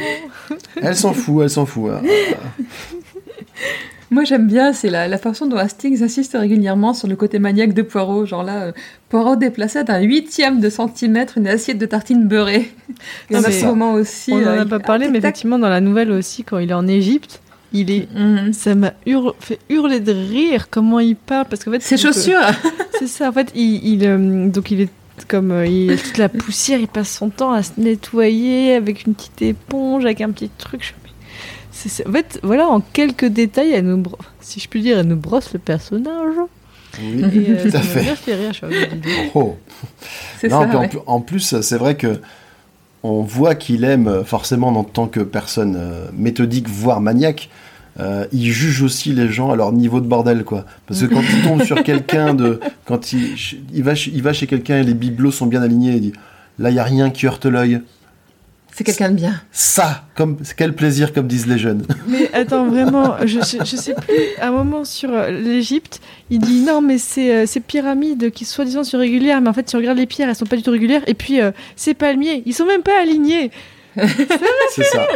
Elle 0.81 0.97
s'en 0.97 1.13
fout, 1.13 1.43
elle 1.45 1.51
s'en 1.51 1.67
fout. 1.67 1.91
hein. 1.93 2.03
Moi 4.11 4.23
j'aime 4.25 4.47
bien, 4.47 4.73
c'est 4.73 4.89
la, 4.89 5.09
la 5.09 5.19
façon 5.19 5.47
dont 5.47 5.57
Hastings 5.57 6.03
insiste 6.03 6.37
régulièrement 6.39 6.95
sur 6.95 7.09
le 7.09 7.17
côté 7.17 7.39
maniaque 7.41 7.75
de 7.75 7.83
Poirot. 7.83 8.25
Genre 8.25 8.45
là, 8.45 8.63
euh, 8.67 8.73
Poirot 9.09 9.35
déplaçait 9.37 9.83
d'un 9.85 10.01
huitième 10.01 10.61
de 10.61 10.71
centimètre 10.71 11.39
une 11.39 11.49
assiette 11.49 11.79
de 11.79 11.87
tartines 11.87 12.27
beurrées. 12.29 12.71
Y 13.31 13.37
en 13.37 13.43
ce 13.43 13.65
moment 13.65 13.93
aussi. 13.95 14.33
On 14.33 14.39
n'en 14.39 14.47
euh, 14.47 14.61
a 14.61 14.63
il 14.63 14.69
pas 14.69 14.79
parlé, 14.79 15.09
mais 15.09 15.19
effectivement, 15.19 15.59
dans 15.59 15.69
la 15.69 15.81
nouvelle 15.81 16.13
aussi, 16.13 16.45
quand 16.45 16.59
il 16.59 16.71
est 16.71 16.75
en 16.75 16.87
Égypte, 16.87 17.41
il 17.73 17.91
est. 17.91 18.09
Mhm. 18.15 18.53
Ça 18.53 18.75
m'a 18.77 18.93
fait 19.41 19.59
hurler 19.69 19.99
de 19.99 20.13
rire 20.13 20.69
comment 20.71 21.01
il 21.01 21.17
parle 21.17 21.47
parce 21.51 21.65
qu'en 21.65 21.73
fait 21.73 21.83
Ses 21.83 21.97
euh, 21.97 21.99
chaussures 21.99 22.41
c'est 22.99 23.09
ça 23.09 23.29
en 23.29 23.33
fait 23.33 23.51
il, 23.57 23.85
il, 23.85 24.07
euh, 24.07 24.49
donc 24.49 24.71
il 24.71 24.83
est 24.83 24.89
comme 25.29 25.51
euh, 25.51 25.67
il 25.67 25.91
a 25.91 25.97
toute 25.97 26.17
la 26.19 26.29
poussière 26.29 26.79
il 26.79 26.87
passe 26.89 27.11
son 27.11 27.29
temps 27.31 27.51
à 27.53 27.63
se 27.65 27.73
nettoyer 27.79 28.75
avec 28.75 29.05
une 29.07 29.15
petite 29.15 29.43
éponge 29.43 30.05
avec 30.05 30.21
un 30.21 30.31
petit 30.31 30.49
truc 30.57 30.83
je- 30.85 30.93
mais 31.05 31.11
c'est- 31.66 31.66
c'est- 31.66 31.66
en 32.07 32.13
fait 32.13 32.41
voilà 32.43 32.67
en 32.67 32.81
quelques 32.81 33.27
détails 33.27 33.73
elle 33.73 33.87
nous 33.87 33.99
bro- 33.99 34.19
si 34.41 34.61
je 34.61 34.69
puis 34.69 34.83
dire 34.83 34.99
elle 34.99 35.07
nous 35.07 35.17
brosse 35.17 35.53
le 35.53 35.59
personnage 35.59 36.35
Oui. 37.01 37.21
et 37.23 37.51
euh, 37.51 37.71
Tout 37.71 37.77
à 37.77 37.81
fait. 37.81 38.01
bien 38.03 38.17
fait 38.17 38.35
rire 38.35 38.53
je. 38.53 38.67
Oh. 39.35 39.57
Non, 40.45 40.49
ça, 40.51 40.79
en 40.79 40.89
plus- 40.89 40.99
en, 41.07 41.21
plus, 41.21 41.61
c'est 41.61 41.77
vrai 41.79 41.97
que 41.97 42.21
on 43.03 43.23
voit 43.23 43.55
qu'il 43.55 43.85
aime 43.85 44.09
euh, 44.09 44.25
forcément 44.25 44.69
en 44.69 44.85
tant 44.85 45.07
que 45.07 45.21
personne 45.21 45.77
euh, 45.79 46.07
méthodique, 46.17 46.69
voire 46.69 47.01
maniaque. 47.01 47.51
euh, 48.01 48.27
il 48.33 48.51
juge 48.51 48.83
aussi 48.83 49.13
les 49.13 49.29
gens 49.29 49.51
à 49.51 49.57
leur 49.57 49.73
niveau 49.73 50.01
de 50.01 50.07
bordel, 50.07 50.45
quoi. 50.45 50.65
Parce 50.87 51.01
que 51.01 51.07
quand 51.07 51.23
il 51.23 51.43
tombe 51.43 51.63
sur 51.63 51.83
quelqu'un 51.91 52.35
de, 52.35 52.61
quand 52.85 53.13
il, 53.13 53.35
il 53.73 53.83
va, 53.83 53.95
chez- 53.95 54.11
il 54.15 54.23
va 54.23 54.33
chez 54.33 54.47
quelqu'un 54.47 54.79
et 54.79 54.83
les 54.83 54.95
bibelots 54.95 55.31
sont 55.31 55.47
bien 55.47 55.63
alignés, 55.63 55.93
il 55.93 56.01
dit, 56.01 56.13
là, 56.59 56.71
il 56.71 56.77
y 56.77 56.79
a 56.79 56.85
rien 56.85 57.11
qui 57.11 57.27
heurte 57.27 57.47
l'œil. 57.47 57.81
C'est 58.77 58.85
quelqu'un 58.85 59.09
de 59.11 59.15
bien. 59.17 59.41
Ça, 59.53 60.05
comme 60.15 60.37
quel 60.55 60.75
plaisir, 60.75 61.15
comme 61.15 61.27
disent 61.27 61.47
les 61.47 61.57
jeunes. 61.57 61.87
mais 62.09 62.31
attends 62.35 62.67
vraiment 62.67 63.17
je, 63.25 63.41
je, 63.41 63.65
je 63.65 63.77
sais 63.77 63.95
plus 63.95 64.15
à 64.39 64.49
un 64.49 64.51
moment 64.51 64.85
sur 64.85 65.09
euh, 65.11 65.31
l'Égypte 65.31 66.01
il 66.29 66.41
dit 66.41 66.61
non 66.61 66.83
mais 66.83 66.99
c'est 66.99 67.35
euh, 67.35 67.47
ces 67.47 67.61
pyramides 67.61 68.31
qui 68.31 68.45
soi-disant 68.45 68.85
sont 68.85 68.99
régulières 68.99 69.41
mais 69.41 69.49
en 69.49 69.55
fait 69.55 69.67
si 69.67 69.77
on 69.77 69.79
regarde 69.79 69.97
les 69.97 70.05
pierres 70.07 70.29
elles 70.29 70.37
sont 70.37 70.45
pas 70.45 70.57
du 70.57 70.63
tout 70.63 70.73
régulières 70.73 71.01
et 71.07 71.15
puis 71.15 71.41
euh, 71.41 71.53
ces 71.75 71.95
palmiers 71.95 72.43
ils 72.45 72.53
sont 72.53 72.67
même 72.67 72.83
pas 72.83 73.01
alignés 73.01 73.51
C'est 73.97 74.85
ça. 74.85 75.07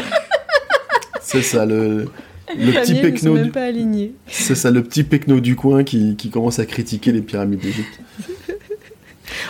C'est 1.20 1.42
ça 1.42 1.66
le. 1.66 2.08
Le 2.56 2.64
Les 2.64 2.72
petit 2.72 2.94
pecno, 2.94 3.34
même 3.34 3.44
du- 3.44 3.50
pas 3.52 3.64
alignés 3.64 4.12
c'est 4.26 4.54
ça 4.56 4.70
le 4.72 4.82
petit 4.82 5.04
pecno 5.04 5.38
du 5.38 5.54
coin 5.54 5.84
qui, 5.84 6.16
qui 6.16 6.30
commence 6.30 6.58
à 6.58 6.64
critiquer 6.66 7.12
les 7.12 7.20
pyramides 7.20 7.60
d'Égypte. 7.60 8.00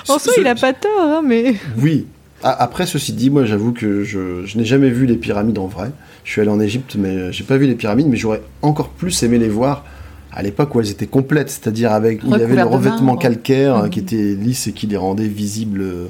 En 0.09 0.19
soi, 0.19 0.33
il 0.37 0.47
a 0.47 0.55
pas 0.55 0.73
tort, 0.75 0.91
hein, 1.01 1.23
mais. 1.25 1.55
Oui. 1.79 2.07
Ah, 2.43 2.57
après, 2.63 2.87
ceci 2.87 3.13
dit, 3.13 3.29
moi, 3.31 3.45
j'avoue 3.45 3.73
que 3.73 4.03
je, 4.03 4.45
je 4.47 4.57
n'ai 4.59 4.65
jamais 4.65 4.89
vu 4.91 5.05
les 5.07 5.17
pyramides 5.17 5.59
en 5.59 5.67
vrai. 5.67 5.91
Je 6.25 6.31
suis 6.33 6.41
allé 6.41 6.51
en 6.51 6.61
Égypte, 6.61 6.97
mais 6.99 7.09
euh, 7.09 7.33
j'ai 7.33 7.45
pas 7.45 7.57
vu 7.59 7.67
les 7.67 7.75
pyramides, 7.75 8.07
mais 8.09 8.17
j'aurais 8.17 8.41
encore 8.63 8.89
plus 8.89 9.23
aimé 9.23 9.39
les 9.39 9.49
voir 9.49 9.85
à 10.33 10.43
l'époque 10.43 10.75
où 10.75 10.81
elles 10.81 10.91
étaient 10.91 11.07
complètes, 11.09 11.51
c'est-à-dire 11.51 11.93
avec 11.93 12.23
où 12.23 12.27
il 12.35 12.39
y 12.39 12.43
avait 12.43 12.55
le 12.57 12.63
revêtement 12.65 13.17
calcaire 13.17 13.77
euh, 13.77 13.83
Mhm. 13.85 13.91
qui 13.91 13.99
était 13.99 14.35
lisse 14.35 14.69
et 14.69 14.73
qui 14.73 14.87
les 14.87 14.97
rendait 14.97 15.27
visibles 15.27 15.83
euh, 15.83 16.07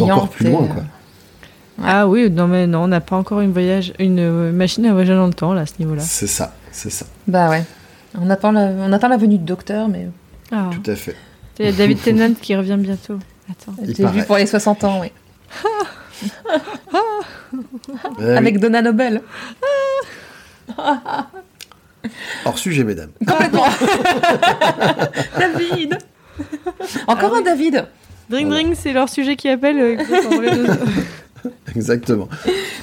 encore 0.00 0.28
plus 0.28 0.48
loin, 0.48 0.66
quoi. 0.68 0.84
Ah 1.82 2.06
oui, 2.06 2.30
non, 2.30 2.46
mais 2.46 2.66
non, 2.68 2.84
on 2.84 2.86
n'a 2.88 3.00
pas 3.00 3.16
encore 3.16 3.40
une, 3.40 3.50
voyage, 3.52 3.92
une 3.98 4.52
machine 4.52 4.86
à 4.86 4.92
voyager 4.92 5.14
dans 5.14 5.26
le 5.26 5.34
temps, 5.34 5.52
là, 5.52 5.62
à 5.62 5.66
ce 5.66 5.72
niveau-là. 5.80 6.02
C'est 6.02 6.28
ça, 6.28 6.54
c'est 6.70 6.90
ça, 6.90 7.04
Bah 7.26 7.50
ouais. 7.50 7.64
On 8.18 8.30
attend, 8.30 8.52
la, 8.52 8.66
on 8.78 8.92
attend 8.92 9.08
la 9.08 9.16
venue 9.16 9.38
du 9.38 9.44
docteur, 9.44 9.88
mais 9.88 10.06
Ah. 10.52 10.70
tout 10.70 10.88
à 10.88 10.94
fait. 10.94 11.16
Il 11.58 11.66
y 11.66 11.68
a 11.68 11.72
David 11.72 12.00
Tennant 12.04 12.32
qui 12.40 12.54
revient 12.54 12.76
bientôt. 12.78 13.18
Attends. 13.50 13.74
Il 13.84 14.06
vu 14.06 14.22
pour 14.22 14.36
les 14.36 14.46
60 14.46 14.84
ans, 14.84 15.00
oui. 15.02 15.08
Eh 18.20 18.30
Avec. 18.36 18.58
Donna 18.58 18.82
Nobel. 18.82 19.22
Hors 22.44 22.58
sujet, 22.58 22.84
mesdames. 22.84 23.10
Complètement. 23.26 23.64
David. 25.38 25.98
Encore 27.06 27.32
Ah 27.32 27.36
un 27.36 27.38
oui. 27.38 27.44
David. 27.44 27.84
Dring 28.28 28.46
Voilà. 28.48 28.62
Dring, 28.62 28.74
c'est 28.78 28.92
leur 28.92 29.08
sujet 29.08 29.36
qui 29.36 29.48
appelle. 29.48 29.78
euh, 29.78 29.96
Exactement. 31.76 32.28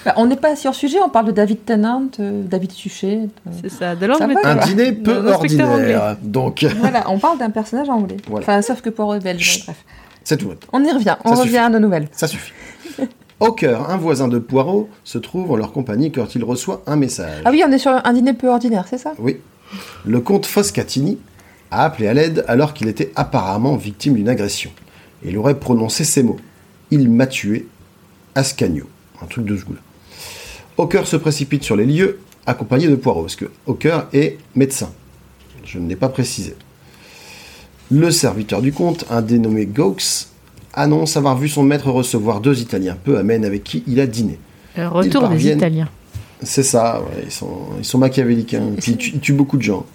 Bah, 0.05 0.13
on 0.17 0.25
n'est 0.27 0.35
pas 0.35 0.55
sur 0.55 0.75
sujet, 0.75 0.99
on 1.03 1.09
parle 1.09 1.27
de 1.27 1.31
David 1.31 1.65
Tennant, 1.65 2.07
euh, 2.19 2.43
David 2.43 2.71
Suchet. 2.71 3.21
euh. 3.47 3.51
c'est 3.61 3.69
ça, 3.69 3.95
de 3.95 4.05
l'Angleterre. 4.05 4.45
Un 4.45 4.55
dîner 4.57 4.91
peu 4.91 5.27
ordinaire. 5.31 6.17
Donc, 6.21 6.63
Voilà, 6.79 7.09
on 7.09 7.17
parle 7.17 7.39
d'un 7.39 7.49
personnage 7.49 7.89
anglais. 7.89 8.17
Voilà. 8.27 8.43
Enfin, 8.43 8.61
sauf 8.61 8.81
que 8.81 8.89
pour 8.91 9.13
eux, 9.13 9.19
belge. 9.19 9.63
Bref. 9.65 9.77
C'est 10.23 10.37
tout. 10.37 10.51
On 10.73 10.83
y 10.83 10.91
revient, 10.91 11.17
on 11.25 11.35
Ça 11.35 11.41
revient 11.41 11.57
à 11.57 11.69
nos 11.69 11.79
nouvelles. 11.79 12.07
Ça 12.11 12.27
suffit. 12.27 12.53
Hawker, 13.39 13.89
un 13.89 13.97
voisin 13.97 14.27
de 14.27 14.37
Poirot, 14.37 14.87
se 15.03 15.17
trouve 15.17 15.51
en 15.51 15.55
leur 15.55 15.71
compagnie 15.71 16.11
quand 16.11 16.35
il 16.35 16.43
reçoit 16.43 16.83
un 16.85 16.95
message. 16.95 17.41
Ah 17.43 17.49
oui, 17.49 17.63
on 17.67 17.71
est 17.71 17.79
sur 17.79 17.91
un 17.91 18.13
dîner 18.13 18.33
peu 18.33 18.47
ordinaire, 18.47 18.85
c'est 18.87 18.99
ça? 18.99 19.13
Oui. 19.17 19.37
Le 20.05 20.19
comte 20.19 20.45
Foscatini 20.45 21.17
a 21.71 21.85
appelé 21.85 22.07
à 22.07 22.13
l'aide 22.13 22.45
alors 22.47 22.73
qu'il 22.73 22.87
était 22.87 23.11
apparemment 23.15 23.77
victime 23.77 24.13
d'une 24.13 24.29
agression. 24.29 24.69
Il 25.23 25.37
aurait 25.37 25.59
prononcé 25.59 26.03
ces 26.03 26.21
mots. 26.21 26.37
Il 26.91 27.09
m'a 27.09 27.25
tué, 27.25 27.67
Ascagno. 28.35 28.85
Un 29.23 29.25
truc 29.25 29.45
de 29.45 29.57
ce 29.57 29.65
goût-là. 29.65 29.79
Hawker 30.77 31.07
se 31.07 31.15
précipite 31.15 31.63
sur 31.63 31.75
les 31.75 31.85
lieux, 31.85 32.19
accompagné 32.45 32.87
de 32.87 32.95
Poirot, 32.95 33.21
parce 33.21 33.35
que 33.35 33.45
Hawker 33.67 34.07
est 34.13 34.37
médecin. 34.55 34.91
Je 35.63 35.79
ne 35.79 35.89
l'ai 35.89 35.95
pas 35.95 36.09
précisé. 36.09 36.55
Le 37.91 38.09
serviteur 38.11 38.61
du 38.61 38.71
comte, 38.71 39.05
un 39.09 39.21
dénommé 39.21 39.65
Gaux, 39.65 39.97
annonce 40.73 41.17
avoir 41.17 41.37
vu 41.37 41.49
son 41.49 41.63
maître 41.63 41.89
recevoir 41.91 42.39
deux 42.39 42.61
Italiens 42.61 42.97
peu 43.03 43.17
amènes 43.17 43.43
avec 43.45 43.63
qui 43.63 43.83
il 43.87 43.99
a 43.99 44.07
dîné. 44.07 44.39
Le 44.77 44.87
retour 44.87 45.27
des. 45.27 45.47
Italiens. 45.49 45.89
C'est 46.43 46.63
ça, 46.63 47.01
ouais, 47.01 47.23
ils, 47.25 47.31
sont, 47.31 47.49
ils 47.77 47.85
sont 47.85 47.97
machiavéliques, 47.97 48.53
hein, 48.53 48.69
puis 48.79 48.93
ils 48.93 48.97
tuent, 48.97 49.11
ils 49.15 49.19
tuent 49.19 49.33
beaucoup 49.33 49.57
de 49.57 49.61
gens. 49.61 49.85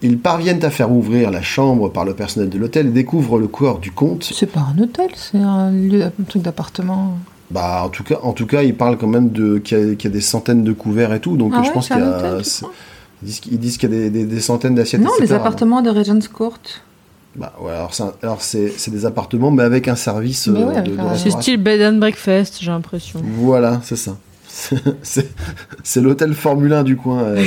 Ils 0.00 0.18
parviennent 0.18 0.64
à 0.64 0.70
faire 0.70 0.92
ouvrir 0.92 1.30
la 1.32 1.42
chambre 1.42 1.88
par 1.88 2.04
le 2.04 2.14
personnel 2.14 2.48
de 2.50 2.58
l'hôtel 2.58 2.86
et 2.86 2.90
découvrent 2.90 3.38
le 3.38 3.48
corps 3.48 3.80
du 3.80 3.90
comte. 3.90 4.30
C'est 4.32 4.46
pas 4.46 4.60
un 4.60 4.80
hôtel, 4.80 5.08
c'est 5.16 5.38
un, 5.38 5.72
lieu, 5.72 6.02
un 6.04 6.12
truc 6.28 6.42
d'appartement. 6.42 7.18
Bah, 7.50 7.82
en 7.84 7.88
tout 7.88 8.04
cas, 8.04 8.18
en 8.22 8.32
tout 8.32 8.46
cas, 8.46 8.62
ils 8.62 8.76
parlent 8.76 8.96
quand 8.98 9.08
même 9.08 9.30
de 9.30 9.58
qu'il 9.58 9.78
y, 9.78 9.80
a- 9.92 9.94
qu'il 9.96 10.10
y 10.10 10.12
a 10.12 10.14
des 10.14 10.20
centaines 10.20 10.62
de 10.62 10.72
couverts 10.72 11.14
et 11.14 11.20
tout, 11.20 11.36
donc 11.36 11.52
Ah 11.56 11.62
je 11.62 11.68
ouais, 11.68 11.74
pense 11.74 11.88
qu'il 11.88 11.96
y 11.96 12.00
un 12.00 12.12
a. 12.12 12.40
Ils 13.22 13.58
disent, 13.58 13.78
qu'il 13.78 13.90
y 13.90 13.94
a 13.94 13.98
des, 13.98 14.10
des- 14.10 14.24
des 14.24 14.40
centaines 14.40 14.74
d'assiettes. 14.74 15.00
Non, 15.00 15.10
les 15.20 15.32
appartements 15.32 15.82
de 15.82 15.90
Regent's 15.90 16.28
Court. 16.28 16.58
Bah, 17.36 17.52
ouais, 17.60 17.72
alors 18.22 18.40
c'est 18.42 18.90
des 18.90 19.06
appartements, 19.06 19.50
mais 19.50 19.62
avec 19.62 19.86
un 19.88 19.96
service 19.96 20.46
Mais 20.48 20.60
euh, 20.62 20.66
ouais, 20.66 20.82
de, 20.82 20.96
de 20.96 21.00
enfin, 21.00 21.16
C'est 21.16 21.30
style 21.30 21.56
bed 21.62 21.80
and 21.82 21.98
breakfast, 21.98 22.58
j'ai 22.60 22.70
l'impression. 22.70 23.20
Voilà, 23.24 23.80
c'est 23.84 23.96
ça. 23.96 24.16
C'est 25.02 26.00
l'hôtel 26.00 26.34
Formule 26.34 26.72
1 26.72 26.82
du 26.82 26.96
coin, 26.96 27.22
euh. 27.22 27.44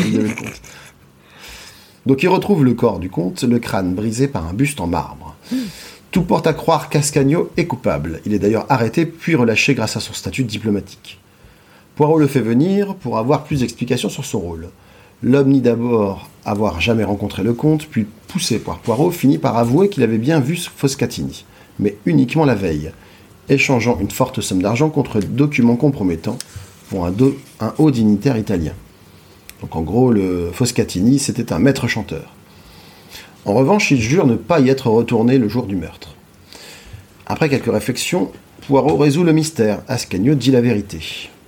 Donc 2.06 2.24
il 2.24 2.28
retrouve 2.30 2.64
le 2.64 2.74
corps 2.74 3.00
du 3.00 3.10
comte, 3.10 3.44
le 3.44 3.60
crâne 3.60 3.94
brisé 3.94 4.28
par 4.28 4.48
un 4.48 4.54
buste 4.54 4.80
en 4.80 4.88
marbre. 4.88 5.36
Tout 6.12 6.24
porte 6.24 6.48
à 6.48 6.54
croire 6.54 6.90
qu'Ascagno 6.90 7.52
est 7.58 7.66
coupable. 7.68 8.22
Il 8.26 8.34
est 8.34 8.40
d'ailleurs 8.40 8.66
arrêté 8.70 9.06
puis 9.06 9.36
relâché 9.36 9.74
grâce 9.76 9.98
à 9.98 10.00
son 10.00 10.14
statut 10.14 10.44
diplomatique. 10.44 11.20
Poirot 11.96 12.18
le 12.20 12.28
fait 12.28 12.40
venir 12.42 12.96
pour 12.96 13.18
avoir 13.18 13.44
plus 13.44 13.60
d'explications 13.60 14.10
sur 14.10 14.26
son 14.26 14.40
rôle. 14.40 14.70
L'homme 15.24 15.50
nie 15.50 15.62
d'abord 15.62 16.30
avoir 16.46 16.82
jamais 16.82 17.04
rencontré 17.04 17.44
le 17.44 17.54
comte, 17.54 17.86
puis 17.88 18.08
poussé 18.28 18.60
par 18.60 18.80
Poirot, 18.80 19.12
finit 19.12 19.38
par 19.38 19.58
avouer 19.58 19.90
qu'il 19.90 20.04
avait 20.04 20.18
bien 20.18 20.40
vu 20.40 20.58
Foscatini, 20.58 21.46
mais 21.80 21.98
uniquement 22.06 22.46
la 22.46 22.56
veille, 22.56 22.92
échangeant 23.50 24.00
une 24.00 24.10
forte 24.10 24.42
somme 24.42 24.62
d'argent 24.62 24.90
contre 24.90 25.20
documents 25.20 25.76
compromettants 25.76 26.38
pour 26.90 27.06
un, 27.06 27.14
haut 27.78 27.92
dignitaire 27.92 28.38
italien. 28.38 28.74
Donc 29.62 29.76
en 29.76 29.82
gros, 29.82 30.12
le 30.12 30.50
Foscatini, 30.52 31.20
c'était 31.20 31.54
un 31.54 31.60
maître 31.60 31.88
chanteur. 31.88 32.34
En 33.46 33.54
revanche, 33.54 33.92
il 33.92 34.02
jure 34.02 34.26
ne 34.26 34.36
pas 34.36 34.60
y 34.60 34.70
être 34.70 34.88
retourné 34.88 35.38
le 35.38 35.48
jour 35.48 35.66
du 35.68 35.76
meurtre. 35.76 36.16
Après 37.28 37.50
quelques 37.50 37.72
réflexions, 37.72 38.32
Poirot 38.68 38.98
résout 38.98 39.24
le 39.24 39.34
mystère. 39.34 39.82
Ascagno 39.88 40.36
dit 40.36 40.52
la 40.52 40.62
vérité. 40.62 41.00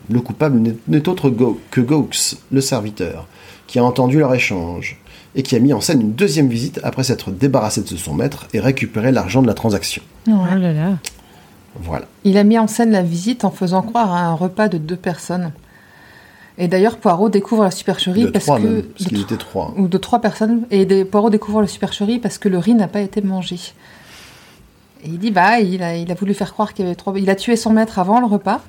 Le 0.09 0.19
coupable 0.19 0.59
n'est- 0.87 1.07
autre 1.07 1.31
que 1.71 1.81
Gaux, 1.81 2.09
le 2.51 2.61
serviteur, 2.61 3.27
qui 3.73 3.79
a 3.79 3.83
entendu 3.83 4.19
leur 4.19 4.31
échange 4.35 4.97
et 5.33 5.41
qui 5.41 5.55
a 5.55 5.59
mis 5.59 5.73
en 5.73 5.81
scène 5.81 5.99
une 5.99 6.13
deuxième 6.13 6.47
visite 6.47 6.79
après 6.83 7.03
s'être 7.03 7.31
débarrassé 7.31 7.81
de 7.81 7.87
son 7.87 8.13
maître 8.13 8.45
et 8.53 8.59
récupéré 8.59 9.11
l'argent 9.11 9.41
de 9.41 9.47
la 9.47 9.55
transaction. 9.55 10.03
Oh 10.27 10.31
là 10.47 10.71
là. 10.71 10.89
Voilà. 11.81 12.05
Il 12.23 12.37
a 12.37 12.43
mis 12.43 12.59
en 12.59 12.67
scène 12.67 12.91
la 12.91 13.01
visite 13.01 13.43
en 13.45 13.49
faisant 13.49 13.81
croire 13.81 14.13
à 14.13 14.19
un 14.27 14.33
repas 14.35 14.67
de 14.67 14.77
deux 14.77 14.95
personnes. 14.95 15.53
Et 16.59 16.67
d'ailleurs, 16.67 16.97
Poirot 16.97 17.29
découvre 17.29 17.63
la 17.63 17.71
supercherie 17.71 18.25
De 18.25 18.29
parce 18.29 18.45
trois 18.45 18.59
que. 18.59 18.63
même, 18.63 18.83
parce 18.83 19.05
de 19.05 19.09
qu'ils 19.09 19.17
tro- 19.17 19.25
étaient 19.33 19.43
trois. 19.43 19.73
Ou 19.75 19.87
de 19.87 19.97
trois 19.97 20.21
personnes. 20.21 20.67
Et 20.69 20.85
des, 20.85 21.03
Poirot 21.03 21.31
découvre 21.31 21.61
la 21.61 21.67
supercherie 21.67 22.19
parce 22.19 22.37
que 22.37 22.47
le 22.49 22.59
riz 22.59 22.75
n'a 22.75 22.87
pas 22.87 23.01
été 23.01 23.21
mangé. 23.21 23.55
Et 25.03 25.07
il 25.07 25.17
dit 25.17 25.31
bah, 25.31 25.59
il 25.61 25.81
a, 25.81 25.95
il 25.97 26.11
a 26.11 26.13
voulu 26.13 26.35
faire 26.35 26.53
croire 26.53 26.75
qu'il 26.75 26.85
y 26.85 26.87
avait 26.87 26.95
trois. 26.95 27.17
Il 27.17 27.27
a 27.31 27.35
tué 27.35 27.55
son 27.55 27.71
maître 27.73 27.97
avant 27.97 28.19
le 28.19 28.27
repas. 28.27 28.61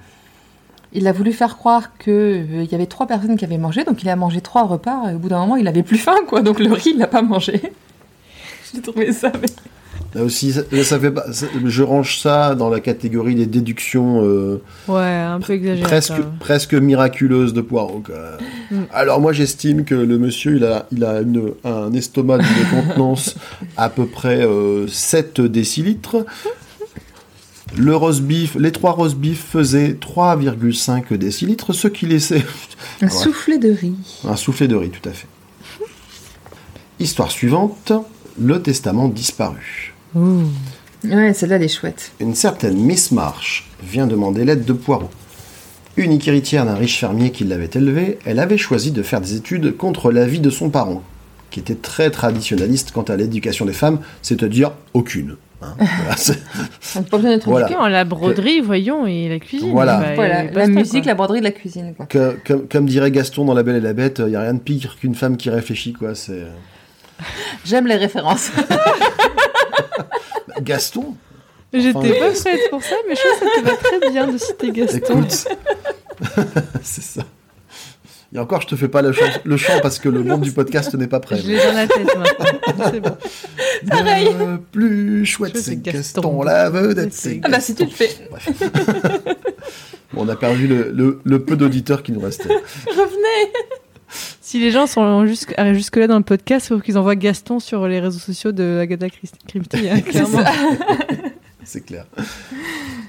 Il 0.94 1.06
a 1.08 1.12
voulu 1.12 1.32
faire 1.32 1.56
croire 1.56 1.96
qu'il 1.98 2.66
y 2.70 2.74
avait 2.74 2.86
trois 2.86 3.06
personnes 3.06 3.36
qui 3.36 3.44
avaient 3.44 3.58
mangé, 3.58 3.82
donc 3.84 4.02
il 4.02 4.08
a 4.08 4.16
mangé 4.16 4.40
trois 4.40 4.62
repas. 4.64 5.10
Et 5.10 5.14
au 5.14 5.18
bout 5.18 5.28
d'un 5.28 5.40
moment, 5.40 5.56
il 5.56 5.66
avait 5.66 5.82
plus 5.82 5.98
faim, 5.98 6.16
quoi. 6.28 6.40
Donc 6.42 6.60
le 6.60 6.72
riz, 6.72 6.90
il 6.94 6.98
l'a 6.98 7.08
pas 7.08 7.22
mangé. 7.22 7.60
J'ai 8.74 8.80
trouvé 8.80 9.12
ça. 9.12 9.32
mais- 9.40 9.48
Là 10.14 10.22
aussi, 10.22 10.52
ça, 10.52 10.62
fait 11.00 11.10
pas, 11.10 11.32
ça- 11.32 11.46
je 11.64 11.82
range 11.82 12.20
ça 12.20 12.54
dans 12.54 12.70
la 12.70 12.78
catégorie 12.78 13.34
des 13.34 13.46
déductions 13.46 14.22
euh, 14.24 14.62
Ouais, 14.86 15.02
un 15.02 15.40
peu 15.40 15.54
exagéré. 15.54 15.82
presque, 15.88 16.12
presque 16.38 16.74
miraculeuses 16.74 17.52
de 17.52 17.60
Poirot. 17.60 18.00
quoi. 18.06 18.14
Mm. 18.70 18.82
Alors 18.92 19.20
moi, 19.20 19.32
j'estime 19.32 19.84
que 19.84 19.96
le 19.96 20.16
monsieur, 20.18 20.54
il 20.56 20.64
a, 20.64 20.86
il 20.92 21.04
a 21.04 21.20
une- 21.20 21.54
un 21.64 21.92
estomac 21.92 22.38
d'une 22.38 22.82
contenance 22.82 23.34
à 23.76 23.88
peu 23.90 24.06
près 24.06 24.44
euh, 24.46 24.86
7 24.86 25.40
décilitres. 25.40 26.24
Le 27.76 27.96
roast 27.96 28.22
beef, 28.22 28.54
les 28.54 28.70
trois 28.72 28.92
roast 28.92 29.16
beef 29.16 29.44
faisaient 29.50 29.96
3,5 30.00 31.14
décilitres, 31.16 31.74
ce 31.74 31.88
qui 31.88 32.06
laissait 32.06 32.44
Un 33.02 33.06
Ouais. 33.06 33.12
soufflet 33.12 33.58
de 33.58 33.70
riz. 33.72 33.94
un 34.26 34.36
soufflet 34.36 34.68
de 34.68 34.76
riz, 34.76 34.90
tout 34.90 35.08
à 35.08 35.12
fait. 35.12 35.26
Histoire 37.00 37.30
suivante, 37.30 37.92
le 38.38 38.62
testament 38.62 39.08
disparu. 39.08 39.94
Ouh. 40.14 40.42
Ouais, 41.04 41.34
celle-là, 41.34 41.56
elle 41.56 41.64
est 41.64 41.68
chouette. 41.68 42.12
Une 42.20 42.34
certaine 42.36 42.76
Miss 42.76 43.10
Marsh 43.10 43.68
vient 43.82 44.06
demander 44.06 44.44
l'aide 44.44 44.64
de 44.64 44.72
Poirot. 44.72 45.10
Unique 45.96 46.26
héritière 46.28 46.64
d'un 46.64 46.74
riche 46.76 46.98
fermier 46.98 47.30
qui 47.30 47.44
l'avait 47.44 47.70
élevée, 47.74 48.18
elle 48.24 48.38
avait 48.38 48.56
choisi 48.58 48.90
de 48.92 49.02
faire 49.02 49.20
des 49.20 49.34
études 49.34 49.76
contre 49.76 50.10
l'avis 50.12 50.40
de 50.40 50.50
son 50.50 50.70
parent, 50.70 51.02
qui 51.50 51.60
était 51.60 51.74
très 51.74 52.10
traditionnaliste 52.10 52.92
quant 52.92 53.02
à 53.02 53.16
l'éducation 53.16 53.64
des 53.66 53.72
femmes, 53.72 53.98
c'est-à-dire 54.22 54.72
aucune. 54.94 55.36
Hein. 55.64 55.76
On 56.96 57.00
n'a 57.00 57.04
pas 57.10 57.16
besoin 57.16 57.30
d'être 57.30 57.48
Voilà. 57.48 57.66
éduqué. 57.66 57.80
Ok, 57.82 57.90
la 57.90 58.04
broderie, 58.04 58.60
voyons, 58.60 59.06
et 59.06 59.28
la 59.28 59.38
cuisine. 59.38 59.72
Voilà. 59.72 59.98
Bah, 59.98 60.06
Voilà, 60.14 60.44
la 60.44 60.66
musique, 60.66 61.04
quoi. 61.04 61.12
la 61.12 61.14
broderie, 61.14 61.40
la 61.40 61.50
cuisine. 61.50 61.94
Quoi. 61.96 62.06
que- 62.06 62.36
comme, 62.46 62.68
comme 62.68 62.86
dirait 62.86 63.10
Gaston 63.10 63.44
dans 63.44 63.54
La 63.54 63.62
Belle 63.62 63.76
et 63.76 63.80
la 63.80 63.92
Bête, 63.92 64.18
il 64.20 64.26
n'y 64.30 64.36
a 64.36 64.40
rien 64.42 64.54
de 64.54 64.60
pire 64.60 64.96
qu'une 65.00 65.14
femme 65.14 65.36
qui 65.36 65.50
réfléchit. 65.50 65.92
quoi. 65.92 66.14
C'est 66.14 66.46
J'aime 67.64 67.86
les 67.86 67.96
références. 67.96 68.50
Gaston? 70.60 71.14
J'étais 71.72 71.92
pas 71.92 72.00
prête 72.30 72.70
pour 72.70 72.82
ça, 72.82 72.94
mais 73.08 73.16
je 73.16 73.20
trouve 73.20 73.48
que 73.48 73.54
ça 73.56 73.62
te 73.62 73.68
va 73.68 73.76
très 73.98 74.10
bien 74.12 74.26
de 74.28 74.38
citer 74.38 74.70
Gaston. 74.70 75.22
Écoute, 75.22 75.46
c'est 76.82 77.02
ça. 77.02 77.22
Et 78.34 78.38
encore, 78.40 78.60
je 78.62 78.66
te 78.66 78.74
fais 78.74 78.88
pas 78.88 79.00
le 79.00 79.12
chant, 79.12 79.26
le 79.44 79.56
chant 79.56 79.78
parce 79.80 80.00
que 80.00 80.08
le 80.08 80.24
monde 80.24 80.40
du 80.40 80.50
podcast 80.50 80.92
n'est 80.94 81.06
pas 81.06 81.20
prêt. 81.20 81.38
Je 81.40 81.46
l'ai 81.46 81.56
dans 81.58 81.72
la 81.72 81.86
tête 81.86 82.16
maintenant. 82.16 82.90
C'est 82.92 83.00
bon. 83.00 83.16
Pareil. 83.88 84.28
Le 84.36 84.58
plus 84.58 85.24
chouette, 85.24 85.56
c'est 85.56 85.80
Gaston, 85.80 86.20
Gaston. 86.22 86.42
la 86.42 86.68
vedette, 86.70 87.12
c'est 87.12 87.40
Ah 87.44 87.48
bah 87.48 87.60
si 87.60 87.74
tu 87.74 87.84
le 87.84 87.90
fais, 87.90 88.10
Bref. 88.30 88.48
Bon, 90.12 90.24
on 90.24 90.28
a 90.28 90.36
perdu 90.36 90.66
le, 90.68 90.90
le- 90.92 91.20
le 91.24 91.44
peu 91.44 91.56
d'auditeurs 91.56 92.02
qui 92.02 92.12
nous 92.12 92.20
restaient. 92.20 92.48
revenez 92.86 93.52
Si 94.40 94.58
les 94.60 94.70
gens 94.70 94.86
sont 94.86 95.26
jusque-là 95.26 96.06
dans 96.06 96.18
le 96.18 96.22
podcast, 96.24 96.66
il 96.66 96.76
faut 96.76 96.80
qu'ils 96.80 96.98
envoient 96.98 97.16
Gaston 97.16 97.58
sur 97.60 97.86
les 97.88 98.00
réseaux 98.00 98.18
sociaux 98.20 98.52
de 98.52 98.78
Agatha 98.80 99.10
Christie, 99.10 99.38
Christie, 99.46 99.88
hein, 99.88 100.00
clairement. 100.00 100.44
C'est 101.64 101.84
clair. 101.84 102.06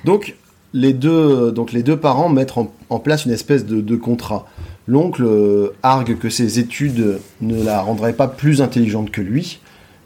Donc 0.03 0.35
les, 0.73 0.93
deux, 0.93 1.51
donc, 1.51 1.71
les 1.71 1.83
deux 1.83 1.97
parents 1.97 2.29
mettent 2.29 2.57
en, 2.57 2.71
en 2.89 2.99
place 2.99 3.25
une 3.25 3.31
espèce 3.31 3.65
de, 3.65 3.81
de 3.81 3.95
contrat. 3.95 4.47
L'oncle 4.87 5.23
euh, 5.23 5.73
argue 5.81 6.15
que 6.17 6.29
ses 6.29 6.59
études 6.59 7.19
ne 7.41 7.63
la 7.63 7.81
rendraient 7.81 8.13
pas 8.13 8.27
plus 8.27 8.61
intelligente 8.61 9.09
que 9.11 9.21
lui, 9.21 9.59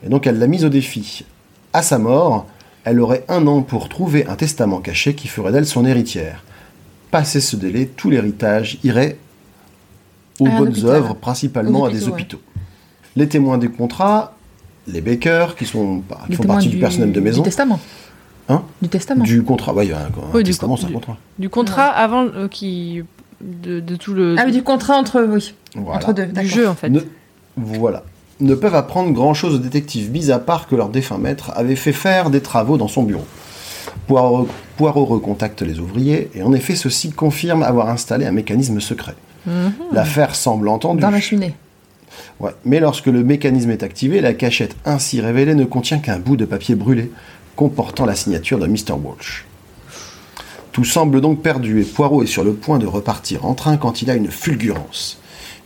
et 0.05 0.09
donc 0.09 0.25
elle 0.25 0.39
l'a 0.39 0.47
mise 0.47 0.63
au 0.63 0.69
défi. 0.69 1.25
À 1.73 1.81
sa 1.81 1.99
mort, 1.99 2.45
elle 2.85 2.99
aurait 3.01 3.25
un 3.27 3.45
an 3.47 3.61
pour 3.61 3.89
trouver 3.89 4.25
un 4.27 4.35
testament 4.35 4.79
caché 4.79 5.15
qui 5.15 5.27
ferait 5.27 5.51
d'elle 5.51 5.65
son 5.65 5.85
héritière. 5.85 6.43
Passé 7.11 7.41
ce 7.41 7.55
délai, 7.57 7.87
tout 7.87 8.09
l'héritage 8.09 8.79
irait 8.83 9.17
aux 10.39 10.47
À 10.47 10.51
bonnes 10.51 10.85
œuvres, 10.85 11.13
principalement 11.15 11.83
à 11.85 11.89
des 11.91 12.07
hôpitaux, 12.07 12.37
ouais. 12.55 12.61
Les 13.17 13.27
témoins 13.27 13.57
du 13.57 13.69
contrat, 13.69 14.35
les 14.87 15.01
Bakers, 15.01 15.55
qui, 15.57 15.65
sont, 15.65 16.01
bah, 16.09 16.19
qui 16.27 16.35
font 16.35 16.43
partie 16.43 16.69
du, 16.69 16.77
personnel 16.77 17.11
de 17.11 17.19
maison, 17.19 17.41
Du 17.41 17.47
testament. 17.49 17.79
Hein? 18.47 18.63
Du 18.81 18.87
testament. 18.87 19.23
du 19.23 19.43
contrat. 19.43 19.73
Ouais, 19.73 19.85
il 19.87 19.89
y 19.89 19.93
a 19.93 19.99
un, 19.99 20.05
un 20.05 20.11
Oui, 20.33 20.43
du 20.43 20.51
testament, 20.51 20.77
c'est 20.77 20.85
un 20.85 20.87
du- 20.87 20.93
contrat. 20.93 21.17
Du 21.37 21.49
contrat 21.49 21.87
avant 21.87 22.23
euh, 22.25 22.47
qui 22.47 23.03
de, 23.41 23.79
de 23.79 23.95
tout 23.95 24.13
le, 24.13 24.35
Ah 24.37 24.43
oui, 24.45 24.51
du 24.51 24.63
contrat 24.63 24.95
entre, 24.97 25.21
oui, 25.27 25.53
Voilà. 25.75 25.97
entre 25.97 26.13
deux. 26.13 26.25
du 26.25 26.31
d'accord. 26.33 26.51
jeu 26.51 26.67
en 26.67 26.75
fait. 26.75 26.89
Ne, 26.89 27.01
voilà. 27.57 28.03
Ne 28.39 28.55
peuvent 28.55 28.75
apprendre 28.75 29.11
grand-chose 29.11 29.55
aux 29.55 29.59
détectives, 29.59 30.11
mis 30.11 30.31
à 30.31 30.39
part 30.39 30.67
que 30.67 30.75
leur 30.75 30.89
défunt 30.89 31.17
maître 31.17 31.51
avait 31.55 31.75
fait 31.75 31.91
faire 31.91 32.29
des 32.29 32.41
travaux 32.41 32.77
dans 32.77 32.87
son 32.87 33.03
bureau. 33.03 33.25
Poirot, 34.07 34.47
Poirot 34.77 35.05
recontacte 35.05 35.61
les 35.61 35.79
ouvriers, 35.79 36.29
et 36.35 36.41
en 36.43 36.53
effet, 36.53 36.75
ceux-ci 36.75 37.11
confirment 37.11 37.63
avoir 37.63 37.89
installé 37.89 38.25
un 38.25 38.31
mécanisme 38.31 38.79
secret. 38.79 39.15
Mhm. 39.45 39.73
L'affaire 39.91 40.35
semble 40.35 40.69
entendue. 40.69 41.01
Dans 41.01 41.09
la 41.09 41.19
cheminée. 41.19 41.55
Ouais. 42.39 42.51
Mais 42.65 42.79
lorsque 42.79 43.07
le 43.07 43.23
mécanisme 43.23 43.71
est 43.71 43.83
activé, 43.83 44.21
la 44.21 44.33
cachette 44.33 44.75
ainsi 44.85 45.19
révélée 45.21 45.55
ne 45.55 45.65
contient 45.65 45.99
qu'un 45.99 46.19
bout 46.19 46.37
de 46.37 46.45
papier 46.45 46.75
brûlé 46.75 47.11
comportant 47.55 48.05
la 48.05 48.15
signature 48.15 48.57
de 48.59 48.67
Mr. 48.67 48.93
Walsh. 49.03 49.45
Tout 50.79 50.85
semble 50.85 51.19
donc 51.19 51.41
perdu 51.41 51.81
et 51.81 51.83
Poirot 51.83 52.23
est 52.23 52.27
sur 52.27 52.45
le 52.45 52.53
point 52.53 52.79
de 52.79 52.85
repartir 52.85 53.45
en 53.45 53.53
train 53.53 53.75
quand 53.75 54.01
il 54.01 54.09
a 54.09 54.15
une 54.15 54.31
fulgurance. 54.31 55.19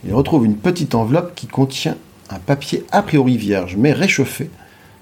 Il 0.04 0.12
retrouve 0.12 0.44
une 0.44 0.56
petite 0.56 0.96
enveloppe 0.96 1.36
qui 1.36 1.46
contient 1.46 1.94
un 2.30 2.40
papier 2.40 2.84
a 2.90 3.00
priori 3.00 3.36
vierge 3.36 3.76
mais 3.78 3.92
réchauffé. 3.92 4.50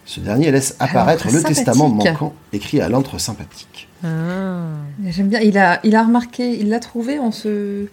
Ce 0.04 0.20
dernier 0.20 0.50
laisse 0.50 0.76
apparaître 0.80 1.28
le 1.32 1.42
testament 1.42 1.88
manquant 1.88 2.34
écrit 2.52 2.82
à 2.82 2.90
l'encre 2.90 3.18
sympathique. 3.18 3.88
Ah. 4.04 4.64
J'aime 5.06 5.28
bien. 5.28 5.40
Il 5.40 5.56
a, 5.56 5.80
il 5.82 5.96
a 5.96 6.04
remarqué, 6.04 6.60
il 6.60 6.68
l'a 6.68 6.78
trouvé 6.78 7.18
en 7.18 7.32
se, 7.32 7.86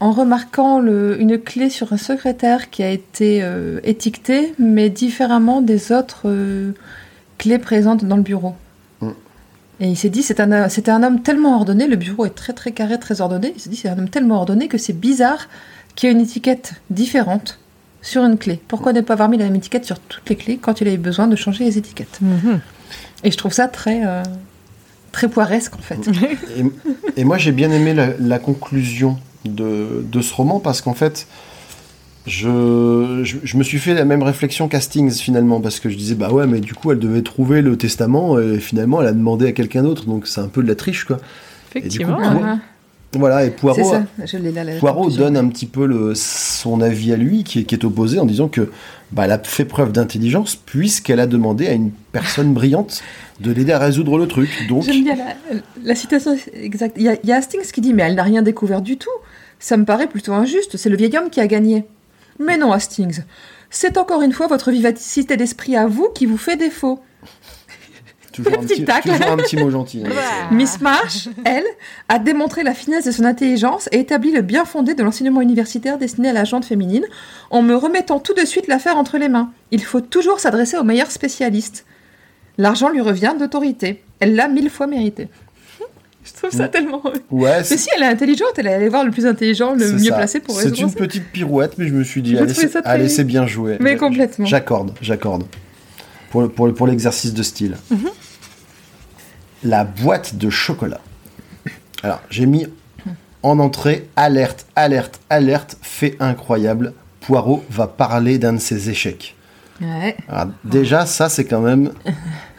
en 0.00 0.12
remarquant 0.12 0.80
le, 0.80 1.18
une 1.18 1.38
clé 1.38 1.70
sur 1.70 1.94
un 1.94 1.96
secrétaire 1.96 2.68
qui 2.68 2.82
a 2.82 2.90
été 2.90 3.42
euh, 3.42 3.80
étiquetée, 3.84 4.52
mais 4.58 4.90
différemment 4.90 5.62
des 5.62 5.92
autres 5.92 6.24
euh, 6.26 6.72
clés 7.38 7.58
présentes 7.58 8.04
dans 8.04 8.16
le 8.16 8.22
bureau. 8.22 8.54
Et 9.80 9.88
il 9.88 9.96
s'est 9.96 10.08
dit, 10.08 10.22
c'est 10.22 10.40
un, 10.40 10.68
c'était 10.68 10.90
un 10.90 11.02
homme 11.02 11.22
tellement 11.22 11.56
ordonné. 11.56 11.86
Le 11.86 11.96
bureau 11.96 12.24
est 12.24 12.30
très 12.34 12.52
très 12.52 12.72
carré, 12.72 12.98
très 12.98 13.20
ordonné. 13.20 13.52
Il 13.56 13.60
s'est 13.60 13.68
dit, 13.70 13.76
c'est 13.76 13.88
un 13.88 13.98
homme 13.98 14.08
tellement 14.08 14.36
ordonné 14.36 14.68
que 14.68 14.78
c'est 14.78 14.94
bizarre 14.94 15.48
qu'il 15.94 16.08
y 16.08 16.12
ait 16.12 16.14
une 16.14 16.22
étiquette 16.22 16.74
différente 16.90 17.58
sur 18.02 18.24
une 18.24 18.38
clé. 18.38 18.60
Pourquoi 18.68 18.92
ne 18.92 19.00
pas 19.00 19.14
avoir 19.14 19.28
mis 19.28 19.36
la 19.36 19.44
même 19.44 19.56
étiquette 19.56 19.84
sur 19.84 19.98
toutes 19.98 20.28
les 20.30 20.36
clés 20.36 20.58
quand 20.60 20.80
il 20.80 20.88
avait 20.88 20.96
besoin 20.96 21.26
de 21.26 21.36
changer 21.36 21.64
les 21.64 21.76
étiquettes 21.78 22.18
Mhm. 22.20 22.60
Et 23.24 23.30
je 23.30 23.36
trouve 23.36 23.52
ça 23.52 23.66
très 23.66 24.02
euh, 24.06 24.22
très 25.12 25.28
poiresque 25.28 25.74
en 25.74 25.82
fait. 25.82 25.98
Et, 26.56 27.20
et 27.20 27.24
moi, 27.24 27.38
j'ai 27.38 27.52
bien 27.52 27.70
aimé 27.70 27.94
la, 27.94 28.08
la 28.18 28.38
conclusion 28.38 29.18
de, 29.44 30.04
de 30.10 30.20
ce 30.20 30.34
roman 30.34 30.60
parce 30.60 30.80
qu'en 30.80 30.94
fait, 30.94 31.26
je, 32.26 33.20
je, 33.22 33.36
je 33.42 33.56
me 33.56 33.62
suis 33.62 33.78
fait 33.78 33.94
la 33.94 34.04
même 34.04 34.22
réflexion 34.22 34.68
qu'Hastings 34.68 35.12
finalement 35.12 35.60
parce 35.60 35.78
que 35.80 35.88
je 35.88 35.96
disais, 35.96 36.14
bah 36.14 36.30
ouais, 36.32 36.46
mais 36.46 36.60
du 36.60 36.74
coup, 36.74 36.90
elle 36.90 36.98
devait 36.98 37.22
trouver 37.22 37.62
le 37.62 37.76
testament 37.76 38.38
et 38.40 38.58
finalement, 38.58 39.00
elle 39.00 39.08
a 39.08 39.12
demandé 39.12 39.46
à 39.46 39.52
quelqu'un 39.52 39.82
d'autre, 39.82 40.06
donc 40.06 40.26
c'est 40.26 40.40
un 40.40 40.48
peu 40.48 40.62
de 40.62 40.68
la 40.68 40.74
triche, 40.74 41.04
quoi. 41.04 41.18
Effectivement. 41.70 42.18
Et 42.18 42.22
du 42.22 42.28
coup, 42.28 42.34
ouais. 42.42 42.50
Ah, 42.52 42.58
Voilà, 43.18 43.44
et 43.44 43.50
C'est 43.50 43.56
Poirot, 43.56 43.90
ça, 43.90 44.02
je 44.24 44.38
là. 44.38 44.78
Poirot 44.78 45.10
donne 45.10 45.36
un 45.36 45.48
petit 45.48 45.66
peu 45.66 45.86
le, 45.86 46.14
son 46.14 46.80
avis 46.80 47.12
à 47.12 47.16
lui 47.16 47.44
qui 47.44 47.60
est, 47.60 47.64
qui 47.64 47.74
est 47.74 47.84
opposé 47.84 48.18
en 48.18 48.26
disant 48.26 48.48
que 48.48 48.70
bah, 49.12 49.24
elle 49.26 49.32
a 49.32 49.38
fait 49.38 49.64
preuve 49.64 49.92
d'intelligence 49.92 50.56
puisqu'elle 50.56 51.20
a 51.20 51.26
demandé 51.26 51.68
à 51.68 51.72
une 51.72 51.92
personne 52.12 52.52
brillante 52.52 53.02
de 53.40 53.52
l'aider 53.52 53.72
à 53.72 53.78
résoudre 53.78 54.18
le 54.18 54.26
truc. 54.26 54.66
Donc, 54.68 54.82
J'aime 54.82 55.04
bien 55.04 55.14
la, 55.14 55.60
la 55.84 55.94
citation 55.94 56.36
exacte. 56.54 56.96
Il 56.98 57.04
y, 57.04 57.08
a, 57.08 57.16
il 57.22 57.28
y 57.28 57.32
a 57.32 57.36
Hastings 57.36 57.70
qui 57.72 57.80
dit 57.80 57.94
Mais 57.94 58.02
elle 58.02 58.16
n'a 58.16 58.24
rien 58.24 58.42
découvert 58.42 58.82
du 58.82 58.96
tout. 58.96 59.10
Ça 59.58 59.76
me 59.76 59.84
paraît 59.84 60.08
plutôt 60.08 60.32
injuste. 60.32 60.76
C'est 60.76 60.90
le 60.90 60.96
vieil 60.96 61.16
homme 61.16 61.30
qui 61.30 61.40
a 61.40 61.46
gagné. 61.46 61.84
Mais 62.38 62.56
non, 62.58 62.72
Hastings. 62.72 63.20
C'est 63.70 63.98
encore 63.98 64.22
une 64.22 64.32
fois 64.32 64.46
votre 64.46 64.70
vivacité 64.70 65.36
d'esprit 65.36 65.76
à 65.76 65.86
vous 65.86 66.08
qui 66.14 66.26
vous 66.26 66.38
fait 66.38 66.56
défaut. 66.56 67.00
toujours, 68.32 68.52
un 68.54 68.58
Petit 68.58 68.84
tacle. 68.84 69.10
toujours 69.10 69.30
un 69.32 69.36
petit 69.38 69.56
mot 69.56 69.70
gentil. 69.70 70.02
hein. 70.06 70.10
Miss 70.50 70.80
Marsh, 70.80 71.28
elle, 71.44 71.64
a 72.08 72.18
démontré 72.18 72.62
la 72.62 72.74
finesse 72.74 73.04
de 73.06 73.10
son 73.10 73.24
intelligence 73.24 73.88
et 73.92 74.00
établi 74.00 74.30
le 74.30 74.42
bien 74.42 74.64
fondé 74.64 74.94
de 74.94 75.02
l'enseignement 75.02 75.40
universitaire 75.40 75.98
destiné 75.98 76.28
à 76.28 76.32
la 76.32 76.44
gente 76.44 76.64
féminine 76.64 77.04
en 77.50 77.62
me 77.62 77.74
remettant 77.74 78.20
tout 78.20 78.34
de 78.34 78.44
suite 78.44 78.68
l'affaire 78.68 78.96
entre 78.98 79.18
les 79.18 79.28
mains. 79.28 79.50
Il 79.70 79.82
faut 79.82 80.00
toujours 80.00 80.38
s'adresser 80.40 80.76
aux 80.76 80.84
meilleurs 80.84 81.10
spécialistes. 81.10 81.86
L'argent 82.58 82.88
lui 82.88 83.00
revient 83.00 83.34
d'autorité. 83.38 84.02
Elle 84.20 84.34
l'a 84.34 84.48
mille 84.48 84.70
fois 84.70 84.86
mérité. 84.86 85.28
Je 86.26 86.32
trouve 86.38 86.50
ça 86.50 86.68
tellement. 86.68 87.02
Ouais, 87.30 87.56
Mais 87.58 87.64
c'est 87.64 87.76
si 87.78 87.88
elle 87.96 88.02
est 88.02 88.06
intelligente, 88.06 88.48
elle 88.56 88.66
est 88.66 88.74
allée 88.74 88.88
voir 88.88 89.04
le 89.04 89.10
plus 89.12 89.24
intelligent, 89.26 89.74
le 89.74 89.86
c'est 89.86 89.92
mieux 89.94 90.10
ça. 90.10 90.16
placé 90.16 90.40
pour 90.40 90.56
C'est 90.56 90.64
résoudre 90.64 90.82
une 90.82 90.88
ça. 90.90 90.96
petite 90.96 91.24
pirouette, 91.32 91.78
mais 91.78 91.86
je 91.88 91.94
me 91.94 92.02
suis 92.04 92.20
dit, 92.22 92.36
allez, 92.36 92.52
c'est 92.52 92.68
très- 92.82 93.08
c'est 93.08 93.24
bien 93.24 93.46
joué. 93.46 93.76
Mais 93.80 93.92
Je- 93.94 93.98
complètement. 93.98 94.44
J'accorde, 94.46 94.92
j'accorde. 95.00 95.44
Pour, 96.30 96.42
le- 96.42 96.48
pour, 96.48 96.72
pour 96.74 96.86
l'exercice 96.88 97.32
de 97.32 97.42
style. 97.42 97.76
Mhm. 97.90 98.08
La 99.62 99.84
boîte 99.84 100.36
de 100.36 100.50
chocolat. 100.50 101.00
Alors, 102.02 102.20
j'ai 102.30 102.46
mis 102.46 102.66
en 103.42 103.58
entrée 103.60 104.08
alerte, 104.16 104.66
alerte, 104.76 105.20
alerte, 105.30 105.76
fait 105.82 106.16
incroyable. 106.20 106.92
Poirot 107.20 107.64
va 107.70 107.86
parler 107.86 108.38
d'un 108.38 108.54
de 108.54 108.58
ses 108.58 108.90
échecs. 108.90 109.35
Ouais. 109.80 110.16
Alors, 110.28 110.52
déjà, 110.64 111.06
ça, 111.06 111.28
c'est 111.28 111.44
quand 111.44 111.60
même. 111.60 111.90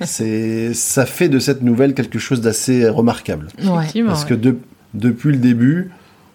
c'est 0.02 0.74
Ça 0.74 1.06
fait 1.06 1.30
de 1.30 1.40
cette 1.40 1.62
nouvelle 1.62 1.94
quelque 1.94 2.20
chose 2.20 2.42
d'assez 2.42 2.88
remarquable. 2.90 3.48
Ouais. 3.64 4.04
Parce 4.06 4.26
que 4.26 4.34
de- 4.34 4.58
depuis 4.94 5.32
le 5.32 5.38
début, 5.38 5.92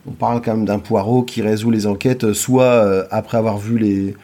on 0.06 0.10
parle 0.12 0.42
quand 0.42 0.56
même 0.56 0.64
d'un 0.64 0.78
Poirot 0.78 1.22
qui 1.22 1.42
résout 1.42 1.70
les 1.70 1.86
enquêtes, 1.86 2.32
soit 2.32 2.64
euh, 2.64 3.04
après 3.10 3.38
avoir 3.38 3.58
vu 3.58 3.78
les, 3.78 4.16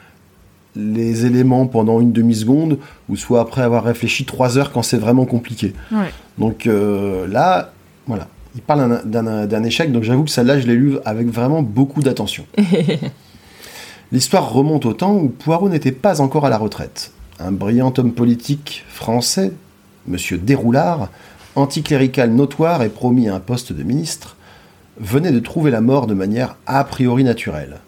les 0.76 1.24
éléments 1.26 1.66
pendant 1.66 2.00
une 2.00 2.12
demi-seconde, 2.12 2.78
ou 3.08 3.16
soit 3.16 3.40
après 3.40 3.62
avoir 3.62 3.84
réfléchi 3.84 4.24
trois 4.24 4.58
heures 4.58 4.72
quand 4.72 4.82
c'est 4.82 4.98
vraiment 4.98 5.24
compliqué. 5.24 5.72
Ouais. 5.92 6.12
Donc 6.38 6.66
euh, 6.66 7.26
là, 7.28 7.72
voilà, 8.06 8.26
il 8.54 8.62
parle 8.62 9.00
d'un- 9.04 9.22
d'un 9.22 9.46
d'un 9.46 9.62
échec, 9.64 9.92
donc 9.92 10.02
j'avoue 10.02 10.24
que 10.24 10.30
celle-là, 10.30 10.58
je 10.60 10.66
l'ai 10.66 10.74
lu 10.74 10.96
avec 11.04 11.28
vraiment 11.28 11.62
beaucoup 11.62 12.02
d'attention. 12.02 12.44
L'histoire 14.10 14.50
remonte 14.50 14.86
au 14.86 14.94
temps 14.94 15.14
où 15.14 15.28
Poirot 15.28 15.68
n'était 15.68 15.92
pas 15.92 16.22
encore 16.22 16.46
à 16.46 16.48
la 16.48 16.56
retraite. 16.56 17.12
Un 17.38 17.52
brillant 17.52 17.92
homme 17.98 18.12
politique 18.12 18.84
français, 18.88 19.52
Monsieur 20.06 20.38
Déroulard, 20.38 21.10
anticlérical 21.56 22.30
notoire 22.32 22.82
et 22.82 22.88
promis 22.88 23.28
à 23.28 23.34
un 23.34 23.40
poste 23.40 23.74
de 23.74 23.82
ministre, 23.82 24.36
venait 24.98 25.30
de 25.30 25.40
trouver 25.40 25.70
la 25.70 25.82
mort 25.82 26.06
de 26.06 26.14
manière 26.14 26.56
a 26.66 26.82
priori 26.84 27.22
naturelle. 27.22 27.80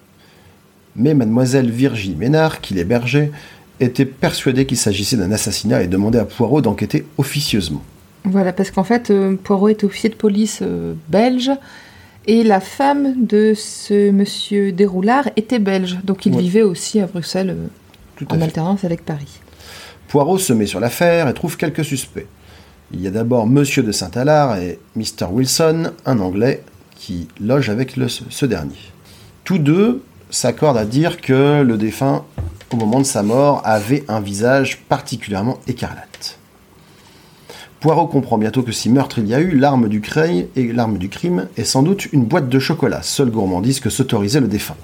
Mais 0.94 1.14
mademoiselle 1.14 1.70
Virginie 1.70 2.16
Ménard, 2.16 2.60
qui 2.60 2.74
l'hébergeait, 2.74 3.32
était 3.80 4.04
persuadée 4.04 4.66
qu'il 4.66 4.76
s'agissait 4.76 5.16
d'un 5.16 5.32
assassinat 5.32 5.82
et 5.82 5.86
demandait 5.86 6.18
à 6.18 6.26
Poirot 6.26 6.60
d'enquêter 6.60 7.06
officieusement. 7.16 7.82
Voilà, 8.24 8.52
parce 8.52 8.70
qu'en 8.70 8.84
fait, 8.84 9.10
euh, 9.10 9.36
Poirot 9.42 9.70
est 9.70 9.84
officier 9.84 10.10
de 10.10 10.14
police 10.14 10.58
euh, 10.60 10.92
belge 11.08 11.50
et 12.26 12.42
la 12.44 12.60
femme 12.60 13.26
de 13.26 13.54
ce 13.56 14.10
monsieur 14.10 14.72
Déroulard 14.72 15.28
était 15.36 15.58
belge. 15.58 15.98
Donc 16.04 16.26
il 16.26 16.34
Ouais. 16.34 16.42
vivait 16.42 16.62
aussi 16.62 17.00
à 17.00 17.06
Bruxelles 17.06 17.50
euh, 17.50 17.66
Tout 18.16 18.26
à 18.30 18.34
en 18.34 18.38
fait. 18.38 18.44
alternance 18.44 18.84
avec 18.84 19.04
Paris. 19.04 19.40
Poirot 20.08 20.38
se 20.38 20.52
met 20.52 20.66
sur 20.66 20.80
l'affaire 20.80 21.28
et 21.28 21.34
trouve 21.34 21.56
quelques 21.56 21.84
suspects. 21.84 22.26
Il 22.92 23.00
y 23.00 23.06
a 23.06 23.10
d'abord 23.10 23.46
Monsieur 23.46 23.82
de 23.84 23.92
Saint-Alard 23.92 24.56
et 24.58 24.78
Mr. 24.96 25.26
Wilson, 25.30 25.92
un 26.04 26.18
Anglais, 26.18 26.62
qui 26.96 27.28
loge 27.40 27.70
avec 27.70 27.96
le- 27.96 28.08
ce 28.08 28.46
dernier. 28.46 28.74
Tous 29.44 29.58
deux 29.58 30.02
s'accordent 30.28 30.76
à 30.78 30.84
dire 30.84 31.20
que 31.20 31.62
le 31.62 31.76
défunt, 31.78 32.24
au 32.72 32.76
moment 32.76 32.98
de 32.98 33.04
sa 33.06 33.22
mort, 33.22 33.62
avait 33.64 34.04
un 34.08 34.20
visage 34.20 34.80
particulièrement 34.88 35.58
écarlate. 35.68 36.38
Poirot 37.80 38.06
comprend 38.08 38.36
bientôt 38.36 38.62
que 38.62 38.72
si 38.72 38.90
meurtre 38.90 39.18
il 39.18 39.26
y 39.26 39.34
a 39.34 39.40
eu, 39.40 39.56
l'arme 39.56 39.88
du, 39.88 40.00
crime 40.02 40.44
et 40.54 40.70
l'arme 40.72 40.98
du 40.98 41.08
crime 41.08 41.48
est 41.56 41.64
sans 41.64 41.82
doute 41.82 42.12
une 42.12 42.24
boîte 42.24 42.48
de 42.50 42.58
chocolat, 42.58 43.00
seule 43.02 43.30
gourmandise 43.30 43.80
que 43.80 43.88
s'autorisait 43.88 44.40
le 44.40 44.48
défunt. 44.48 44.76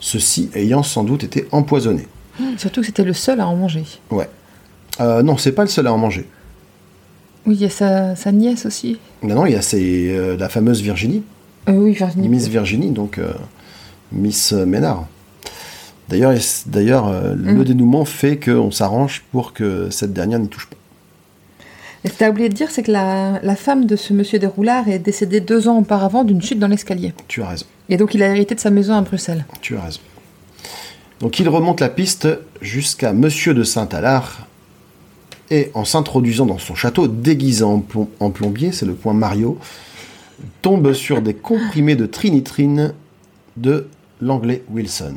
Ceci 0.00 0.50
ayant 0.54 0.82
sans 0.82 1.04
doute 1.04 1.22
été 1.24 1.46
empoisonné. 1.52 2.08
Surtout 2.56 2.80
que 2.80 2.86
c'était 2.86 3.04
le 3.04 3.12
seul 3.12 3.40
à 3.40 3.46
en 3.46 3.54
manger. 3.54 3.84
Ouais. 4.10 4.28
Euh, 5.00 5.22
non, 5.22 5.36
c'est 5.36 5.52
pas 5.52 5.62
le 5.62 5.68
seul 5.68 5.86
à 5.86 5.92
en 5.92 5.98
manger. 5.98 6.28
Oui, 7.46 7.54
il 7.54 7.60
y 7.62 7.66
a 7.66 7.70
sa, 7.70 8.16
sa 8.16 8.32
nièce 8.32 8.66
aussi. 8.66 8.98
Non, 9.22 9.36
non, 9.36 9.46
il 9.46 9.52
y 9.52 9.56
a 9.56 9.62
c'est, 9.62 9.80
euh, 9.80 10.36
la 10.36 10.48
fameuse 10.48 10.80
Virginie, 10.82 11.22
Euh, 11.68 11.72
oui, 11.72 11.92
Virginie. 11.92 12.28
Miss 12.28 12.48
Virginie, 12.48 12.90
donc 12.90 13.20
Miss 14.12 14.52
Ménard. 14.52 15.06
D'ailleurs, 16.08 16.34
d'ailleurs 16.66 17.12
le 17.34 17.54
Mm. 17.54 17.64
dénouement 17.64 18.04
fait 18.04 18.38
qu'on 18.38 18.70
s'arrange 18.70 19.22
pour 19.32 19.52
que 19.52 19.88
cette 19.90 20.12
dernière 20.12 20.38
n'y 20.40 20.48
touche 20.48 20.66
pas. 20.66 20.76
Et 22.04 22.08
ce 22.08 22.12
que 22.14 22.18
t'as 22.18 22.30
oublié 22.30 22.48
de 22.50 22.54
dire, 22.54 22.70
c'est 22.70 22.82
que 22.82 22.92
la, 22.92 23.40
la 23.42 23.56
femme 23.56 23.86
de 23.86 23.96
ce 23.96 24.12
monsieur 24.12 24.38
Déroulard 24.38 24.88
est 24.88 24.98
décédée 24.98 25.40
deux 25.40 25.68
ans 25.68 25.78
auparavant 25.78 26.22
d'une 26.24 26.42
chute 26.42 26.58
dans 26.58 26.68
l'escalier. 26.68 27.14
Tu 27.28 27.42
as 27.42 27.48
raison, 27.48 27.66
Et 27.88 27.96
donc 27.96 28.14
il 28.14 28.22
a 28.22 28.28
hérité 28.28 28.54
de 28.54 28.60
sa 28.60 28.70
maison 28.70 28.94
à 28.94 29.00
Bruxelles. 29.00 29.46
tu 29.62 29.76
as 29.76 29.82
raison. 29.82 30.00
Donc 31.20 31.38
il 31.38 31.48
remonte 31.48 31.80
la 31.80 31.88
piste 31.88 32.28
jusqu'à 32.60 33.12
Monsieur 33.14 33.54
de 33.54 33.62
Saint-Alard 33.64 34.46
et 35.50 35.70
en 35.74 35.84
s'introduisant 35.84 36.44
dans 36.46 36.58
son 36.58 36.74
château 36.74 37.06
déguisé 37.08 37.64
en, 37.64 37.78
plom- 37.80 38.08
en 38.20 38.30
plombier, 38.30 38.72
c'est 38.72 38.86
le 38.86 38.94
point 38.94 39.12
Mario, 39.14 39.58
tombe 40.60 40.92
sur 40.92 41.22
des 41.22 41.32
comprimés 41.34 41.96
de 41.96 42.04
trinitrine 42.06 42.92
de 43.56 43.86
l'anglais 44.20 44.62
Wilson. 44.70 45.14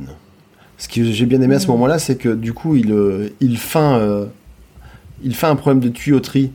Ce 0.77 0.87
que 0.87 1.03
j'ai 1.03 1.25
bien 1.25 1.41
aimé 1.41 1.55
à 1.55 1.59
ce 1.59 1.67
moment-là, 1.67 1.97
c'est 1.99 2.15
que 2.17 2.29
du 2.29 2.53
coup, 2.53 2.75
il, 2.75 2.91
euh, 2.91 3.29
il, 3.41 3.57
feint, 3.57 3.97
euh, 3.97 4.27
il 5.23 5.33
fait 5.35 5.47
un 5.47 5.55
problème 5.55 5.79
de 5.81 5.89
tuyauterie 5.89 6.51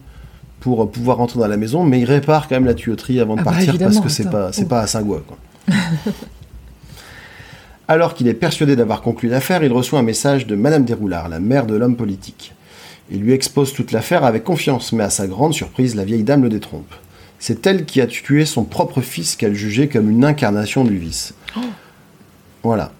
pour 0.63 0.91
pouvoir 0.91 1.17
rentrer 1.19 1.39
dans 1.41 1.49
la 1.49 1.57
maison, 1.57 1.83
mais 1.85 2.01
il 2.01 2.05
répare 2.05 2.49
quand 2.49 2.55
même 2.55 2.65
la 2.65 2.75
tuyauterie 2.75 3.19
avant 3.21 3.35
de 3.35 3.41
Ah 3.41 3.45
bah, 3.45 3.51
partir 3.51 3.77
parce 3.79 3.99
que 4.01 4.09
c'est 4.09 4.31
pas, 4.31 4.53
c'est 4.53 4.63
Oh. 4.65 4.69
pas 4.69 4.81
à 4.81 4.87
Saint-Gouin. 4.87 5.23
quoi. 5.27 5.37
Alors 7.89 8.15
qu'il 8.15 8.29
est 8.29 8.35
persuadé 8.35 8.77
d'avoir 8.77 9.03
conclu 9.03 9.29
l'affaire, 9.29 9.63
il 9.65 9.73
reçoit 9.73 9.99
un 9.99 10.03
message 10.05 10.47
de 10.47 10.55
Madame 10.55 10.85
Déroulard, 10.85 11.29
la 11.29 11.41
mère 11.41 11.67
de 11.67 11.75
l'homme 11.75 11.97
politique. 11.97 12.55
Il 13.11 13.21
lui 13.21 13.33
expose 13.33 13.73
toute 13.73 13.93
l'affaire 13.93 14.25
avec 14.25 14.45
confiance, 14.45 14.93
mais 14.93 15.03
à 15.05 15.11
sa 15.11 15.27
grande 15.27 15.53
surprise, 15.53 15.97
la 15.97 16.05
vieille 16.05 16.23
dame 16.23 16.43
le 16.45 16.49
détrompe. 16.49 16.95
C'est 17.39 17.67
elle 17.67 17.85
qui 17.85 18.01
a 18.01 18.07
tué 18.07 18.47
son 18.47 18.63
propre 18.65 19.01
fils 19.01 19.35
qu'elle 19.35 19.55
jugeait 19.55 19.89
comme 19.89 20.09
une 20.09 20.25
incarnation 20.25 20.85
du 20.85 20.97
vice. 20.97 21.35
Voilà. 22.63 22.93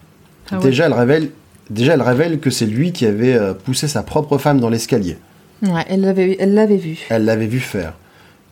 Ah 0.51 0.57
ouais. 0.59 0.63
déjà, 0.65 0.87
elle 0.87 0.93
révèle, 0.95 1.31
déjà, 1.71 1.95
elle 1.95 2.03
révèle 2.03 2.41
que 2.41 2.51
c'est 2.51 2.67
lui 2.67 2.93
qui 2.93 3.07
avait 3.07 3.35
euh, 3.35 3.55
poussé 3.55 3.87
sa 3.87 4.03
propre 4.03 4.37
femme 4.37 4.59
dans 4.61 4.69
l'escalier. 4.69 5.17
Ouais, 5.63 5.85
elle 5.89 6.01
l'avait, 6.01 6.37
elle 6.41 6.55
l'avait 6.55 6.77
vu. 6.77 6.99
Elle 7.11 7.25
l'avait 7.25 7.47
vu 7.47 7.61
faire. 7.61 7.95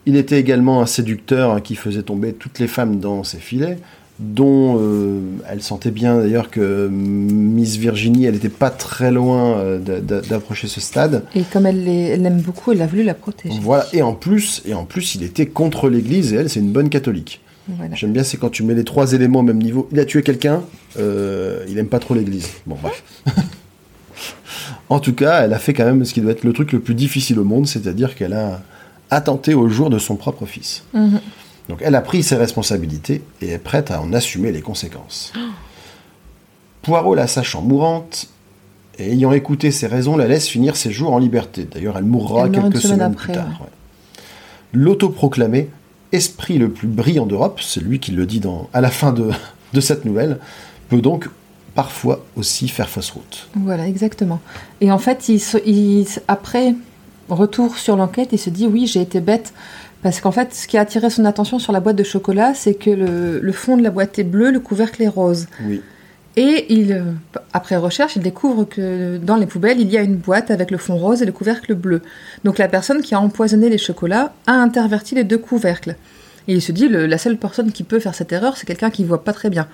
Il 0.07 0.17
était 0.17 0.39
également 0.41 0.81
un 0.81 0.87
séducteur 0.87 1.51
hein, 1.53 1.61
qui 1.61 1.75
faisait 1.75 2.03
tomber 2.03 2.33
toutes 2.33 2.59
les 2.59 2.67
femmes 2.69 3.01
dans 3.01 3.23
ses 3.25 3.39
filets, 3.39 3.79
dont 4.19 4.79
euh, 4.81 5.21
elle 5.49 5.63
sentait 5.63 5.91
bien 5.91 6.19
d'ailleurs 6.21 6.51
que 6.51 6.89
Miss 6.91 7.77
Virginie, 7.77 8.25
elle 8.27 8.35
n'était 8.35 8.49
pas 8.49 8.71
très 8.71 9.11
loin 9.11 9.59
euh, 9.59 9.79
d'a- 9.79 10.01
d'a- 10.01 10.21
d'approcher 10.21 10.69
ce 10.69 10.81
stade. 10.81 11.25
Et 11.35 11.43
comme 11.43 11.67
elle 11.67 11.85
l'aime 11.85 12.41
beaucoup, 12.41 12.73
elle 12.73 12.83
a 12.83 12.87
voulu 12.87 13.03
la 13.03 13.15
protéger. 13.15 13.59
Voilà. 13.61 13.87
Et 13.93 14.03
en 14.03 14.15
plus, 14.15 14.63
et 14.67 14.75
en 14.75 14.85
plus, 14.85 15.15
il 15.17 15.23
était 15.23 15.47
contre 15.47 15.89
l'Église 15.89 16.33
et 16.33 16.37
elle, 16.37 16.49
c'est 16.51 16.61
une 16.61 16.73
bonne 16.73 16.89
catholique. 16.89 17.41
Voilà. 17.69 17.95
J'aime 17.95 18.13
bien, 18.13 18.23
c'est 18.25 18.37
quand 18.37 18.49
tu 18.51 18.63
mets 18.63 18.75
les 18.75 18.85
trois 18.85 19.13
éléments 19.13 19.41
au 19.41 19.45
même 19.45 19.63
niveau. 19.63 19.89
Il 19.93 20.01
a 20.01 20.05
tué 20.05 20.23
quelqu'un, 20.23 20.63
euh, 20.99 21.65
il 21.69 21.79
aime 21.79 21.87
pas 21.89 21.99
trop 21.99 22.15
l'Église. 22.15 22.49
Bon, 22.67 22.77
bref. 22.81 23.03
en 24.91 24.99
tout 25.01 25.15
cas, 25.15 25.43
elle 25.45 25.55
a 25.55 25.59
fait 25.59 25.73
quand 25.73 25.85
même 25.85 26.05
ce 26.05 26.13
qui 26.13 26.21
doit 26.21 26.33
être 26.33 26.45
le 26.45 26.53
truc 26.53 26.73
le 26.73 26.81
plus 26.81 26.95
difficile 26.95 27.39
au 27.39 27.45
monde, 27.45 27.67
c'est-à-dire 27.67 28.15
qu'elle 28.17 28.33
a 28.35 28.61
attenté 29.11 29.55
au 29.55 29.69
jour 29.69 29.89
de 29.89 29.99
son 29.99 30.17
propre 30.17 30.45
fils. 30.47 30.85
Mhm. 30.93 31.21
Donc 31.69 31.79
elle 31.83 31.95
a 31.95 32.01
pris 32.01 32.23
ses 32.25 32.35
responsabilités 32.37 33.23
et 33.41 33.51
est 33.51 33.59
prête 33.59 33.93
à 33.93 34.03
en 34.03 34.13
assumer 34.13 34.51
les 34.51 34.61
conséquences. 34.61 35.33
Poirot, 36.83 37.15
la 37.15 37.29
sachant 37.29 37.63
mourante, 37.63 38.27
et 38.99 39.13
ayant 39.13 39.33
écouté 39.33 39.71
ses 39.71 39.87
raisons, 39.87 40.17
la 40.17 40.27
laisse 40.27 40.49
finir 40.49 40.75
ses 40.77 40.91
jours 40.91 41.13
en 41.13 41.19
liberté. 41.19 41.69
D'ailleurs, 41.71 41.97
elle 41.97 42.05
mourra 42.05 42.47
Elle 42.47 42.53
quelques 42.53 42.81
semaine 42.81 42.97
semaines 42.97 43.13
après, 43.13 43.25
plus 43.27 43.35
tard. 43.35 43.61
ouais. 43.61 43.69
L'autoproclamé 44.73 45.69
esprit 46.13 46.59
le 46.59 46.71
plus 46.71 46.89
brillant 46.89 47.27
d'Europe, 47.27 47.61
c'est 47.63 47.81
lui 47.81 48.01
qui 48.01 48.11
le 48.11 48.27
dit 48.27 48.41
dans, 48.41 48.69
à 48.73 48.81
la 48.81 48.91
fin 48.91 49.13
de, 49.13 49.31
de 49.73 49.81
cette 49.81 50.05
nouvelle, 50.05 50.39
peut 50.89 51.01
donc 51.01 51.29
parfois 51.83 52.17
aussi 52.37 52.69
faire 52.69 52.91
fausse 52.91 53.11
route. 53.11 53.49
Voilà, 53.55 53.87
exactement. 53.89 54.41
Et 54.83 54.93
en 54.93 54.99
fait, 54.99 55.31
il 55.31 55.41
se- 55.41 55.57
il 55.67 56.07
se- 56.07 56.21
après 56.29 56.75
retour 57.31 57.79
sur 57.79 57.97
l'enquête, 57.97 58.29
il 58.33 58.39
se 58.47 58.51
dit 58.51 58.67
oui, 58.67 58.87
j'ai 58.87 59.01
été 59.01 59.21
bête. 59.21 59.55
Parce 60.03 60.21
qu'en 60.21 60.31
fait, 60.39 60.55
ce 60.55 60.67
qui 60.69 60.77
a 60.77 60.83
attiré 60.83 61.09
son 61.11 61.25
attention 61.25 61.59
sur 61.59 61.73
la 61.73 61.81
boîte 61.81 61.97
de 61.97 62.03
chocolat, 62.15 62.53
c'est 62.55 62.75
que 62.75 62.91
le, 62.91 63.41
le 63.41 63.53
fond 63.53 63.79
de 63.79 63.83
la 63.83 63.91
boîte 63.91 64.19
est 64.19 64.25
bleu, 64.25 64.51
le 64.51 64.61
couvercle 64.61 65.03
est 65.03 65.09
rose. 65.09 65.47
Oui. 65.65 65.81
Et 66.37 66.67
il, 66.73 66.93
euh, 66.93 67.03
après 67.55 67.77
recherche, 67.77 68.17
il 68.17 68.23
découvre 68.23 68.65
que 68.65 69.17
dans 69.17 69.37
les 69.37 69.47
poubelles, 69.47 69.81
il 69.81 69.91
y 69.91 69.97
a 69.97 70.03
une 70.03 70.17
boîte 70.17 70.51
avec 70.51 70.71
le 70.71 70.79
fond 70.79 70.97
rose 70.97 71.23
et 71.23 71.27
le 71.27 71.33
couvercle 71.33 71.75
bleu. 71.75 72.03
Donc 72.45 72.59
la 72.59 72.69
personne 72.69 73.01
qui 73.01 73.15
a 73.15 73.21
empoisonné 73.21 73.69
les 73.71 73.79
chocolats 73.79 74.33
a 74.47 74.53
interverti 74.53 75.15
les 75.15 75.25
deux 75.25 75.39
couvercles. 75.39 75.97
Et 76.47 76.53
il 76.55 76.63
se 76.63 76.73
dit, 76.73 76.89
le- 76.89 77.07
la 77.07 77.19
seule 77.19 77.37
personne 77.39 77.73
qui 77.73 77.85
peut 77.85 78.01
faire 78.01 78.15
cette 78.15 78.33
erreur, 78.33 78.57
c'est 78.59 78.67
quelqu'un 78.67 78.91
qui 78.91 79.03
voit 79.05 79.25
pas 79.25 79.33
très 79.33 79.49
bien. 79.51 79.67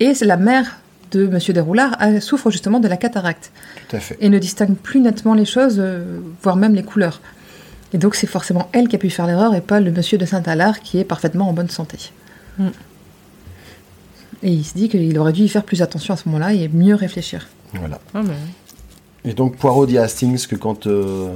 Et 0.00 0.14
c'est 0.14 0.24
la 0.26 0.36
mère 0.36 0.78
de 1.12 1.26
Monsieur 1.26 1.52
Desroulards 1.52 1.96
elle 2.00 2.20
souffre 2.22 2.50
justement 2.50 2.80
de 2.80 2.88
la 2.88 2.96
cataracte 2.96 3.50
Tout 3.88 3.96
à 3.96 4.00
fait. 4.00 4.16
et 4.20 4.28
ne 4.28 4.38
distingue 4.38 4.74
plus 4.76 5.00
nettement 5.00 5.34
les 5.34 5.44
choses, 5.44 5.76
euh, 5.78 6.20
voire 6.42 6.56
même 6.56 6.74
les 6.74 6.82
couleurs. 6.82 7.20
Et 7.92 7.98
donc 7.98 8.14
c'est 8.14 8.26
forcément 8.26 8.68
elle 8.72 8.88
qui 8.88 8.96
a 8.96 8.98
pu 8.98 9.10
faire 9.10 9.26
l'erreur 9.26 9.54
et 9.54 9.60
pas 9.60 9.80
le 9.80 9.90
Monsieur 9.90 10.18
de 10.18 10.26
Saint-Alard 10.26 10.80
qui 10.80 10.98
est 10.98 11.04
parfaitement 11.04 11.48
en 11.48 11.52
bonne 11.52 11.70
santé. 11.70 11.98
Mm. 12.58 12.68
Et 14.42 14.50
il 14.52 14.64
se 14.64 14.74
dit 14.74 14.88
qu'il 14.88 15.18
aurait 15.18 15.32
dû 15.32 15.42
y 15.42 15.48
faire 15.48 15.64
plus 15.64 15.82
attention 15.82 16.14
à 16.14 16.16
ce 16.16 16.28
moment-là 16.28 16.52
et 16.54 16.68
mieux 16.68 16.94
réfléchir. 16.94 17.48
Voilà. 17.74 17.98
Ah, 18.14 18.22
Et 19.24 19.34
donc 19.34 19.56
Poirot 19.56 19.86
dit 19.86 19.98
à 19.98 20.04
Hastings 20.04 20.46
que 20.46 20.54
quand 20.54 20.86
euh, 20.86 21.28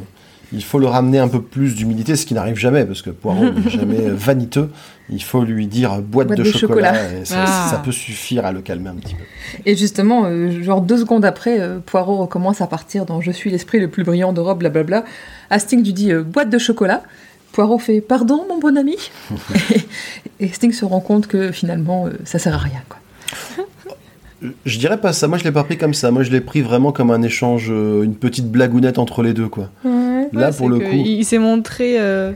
il 0.52 0.62
faut 0.62 0.78
le 0.78 0.86
ramener 0.86 1.18
un 1.18 1.28
peu 1.28 1.40
plus 1.42 1.74
d'humilité, 1.74 2.14
ce 2.16 2.26
qui 2.26 2.34
n'arrive 2.34 2.56
jamais, 2.56 2.84
parce 2.84 3.02
que 3.02 3.10
Poirot 3.10 3.50
n'est 3.50 3.70
jamais 3.70 4.00
euh, 4.00 4.14
vaniteux, 4.14 4.70
il 5.10 5.22
faut 5.22 5.44
lui 5.44 5.66
dire 5.66 6.00
boîte, 6.02 6.28
Boîte 6.28 6.38
de, 6.38 6.44
de 6.44 6.50
chocolat, 6.50 6.94
chocolat. 6.94 7.20
et 7.20 7.24
ça, 7.24 7.44
Ah. 7.46 7.68
ça 7.70 7.78
peut 7.78 7.92
suffire 7.92 8.44
à 8.46 8.52
le 8.52 8.60
calmer 8.60 8.90
un 8.90 8.94
petit 8.94 9.14
peu. 9.14 9.22
Et 9.66 9.76
justement, 9.76 10.24
euh, 10.26 10.62
genre 10.62 10.80
deux 10.80 10.98
secondes 10.98 11.24
après, 11.24 11.60
euh, 11.60 11.78
Poirot 11.84 12.16
recommence 12.18 12.60
à 12.60 12.66
partir 12.66 13.04
dans 13.06 13.20
Je 13.20 13.30
suis 13.30 13.50
l'esprit 13.50 13.80
le 13.80 13.88
plus 13.88 14.04
brillant 14.04 14.32
d'Europe, 14.32 14.58
blablabla. 14.58 15.04
Hastings 15.50 15.84
lui 15.84 15.92
dit 15.92 16.12
euh, 16.12 16.22
boîte 16.22 16.50
de 16.50 16.58
chocolat. 16.58 17.02
Poirot 17.52 17.78
fait 17.78 18.00
Pardon, 18.00 18.44
mon 18.48 18.58
bon 18.58 18.78
ami 18.78 18.96
Et 20.40 20.48
Hastings 20.50 20.72
se 20.72 20.84
rend 20.86 21.00
compte 21.00 21.26
que 21.26 21.52
finalement, 21.52 22.06
euh, 22.06 22.10
ça 22.24 22.38
sert 22.38 22.54
à 22.54 22.58
rien. 22.58 22.80
Quoi. 22.88 22.98
Je 24.64 24.78
dirais 24.78 24.98
pas 25.00 25.12
ça, 25.12 25.28
moi 25.28 25.38
je 25.38 25.44
l'ai 25.44 25.52
pas 25.52 25.62
pris 25.62 25.78
comme 25.78 25.94
ça, 25.94 26.10
moi 26.10 26.24
je 26.24 26.30
l'ai 26.30 26.40
pris 26.40 26.62
vraiment 26.62 26.90
comme 26.90 27.12
un 27.12 27.22
échange, 27.22 27.68
euh, 27.70 28.02
une 28.02 28.16
petite 28.16 28.50
blagounette 28.50 28.98
entre 28.98 29.22
les 29.22 29.34
deux 29.34 29.46
quoi. 29.48 29.70
Là 30.32 30.52
pour 30.52 30.68
le 30.68 30.78
coup, 30.78 30.86
Il, 30.92 31.24
s'est 31.24 31.38
montré. 31.38 32.00
euh, 32.00 32.32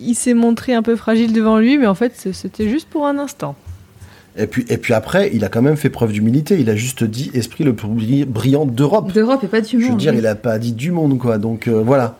il 0.00 0.14
s'est 0.14 0.34
montré 0.34 0.74
un 0.74 0.82
peu 0.82 0.96
fragile 0.96 1.32
devant 1.32 1.58
lui, 1.58 1.78
mais 1.78 1.86
en 1.86 1.94
fait, 1.94 2.12
c'était 2.32 2.68
juste 2.68 2.88
pour 2.88 3.06
un 3.06 3.18
instant. 3.18 3.54
Et 4.38 4.46
puis, 4.46 4.66
et 4.68 4.76
puis 4.76 4.92
après, 4.92 5.30
il 5.32 5.44
a 5.44 5.48
quand 5.48 5.62
même 5.62 5.76
fait 5.76 5.88
preuve 5.88 6.12
d'humilité. 6.12 6.58
Il 6.60 6.68
a 6.68 6.76
juste 6.76 7.04
dit 7.04 7.30
esprit 7.32 7.64
le 7.64 7.74
plus 7.74 7.88
bri- 7.88 8.24
brillant 8.26 8.66
d'Europe. 8.66 9.10
D'Europe 9.12 9.42
et 9.44 9.46
pas 9.46 9.62
du 9.62 9.78
Je 9.80 9.84
veux 9.84 9.88
monde. 9.90 9.98
dire, 9.98 10.12
oui. 10.12 10.18
il 10.18 10.26
a 10.26 10.34
pas 10.34 10.58
dit 10.58 10.72
du 10.72 10.90
monde, 10.90 11.16
quoi. 11.18 11.38
Donc 11.38 11.68
euh, 11.68 11.82
voilà. 11.82 12.18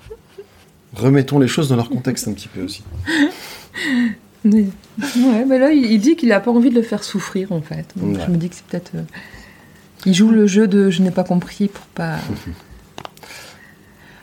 Remettons 0.95 1.39
les 1.39 1.49
choses 1.49 1.69
dans 1.69 1.77
leur 1.77 1.91
contexte 1.91 2.27
un 2.27 2.33
petit 2.33 2.49
peu 2.49 2.63
aussi. 2.63 2.83
Oui. 4.45 4.69
Ouais, 5.19 5.45
mais 5.45 5.59
là, 5.59 5.73
il, 5.73 5.85
il 5.91 5.99
dit 6.01 6.15
qu'il 6.15 6.31
a 6.33 6.39
pas 6.41 6.53
envie 6.53 6.71
de 6.71 6.77
le 6.77 6.83
faire 6.83 7.03
souffrir, 7.03 7.51
en 7.51 7.61
fait. 7.61 7.85
Donc, 7.97 8.17
Ouais. 8.17 8.23
Je 8.27 8.31
me 8.31 8.37
dis 8.37 8.49
que 8.49 8.55
c'est 8.55 8.65
peut-être. 8.65 8.93
euh, 8.95 9.03
Il 10.07 10.15
joue 10.15 10.31
le 10.31 10.47
jeu 10.47 10.69
de 10.69 10.89
je 10.89 11.03
n'ai 11.03 11.11
pas 11.11 11.25
compris 11.25 11.67
pour 11.69 11.85
pas. 11.87 12.17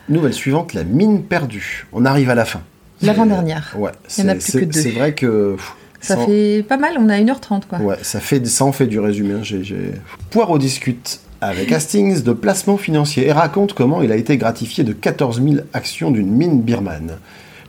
Nouvelle 0.08 0.34
suivante, 0.34 0.74
la 0.74 0.84
mine 0.84 1.22
perdue. 1.22 1.86
On 1.92 2.04
arrive 2.04 2.30
à 2.30 2.34
la 2.34 2.44
fin. 2.44 2.60
L'avant-dernière. 3.02 3.74
Ouais, 3.78 3.90
Il 4.18 4.24
y 4.24 4.26
en 4.26 4.30
a 4.30 4.34
plus 4.34 4.52
que 4.52 4.64
deux. 4.66 4.80
c'est 4.80 4.90
vrai 4.90 5.14
que. 5.14 5.54
pff, 5.56 5.72
Ça 6.00 6.14
sans- 6.16 6.26
fait 6.26 6.64
pas 6.68 6.76
mal, 6.76 6.94
on 6.98 7.08
a 7.08 7.18
1h30, 7.18 7.66
quoi. 7.66 7.78
Ouais, 7.80 7.96
ça, 8.02 8.20
fait, 8.20 8.46
ça 8.46 8.64
en 8.64 8.72
fait 8.72 8.86
du 8.86 8.98
résumé. 9.00 9.34
hein, 9.34 9.40
j'ai- 9.42 9.92
Poirot 10.30 10.58
discute 10.58 11.20
avec 11.40 11.72
Hastings 11.72 12.22
de 12.22 12.32
placement 12.32 12.76
financier 12.76 13.26
et 13.26 13.32
raconte 13.32 13.72
comment 13.74 14.02
il 14.02 14.12
a 14.12 14.16
été 14.16 14.36
gratifié 14.36 14.84
de 14.84 14.92
14 14.92 15.42
000 15.42 15.56
actions 15.72 16.10
d'une 16.10 16.30
mine 16.30 16.60
birmane. 16.62 17.18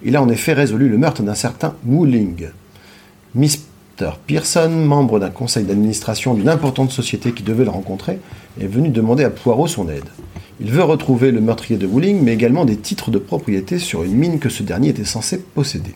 Il 0.03 0.16
a 0.16 0.22
en 0.22 0.30
effet 0.30 0.53
résolu 0.53 0.88
le 0.90 0.98
meurtre 0.98 1.24
d'un 1.24 1.36
certain 1.36 1.76
Wu 1.86 2.07
Ling. 2.07 2.49
Mr. 3.34 3.60
Pearson, 4.27 4.69
membre 4.69 5.19
d'un 5.19 5.30
conseil 5.30 5.63
d'administration 5.63 6.34
d'une 6.34 6.49
importante 6.49 6.91
société 6.91 7.31
qui 7.31 7.43
devait 7.43 7.63
le 7.63 7.69
rencontrer, 7.69 8.19
est 8.59 8.67
venu 8.67 8.89
demander 8.89 9.23
à 9.23 9.30
Poirot 9.30 9.67
son 9.67 9.88
aide. 9.89 10.09
Il 10.59 10.72
veut 10.72 10.84
retrouver 10.84 11.31
le 11.31 11.41
meurtrier 11.41 11.77
de 11.77 11.88
Wu 11.88 12.01
Ling, 12.01 12.22
mais 12.22 12.34
également 12.34 12.65
des 12.65 12.77
titres 12.77 13.11
de 13.11 13.17
propriété 13.17 13.80
sur 13.80 14.03
une 14.03 14.15
mine 14.15 14.39
que 14.39 14.49
ce 14.49 14.63
dernier 14.63 14.89
était 14.89 15.05
censé 15.05 15.39
posséder. 15.39 15.95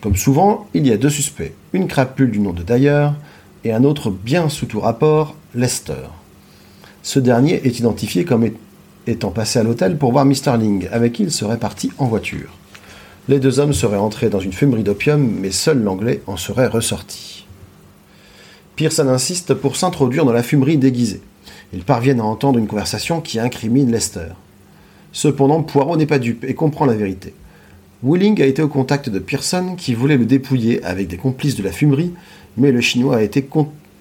Comme 0.00 0.16
souvent, 0.16 0.66
il 0.74 0.86
y 0.86 0.92
a 0.92 0.96
deux 0.96 1.10
suspects, 1.10 1.52
une 1.72 1.86
crapule 1.86 2.30
du 2.30 2.38
nom 2.38 2.52
de 2.52 2.62
Dyer 2.62 3.08
et 3.64 3.72
un 3.72 3.84
autre 3.84 4.10
bien 4.10 4.48
sous 4.48 4.66
tout 4.66 4.80
rapport, 4.80 5.36
Lester. 5.54 6.08
Ce 7.02 7.18
dernier 7.18 7.66
est 7.66 7.78
identifié 7.78 8.24
comme 8.24 8.48
étant 9.06 9.30
passé 9.30 9.58
à 9.58 9.62
l'hôtel 9.62 9.98
pour 9.98 10.12
voir 10.12 10.24
Mr. 10.24 10.56
Ling, 10.58 10.88
avec 10.92 11.14
qui 11.14 11.22
il 11.24 11.30
serait 11.30 11.58
parti 11.58 11.90
en 11.98 12.06
voiture. 12.06 12.59
Les 13.30 13.38
deux 13.38 13.60
hommes 13.60 13.72
seraient 13.72 13.96
entrés 13.96 14.28
dans 14.28 14.40
une 14.40 14.52
fumerie 14.52 14.82
d'opium, 14.82 15.24
mais 15.40 15.52
seul 15.52 15.80
l'anglais 15.84 16.20
en 16.26 16.36
serait 16.36 16.66
ressorti. 16.66 17.46
Pearson 18.74 19.06
insiste 19.06 19.54
pour 19.54 19.76
s'introduire 19.76 20.24
dans 20.24 20.32
la 20.32 20.42
fumerie 20.42 20.78
déguisée. 20.78 21.20
Ils 21.72 21.84
parviennent 21.84 22.18
à 22.18 22.24
entendre 22.24 22.58
une 22.58 22.66
conversation 22.66 23.20
qui 23.20 23.38
incrimine 23.38 23.92
Lester. 23.92 24.32
Cependant, 25.12 25.62
Poirot 25.62 25.96
n'est 25.96 26.06
pas 26.06 26.18
dupe 26.18 26.42
et 26.42 26.54
comprend 26.54 26.86
la 26.86 26.94
vérité. 26.94 27.32
Wooling 28.02 28.42
a 28.42 28.46
été 28.46 28.62
au 28.62 28.68
contact 28.68 29.08
de 29.08 29.20
Pearson 29.20 29.76
qui 29.76 29.94
voulait 29.94 30.16
le 30.16 30.26
dépouiller 30.26 30.82
avec 30.82 31.06
des 31.06 31.16
complices 31.16 31.54
de 31.54 31.62
la 31.62 31.70
fumerie, 31.70 32.12
mais 32.56 32.72
le 32.72 32.80
Chinois 32.80 33.18
a 33.18 33.22
été 33.22 33.48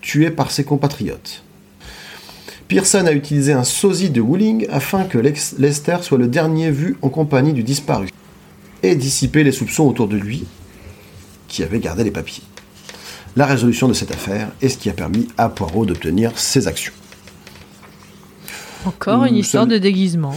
tué 0.02 0.32
par 0.32 0.50
ses 0.50 0.64
compatriotes. 0.64 1.44
Pearson 2.68 3.06
a 3.06 3.12
utilisé 3.12 3.54
un 3.54 3.64
sosie 3.64 4.10
de 4.10 4.22
Wooling 4.22 4.66
afin 4.72 5.04
que 5.04 5.20
Lester 5.20 5.98
soit 6.02 6.18
le 6.18 6.28
dernier 6.28 6.72
vu 6.72 6.98
en 7.04 7.10
compagnie 7.10 7.54
du 7.54 7.62
disparu 7.62 8.08
et 8.84 8.96
dissiper 8.96 9.44
les 9.44 9.52
soupçons 9.52 9.84
autour 9.84 10.08
de 10.08 10.18
lui 10.18 10.46
qui 11.48 11.64
avait 11.64 11.80
gardé 11.80 12.04
les 12.04 12.12
papiers. 12.12 12.44
La 13.36 13.46
résolution 13.46 13.88
de 13.88 13.94
cette 13.94 14.12
affaire 14.12 14.50
est 14.62 14.70
ce 14.70 14.78
qui 14.78 14.90
a 14.90 14.94
permis 14.94 15.28
à 15.38 15.50
Poirot 15.50 15.86
d'obtenir 15.86 16.38
ses 16.38 16.68
actions. 16.68 16.94
Encore 18.86 19.26
une 19.26 19.36
histoire 19.36 19.68
de 19.68 19.78
déguisement. 19.78 20.36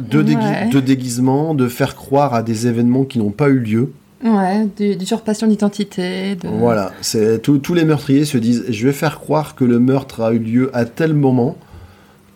De, 0.00 0.22
dégui- 0.22 0.36
Ouais. 0.36 0.68
de 0.68 0.80
déguisement, 0.80 1.54
de 1.54 1.66
faire 1.68 1.96
croire 1.96 2.34
à 2.34 2.42
des 2.42 2.66
événements 2.66 3.04
qui 3.04 3.18
n'ont 3.18 3.30
pas 3.30 3.48
eu 3.48 3.58
lieu. 3.58 3.92
Ouais, 4.22 4.68
du- 4.76 4.94
d'usurpation 4.94 5.46
d'identité. 5.48 6.36
De... 6.36 6.46
Voilà, 6.48 6.92
c'est 7.00 7.42
tous 7.42 7.58
tous 7.58 7.74
les 7.74 7.84
meurtriers 7.84 8.24
se 8.24 8.38
disent 8.38 8.64
je 8.68 8.86
vais 8.86 8.92
faire 8.92 9.18
croire 9.18 9.56
que 9.56 9.64
le 9.64 9.80
meurtre 9.80 10.20
a 10.20 10.32
eu 10.32 10.38
lieu 10.38 10.70
à 10.74 10.84
tel 10.84 11.14
moment, 11.14 11.56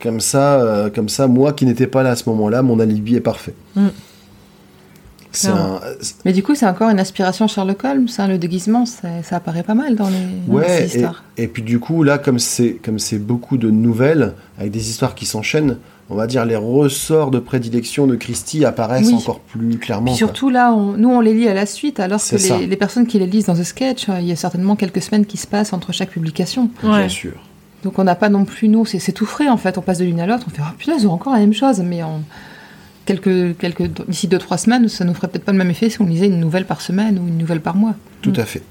comme 0.03 0.19
ça, 0.19 0.61
euh, 0.61 0.91
comme 0.91 1.09
ça, 1.09 1.29
moi 1.29 1.53
qui 1.53 1.65
n'étais 1.65 1.87
pas 1.87 2.03
là 2.03 2.11
à 2.13 2.17
ce 2.17 2.29
moment-là, 2.31 2.63
mon 2.63 2.81
alibi 2.81 3.15
est 3.15 3.21
parfait. 3.21 3.55
Mm. 3.77 3.87
Un- 5.45 5.81
Mais 6.25 6.33
du 6.33 6.43
coup, 6.43 6.55
c'est 6.55 6.67
encore 6.67 6.89
une 6.91 7.01
inspiration 7.01 7.47
Sherlock 7.47 7.85
Holmes, 7.85 8.07
hein, 8.19 8.29
le 8.29 8.39
déguisement, 8.39 8.87
ça, 8.87 9.09
ça 9.23 9.37
apparaît 9.37 9.63
pas 9.63 9.75
mal 9.75 9.95
dans 9.95 10.09
les, 10.09 10.17
ouais, 10.53 10.67
ces 10.67 10.83
et, 10.83 10.87
histoires. 10.97 11.25
et 11.37 11.49
puis 11.49 11.63
du 11.63 11.79
coup 11.79 12.03
là, 12.03 12.19
comme 12.19 12.39
c'est 12.39 12.75
comme 12.83 12.99
c'est 12.99 13.19
beaucoup 13.19 13.57
de 13.59 13.71
nouvelles 13.71 14.35
avec 14.59 14.71
des 14.73 14.89
histoires 14.91 15.15
qui 15.15 15.27
s'enchaînent, 15.27 15.77
on 16.09 16.15
va 16.15 16.27
dire 16.27 16.45
les 16.45 16.57
ressorts 16.57 17.31
de 17.31 17.39
prédilection 17.39 18.07
de 18.07 18.15
Christie 18.17 18.65
apparaissent 18.65 19.09
Oui. 19.09 19.15
encore 19.15 19.41
plus 19.41 19.79
clairement. 19.79 20.07
Puis 20.07 20.13
quoi. 20.13 20.19
surtout 20.19 20.51
là, 20.51 20.73
on- 20.73 20.93
nous 20.93 21.11
on 21.11 21.21
les 21.21 21.35
lit 21.35 21.49
à 21.49 21.55
la 21.55 21.67
suite, 21.67 22.01
alors 22.01 22.21
que 22.21 22.37
les, 22.61 22.67
les 22.67 22.77
personnes 22.77 23.07
qui 23.07 23.19
les 23.19 23.27
lisent 23.27 23.47
dans 23.47 23.55
The 23.55 23.65
Sketch, 23.65 24.09
euh, 24.09 24.21
il 24.21 24.27
y 24.27 24.33
a 24.33 24.37
certainement 24.37 24.77
quelques 24.77 25.03
semaines 25.03 25.27
qui 25.27 25.37
se 25.37 25.47
passent 25.47 25.73
entre 25.73 25.93
chaque 25.93 26.11
publication. 26.11 26.71
bien 26.83 26.93
Ouais. 26.93 27.09
sûr. 27.09 27.33
Donc 27.83 27.99
on 27.99 28.05
n'a 28.05 28.15
pas 28.17 28.29
non 28.31 28.45
plus, 28.45 28.69
nous, 28.69 28.85
c'est 28.87 29.13
tout 29.13 29.27
frais 29.27 29.49
en 29.49 29.57
fait, 29.59 29.79
on 29.79 29.83
passe 29.83 29.99
de 29.99 30.05
l'une 30.05 30.19
à 30.21 30.27
l'autre, 30.27 30.45
on 30.49 30.51
fait, 30.51 30.63
ah 30.65 30.75
putain, 30.79 30.95
ils 30.99 31.07
ont 31.07 31.13
encore 31.13 31.33
la 31.35 31.39
même 31.41 31.53
chose, 31.53 31.81
mais 31.85 32.03
en 32.03 32.21
quelques, 33.07 33.57
quelques, 33.59 33.89
d'ici 34.09 34.29
2-3 34.29 34.59
semaines, 34.59 34.89
ça 34.89 35.05
nous 35.05 35.15
ferait 35.15 35.29
peut-être 35.29 35.45
pas 35.45 35.53
le 35.53 35.59
même 35.59 35.71
effet 35.71 35.89
si 35.89 36.01
on 36.03 36.07
lisait 36.07 36.27
une 36.27 36.39
nouvelle 36.41 36.67
par 36.67 36.81
semaine 36.83 37.19
ou 37.19 37.27
une 37.27 37.39
nouvelle 37.39 37.61
par 37.63 37.75
mois. 37.77 37.95
Tout 38.21 38.35
à 38.37 38.45
fait. 38.45 38.63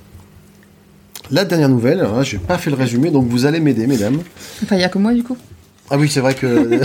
La 1.31 1.43
dernière 1.43 1.69
nouvelle, 1.69 2.01
alors 2.01 2.17
là, 2.17 2.23
j'ai 2.23 2.37
pas 2.37 2.59
fait 2.59 2.69
le 2.69 2.75
résumé, 2.75 3.09
donc 3.09 3.25
vous 3.27 3.45
allez 3.47 3.59
m'aider, 3.59 3.87
mesdames. 3.87 4.19
Enfin, 4.61 4.75
il 4.75 4.81
y 4.81 4.83
a 4.83 4.89
que 4.89 4.99
moi 4.99 5.11
du 5.13 5.23
coup. 5.23 5.37
Ah 5.89 5.97
oui, 5.97 6.07
c'est 6.09 6.19
vrai 6.19 6.35
que. 6.35 6.79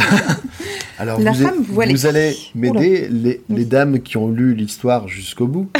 Alors, 0.99 1.19
La 1.21 1.33
vous, 1.33 1.43
femme 1.45 1.63
voilée. 1.67 1.93
vous 1.95 2.05
allez 2.07 2.37
m'aider, 2.55 3.09
les, 3.11 3.41
les 3.49 3.65
dames 3.65 4.01
qui 4.01 4.19
ont 4.19 4.29
lu 4.31 4.55
l'histoire 4.55 5.09
jusqu'au 5.09 5.47
bout. 5.47 5.71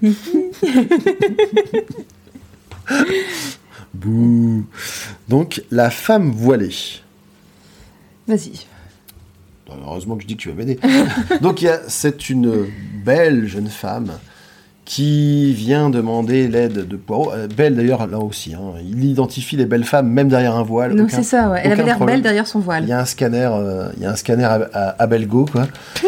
Bouh. 3.94 4.64
Donc, 5.28 5.62
la 5.70 5.90
femme 5.90 6.30
voilée. 6.30 6.74
Vas-y. 8.28 8.66
Heureusement 9.86 10.16
que 10.16 10.22
je 10.22 10.26
dis 10.28 10.36
que 10.36 10.42
tu 10.42 10.48
vas 10.50 10.54
m'aider. 10.54 10.78
Donc, 11.40 11.62
il 11.62 11.70
c'est 11.88 12.28
une 12.30 12.66
belle 13.04 13.46
jeune 13.46 13.68
femme 13.68 14.12
qui 14.84 15.52
vient 15.52 15.88
demander 15.90 16.48
l'aide 16.48 16.88
de 16.88 16.96
Poirot. 16.96 17.30
Euh, 17.32 17.46
belle 17.46 17.76
d'ailleurs, 17.76 18.06
là 18.08 18.18
aussi. 18.18 18.54
hein. 18.54 18.72
Il 18.82 19.04
identifie 19.04 19.56
les 19.56 19.66
belles 19.66 19.84
femmes, 19.84 20.08
même 20.08 20.28
derrière 20.28 20.56
un 20.56 20.64
voile. 20.64 20.94
Non, 20.94 21.04
aucun- 21.04 21.16
c'est 21.18 21.22
ça, 21.22 21.48
ouais. 21.48 21.60
Elle 21.62 21.72
avait 21.72 21.84
l'air 21.84 22.00
belle 22.04 22.22
derrière 22.22 22.46
son 22.48 22.58
Il 22.58 22.64
voile. 22.64 22.88
y 22.88 22.92
a 22.92 22.98
un 23.00 23.04
scanner, 23.04 23.48
euh, 23.52 23.88
il 23.96 24.02
y 24.02 24.06
a 24.06 24.10
un 24.10 24.16
scanner 24.16 24.44
à, 24.44 24.68
à, 24.72 25.02
à 25.02 25.06
Belgo, 25.06 25.46
quoi. 25.46 25.66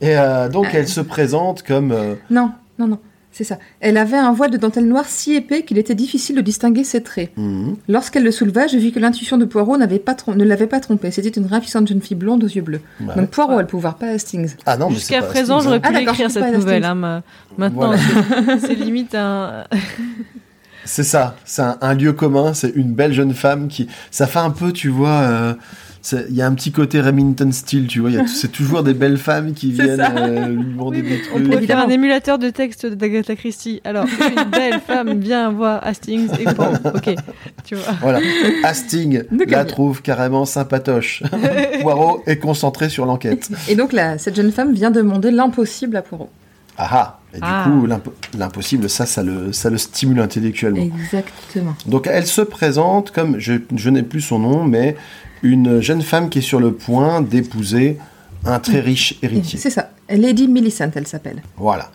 Et 0.00 0.16
euh, 0.16 0.48
donc 0.48 0.66
elle 0.72 0.88
se 0.88 1.00
présente 1.00 1.62
comme 1.62 1.92
euh, 1.92 2.14
Non, 2.30 2.50
non, 2.78 2.88
non, 2.88 2.98
c'est 3.32 3.44
ça. 3.44 3.58
Elle 3.80 3.96
avait 3.96 4.16
un 4.18 4.32
voile 4.32 4.50
de 4.50 4.58
dentelle 4.58 4.86
noire 4.86 5.06
si 5.06 5.34
épais 5.34 5.62
qu'il 5.62 5.78
était 5.78 5.94
difficile 5.94 6.36
de 6.36 6.40
distinguer 6.42 6.84
ses 6.84 7.02
traits. 7.02 7.30
mhm, 7.36 7.76
Lorsqu'elle 7.88 8.24
le 8.24 8.30
souleva, 8.30 8.66
je 8.66 8.76
vis 8.76 8.92
que 8.92 8.98
l'intuition 9.00 9.38
de 9.38 9.44
Poirot 9.46 9.78
n'avait 9.78 9.98
pas 9.98 10.14
ne 10.28 10.44
l'avait 10.44 10.66
pas 10.66 10.80
trompée. 10.80 11.10
C'était 11.10 11.30
une 11.30 11.46
ravissante 11.46 11.88
jeune 11.88 12.02
fille 12.02 12.16
blonde 12.16 12.44
aux 12.44 12.48
yeux 12.48 12.62
bleus. 12.62 12.80
ouais. 13.00 13.14
Donc 13.16 13.30
Poirot 13.30 13.58
a 13.58 13.62
le 13.62 13.66
pouvoir, 13.66 13.96
pas 13.96 14.08
Hastings. 14.08 14.54
ah 14.66 14.76
non, 14.76 14.90
Jusqu'à 14.90 15.22
présent, 15.22 15.60
j'aurais 15.60 15.76
hein. 15.76 15.80
pu 15.80 15.88
Ah, 15.88 16.12
pas, 16.12 16.28
cette 16.28 16.52
nouvelle. 16.54 16.84
hein, 16.84 16.94
ma- 16.94 17.22
Maintenant, 17.58 17.92
Voilà. 17.94 18.58
c'est- 18.60 18.74
limite 18.74 19.14
un. 19.14 19.64
C'est 20.84 21.04
ça, 21.04 21.36
c'est 21.44 21.62
un, 21.62 21.78
un 21.80 21.94
lieu 21.94 22.12
commun, 22.12 22.54
c'est 22.54 22.70
une 22.74 22.92
belle 22.92 23.12
jeune 23.12 23.34
femme 23.34 23.68
qui, 23.68 23.86
ça 24.10 24.26
fait 24.26 24.40
un 24.40 24.50
peu, 24.50 24.72
tu 24.72 24.88
vois, 24.88 25.10
euh, 25.20 25.54
il 26.28 26.34
y 26.34 26.42
a 26.42 26.46
un 26.46 26.54
petit 26.54 26.72
côté 26.72 27.00
Remington 27.00 27.50
Steele, 27.52 27.86
tu 27.86 28.00
vois, 28.00 28.10
c'est 28.26 28.50
toujours 28.50 28.82
des 28.82 28.94
belles 28.94 29.18
femmes 29.18 29.52
qui 29.52 29.70
viennent 29.72 30.00
euh, 30.00 30.48
lui 30.48 30.64
demander 30.64 30.96
Oui, 31.00 31.02
des 31.02 31.08
mais 31.10 31.14
on 31.16 31.18
trucs. 31.18 31.32
pourrait 31.44 31.48
faire 31.50 31.58
Évidemment. 31.58 31.84
un 31.84 31.88
émulateur 31.90 32.38
de 32.38 32.50
texte 32.50 32.86
d'Agatha 32.86 33.36
Christie. 33.36 33.80
Alors, 33.84 34.06
une 34.06 34.50
belle 34.50 34.80
femme 34.86 35.20
vient 35.20 35.50
voir 35.52 35.86
Hastings 35.86 36.28
et 36.40 36.44
bon, 36.54 36.72
ok, 36.84 37.14
tu 37.64 37.74
vois. 37.76 37.94
Voilà, 38.00 38.20
Hastings 38.64 39.22
la 39.48 39.64
trouve 39.64 40.02
carrément 40.02 40.44
sympatoche. 40.44 41.22
Poirot 41.82 42.22
est 42.26 42.38
concentré 42.38 42.88
sur 42.88 43.06
l'enquête. 43.06 43.48
Et 43.68 43.76
donc 43.76 43.92
là, 43.92 44.18
cette 44.18 44.36
jeune 44.36 44.52
femme 44.52 44.72
vient 44.72 44.90
demander 44.90 45.30
l'impossible 45.30 45.96
à 45.96 46.02
Poirot. 46.02 46.30
Ah 46.78 46.88
ah 46.90 47.18
Et 47.34 47.36
du 47.36 47.42
Ah. 47.44 47.64
coup, 47.66 47.86
l'impo- 47.86 48.14
l'impossible, 48.36 48.88
ça, 48.88 49.04
ça 49.06 49.22
le, 49.22 49.52
ça 49.52 49.68
le 49.70 49.76
stimule 49.78 50.20
intellectuellement. 50.20 50.82
Exactement. 50.82 51.74
Donc 51.86 52.06
elle 52.10 52.26
se 52.26 52.40
présente 52.40 53.10
comme, 53.10 53.38
je, 53.38 53.54
je 53.76 53.90
n'ai 53.90 54.02
plus 54.02 54.22
son 54.22 54.38
nom, 54.38 54.64
mais 54.64 54.96
une 55.42 55.80
jeune 55.80 56.02
femme 56.02 56.28
qui 56.28 56.38
est 56.38 56.42
sur 56.42 56.60
le 56.60 56.72
point 56.72 57.20
d'épouser 57.20 57.98
un 58.44 58.58
très 58.58 58.80
riche 58.80 59.18
héritier. 59.22 59.58
C'est 59.58 59.70
ça. 59.70 59.90
Lady 60.08 60.48
Millicent, 60.48 60.90
elle 60.94 61.06
s'appelle. 61.06 61.42
Voilà. 61.56 61.90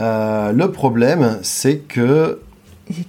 Euh, 0.00 0.52
le 0.52 0.70
problème, 0.72 1.38
c'est 1.42 1.78
que 1.78 2.40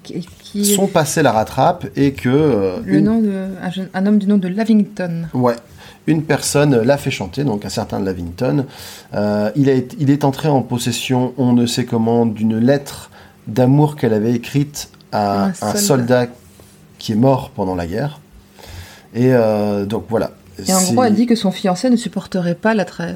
qui- 0.03 0.65
son 0.65 0.87
passé 0.87 1.21
la 1.23 1.31
rattrape 1.31 1.87
et 1.95 2.13
que 2.13 2.29
euh, 2.29 2.77
Le 2.85 2.95
une, 2.99 3.05
nom 3.05 3.21
de 3.21 3.47
un, 3.61 3.71
jeune- 3.71 3.89
un 3.93 4.05
homme 4.05 4.17
du 4.19 4.27
nom 4.27 4.37
de 4.37 4.47
Lavington. 4.47 5.27
ouais, 5.33 5.55
une 6.07 6.23
personne 6.23 6.75
l'a 6.81 6.97
fait 6.97 7.09
chanter, 7.11 7.43
donc 7.43 7.63
un 7.65 7.69
certain 7.69 7.99
Lavington. 7.99 8.65
Euh, 9.13 9.49
il, 9.55 9.69
été- 9.69 9.95
il 9.99 10.09
est 10.09 10.25
entré 10.25 10.49
en 10.49 10.61
possession, 10.61 11.33
on 11.37 11.53
ne 11.53 11.65
sait 11.65 11.85
comment, 11.85 12.25
d'une 12.25 12.57
lettre 12.59 13.09
d'amour 13.47 13.95
qu'elle 13.95 14.13
avait 14.13 14.33
écrite 14.33 14.89
à 15.11 15.45
Un 15.45 15.47
un 15.49 15.53
soldat. 15.53 15.77
soldat 15.79 16.27
qui 16.99 17.13
est 17.13 17.15
mort 17.15 17.49
pendant 17.51 17.73
la 17.75 17.87
guerre. 17.87 18.19
Et 19.13 19.33
euh, 19.33 19.85
donc 19.85 20.05
voilà. 20.09 20.31
Et 20.65 20.73
en 20.73 20.81
gros, 20.93 21.03
elle 21.03 21.15
dit 21.15 21.25
que 21.25 21.35
son 21.35 21.51
fiancé 21.51 21.89
ne 21.89 21.95
supporterait 21.95 22.55
pas 22.55 22.73
la 22.73 22.83
tra- 22.85 23.15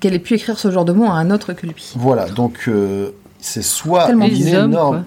qu'elle 0.00 0.14
ait 0.14 0.18
pu 0.18 0.34
écrire 0.34 0.58
ce 0.58 0.70
genre 0.70 0.84
de 0.84 0.92
mots 0.92 1.06
à 1.06 1.12
un 1.12 1.30
autre 1.30 1.52
que 1.52 1.66
lui. 1.66 1.92
Voilà, 1.96 2.28
donc 2.28 2.64
euh, 2.68 3.10
c'est 3.40 3.62
soit 3.62 4.06
Tellement 4.06 4.26
une 4.26 4.54
hommes, 4.56 4.72
énorme, 4.72 4.96
quoi. 4.96 5.04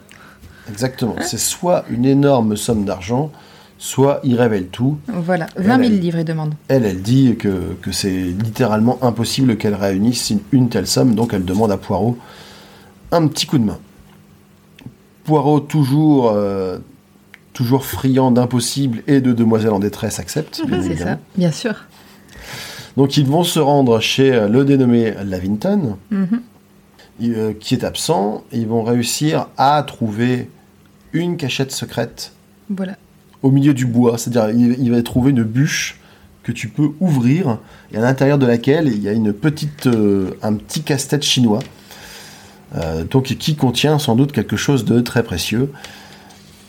Exactement. 0.72 1.16
C'est 1.22 1.38
soit 1.40 1.86
une 1.90 2.06
énorme 2.06 2.56
somme 2.56 2.86
d'argent, 2.86 3.32
soit 3.78 4.20
il 4.24 4.36
révèle 4.36 4.68
tout. 4.68 4.98
Voilà, 5.08 5.48
20 5.58 5.64
000 5.64 5.72
Elle, 5.80 5.84
elle- 5.94 6.00
livres, 6.00 6.18
il 6.20 6.26
demande. 6.26 6.54
Elle, 6.70 6.86
elle 6.86 7.02
dit 7.02 7.36
que, 7.38 7.76
que 7.82 7.92
c'est 7.92 8.10
littéralement 8.10 8.98
impossible 9.04 9.58
qu'elle 9.58 9.76
réunisse 9.76 10.30
une, 10.32 10.40
une 10.52 10.70
telle 10.70 10.88
somme, 10.88 11.14
donc 11.14 11.34
elle 11.34 11.46
demande 11.46 11.72
à 11.72 11.78
Poirot 11.78 12.18
un 13.12 13.28
petit 13.28 13.46
coup 13.48 13.58
de 13.58 13.66
main. 13.66 13.80
Poirot, 15.26 15.60
toujours, 15.60 16.32
euh, 16.34 16.78
toujours 17.58 17.86
friand 17.86 18.30
d'impossible 18.30 19.02
et 19.08 19.20
de 19.20 19.34
demoiselles 19.34 19.72
en 19.72 19.80
détresse, 19.80 20.20
accepte. 20.20 20.62
bien 20.68 20.84
C'est 20.84 20.96
ça, 20.98 21.18
bien 21.36 21.52
sûr. 21.52 21.74
Donc 22.98 23.18
ils 23.18 23.26
vont 23.26 23.44
se 23.44 23.58
rendre 23.60 24.00
chez 24.00 24.32
euh, 24.32 24.48
le 24.48 24.64
dénommé 24.64 25.16
Lavington, 25.26 25.98
Mhm. 26.12 26.42
euh, 27.24 27.54
qui 27.60 27.74
est 27.74 27.84
absent. 27.84 28.44
et 28.52 28.60
Ils 28.60 28.68
vont 28.68 28.84
réussir 28.84 29.48
à 29.58 29.82
trouver 29.82 30.50
une 31.14 31.36
cachette 31.36 31.72
secrète 31.72 32.32
Voilà. 32.70 32.96
au 33.42 33.50
milieu 33.50 33.74
du 33.74 33.88
bois. 33.88 34.20
C'est-à-dire, 34.20 34.56
il, 34.56 34.76
il 34.80 34.92
va 34.92 35.02
trouver 35.02 35.32
une 35.32 35.44
bûche 35.44 36.00
que 36.44 36.52
tu 36.52 36.70
peux 36.70 36.92
ouvrir 37.00 37.58
et 37.92 37.98
à 37.98 38.02
l'intérieur 38.02 38.38
de 38.38 38.46
laquelle 38.46 38.88
il 38.88 39.02
y 39.02 39.10
a 39.10 39.14
une 39.14 39.34
petite, 39.34 39.88
euh, 39.88 40.38
un 40.44 40.54
petit 40.54 40.84
casse-tête 40.84 41.24
chinois. 41.24 41.60
euh, 42.76 43.04
donc 43.04 43.24
qui 43.40 43.56
contient 43.56 43.98
sans 43.98 44.16
doute 44.16 44.32
quelque 44.32 44.58
chose 44.58 44.86
de 44.86 45.00
très 45.02 45.24
précieux. 45.24 45.72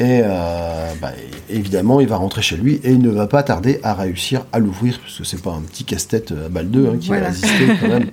Et 0.01 0.21
euh, 0.23 0.93
bah, 1.01 1.11
évidemment, 1.51 2.01
il 2.01 2.07
va 2.07 2.17
rentrer 2.17 2.41
chez 2.43 2.57
lui 2.57 2.75
et 2.85 2.93
il 2.93 3.01
ne 3.03 3.11
va 3.11 3.27
pas 3.27 3.43
tarder 3.43 3.81
à 3.83 3.95
réussir 3.95 4.45
à 4.53 4.61
l'ouvrir, 4.61 5.01
parce 5.01 5.19
que 5.19 5.25
c'est 5.25 5.43
pas 5.43 5.51
un 5.53 5.63
petit 5.63 5.85
casse-tête 5.85 6.33
à 6.33 6.49
balle 6.49 6.71
2 6.71 6.97
qui 6.99 7.09
Voilà. 7.09 7.23
va 7.23 7.29
résister 7.29 7.67
quand 7.81 7.89
même 7.89 8.11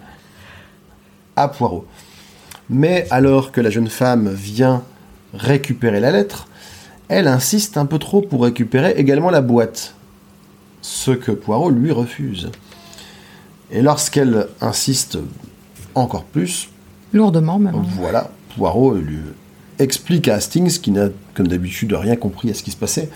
à 1.35 1.47
Poirot. 1.47 1.85
Mais 2.69 3.05
alors 3.11 3.51
que 3.51 3.61
la 3.61 3.69
jeune 3.69 3.89
femme 3.89 4.29
vient 4.33 4.81
récupérer 5.35 5.99
la 5.99 6.09
lettre, 6.11 6.47
elle 7.07 7.27
insiste 7.27 7.77
un 7.77 7.85
peu 7.85 7.99
trop 7.99 8.21
pour 8.21 8.43
récupérer 8.43 8.93
également 8.97 9.29
la 9.29 9.41
boîte. 9.41 9.93
Ce 10.81 11.11
que 11.11 11.31
Poirot 11.31 11.69
lui 11.69 11.91
refuse. 11.91 12.49
Et 13.71 13.81
lorsqu'elle 13.83 14.47
insiste 14.61 15.17
encore 15.93 16.23
plus, 16.23 16.69
Lourdement, 17.13 17.59
même. 17.59 17.75
hein. 17.75 17.83
voilà, 17.97 18.31
Poirot 18.55 18.95
lui 18.95 19.19
explique 19.79 20.27
à 20.27 20.35
Hastings, 20.35 20.79
qui 20.79 20.91
n'a 20.91 21.09
comme 21.33 21.47
d'habitude 21.47 21.93
rien 21.93 22.15
compris 22.15 22.49
à 22.49 22.53
ce 22.53 22.63
qui 22.63 22.71
se 22.71 22.77
passait, 22.77 23.09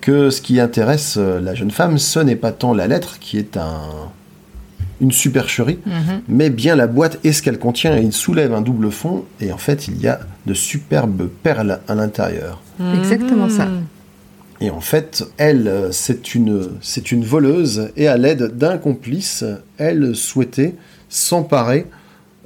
que 0.00 0.30
ce 0.30 0.40
qui 0.40 0.60
intéresse 0.60 1.16
euh, 1.18 1.40
la 1.40 1.54
jeune 1.54 1.70
femme, 1.70 1.98
ce 1.98 2.18
n'est 2.20 2.36
pas 2.36 2.52
tant 2.52 2.72
la 2.74 2.86
lettre, 2.86 3.18
qui 3.18 3.38
est 3.38 3.56
un, 3.56 3.80
une 5.00 5.12
supercherie, 5.12 5.78
Mhm. 5.86 6.22
mais 6.28 6.50
bien 6.50 6.74
la 6.76 6.86
boîte 6.86 7.18
et 7.24 7.32
ce 7.32 7.42
qu'elle 7.42 7.58
contient. 7.58 7.96
Et 7.96 8.02
il 8.02 8.12
soulève 8.12 8.52
un 8.54 8.60
double 8.62 8.90
fond, 8.90 9.24
et 9.40 9.52
en 9.52 9.58
fait, 9.58 9.88
il 9.88 10.00
y 10.00 10.06
a 10.08 10.20
de 10.46 10.54
superbes 10.54 11.28
perles 11.42 11.80
à 11.88 11.94
l'intérieur. 11.94 12.60
Exactement 12.98 13.48
ça. 13.48 13.66
Mhm. 13.66 13.84
Et 14.62 14.70
en 14.70 14.80
fait, 14.80 15.22
elle, 15.36 15.68
euh, 15.68 15.92
c'est 15.92 16.34
une, 16.34 16.70
c'est 16.80 17.12
une 17.12 17.24
voleuse, 17.24 17.90
et 17.96 18.08
à 18.08 18.16
l'aide 18.16 18.56
d'un 18.56 18.78
complice, 18.78 19.44
elle 19.76 20.16
souhaitait 20.16 20.74
s'emparer 21.10 21.86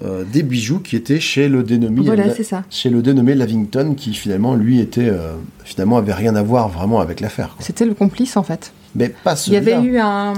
euh, 0.04 0.24
des 0.24 0.42
bijoux 0.42 0.78
qui 0.80 0.96
étaient 0.96 1.20
chez 1.20 1.48
le 1.48 1.62
dénommé, 1.62 2.02
Voilà, 2.02 2.24
chez 2.70 2.90
le 2.90 3.02
dénommé 3.02 3.34
Lavington, 3.34 3.94
qui 3.96 4.14
finalement, 4.14 4.54
lui, 4.54 4.80
était, 4.80 5.08
euh, 5.08 5.32
finalement, 5.64 5.98
avait 5.98 6.14
rien 6.14 6.34
à 6.36 6.42
voir 6.42 6.68
vraiment 6.68 7.00
avec 7.00 7.20
l'affaire. 7.20 7.56
C'était 7.60 7.84
le 7.84 7.94
complice, 7.94 8.36
en 8.36 8.42
fait. 8.42 8.72
Mais 8.94 9.08
pas 9.08 9.34
Il 9.46 9.52
y 9.52 9.56
avait 9.56 9.80
eu 9.80 9.98
un, 9.98 10.34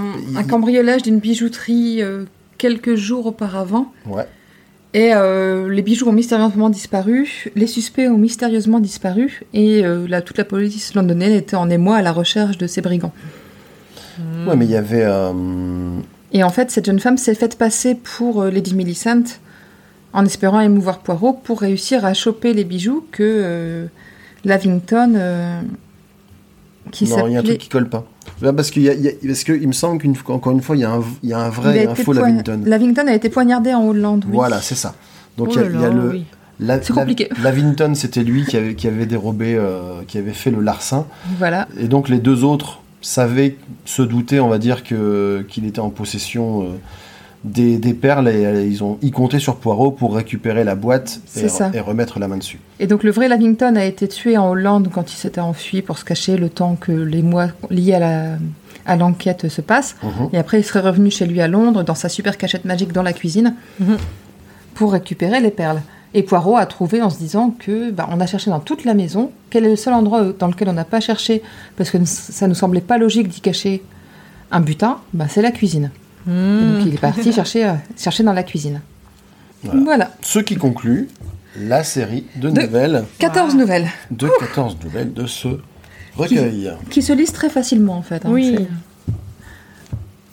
cambriolage 0.49 1.03
d'une 1.03 1.19
bijouterie 1.19 2.03
euh, 2.03 2.25
quelques 2.59 2.97
jours 2.97 3.27
auparavant. 3.27 3.93
Ouais. 4.07 4.27
Et 4.95 5.15
euh, 5.15 5.71
les 5.71 5.81
bijoux 5.81 6.07
ont 6.07 6.13
mystérieusement 6.13 6.69
disparu, 6.69 7.51
les 7.57 7.67
suspects 7.67 8.09
ont 8.09 8.19
mystérieusement 8.19 8.79
disparu, 8.79 9.41
et 9.55 9.87
euh, 9.87 10.07
là, 10.07 10.21
toute 10.21 10.37
la 10.37 10.45
police 10.45 10.95
londonienne 10.95 11.33
était 11.33 11.57
en 11.57 11.71
émoi 11.71 11.97
à 11.97 12.03
la 12.03 12.13
recherche 12.13 12.59
de 12.59 12.67
ces 12.67 12.83
brigands. 12.83 13.13
ouais, 14.47 14.55
mais 14.55 14.67
il 14.67 14.71
y 14.71 14.77
avait. 14.77 15.05
euh, 15.05 15.33
Et 16.33 16.45
en 16.45 16.51
fait, 16.51 16.71
cette 16.71 16.85
jeune 16.85 17.01
femme 17.01 17.17
s'est 17.17 17.35
faite 17.35 17.57
passer 17.57 17.95
pour 17.95 18.45
Lady 18.45 18.75
Millicent 18.75 19.39
en 20.13 20.25
espérant 20.25 20.61
émouvoir 20.61 20.99
Poirot 20.99 21.33
pour 21.33 21.61
réussir 21.61 22.05
à 22.05 22.15
choper 22.15 22.53
les 22.55 22.65
bijoux 22.65 23.05
que 23.13 23.23
euh, 23.23 23.87
Lavington, 24.45 25.13
euh, 25.17 25.61
qui 26.91 27.05
non, 27.09 27.27
il 27.27 27.33
y 27.33 27.37
a 27.37 27.41
un 27.41 27.43
truc 27.43 27.59
qui 27.59 27.69
colle 27.69 27.89
pas. 27.89 28.05
Là, 28.41 28.53
parce 28.53 28.71
qu'il 28.71 28.83
y 28.83 28.89
a, 28.89 28.95
il 28.95 29.03
y 29.03 29.09
a- 29.09 29.13
parce 29.27 29.45
que 29.45 29.53
il 29.53 29.69
me 29.69 29.73
semble 29.73 30.03
qu'encore 30.25 30.53
une 30.53 30.61
fois, 30.63 30.77
il 30.77 30.81
y 30.81 30.85
a 30.85 30.91
un, 30.93 31.03
il 31.23 31.29
y 31.29 31.33
a 31.33 31.39
un 31.39 31.49
vrai 31.49 31.79
et 31.85 31.87
un 31.87 31.93
été 31.93 32.03
faux 32.05 32.13
poign- 32.13 32.21
Lavington. 32.37 32.61
Lavington 32.67 33.07
a 33.07 33.15
été 33.15 33.29
poignardé 33.31 33.73
en 33.73 33.87
Hollande, 33.87 34.25
oui. 34.27 34.33
Voilà, 34.35 34.61
c'est 34.61 34.75
ça. 34.75 34.95
Donc 35.39 35.49
Oh 35.51 35.55
il 35.55 35.61
y 35.63 35.65
a- 35.65 35.69
là 35.69 35.71
il 35.75 35.81
y, 35.81 35.85
a 35.85 35.89
là, 35.89 35.95
le. 35.95 36.11
oui. 36.11 36.25
La- 36.61 36.83
C'est 36.83 36.91
la- 36.91 37.01
compliqué. 37.01 37.29
Lavington, 37.43 37.93
c'était 37.95 38.23
lui 38.23 38.45
qui 38.45 38.57
avait, 38.57 38.75
qui 38.75 38.87
avait 38.89 39.07
dérobé, 39.07 39.55
euh, 39.57 40.03
qui 40.07 40.19
avait 40.19 40.33
fait 40.33 40.51
le 40.51 40.61
larcin. 40.61 41.07
Voilà. 41.39 41.67
Et 41.79 41.89
donc 41.89 42.09
les 42.09 42.19
deux 42.19 42.45
autres 42.45 42.81
savaient, 43.01 43.57
se 43.85 44.03
doutaient, 44.03 44.41
on 44.41 44.49
va 44.49 44.59
dire, 44.59 44.85
que 44.85 45.45
qu'il 45.49 45.65
était 45.67 45.81
en 45.81 45.91
possession 45.91 46.63
euh, 46.63 46.67
des, 47.44 47.78
des 47.78 47.94
perles 47.94 48.28
et 48.28 48.44
euh, 48.47 48.64
ils 48.64 48.85
ont, 48.85 48.98
ils 49.02 49.10
comptaient 49.10 49.39
sur 49.40 49.56
Poirot 49.56 49.90
pour 49.90 50.14
récupérer 50.14 50.62
la 50.64 50.74
boîte 50.74 51.20
et, 51.36 51.48
ça. 51.48 51.70
et 51.74 51.81
remettre 51.81 52.19
la 52.20 52.28
main 52.28 52.36
dessus. 52.36 52.60
Et 52.78 52.86
donc 52.86 53.02
le 53.02 53.10
vrai 53.10 53.28
Lavington 53.28 53.74
a 53.77 53.85
été 53.85 54.06
tué 54.09 54.36
en 54.39 54.48
Hollande 54.51 54.89
quand 54.93 55.12
il 55.12 55.16
s'était 55.16 55.40
enfui 55.40 55.82
pour 55.82 55.98
se 55.98 56.05
cacher 56.05 56.36
le 56.36 56.48
temps 56.48 56.77
que 56.77 56.93
les 56.93 57.23
mois 57.23 57.48
liés 57.70 57.94
à 57.94 57.98
la 57.98 58.24
à 58.85 58.97
l'enquête 58.97 59.48
se 59.48 59.60
passent. 59.60 59.94
Mhm. 60.02 60.31
Et 60.32 60.39
après, 60.39 60.59
il 60.59 60.64
serait 60.64 60.81
revenu 60.81 61.09
chez 61.09 61.24
lui 61.24 61.40
à 61.40 61.47
Londres, 61.47 61.85
dans 61.85 61.94
sa 61.94 62.09
super 62.09 62.36
cachette 62.36 62.64
magique 62.64 62.93
dans 62.93 63.05
la 63.05 63.12
cuisine, 63.12 63.55
Mhm. 63.78 63.97
pour 64.74 64.93
récupérer 64.93 65.40
les 65.40 65.52
perles. 65.52 65.82
Et 66.14 66.24
Poirot 66.24 66.56
a 66.56 66.66
trouvé 66.66 67.01
en 67.01 67.09
se 67.09 67.16
disant 67.16 67.55
que 67.56 67.93
bah, 67.93 68.09
on 68.10 68.20
a 68.20 68.27
cherché 68.27 68.51
dans 68.51 68.59
toute 68.59 68.85
la 68.85 68.94
maison. 68.94 69.31
Quel 69.51 69.64
est 69.66 69.70
le 69.70 69.77
seul 69.77 69.94
endroit 69.94 70.24
dans 70.36 70.48
lequel 70.48 70.69
on 70.69 70.73
n'a 70.73 70.85
pas 70.85 70.98
cherché? 71.01 71.43
Parce 71.77 71.90
que 71.90 71.98
ça 72.05 72.48
nous 72.48 72.55
semblait 72.56 72.81
pas 72.81 72.98
logique 72.98 73.28
d'y 73.28 73.40
cacher 73.40 73.82
un 74.51 74.60
butin 74.60 74.98
bah, 75.14 75.27
C'est 75.28 75.43
la 75.43 75.52
cuisine. 75.52 75.90
Donc 76.27 76.86
il 76.86 76.94
est 76.94 76.99
parti 77.01 77.32
chercher, 77.32 77.65
euh, 77.66 77.73
chercher 77.97 78.23
dans 78.23 78.32
la 78.32 78.43
cuisine. 78.43 78.81
Voilà. 79.65 79.81
Voilà. 79.85 80.11
Ce 80.23 80.39
qui 80.39 80.57
conclut 80.57 81.09
la 81.59 81.85
série 81.85 82.24
de 82.36 82.51
De- 82.51 82.62
nouvelles, 82.62 83.05
14 83.19 83.55
nouvelles 83.57 83.89
de 84.11 84.28
14 84.40 84.77
nouvelles 84.85 85.12
de 85.12 85.27
ce 85.27 85.49
recueil. 86.16 86.73
qui 86.90 87.03
se 87.03 87.12
lisent 87.12 87.32
très 87.32 87.49
facilement 87.51 87.97
en 87.97 88.03
fait. 88.03 88.24
hein. 88.27 88.31
Oui. 88.31 88.57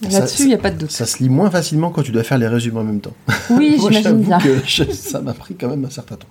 Là-dessus, 0.10 0.44
il 0.44 0.48
n'y 0.48 0.54
a 0.54 0.58
pas 0.58 0.72
de 0.72 0.78
doute. 0.78 0.92
Ça 0.92 1.06
se 1.06 1.22
lit 1.22 1.28
moins 1.28 1.52
facilement 1.52 1.90
quand 1.92 2.04
tu 2.04 2.12
dois 2.14 2.24
faire 2.24 2.38
les 2.38 2.48
résumés 2.48 2.80
en 2.80 2.84
même 2.86 3.02
temps. 3.02 3.14
Oui, 3.50 3.78
j'imagine 3.82 4.22
bien. 4.22 4.38
que 4.40 4.60
je- 4.66 4.90
ça 4.92 5.20
m'a 5.20 5.34
pris 5.34 5.56
quand 5.56 5.68
même 5.68 5.84
un 5.84 5.90
certain 5.90 6.16
temps. 6.16 6.28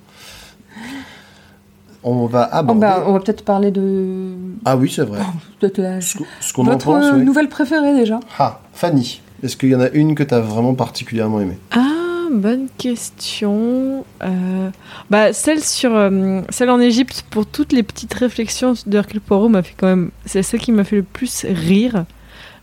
On 2.03 2.27
va 2.27 2.49
Oh, 2.53 2.57
aborder. 2.57 2.81
bah, 2.81 3.05
on 3.07 3.13
va 3.13 3.21
peut-être 3.21 3.45
parler 3.45 3.71
de, 3.71 4.33
Ah 4.65 4.77
oui, 4.77 4.91
c'est 4.95 5.03
vrai. 5.05 5.19
peut-être 5.61 5.79
la- 5.79 6.01
Ce, 6.01 6.17
ce 6.41 6.53
qu'on 6.53 6.67
en 6.67 6.79
pense, 6.79 7.05
oui. 7.13 7.23
nouvelle 7.25 7.49
préférée 7.49 7.95
déjà. 7.95 8.21
Ah, 8.39 8.61
Fanny, 8.73 9.21
est-ce 9.43 9.57
qu'il 9.57 9.69
y 9.71 9.75
en 9.75 9.81
a 9.81 9.89
une 9.91 10.15
que 10.15 10.23
tu 10.23 10.35
as 10.35 10.41
vraiment 10.41 10.75
particulièrement 10.75 11.41
aimée? 11.41 11.59
Ah, 11.71 12.27
bonne 12.33 12.69
question. 12.79 14.05
Euh, 14.23 14.71
bah, 15.11 15.33
celle 15.33 15.63
sur 15.63 15.95
euh, 15.95 16.41
celle 16.51 16.71
en 16.71 16.81
Égypte 16.81 17.25
pour 17.31 17.47
toutes 17.47 17.73
les 17.73 17.83
petites 17.83 18.13
réflexions 18.15 18.75
d'Hercule 18.87 19.21
Poirot 19.21 19.49
m'a 19.49 19.63
fait 19.63 19.75
quand 19.77 19.87
même. 19.87 20.11
C'est 20.27 20.43
celle 20.43 20.61
qui 20.61 20.73
m'a 20.73 20.85
fait 20.85 20.97
le 20.97 21.03
plus 21.03 21.47
rire, 21.49 22.05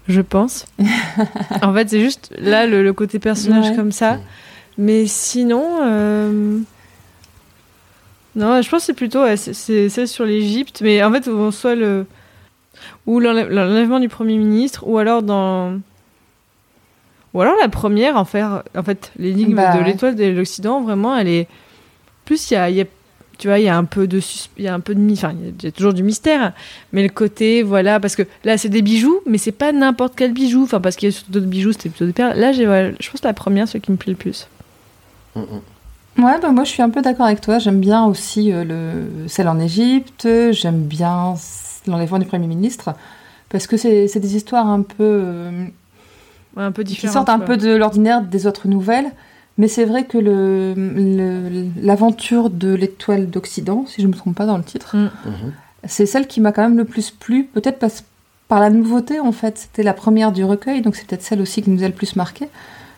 je 0.08 0.22
pense. 0.22 0.66
en 1.62 1.74
fait, 1.74 1.90
c'est 1.90 2.02
juste 2.02 2.32
là 2.38 2.68
le, 2.68 2.84
le 2.84 2.94
côté 2.94 3.20
personnage 3.20 3.70
Ouais. 3.72 3.76
comme 3.76 3.92
ça. 3.92 4.20
Mais 4.78 5.08
sinon, 5.08 5.64
euh, 5.84 6.60
non, 8.36 8.62
je 8.62 8.70
pense 8.70 8.82
que 8.82 8.86
c'est 8.88 8.94
plutôt 8.94 9.24
ouais, 9.24 9.38
c'est- 9.38 9.54
c'est 9.54 9.88
celle 9.90 10.08
sur 10.08 10.26
l'Égypte. 10.26 10.82
Mais 10.84 11.02
en 11.04 11.12
fait, 11.12 11.28
où 11.28 11.52
soit 11.52 11.76
le 11.76 12.06
ou 13.08 13.20
l'enlève- 13.22 13.50
l'enlèvement 13.50 14.02
du 14.02 14.10
premier 14.10 14.38
ministre, 14.38 14.84
ou 14.86 14.98
alors 14.98 15.24
dans 15.24 15.80
ou 17.36 17.42
alors 17.42 17.54
la 17.62 17.70
première, 17.70 18.16
en 18.18 18.26
fait, 18.26 18.42
en 18.42 18.84
fait 18.84 19.12
l'énigme 19.20 19.56
Bah 19.56 19.74
de 19.76 19.80
ouais. 19.80 19.86
l'étoile 19.86 20.16
de 20.16 20.26
l'Occident, 20.26 20.82
vraiment, 20.82 21.16
elle 21.16 21.28
est. 21.28 21.48
Plus, 22.26 22.50
il 22.50 22.56
y 22.56 22.58
a, 22.58 22.70
y 22.72 22.82
a- 22.82 22.86
tu 23.38 23.48
vois, 23.50 23.60
il 23.60 23.66
y 23.66 23.70
a 23.70 23.78
un 23.78 23.84
peu 23.84 24.08
de, 24.08 24.20
il 24.58 24.64
y 24.64 24.68
a 24.68 24.74
un 24.74 24.80
peu 24.80 24.96
de, 24.96 25.00
mi- 25.00 25.14
enfin, 25.14 25.34
il 25.38 25.46
y 25.46 25.50
a- 25.50 25.52
il 25.60 25.64
y 25.66 25.68
a 25.68 25.72
toujours 25.72 25.94
du 25.94 26.02
mystère, 26.02 26.54
mais 26.94 27.04
le 27.04 27.10
côté, 27.10 27.62
voilà, 27.62 28.00
parce 28.00 28.16
que 28.16 28.24
là, 28.46 28.58
c'est 28.58 28.70
des 28.70 28.82
bijoux, 28.82 29.20
mais 29.28 29.38
c'est 29.38 29.52
pas 29.52 29.72
n'importe 29.74 30.14
quel 30.16 30.32
bijou, 30.34 30.64
enfin, 30.64 30.80
parce 30.82 30.96
qu'il 30.96 31.10
y 31.10 31.12
a 31.12 31.16
surtout 31.16 31.34
d'autres 31.34 31.46
bijoux, 31.46 31.74
c'était 31.74 31.90
plutôt 31.90 32.06
des 32.08 32.14
perles. 32.14 32.40
Là, 32.40 32.52
j'ai, 32.54 32.66
voilà, 32.66 32.92
je 33.00 33.12
pense 33.12 33.22
que 33.22 33.28
la 33.28 33.34
première, 33.34 33.68
celle 33.68 33.82
qui 33.82 33.92
me 33.92 33.98
plaît 33.98 34.14
le 34.14 34.18
plus. 34.18 34.48
Mm, 35.36 35.42
mm. 35.42 36.24
Ouais, 36.24 36.40
bah 36.42 36.52
moi 36.52 36.64
je 36.64 36.70
suis 36.70 36.82
un 36.82 36.90
peu 36.90 37.02
d'accord 37.02 37.26
avec 37.26 37.42
toi. 37.42 37.60
J'aime 37.60 37.82
bien 37.82 38.06
aussi 38.06 38.54
euh, 38.54 38.64
le... 38.64 39.28
celle 39.28 39.50
en 39.50 39.60
Égypte. 39.60 40.26
J'aime 40.52 40.80
bien 40.84 41.34
l'enlèvement 41.88 42.20
du 42.20 42.26
Premier 42.26 42.48
ministre. 42.48 42.94
Parce 43.50 43.68
que 43.68 43.76
c'est 43.76 44.08
c'est 44.08 44.22
des 44.22 44.38
histoires 44.38 44.66
un 44.68 44.82
peu. 44.82 44.96
euh, 45.00 45.66
un 46.58 46.72
peu 46.72 46.84
qui 46.84 47.08
sortent 47.08 47.30
un 47.30 47.40
peu 47.40 47.58
de 47.58 47.76
l'ordinaire 47.76 48.22
des 48.22 48.48
autres 48.48 48.68
nouvelles. 48.68 49.12
Mais 49.58 49.68
c'est 49.70 49.86
vrai 49.86 50.04
que 50.06 50.18
le- 50.18 50.74
le- 50.76 51.68
l'aventure 51.82 52.50
de 52.50 52.74
l'étoile 52.74 53.30
d'Occident, 53.30 53.86
si 53.88 54.02
je 54.02 54.08
ne 54.08 54.12
me 54.12 54.18
trompe 54.18 54.36
pas 54.36 54.46
dans 54.46 54.58
le 54.58 54.64
titre, 54.64 54.98
Mm. 54.98 55.10
Mhm. 55.26 55.54
c'est 55.88 56.06
celle 56.06 56.28
qui 56.28 56.42
m'a 56.42 56.52
quand 56.52 56.64
même 56.64 56.78
le 56.78 56.84
plus 56.86 57.10
plu. 57.12 57.46
Peut-être 57.54 57.80
parce- 57.80 58.04
par 58.50 58.60
la 58.60 58.70
nouveauté 58.70 59.20
en 59.20 59.32
fait. 59.32 59.58
C'était 59.58 59.82
la 59.84 59.94
première 59.94 60.32
du 60.32 60.44
recueil, 60.44 60.82
donc 60.82 60.96
c'est 60.96 61.08
peut-être 61.08 61.24
celle 61.24 61.42
aussi 61.42 61.62
qui 61.64 61.70
nous 61.72 61.84
a 61.84 61.88
le 61.88 61.94
plus 61.94 62.16
marqué. 62.16 62.48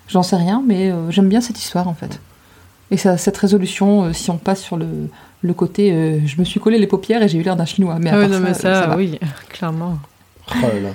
J'en 0.07 0.23
sais 0.23 0.35
rien, 0.35 0.63
mais 0.65 0.89
euh, 0.91 1.09
j'aime 1.11 1.29
bien 1.29 1.41
cette 1.41 1.59
histoire 1.59 1.87
en 1.87 1.93
fait. 1.93 2.19
Et 2.91 2.97
ça, 2.97 3.17
cette 3.17 3.37
résolution, 3.37 4.05
euh, 4.05 4.13
si 4.13 4.29
on 4.31 4.37
passe 4.37 4.61
sur 4.61 4.77
le, 4.77 4.87
le 5.41 5.53
côté 5.53 5.91
euh, 5.93 6.19
je 6.25 6.37
me 6.39 6.43
suis 6.45 6.59
collé 6.59 6.79
les 6.79 6.87
paupières 6.87 7.21
et 7.21 7.27
j'ai 7.27 7.37
eu 7.37 7.43
l'air 7.43 7.55
d'un 7.55 7.65
chinois. 7.65 7.97
Mais 7.99 8.09
à 8.09 8.15
Ah 8.15 8.17
oui, 8.19 8.29
part 8.29 8.39
non, 8.39 8.45
mais 8.45 8.53
ça, 8.53 8.67
euh, 8.69 8.81
ça 8.81 8.87
va. 8.87 8.97
oui, 8.97 9.19
clairement. 9.49 9.97
Oh 10.49 10.53
là 10.61 10.79
là. 10.81 10.89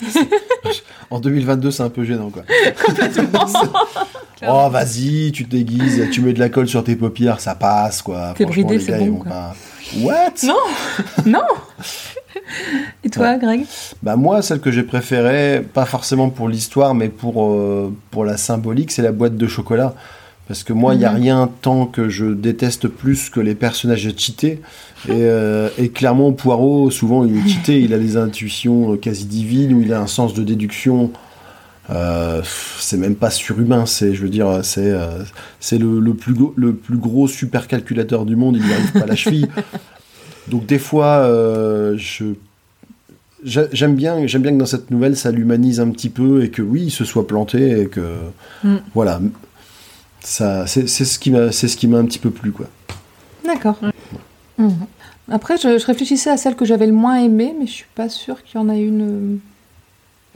en 1.10 1.20
2022, 1.20 1.70
c'est 1.70 1.82
un 1.82 1.90
peu 1.90 2.04
gênant, 2.04 2.30
quoi. 2.30 2.42
Oh, 4.46 4.68
vas-y, 4.70 5.32
tu 5.32 5.44
te 5.46 5.50
déguises, 5.50 6.08
tu 6.12 6.20
mets 6.20 6.32
de 6.34 6.38
la 6.38 6.50
colle 6.50 6.68
sur 6.68 6.84
tes 6.84 6.94
paupières, 6.94 7.40
ça 7.40 7.54
passe, 7.54 8.02
quoi. 8.02 8.34
T'es 8.36 8.44
bridé, 8.44 8.78
c'est 8.78 8.98
bon, 8.98 9.16
quoi. 9.16 9.30
pas- 9.30 9.56
What? 10.00 10.32
Non 10.44 10.56
Non 11.24 11.42
Et 13.02 13.08
toi, 13.10 13.36
Greg? 13.38 13.64
Bah 14.02 14.16
moi, 14.16 14.42
celle 14.42 14.60
que 14.60 14.70
j'ai 14.70 14.82
préférée, 14.82 15.62
pas 15.72 15.86
forcément 15.86 16.28
pour 16.28 16.48
l'histoire, 16.48 16.94
mais 16.94 17.08
pour, 17.08 17.42
euh, 17.50 17.92
pour 18.10 18.24
la 18.24 18.36
symbolique, 18.36 18.90
c'est 18.92 19.02
la 19.02 19.12
boîte 19.12 19.36
de 19.36 19.46
chocolat. 19.46 19.94
Parce 20.48 20.62
que 20.62 20.72
moi, 20.72 20.94
il 20.94 20.98
n'y 20.98 21.04
a 21.04 21.10
Mhm. 21.12 21.20
rien 21.22 21.50
tant 21.62 21.86
que 21.86 22.08
je 22.08 22.26
déteste 22.26 22.86
plus 22.88 23.30
que 23.30 23.40
les 23.40 23.54
personnages 23.56 24.08
cheatés. 24.16 24.60
Et, 25.08 25.12
euh, 25.12 25.68
et 25.78 25.88
clairement, 25.90 26.32
Poirot, 26.32 26.90
souvent, 26.90 27.24
il 27.24 27.36
est 27.36 27.48
cheaté, 27.48 27.80
il 27.80 27.94
a 27.94 27.98
des 27.98 28.16
intuitions 28.16 28.92
euh, 28.92 28.96
quasi 28.96 29.24
divines, 29.26 29.72
ou 29.74 29.82
il 29.82 29.92
a 29.92 30.00
un 30.00 30.06
sens 30.06 30.34
de 30.34 30.42
déduction. 30.42 31.12
euh, 31.90 32.42
c'est 32.80 32.96
même 32.96 33.14
pas 33.14 33.30
surhumain, 33.30 33.86
c'est, 33.86 34.14
je 34.14 34.22
veux 34.22 34.28
dire, 34.28 34.60
c'est, 34.64 34.90
euh, 34.90 35.22
c'est 35.60 35.78
le, 35.78 36.00
le 36.00 36.14
plus 36.14 36.34
gros, 36.34 36.52
le 36.56 36.74
plus 36.74 36.96
gros 36.98 37.28
supercalculateur 37.28 38.24
du 38.26 38.34
monde, 38.36 38.56
il 38.56 38.64
n'y 38.66 38.72
arrive 38.72 38.92
pas 38.92 39.00
à 39.02 39.06
la 39.06 39.14
cheville. 39.16 39.48
Donc 40.48 40.66
des 40.66 40.78
fois, 40.80 41.18
euh, 41.24 41.94
je 41.96 42.24
J'a- 43.44 43.68
J'aime 43.72 43.94
bien, 43.94 44.26
j'aime 44.26 44.42
bien 44.42 44.50
que 44.52 44.58
dans 44.58 44.66
cette 44.66 44.90
nouvelle, 44.90 45.16
ça 45.16 45.30
l'humanise 45.30 45.78
un 45.78 45.90
petit 45.90 46.08
peu 46.08 46.42
et 46.42 46.50
que 46.50 46.62
oui, 46.62 46.84
il 46.86 46.90
se 46.90 47.04
soit 47.04 47.28
planté 47.28 47.82
et 47.82 47.86
que 47.86 48.00
Mm. 48.64 48.76
voilà, 48.94 49.20
ça, 50.20 50.66
c'est 50.66 50.88
c'est 50.88 51.04
ce 51.04 51.18
qui 51.18 51.30
m'a, 51.30 51.52
c'est 51.52 51.68
ce 51.68 51.76
qui 51.76 51.86
m'a 51.86 51.98
un 51.98 52.06
petit 52.06 52.18
peu 52.18 52.30
plu 52.30 52.50
quoi. 52.50 52.66
D'accord. 53.44 53.78
Mhm. 54.58 54.72
Après, 55.30 55.56
je, 55.56 55.78
je 55.78 55.86
réfléchissais 55.86 56.30
à 56.30 56.36
celle 56.36 56.54
que 56.56 56.64
j'avais 56.64 56.86
le 56.86 56.92
moins 56.92 57.16
aimée, 57.16 57.54
mais 57.58 57.66
je 57.66 57.72
suis 57.72 57.86
pas 57.94 58.08
sûre 58.08 58.42
qu'il 58.44 58.60
y 58.60 58.62
en 58.62 58.68
a 58.68 58.76
une. 58.76 59.38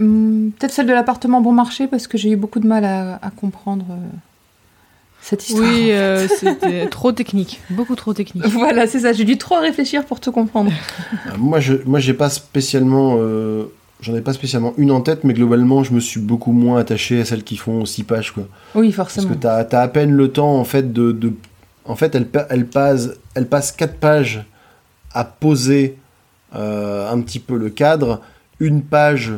euh, 0.01 0.05
hmm, 0.05 0.51
Peut-être 0.53 0.73
celle 0.73 0.87
de 0.87 0.93
l'appartement 0.93 1.41
bon 1.41 1.53
marché, 1.53 1.87
parce 1.87 2.07
que 2.09 2.19
j'ai 2.19 2.31
eu 2.31 2.37
beaucoup 2.37 2.59
de 2.61 2.67
mal 2.67 2.85
à, 2.85 3.17
à 3.23 3.31
comprendre 3.31 3.87
euh, 3.91 3.95
cette 5.23 5.49
histoire. 5.49 5.69
Oui, 5.69 5.93
euh, 5.93 6.27
c'était 6.37 6.89
trop 6.89 7.12
technique, 7.12 7.61
beaucoup 7.71 7.95
trop 7.95 8.15
technique. 8.15 8.47
Voilà, 8.47 8.87
c'est 8.87 9.01
ça. 9.01 9.12
J'ai 9.12 9.25
dû 9.25 9.39
trop 9.39 9.57
réfléchir 9.61 10.05
pour 10.05 10.19
tout 10.19 10.33
comprendre. 10.33 10.73
Moi, 11.39 11.61
je, 11.61 11.75
moi, 11.87 12.01
j'ai 12.01 12.15
pas 12.15 12.29
spécialement, 12.31 13.17
euh, 13.21 13.67
j'en 14.01 14.17
ai 14.17 14.23
pas 14.23 14.33
spécialement 14.33 14.75
une 14.77 14.91
en 14.91 15.03
tête, 15.03 15.23
mais 15.23 15.35
globalement, 15.35 15.85
je 15.85 15.93
me 15.93 16.01
suis 16.01 16.21
beaucoup 16.21 16.51
moins 16.53 16.81
attaché 16.81 17.21
à 17.21 17.25
celles 17.25 17.45
qui 17.45 17.57
font 17.57 17.85
six 17.85 18.03
pages 18.03 18.33
quoi. 18.33 18.45
Oui, 18.75 18.93
Parce 18.93 19.12
forcément. 19.15 19.29
que 19.35 19.39
t'as 19.39 19.59
as 19.79 19.83
à 19.83 19.89
peine 19.89 20.11
le 20.12 20.33
temps 20.33 20.57
en 20.57 20.65
fait 20.65 20.93
de, 20.93 21.12
de- 21.12 21.33
en 21.85 21.95
fait, 21.97 22.15
elle, 22.15 22.27
elle 22.51 22.67
passe, 22.67 23.11
elle 23.35 23.47
passe 23.49 23.71
quatre 23.73 23.97
pages 23.97 24.45
à 25.12 25.24
poser 25.24 25.97
euh, 26.55 27.11
un 27.11 27.20
petit 27.20 27.39
peu 27.39 27.57
le 27.57 27.70
cadre, 27.70 28.20
une 28.59 28.82
page 28.82 29.32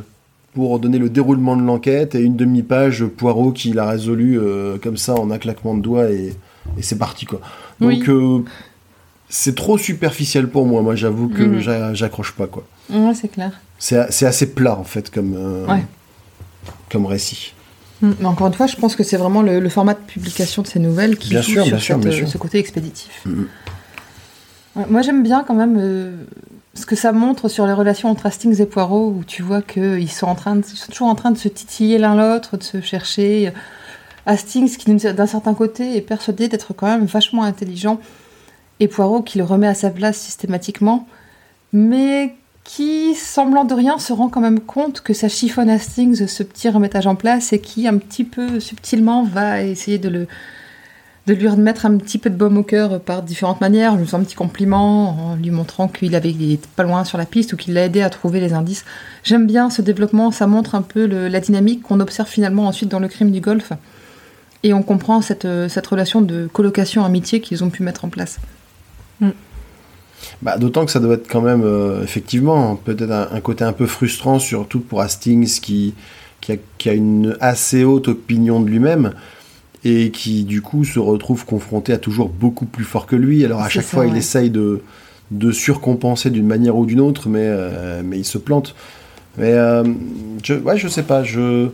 pour 0.55 0.79
donner 0.79 0.99
le 0.99 1.09
déroulement 1.09 1.57
de 1.57 1.63
l'enquête 1.63 2.15
et 2.15 2.21
une 2.21 2.37
demi-page 2.37 3.05
Poirot 3.07 3.53
qui 3.53 3.73
l'a 3.73 3.89
résolu 3.89 4.39
euh, 4.39 4.77
comme 4.83 4.97
ça 4.99 5.15
en 5.15 5.31
un 5.31 5.39
claquement 5.39 5.75
de 5.75 5.81
doigts 5.81 6.11
et, 6.11 6.35
et 6.77 6.83
c'est 6.83 6.99
parti 6.99 7.25
quoi. 7.25 7.41
Donc 7.81 7.91
Oui. 7.91 8.05
euh, 8.09 8.41
c'est 9.31 9.55
trop 9.55 9.79
superficiel 9.79 10.49
pour 10.49 10.67
moi. 10.67 10.83
Moi, 10.83 10.95
j'avoue 10.95 11.29
que 11.29 11.43
Mhm. 11.43 11.61
j'a- 11.61 11.95
j'accroche 11.95 12.33
pas 12.33 12.47
quoi. 12.47 12.65
Ouais, 12.91 13.15
c'est 13.15 13.29
clair. 13.29 13.53
C'est 13.79 13.97
assez 14.27 14.47
plat 14.53 14.77
en 14.79 14.85
fait 14.85 15.11
comme 15.11 15.33
Ouais. 15.69 15.85
comme 16.91 17.07
récit. 17.07 17.55
Mais 18.03 18.27
encore 18.27 18.49
une 18.49 18.53
fois, 18.55 18.67
je 18.67 18.77
pense 18.77 18.95
que 18.97 19.05
c'est 19.05 19.17
vraiment 19.17 19.43
le, 19.43 19.59
le 19.61 19.69
format 19.69 19.95
de 19.95 20.01
publication 20.01 20.63
de 20.63 20.67
ces 20.67 20.81
nouvelles 20.81 21.17
qui 21.17 21.31
Bien 21.31 21.41
joue 21.41 21.53
sûr, 21.53 21.63
sur 21.65 21.71
bien 21.73 21.79
sûr, 21.81 21.95
cette, 21.97 22.05
bien 22.05 22.13
sûr. 22.19 22.29
ce 22.29 22.37
côté 22.37 22.59
expéditif. 22.59 23.23
Mhm. 23.27 23.47
Moi, 24.75 25.03
j'aime 25.03 25.23
bien 25.23 25.45
quand 25.45 25.55
même 25.55 25.77
euh, 25.79 26.17
ce 26.75 26.87
que 26.87 26.97
ça 26.97 27.13
montre 27.13 27.49
sur 27.49 27.67
les 27.67 27.75
relations 27.75 28.09
entre 28.09 28.27
Hastings 28.27 28.61
et 28.61 28.67
Poirot, 28.67 29.15
où 29.19 29.25
tu 29.25 29.43
vois 29.43 29.61
qu'ils 29.61 30.11
sont, 30.11 30.35
sont 30.35 30.63
toujours 30.91 31.09
en 31.09 31.15
train 31.15 31.31
de 31.31 31.39
se 31.39 31.49
titiller 31.49 31.99
l'un 31.99 32.17
l'autre, 32.17 32.57
de 32.57 32.63
se 32.63 32.81
chercher. 32.81 33.53
Hastings, 34.25 34.77
qui 34.77 34.95
d'un 34.95 35.27
certain 35.27 35.55
côté 35.55 35.97
est 35.97 36.01
persuadé 36.01 36.49
d'être 36.49 36.73
quand 36.73 36.87
même 36.87 37.05
vachement 37.05 37.43
intelligent, 37.43 38.01
et 38.81 38.89
Poirot 38.89 39.23
qui 39.23 39.39
le 39.39 39.45
remet 39.45 39.67
à 39.67 39.75
sa 39.75 39.91
place 39.91 40.17
systématiquement, 40.17 41.07
mais 41.73 42.35
qui, 42.65 43.15
semblant 43.15 43.65
de 43.65 43.75
rien, 43.75 43.99
se 43.99 44.13
rend 44.13 44.29
quand 44.29 44.41
même 44.41 44.61
compte 44.61 45.01
que 45.01 45.13
ça 45.13 45.29
chiffonne 45.29 45.69
Hastings, 45.69 46.27
ce 46.27 46.43
petit 46.43 46.69
remettage 46.69 47.07
en 47.07 47.17
place, 47.17 47.53
et 47.53 47.61
qui, 47.61 47.89
un 47.89 47.99
petit 47.99 48.25
peu 48.25 48.61
subtilement, 48.61 49.25
va 49.25 49.63
essayer 49.63 49.99
de 49.99 50.09
le 50.09 50.29
de 51.27 51.35
lui 51.35 51.49
remettre 51.49 51.87
un 51.87 51.97
petit 51.99 52.19
peu 52.19 52.31
de 52.31 52.35
baume 52.37 52.57
au 52.59 52.63
cœur 52.65 53.01
par 53.01 53.23
différentes 53.23 53.61
manières, 53.61 53.93
en 53.93 53.97
lui 53.97 54.05
faisant 54.07 54.19
un 54.19 54.25
petit 54.25 54.35
compliment, 54.35 55.31
en 55.31 55.37
lui 55.37 55.51
montrant 55.53 55.87
qu'il 55.87 56.15
avait 56.17 56.31
il 56.31 56.53
était 56.53 56.69
pas 56.75 56.83
loin 56.83 57.05
sur 57.05 57.17
la 57.17 57.27
piste 57.27 57.53
ou 57.53 57.57
qu'il 57.57 57.75
l'a 57.75 57.85
aidé 57.85 58.03
à 58.03 58.11
trouver 58.11 58.41
les 58.41 58.53
indices. 58.55 58.85
J'aime 59.23 59.47
bien 59.47 59.71
ce 59.71 59.83
développement, 59.83 60.33
ça 60.33 60.47
montre 60.49 60.75
un 60.75 60.83
peu 60.83 61.07
le- 61.07 61.29
la 61.29 61.39
dynamique 61.41 61.83
qu'on 61.83 62.01
observe 62.01 62.29
finalement 62.29 62.67
ensuite 62.67 62.89
dans 62.89 62.99
le 62.99 63.07
crime 63.09 63.31
du 63.31 63.41
golf. 63.41 63.73
Et 64.65 64.73
on 64.73 64.83
comprend 64.83 65.23
cette, 65.23 65.47
cette 65.69 65.87
relation 65.87 66.23
de 66.23 66.49
colocation-amitié 66.53 67.41
qu'ils 67.41 67.63
ont 67.65 67.71
pu 67.71 67.83
mettre 67.83 68.05
en 68.05 68.09
place. 68.09 68.39
Bah, 70.41 70.57
D'autant 70.57 70.85
que 70.85 70.91
ça 70.93 71.01
doit 71.01 71.15
être 71.15 71.29
quand 71.29 71.41
même, 71.41 71.63
euh, 71.65 72.03
effectivement, 72.03 72.77
peut-être 72.77 73.11
un, 73.11 73.29
un 73.33 73.41
côté 73.41 73.65
un 73.65 73.73
peu 73.73 73.87
frustrant, 73.87 74.39
surtout 74.39 74.81
pour 74.81 75.01
Hastings 75.01 75.61
qui, 75.61 75.95
qui, 76.41 76.53
a, 76.53 76.57
qui 76.79 76.89
a 76.89 76.93
une 76.95 77.37
assez 77.41 77.85
haute 77.85 78.09
opinion 78.09 78.61
de 78.61 78.69
lui-même 78.69 79.13
et 79.85 80.11
qui, 80.11 80.45
du 80.45 80.63
coup, 80.63 80.85
se 80.85 80.99
retrouve 80.99 81.45
confronté 81.45 81.93
à 81.93 81.99
toujours 81.99 82.29
beaucoup 82.29 82.67
plus 82.67 82.85
fort 82.85 83.07
que 83.07 83.17
lui. 83.17 83.45
Alors, 83.45 83.61
à 83.61 83.69
chaque 83.69 83.85
ça, 83.85 83.97
fois, 83.97 84.07
il 84.07 84.17
essaye 84.17 84.51
de, 84.51 84.83
de 85.31 85.51
surcompenser 85.51 86.31
d'une 86.31 86.47
manière 86.47 86.77
ou 86.77 86.87
d'une 86.87 87.01
autre, 87.01 87.29
mais, 87.29 87.41
euh, 87.43 88.03
mais 88.05 88.19
il 88.19 88.25
se 88.25 88.39
plante. 88.39 88.75
Mais, 89.39 89.53
euh, 89.53 89.83
je, 90.45 90.55
ouais, 90.55 90.77
je 90.77 90.89
sais 90.89 91.03
pas, 91.03 91.25
je. 91.25 91.69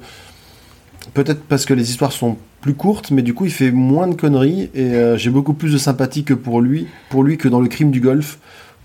Peut-être 1.14 1.42
parce 1.42 1.64
que 1.64 1.74
les 1.74 1.90
histoires 1.90 2.12
sont 2.12 2.36
plus 2.60 2.74
courtes, 2.74 3.10
mais 3.10 3.22
du 3.22 3.32
coup 3.32 3.46
il 3.46 3.52
fait 3.52 3.70
moins 3.70 4.08
de 4.08 4.14
conneries 4.14 4.68
et 4.74 4.94
euh, 4.94 5.16
j'ai 5.16 5.30
beaucoup 5.30 5.54
plus 5.54 5.72
de 5.72 5.78
sympathie 5.78 6.24
que 6.24 6.34
pour 6.34 6.60
lui, 6.60 6.86
pour 7.08 7.22
lui 7.22 7.38
que 7.38 7.48
dans 7.48 7.60
le 7.60 7.68
crime 7.68 7.90
du 7.90 8.00
golf 8.00 8.38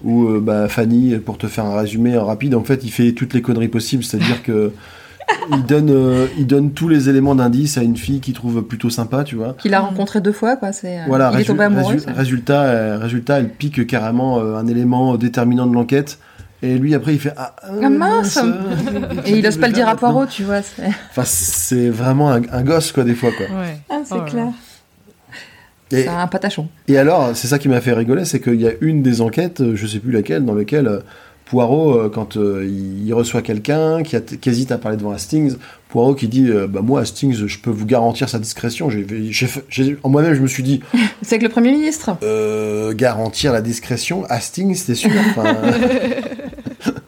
où 0.03 0.27
bah, 0.39 0.67
Fanny, 0.69 1.17
pour 1.17 1.37
te 1.37 1.47
faire 1.47 1.65
un 1.65 1.75
résumé 1.75 2.15
rapide, 2.17 2.55
en 2.55 2.63
fait 2.63 2.83
il 2.83 2.91
fait 2.91 3.13
toutes 3.13 3.33
les 3.33 3.41
conneries 3.41 3.67
possibles, 3.67 4.03
c'est-à-dire 4.03 4.43
que 4.43 4.71
il 5.51 5.65
donne, 5.65 5.89
euh, 5.89 6.27
il 6.37 6.47
donne 6.47 6.71
tous 6.71 6.87
les 6.87 7.09
éléments 7.09 7.35
d'indice 7.35 7.77
à 7.77 7.83
une 7.83 7.97
fille 7.97 8.19
qu'il 8.19 8.33
trouve 8.33 8.61
plutôt 8.63 8.89
sympa, 8.89 9.23
tu 9.23 9.35
vois. 9.35 9.55
Qu'il 9.59 9.73
a 9.73 9.79
rencontré 9.79 10.21
deux 10.21 10.31
fois, 10.31 10.55
quoi. 10.55 10.71
C'est, 10.71 10.99
euh, 10.99 11.03
Voilà, 11.07 11.29
il 11.33 11.35
est 11.39 11.43
résu- 11.43 11.47
tombé 11.47 11.63
amoureux. 11.63 11.93
résu- 11.95 11.99
ça. 12.05 12.11
résultat, 12.13 12.61
euh, 12.63 12.97
résultat, 12.99 13.39
elle 13.39 13.49
pique 13.49 13.85
carrément 13.87 14.39
euh, 14.39 14.55
un 14.55 14.67
élément 14.67 15.15
déterminant 15.17 15.67
de 15.67 15.73
l'enquête. 15.73 16.19
Et 16.61 16.77
lui, 16.77 16.95
après, 16.95 17.13
il 17.13 17.19
fait 17.19 17.33
Ah, 17.35 17.55
Ah, 17.63 17.89
mince 17.89 18.39
Et 19.25 19.37
il 19.37 19.45
ose 19.45 19.57
pas 19.57 19.67
le 19.67 19.73
dire 19.73 19.89
à. 19.89 19.95
Poirot, 19.97 20.25
tu 20.27 20.43
vois. 20.43 20.61
c'est- 20.61 20.83
Enfin, 21.09 21.23
c'est 21.25 21.89
vraiment 21.89 22.31
un, 22.31 22.41
un 22.51 22.63
gosse, 22.63 22.91
quoi, 22.93 23.03
des 23.03 23.15
fois, 23.15 23.31
quoi. 23.35 23.47
Ouais. 23.47 23.77
Ah, 23.89 23.99
c'est 24.05 24.15
Oh 24.17 24.21
clair. 24.21 24.47
Et, 25.91 26.03
C'est 26.03 26.07
un 26.07 26.25
patachon. 26.27 26.69
et 26.87 26.97
alors, 26.97 27.31
c'est 27.35 27.47
ça 27.47 27.59
qui 27.59 27.69
m'a 27.69 27.79
fait 27.81 27.93
rigoler, 27.93 28.25
c'est 28.25 28.39
qu'il 28.39 28.59
y 28.59 28.67
a 28.67 28.71
une 28.81 29.03
des 29.03 29.21
enquêtes, 29.21 29.61
je 29.75 29.85
sais 29.87 29.99
plus 29.99 30.11
laquelle, 30.11 30.43
dans 30.43 30.55
laquelle 30.55 30.87
euh, 30.87 30.99
Poirot, 31.53 31.93
euh, 31.99 32.09
quand 32.09 32.35
euh, 32.35 32.67
il 32.67 33.13
reçoit 33.13 33.43
quelqu'un 33.43 34.01
qui, 34.01 34.15
hésite 34.49 34.71
à 34.71 34.79
parler 34.79 34.97
devant 34.97 35.11
Hastings, 35.11 35.53
Poirot 35.89 36.15
qui 36.15 36.27
dit 36.27 36.49
euh, 36.49 36.65
Bah, 36.65 36.81
moi, 36.81 37.01
Hastings, 37.01 37.45
je 37.45 37.59
peux 37.59 37.69
vous 37.69 37.85
garantir 37.85 38.27
sa 38.27 38.39
discrétion. 38.39 38.89
J'ai- 38.89 39.97
en 40.01 40.09
moi-même, 40.09 40.33
je 40.33 40.41
me 40.41 40.47
suis 40.47 40.63
dit 40.63 40.79
C'est 41.21 41.35
avec 41.35 41.43
le 41.43 41.49
Premier 41.49 41.71
ministre. 41.71 42.17
Euh, 42.23 42.95
Garantir 42.95 43.53
la 43.53 43.61
discrétion, 43.61 44.25
Hastings, 44.29 44.73
c'était 44.73 44.95
sûr. 44.95 45.11
Enfin, 45.29 45.55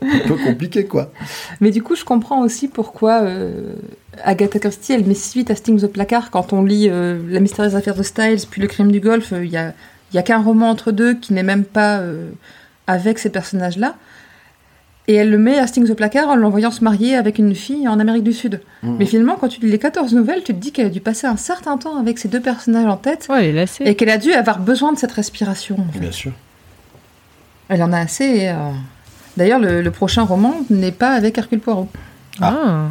un 0.03 0.27
peu 0.27 0.35
compliqué, 0.35 0.85
quoi. 0.85 1.11
Mais 1.59 1.72
du 1.72 1.81
coup, 1.81 1.95
je 1.95 2.03
comprends 2.05 2.43
aussi 2.43 2.67
pourquoi 2.67 3.23
Agatha 4.23 4.59
Christie, 4.59 4.93
elle 4.93 5.05
met 5.05 5.15
si 5.15 5.39
vite 5.39 5.49
Hastings 5.49 5.84
au 5.84 5.88
placard. 5.88 6.30
Quand 6.30 6.53
on 6.53 6.63
lit 6.63 6.88
La 6.88 7.39
mystérieuse 7.39 7.76
affaire 7.76 7.95
de 7.95 8.03
Styles, 8.03 8.41
puis 8.47 8.61
Le 8.61 8.67
crime 8.67 8.91
du 8.91 8.99
golf, 8.99 9.34
euh, 9.34 9.43
il 9.43 9.49
y, 9.49 9.57
a, 9.57 9.73
y 10.13 10.19
a 10.19 10.22
qu'un 10.22 10.43
roman 10.43 10.69
entre 10.69 10.91
deux 10.91 11.15
qui 11.15 11.34
n'est 11.34 11.41
même 11.41 11.63
pas 11.63 12.03
avec 12.85 13.17
ces 13.17 13.31
personnages-là. 13.31 13.95
Et 15.07 15.14
elle 15.15 15.30
le 15.30 15.38
met 15.38 15.60
Hastings 15.60 15.91
au 15.91 15.95
placard 15.95 16.30
en 16.30 16.36
l'envoyant 16.36 16.72
se 16.72 16.84
marier 16.84 17.15
avec 17.15 17.38
une 17.38 17.53
fille 17.53 17.88
en 17.88 17.99
Amérique 17.99 18.23
du 18.23 18.34
Sud. 18.34 18.61
Mhm. 18.82 18.95
Mais 18.98 19.06
finalement, 19.06 19.36
quand 19.40 19.48
tu 19.48 19.60
lis 19.61 19.69
les 19.69 19.77
14 19.77 20.14
nouvelles, 20.15 20.41
tu 20.44 20.53
te 20.53 20.60
dis 20.60 20.72
qu'elle 20.72 20.88
a 20.88 20.90
dû 20.90 20.99
passer 20.99 21.27
un 21.27 21.38
certain 21.38 21.77
temps 21.77 21.99
avec 21.99 22.18
ces 22.18 22.27
deux 22.27 22.40
personnages 22.41 22.88
en 22.88 22.98
tête 22.98 23.27
Ouais, 23.30 23.40
elle 23.44 23.45
est 23.45 23.53
lassée. 23.53 23.84
et 23.84 23.95
qu'elle 23.95 24.10
a 24.10 24.18
dû 24.18 24.34
avoir 24.34 24.60
besoin 24.60 24.94
de 24.94 24.98
cette 24.98 25.11
respiration. 25.11 25.77
en 25.80 25.91
fait. 25.91 25.99
Bien 25.99 26.11
sûr. 26.11 26.32
Elle 27.69 27.84
en 27.84 27.94
a 27.94 27.99
assez. 27.99 28.23
et, 28.26 28.49
euh, 28.49 28.56
D'ailleurs, 29.38 29.60
le, 29.60 29.82
le 29.82 29.91
prochain 29.91 30.23
roman 30.23 30.56
n'est 30.69 30.91
pas 30.94 31.11
avec 31.11 31.38
Hercule 31.38 31.60
Poirot, 31.60 31.90
Ah. 32.41 32.88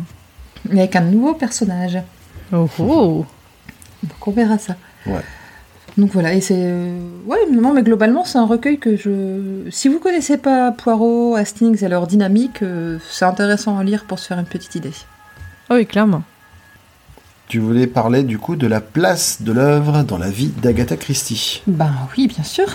mais 0.69 0.81
avec 0.81 0.95
un 0.95 1.01
nouveau 1.01 1.32
personnage. 1.35 1.99
Oh, 2.53 2.69
oh. 2.78 3.24
Donc 4.03 4.28
on 4.28 4.31
verra 4.31 4.59
ça. 4.59 4.77
Ouais. 5.07 5.20
Donc 5.97 6.11
voilà, 6.12 6.35
et 6.35 6.41
c'est. 6.41 6.57
euh, 6.59 6.99
Ouais, 7.27 7.39
non, 7.53 7.73
mais 7.73 7.83
globalement, 7.83 8.25
c'est 8.25 8.39
un 8.39 8.47
recueil 8.47 8.79
que 8.79 8.97
je. 8.97 9.69
Si 9.71 9.89
vous 9.89 9.99
connaissez 10.01 10.37
pas 10.37 10.73
Poirot, 10.73 11.37
Hastings 11.37 11.85
et 11.85 11.89
leur 11.89 12.07
dynamique, 12.07 12.62
euh, 12.62 12.99
c'est 13.11 13.25
intéressant 13.25 13.79
à 13.79 13.85
lire 13.85 14.05
pour 14.05 14.19
se 14.19 14.27
faire 14.27 14.39
une 14.39 14.45
petite 14.47 14.75
idée. 14.75 14.93
Ah 15.71 15.75
oui, 15.77 15.87
clairement. 15.87 16.23
tu 17.49 17.59
voulais 17.61 17.87
parler 17.87 18.23
du 18.25 18.39
coup 18.39 18.57
de 18.57 18.66
la 18.66 18.81
place 18.81 19.43
de 19.43 19.53
l'œuvre 19.53 20.03
dans 20.03 20.19
la 20.19 20.31
vie 20.31 20.49
d'Agatha 20.49 20.97
Christie. 20.97 21.62
Ben 21.66 21.93
oui, 22.16 22.27
bien 22.27 22.43
sûr. 22.45 22.66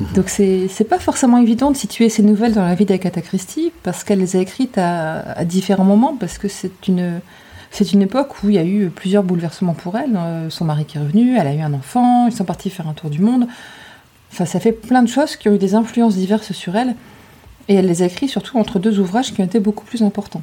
Donc 0.14 0.28
c'est 0.28 0.68
c'est 0.68 0.84
pas 0.84 1.00
forcément 1.00 1.38
évident 1.38 1.72
de 1.72 1.76
situer 1.76 2.08
ces 2.08 2.22
nouvelles 2.22 2.54
dans 2.54 2.64
la 2.64 2.76
vie 2.76 2.84
d'Agatha 2.84 3.20
Christie 3.22 3.72
parce 3.82 4.04
qu'elle 4.04 4.20
les 4.20 4.36
a 4.36 4.38
écrites 4.38 4.78
à, 4.78 5.32
à 5.32 5.44
différents 5.44 5.84
moments 5.84 6.16
parce 6.18 6.38
que 6.38 6.46
c'est 6.46 6.86
une 6.86 7.20
c'est 7.70 7.92
une 7.92 8.02
époque 8.02 8.42
où 8.42 8.48
il 8.48 8.54
y 8.54 8.58
a 8.58 8.64
eu 8.64 8.88
plusieurs 8.90 9.22
bouleversements 9.22 9.74
pour 9.74 9.96
elle. 9.96 10.16
Euh, 10.16 10.50
son 10.50 10.64
mari 10.64 10.84
qui 10.84 10.96
est 10.96 11.00
revenu, 11.00 11.36
elle 11.36 11.46
a 11.46 11.54
eu 11.54 11.60
un 11.60 11.72
enfant, 11.74 12.26
ils 12.26 12.32
sont 12.32 12.44
partis 12.44 12.70
faire 12.70 12.88
un 12.88 12.94
tour 12.94 13.10
du 13.10 13.20
monde. 13.20 13.46
Enfin, 14.32 14.44
ça 14.44 14.60
fait 14.60 14.72
plein 14.72 15.02
de 15.02 15.08
choses 15.08 15.36
qui 15.36 15.48
ont 15.48 15.54
eu 15.54 15.58
des 15.58 15.74
influences 15.74 16.16
diverses 16.16 16.52
sur 16.52 16.76
elle 16.76 16.94
et 17.68 17.74
elle 17.74 17.86
les 17.86 18.02
a 18.02 18.06
écrites 18.06 18.30
surtout 18.30 18.58
entre 18.58 18.78
deux 18.78 18.98
ouvrages 18.98 19.32
qui 19.32 19.40
ont 19.40 19.44
été 19.44 19.60
beaucoup 19.60 19.84
plus 19.84 20.02
importants. 20.02 20.42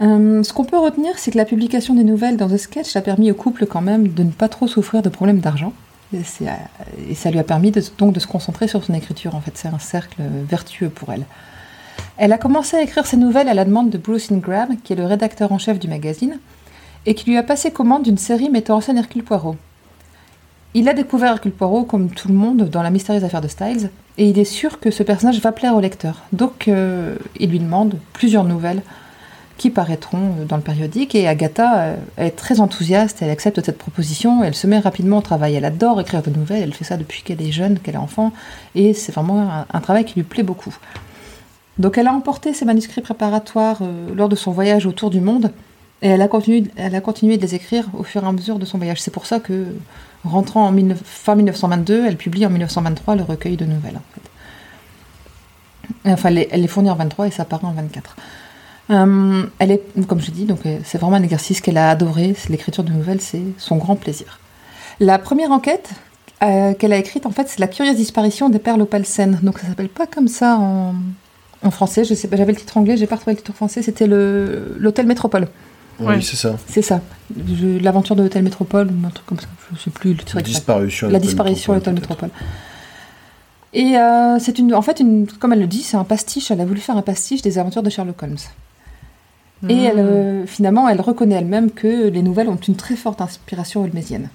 Euh, 0.00 0.42
ce 0.44 0.52
qu'on 0.52 0.64
peut 0.64 0.78
retenir, 0.78 1.12
c'est 1.18 1.32
que 1.32 1.36
la 1.38 1.44
publication 1.44 1.94
des 1.94 2.04
nouvelles 2.04 2.36
dans 2.36 2.48
The 2.48 2.56
Sketch 2.56 2.94
a 2.94 3.00
permis 3.00 3.30
au 3.32 3.34
couple 3.34 3.66
quand 3.66 3.80
même 3.80 4.08
de 4.08 4.22
ne 4.22 4.30
pas 4.30 4.48
trop 4.48 4.68
souffrir 4.68 5.02
de 5.02 5.08
problèmes 5.08 5.40
d'argent. 5.40 5.72
Et, 6.12 6.18
euh, 6.42 7.14
ça 7.14 7.30
lui 7.30 7.38
a 7.38 7.44
permis 7.44 7.70
de- 7.72 7.82
donc 7.98 8.12
de 8.12 8.20
se 8.20 8.26
concentrer 8.26 8.68
sur 8.68 8.82
son 8.84 8.94
écriture. 8.94 9.34
En 9.34 9.40
fait, 9.40 9.52
c'est 9.56 9.68
un 9.68 9.78
cercle 9.80 10.22
vertueux 10.48 10.88
pour 10.88 11.12
elle. 11.12 11.24
Elle 12.18 12.32
a 12.32 12.38
commencé 12.38 12.76
à 12.76 12.82
écrire 12.82 13.06
ses 13.06 13.16
nouvelles 13.16 13.48
à 13.48 13.54
la 13.54 13.64
demande 13.64 13.90
de 13.90 13.98
Bruce 13.98 14.32
Ingram, 14.32 14.76
qui 14.82 14.92
est 14.92 14.96
le 14.96 15.06
rédacteur 15.06 15.52
en 15.52 15.58
chef 15.58 15.78
du 15.78 15.86
magazine, 15.86 16.40
et 17.06 17.14
qui 17.14 17.30
lui 17.30 17.36
a 17.36 17.44
passé 17.44 17.70
commande 17.70 18.02
d'une 18.02 18.18
série 18.18 18.50
mettant 18.50 18.78
en 18.78 18.80
scène 18.80 18.98
Hercule 18.98 19.22
Poirot. 19.22 19.54
Il 20.74 20.88
a 20.88 20.94
découvert 20.94 21.30
Hercule 21.30 21.52
Poirot, 21.52 21.84
comme 21.84 22.10
tout 22.10 22.26
le 22.26 22.34
monde, 22.34 22.68
dans 22.68 22.82
la 22.82 22.90
mystérieuse 22.90 23.22
affaire 23.22 23.40
de 23.40 23.46
Styles, 23.46 23.90
et 24.18 24.28
il 24.28 24.36
est 24.36 24.44
sûr 24.44 24.80
que 24.80 24.90
ce 24.90 25.04
personnage 25.04 25.40
va 25.40 25.52
plaire 25.52 25.76
au 25.76 25.80
lecteur. 25.80 26.22
Donc, 26.32 26.66
euh, 26.66 27.14
il 27.38 27.50
lui 27.50 27.60
demande 27.60 27.94
plusieurs 28.12 28.42
nouvelles 28.42 28.82
qui 29.56 29.70
paraîtront 29.70 30.34
euh, 30.40 30.44
dans 30.44 30.56
le 30.56 30.62
périodique. 30.62 31.14
Et 31.14 31.28
Agatha 31.28 31.82
euh, 31.82 31.96
est 32.16 32.32
très 32.32 32.58
enthousiaste, 32.58 33.22
elle 33.22 33.30
accepte 33.30 33.64
cette 33.64 33.78
proposition, 33.78 34.42
elle 34.42 34.56
se 34.56 34.66
met 34.66 34.80
rapidement 34.80 35.18
au 35.18 35.22
travail. 35.22 35.54
Elle 35.54 35.64
adore 35.64 36.00
écrire 36.00 36.22
de 36.22 36.30
nouvelles, 36.30 36.64
elle 36.64 36.74
fait 36.74 36.84
ça 36.84 36.96
depuis 36.96 37.22
qu'elle 37.22 37.40
est 37.40 37.52
jeune, 37.52 37.78
qu'elle 37.78 37.94
est 37.94 37.98
enfant, 37.98 38.32
et 38.74 38.92
c'est 38.92 39.12
vraiment 39.12 39.64
un 39.72 39.80
travail 39.80 40.04
qui 40.04 40.14
lui 40.16 40.24
plaît 40.24 40.42
beaucoup. 40.42 40.76
Donc 41.78 41.98
elle 41.98 42.08
a 42.08 42.12
emporté 42.12 42.52
ses 42.52 42.64
manuscrits 42.64 43.00
préparatoires 43.00 43.78
euh, 43.82 44.14
lors 44.14 44.28
de 44.28 44.36
son 44.36 44.50
voyage 44.50 44.86
autour 44.86 45.10
du 45.10 45.20
monde, 45.20 45.52
et 46.00 46.08
elle 46.08 46.22
a, 46.22 46.28
continué, 46.28 46.64
elle 46.76 46.92
de 46.92 47.42
les 47.42 47.54
écrire 47.56 47.86
au 47.92 48.04
fur 48.04 48.22
et 48.22 48.26
à 48.26 48.30
mesure 48.30 48.58
de 48.58 48.64
son 48.64 48.78
voyage. 48.78 49.00
C'est 49.00 49.10
pour 49.10 49.26
ça 49.26 49.40
que, 49.40 49.66
rentrant 50.24 50.66
en 50.66 50.72
19 50.72 51.00
fin 51.04 51.34
1922, 51.34 52.06
elle 52.06 52.16
publie 52.16 52.46
en 52.46 52.50
1923 52.50 53.16
le 53.16 53.24
recueil 53.24 53.56
de 53.56 53.64
nouvelles. 53.64 54.00
Enfin, 56.04 56.28
elle 56.28 56.60
les, 56.60 56.68
fournit 56.68 56.90
en 56.90 56.94
23 56.94 57.26
et 57.26 57.30
ça 57.32 57.44
paraît 57.44 57.66
en 57.66 57.72
24. 57.72 58.16
Euh, 58.90 59.46
elle 59.58 59.72
est, 59.72 59.82
comme 60.06 60.20
je 60.20 60.30
dis, 60.30 60.44
donc 60.44 60.64
euh, 60.66 60.78
c'est 60.84 60.98
vraiment 60.98 61.16
un 61.16 61.22
exercice 61.22 61.60
qu'elle 61.60 61.78
a 61.78 61.90
adoré. 61.90 62.36
L'écriture 62.48 62.84
de 62.84 62.92
nouvelles, 62.92 63.20
c'est 63.20 63.42
son 63.56 63.76
grand 63.76 63.96
plaisir. 63.96 64.38
La 65.00 65.18
première 65.18 65.50
enquête 65.50 65.90
euh, 66.44 66.74
qu'elle 66.74 66.92
a 66.92 66.96
écrite, 66.96 67.26
en 67.26 67.30
fait, 67.32 67.48
c'est 67.48 67.58
la 67.58 67.66
curieuse 67.66 67.96
disparition 67.96 68.50
des 68.50 68.60
perles 68.60 68.82
opalcènes. 68.82 69.40
Donc 69.42 69.58
ça 69.58 69.66
s'appelle 69.66 69.88
pas 69.88 70.06
comme 70.06 70.28
ça 70.28 70.56
en, 70.58 70.94
en 71.62 71.70
français. 71.70 72.04
Je 72.04 72.14
sais 72.14 72.28
pas, 72.28 72.36
j'avais 72.36 72.52
le 72.52 72.58
titre 72.58 72.76
anglais, 72.76 72.96
j'ai 72.96 73.06
pas 73.06 73.16
retrouvé 73.16 73.34
le 73.34 73.38
titre 73.38 73.52
français. 73.52 73.82
C'était 73.82 74.06
le 74.06 74.76
l'hôtel 74.78 75.06
Métropole. 75.06 75.48
Ouais. 76.00 76.16
Oui, 76.16 76.22
c'est 76.22 76.36
ça. 76.36 76.56
C'est 76.68 76.82
ça. 76.82 77.00
L'aventure 77.80 78.14
de 78.14 78.22
l'hôtel 78.22 78.42
Métropole, 78.44 78.88
ou 78.88 79.06
un 79.06 79.10
truc 79.10 79.26
comme 79.26 79.40
ça. 79.40 79.48
Je 79.74 79.80
sais 79.80 79.90
plus 79.90 80.10
le 80.10 80.18
titre 80.18 80.38
exact. 80.38 80.54
Disparition. 80.54 81.08
La 81.08 81.18
disparition 81.18 81.72
à 81.72 81.76
l'hôtel 81.76 81.94
Métropole, 81.94 82.28
Métropole. 82.28 82.48
Et 83.74 83.96
euh, 83.96 84.38
c'est 84.38 84.58
une, 84.58 84.74
en 84.74 84.82
fait, 84.82 85.00
une, 85.00 85.26
comme 85.26 85.52
elle 85.52 85.60
le 85.60 85.66
dit, 85.66 85.82
c'est 85.82 85.96
un 85.96 86.04
pastiche. 86.04 86.50
Elle 86.50 86.60
a 86.60 86.64
voulu 86.64 86.80
faire 86.80 86.96
un 86.96 87.02
pastiche 87.02 87.42
des 87.42 87.58
aventures 87.58 87.82
de 87.82 87.90
Sherlock 87.90 88.22
Holmes. 88.22 88.36
Et 89.68 89.74
Mmh. 89.74 89.84
elle, 89.84 89.98
euh, 89.98 90.46
finalement, 90.46 90.88
elle 90.88 91.00
reconnaît 91.00 91.34
elle-même 91.34 91.72
que 91.72 92.08
les 92.08 92.22
nouvelles 92.22 92.48
ont 92.48 92.56
une 92.56 92.76
très 92.76 92.94
forte 92.94 93.20
inspiration 93.20 93.82
holmésienne. 93.82 94.28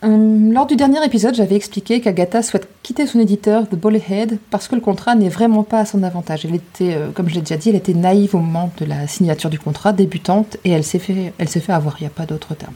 Hum, 0.00 0.52
lors 0.52 0.66
du 0.66 0.76
dernier 0.76 1.04
épisode, 1.04 1.34
j'avais 1.34 1.56
expliqué 1.56 2.00
qu'Agatha 2.00 2.42
souhaite 2.42 2.68
quitter 2.84 3.04
son 3.08 3.18
éditeur, 3.18 3.68
The 3.68 3.74
Bullethead, 3.74 4.38
parce 4.48 4.68
que 4.68 4.76
le 4.76 4.80
contrat 4.80 5.16
n'est 5.16 5.28
vraiment 5.28 5.64
pas 5.64 5.80
à 5.80 5.84
son 5.84 6.04
avantage. 6.04 6.44
Elle 6.44 6.54
était, 6.54 6.94
euh, 6.94 7.10
comme 7.10 7.28
je 7.28 7.34
l'ai 7.34 7.40
déjà 7.40 7.56
dit, 7.56 7.70
elle 7.70 7.76
était 7.76 7.94
naïve 7.94 8.36
au 8.36 8.38
moment 8.38 8.70
de 8.78 8.84
la 8.84 9.08
signature 9.08 9.50
du 9.50 9.58
contrat, 9.58 9.92
débutante, 9.92 10.56
et 10.64 10.70
elle 10.70 10.84
s'est 10.84 11.00
fait, 11.00 11.32
elle 11.38 11.48
avoir, 11.72 11.96
il 11.98 12.04
n'y 12.04 12.06
a 12.06 12.10
pas 12.10 12.26
d'autre 12.26 12.54
terme. 12.54 12.74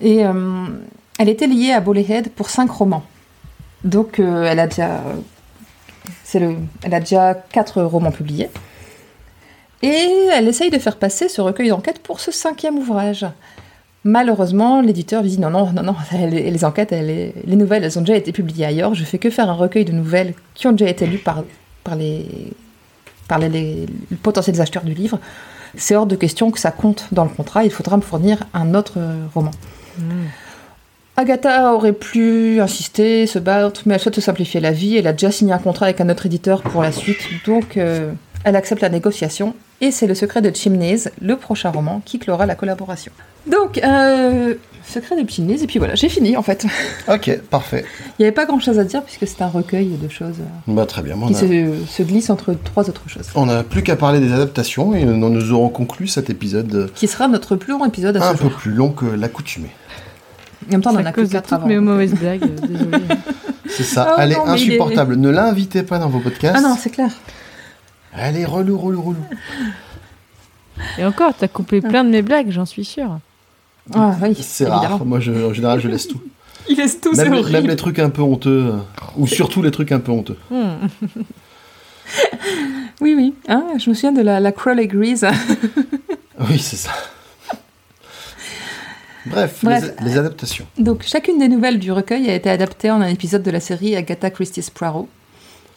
Et 0.00 0.26
euh, 0.26 0.66
elle 1.20 1.28
était 1.28 1.46
liée 1.46 1.70
à 1.70 1.78
Bullethead 1.78 2.30
pour 2.30 2.50
cinq 2.50 2.68
romans. 2.68 3.04
Donc, 3.84 4.18
euh, 4.18 4.42
elle 4.42 4.58
a 4.58 4.66
déjà, 4.66 5.02
elle 6.34 6.94
a 6.94 7.00
déjà 7.00 7.34
quatre 7.34 7.80
romans 7.80 8.10
publiés. 8.10 8.50
Et 9.82 10.28
elle 10.32 10.48
essaye 10.48 10.70
de 10.70 10.78
faire 10.78 10.96
passer 10.96 11.28
ce 11.28 11.40
recueil 11.40 11.68
d'enquêtes 11.68 12.00
pour 12.00 12.18
ce 12.18 12.32
cinquième 12.32 12.76
ouvrage. 12.76 13.24
Malheureusement, 14.04 14.82
l'éditeur 14.82 15.22
lui 15.22 15.30
dit 15.30 15.40
non, 15.40 15.50
non, 15.50 15.72
non, 15.72 15.82
non, 15.82 15.96
les, 16.12 16.50
les 16.50 16.64
enquêtes, 16.64 16.90
les, 16.90 17.34
les 17.44 17.56
nouvelles, 17.56 17.84
elles 17.84 17.98
ont 17.98 18.02
déjà 18.02 18.16
été 18.16 18.32
publiées 18.32 18.66
ailleurs. 18.66 18.94
Je 18.94 19.04
fais 19.04 19.18
que 19.18 19.30
faire 19.30 19.48
un 19.48 19.54
recueil 19.54 19.84
de 19.84 19.92
nouvelles 19.92 20.34
qui 20.54 20.66
ont 20.66 20.72
déjà 20.72 20.90
été 20.90 21.06
lues 21.06 21.18
par, 21.18 21.42
par, 21.82 21.96
les, 21.96 22.26
par 23.28 23.38
les, 23.38 23.48
les 23.48 23.86
potentiels 24.22 24.60
acheteurs 24.60 24.84
du 24.84 24.94
livre. 24.94 25.18
C'est 25.76 25.96
hors 25.96 26.06
de 26.06 26.16
question 26.16 26.50
que 26.50 26.60
ça 26.60 26.70
compte 26.70 27.08
dans 27.12 27.24
le 27.24 27.30
contrat. 27.30 27.64
Il 27.64 27.70
faudra 27.70 27.96
me 27.96 28.02
fournir 28.02 28.44
un 28.52 28.74
autre 28.74 28.94
euh, 28.98 29.24
roman. 29.34 29.50
Mmh. 29.98 30.02
Agatha 31.16 31.72
aurait 31.74 31.92
pu 31.92 32.60
insister, 32.60 33.26
se 33.26 33.38
battre, 33.38 33.82
mais 33.86 33.94
elle 33.94 34.00
souhaite 34.00 34.16
se 34.16 34.20
simplifier 34.20 34.60
la 34.60 34.72
vie. 34.72 34.96
Elle 34.96 35.06
a 35.06 35.12
déjà 35.12 35.30
signé 35.30 35.52
un 35.52 35.58
contrat 35.58 35.86
avec 35.86 36.00
un 36.00 36.08
autre 36.08 36.26
éditeur 36.26 36.62
pour 36.62 36.82
la 36.82 36.90
suite, 36.90 37.20
donc 37.46 37.76
euh, 37.76 38.12
elle 38.44 38.56
accepte 38.56 38.82
la 38.82 38.88
négociation. 38.90 39.54
Et 39.80 39.90
c'est 39.90 40.06
le 40.06 40.14
secret 40.14 40.40
de 40.42 40.54
Chimneys, 40.54 41.10
le 41.20 41.36
prochain 41.36 41.70
roman, 41.70 42.00
qui 42.04 42.18
clora 42.18 42.46
la 42.46 42.54
collaboration. 42.54 43.12
Donc, 43.50 43.78
euh, 43.84 44.54
secret 44.86 45.22
de 45.22 45.28
Chimneys, 45.28 45.62
et 45.62 45.66
puis 45.66 45.78
voilà, 45.78 45.94
j'ai 45.94 46.08
fini 46.08 46.36
en 46.36 46.42
fait. 46.42 46.64
Ok, 47.12 47.38
parfait. 47.50 47.84
Il 48.18 48.22
n'y 48.22 48.26
avait 48.26 48.32
pas 48.34 48.46
grand 48.46 48.60
chose 48.60 48.78
à 48.78 48.84
dire 48.84 49.02
puisque 49.02 49.26
c'est 49.26 49.42
un 49.42 49.48
recueil 49.48 49.98
de 50.02 50.08
choses 50.08 50.36
euh, 50.40 50.72
Bah, 50.72 50.86
très 50.86 51.02
bien. 51.02 51.16
On 51.20 51.26
qui 51.28 51.34
a, 51.34 51.38
se, 51.38 51.74
se 51.86 52.02
glissent 52.02 52.30
entre 52.30 52.54
trois 52.54 52.88
autres 52.88 53.06
choses. 53.08 53.28
on 53.34 53.48
a 53.48 53.62
plus 53.62 53.82
qu'à 53.82 53.96
parler 53.96 54.20
des 54.20 54.32
adaptations 54.32 54.94
et 54.94 55.04
nous, 55.04 55.28
nous 55.28 55.52
aurons 55.52 55.68
conclu 55.68 56.06
cet 56.06 56.30
épisode 56.30 56.90
Qui 56.94 57.06
sera 57.08 57.28
notre 57.28 57.56
plus 57.56 57.72
long 57.72 57.84
épisode 57.84 58.16
à 58.16 58.28
un 58.28 58.32
ce 58.32 58.38
peu 58.38 58.48
jour. 58.48 58.52
plus 58.58 58.72
long 58.72 58.90
que 58.90 59.04
l'accoutumé. 59.06 59.68
En 60.68 60.72
même 60.72 60.80
temps, 60.80 60.90
on 60.90 60.94
C'est 60.94 61.02
en 61.02 61.06
a 61.06 61.12
que 61.12 61.20
cause 61.20 61.28
de 61.28 61.32
quatre 61.34 61.48
toutes 61.50 61.58
avant. 61.58 61.66
mes 61.66 61.78
mauvaises 61.78 62.14
blagues, 62.14 62.42
euh, 62.44 62.66
désolée. 62.66 63.04
C'est 63.68 63.82
ça. 63.82 64.14
Oh 64.16 64.20
Elle 64.20 64.30
non, 64.30 64.46
est- 64.46 64.50
insupportable. 64.50 65.16
Ne 65.16 65.28
l'invitez 65.28 65.82
pas 65.82 65.98
dans 65.98 66.08
vos 66.08 66.20
podcasts. 66.20 66.54
Ah 66.56 66.62
non, 66.62 66.76
c'est 66.80 66.88
clair. 66.90 67.10
Elle 68.16 68.36
est 68.36 68.44
relou, 68.44 68.78
relou, 68.78 69.02
relou. 69.02 69.24
Et 70.98 71.04
encore, 71.04 71.32
t'as 71.38 71.48
coupé 71.48 71.80
plein 71.80 72.04
de 72.04 72.10
mes 72.10 72.22
blagues, 72.22 72.50
j'en 72.50 72.64
suis 72.66 72.84
sûre. 72.84 73.18
Ah 73.94 74.14
oui, 74.22 74.34
C'est 74.40 74.66
rare. 74.66 75.04
Moi, 75.04 75.20
je, 75.20 75.32
en 75.32 75.52
général, 75.52 75.80
je 75.80 75.88
laisse 75.88 76.08
tout. 76.08 76.20
Il 76.68 76.76
laisse 76.78 77.00
tout, 77.00 77.14
c'est 77.14 77.24
Même, 77.24 77.34
horrible. 77.34 77.50
même 77.52 77.66
les 77.66 77.76
trucs 77.76 77.98
un 77.98 78.08
peu 78.10 78.22
honteux. 78.22 78.70
euh, 78.72 78.78
Ou 79.16 79.26
surtout 79.26 79.60
les 79.62 79.70
trucs 79.70 79.92
un 79.92 80.00
peu 80.00 80.12
honteux. 80.12 80.38
Hmm. 80.50 80.86
Oui, 83.00 83.14
oui. 83.16 83.34
Hein, 83.48 83.64
je 83.78 83.90
me 83.90 83.94
souviens 83.94 84.12
de 84.12 84.20
la, 84.22 84.38
la 84.40 84.52
Crowley 84.52 84.86
Grease. 84.86 85.26
Oui, 86.48 86.58
c'est 86.58 86.76
ça. 86.76 86.90
Bref, 89.26 89.60
Bref. 89.62 89.92
Les, 90.00 90.10
les 90.10 90.18
adaptations. 90.18 90.66
Donc, 90.78 91.02
chacune 91.04 91.38
des 91.38 91.48
nouvelles 91.48 91.78
du 91.78 91.92
recueil 91.92 92.28
a 92.28 92.34
été 92.34 92.50
adaptée 92.50 92.90
en 92.90 93.00
un 93.00 93.06
épisode 93.08 93.42
de 93.42 93.50
la 93.50 93.60
série 93.60 93.94
Agatha 93.96 94.30
Christie's 94.30 94.68
Poirot, 94.68 95.08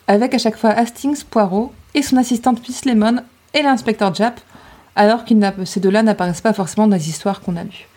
avec 0.07 0.33
à 0.33 0.37
chaque 0.37 0.57
fois 0.57 0.71
Hastings, 0.71 1.23
Poirot 1.29 1.71
et 1.95 2.01
son 2.01 2.17
assistante 2.17 2.67
Miss 2.67 2.85
Lemon 2.85 3.17
et 3.53 3.61
l'inspecteur 3.61 4.13
Japp, 4.13 4.39
alors 4.95 5.25
que 5.25 5.33
ces 5.65 5.79
deux-là 5.79 6.03
n'apparaissent 6.03 6.41
pas 6.41 6.53
forcément 6.53 6.87
dans 6.87 6.95
les 6.95 7.09
histoires 7.09 7.41
qu'on 7.41 7.55
a 7.55 7.63
lues. 7.63 7.87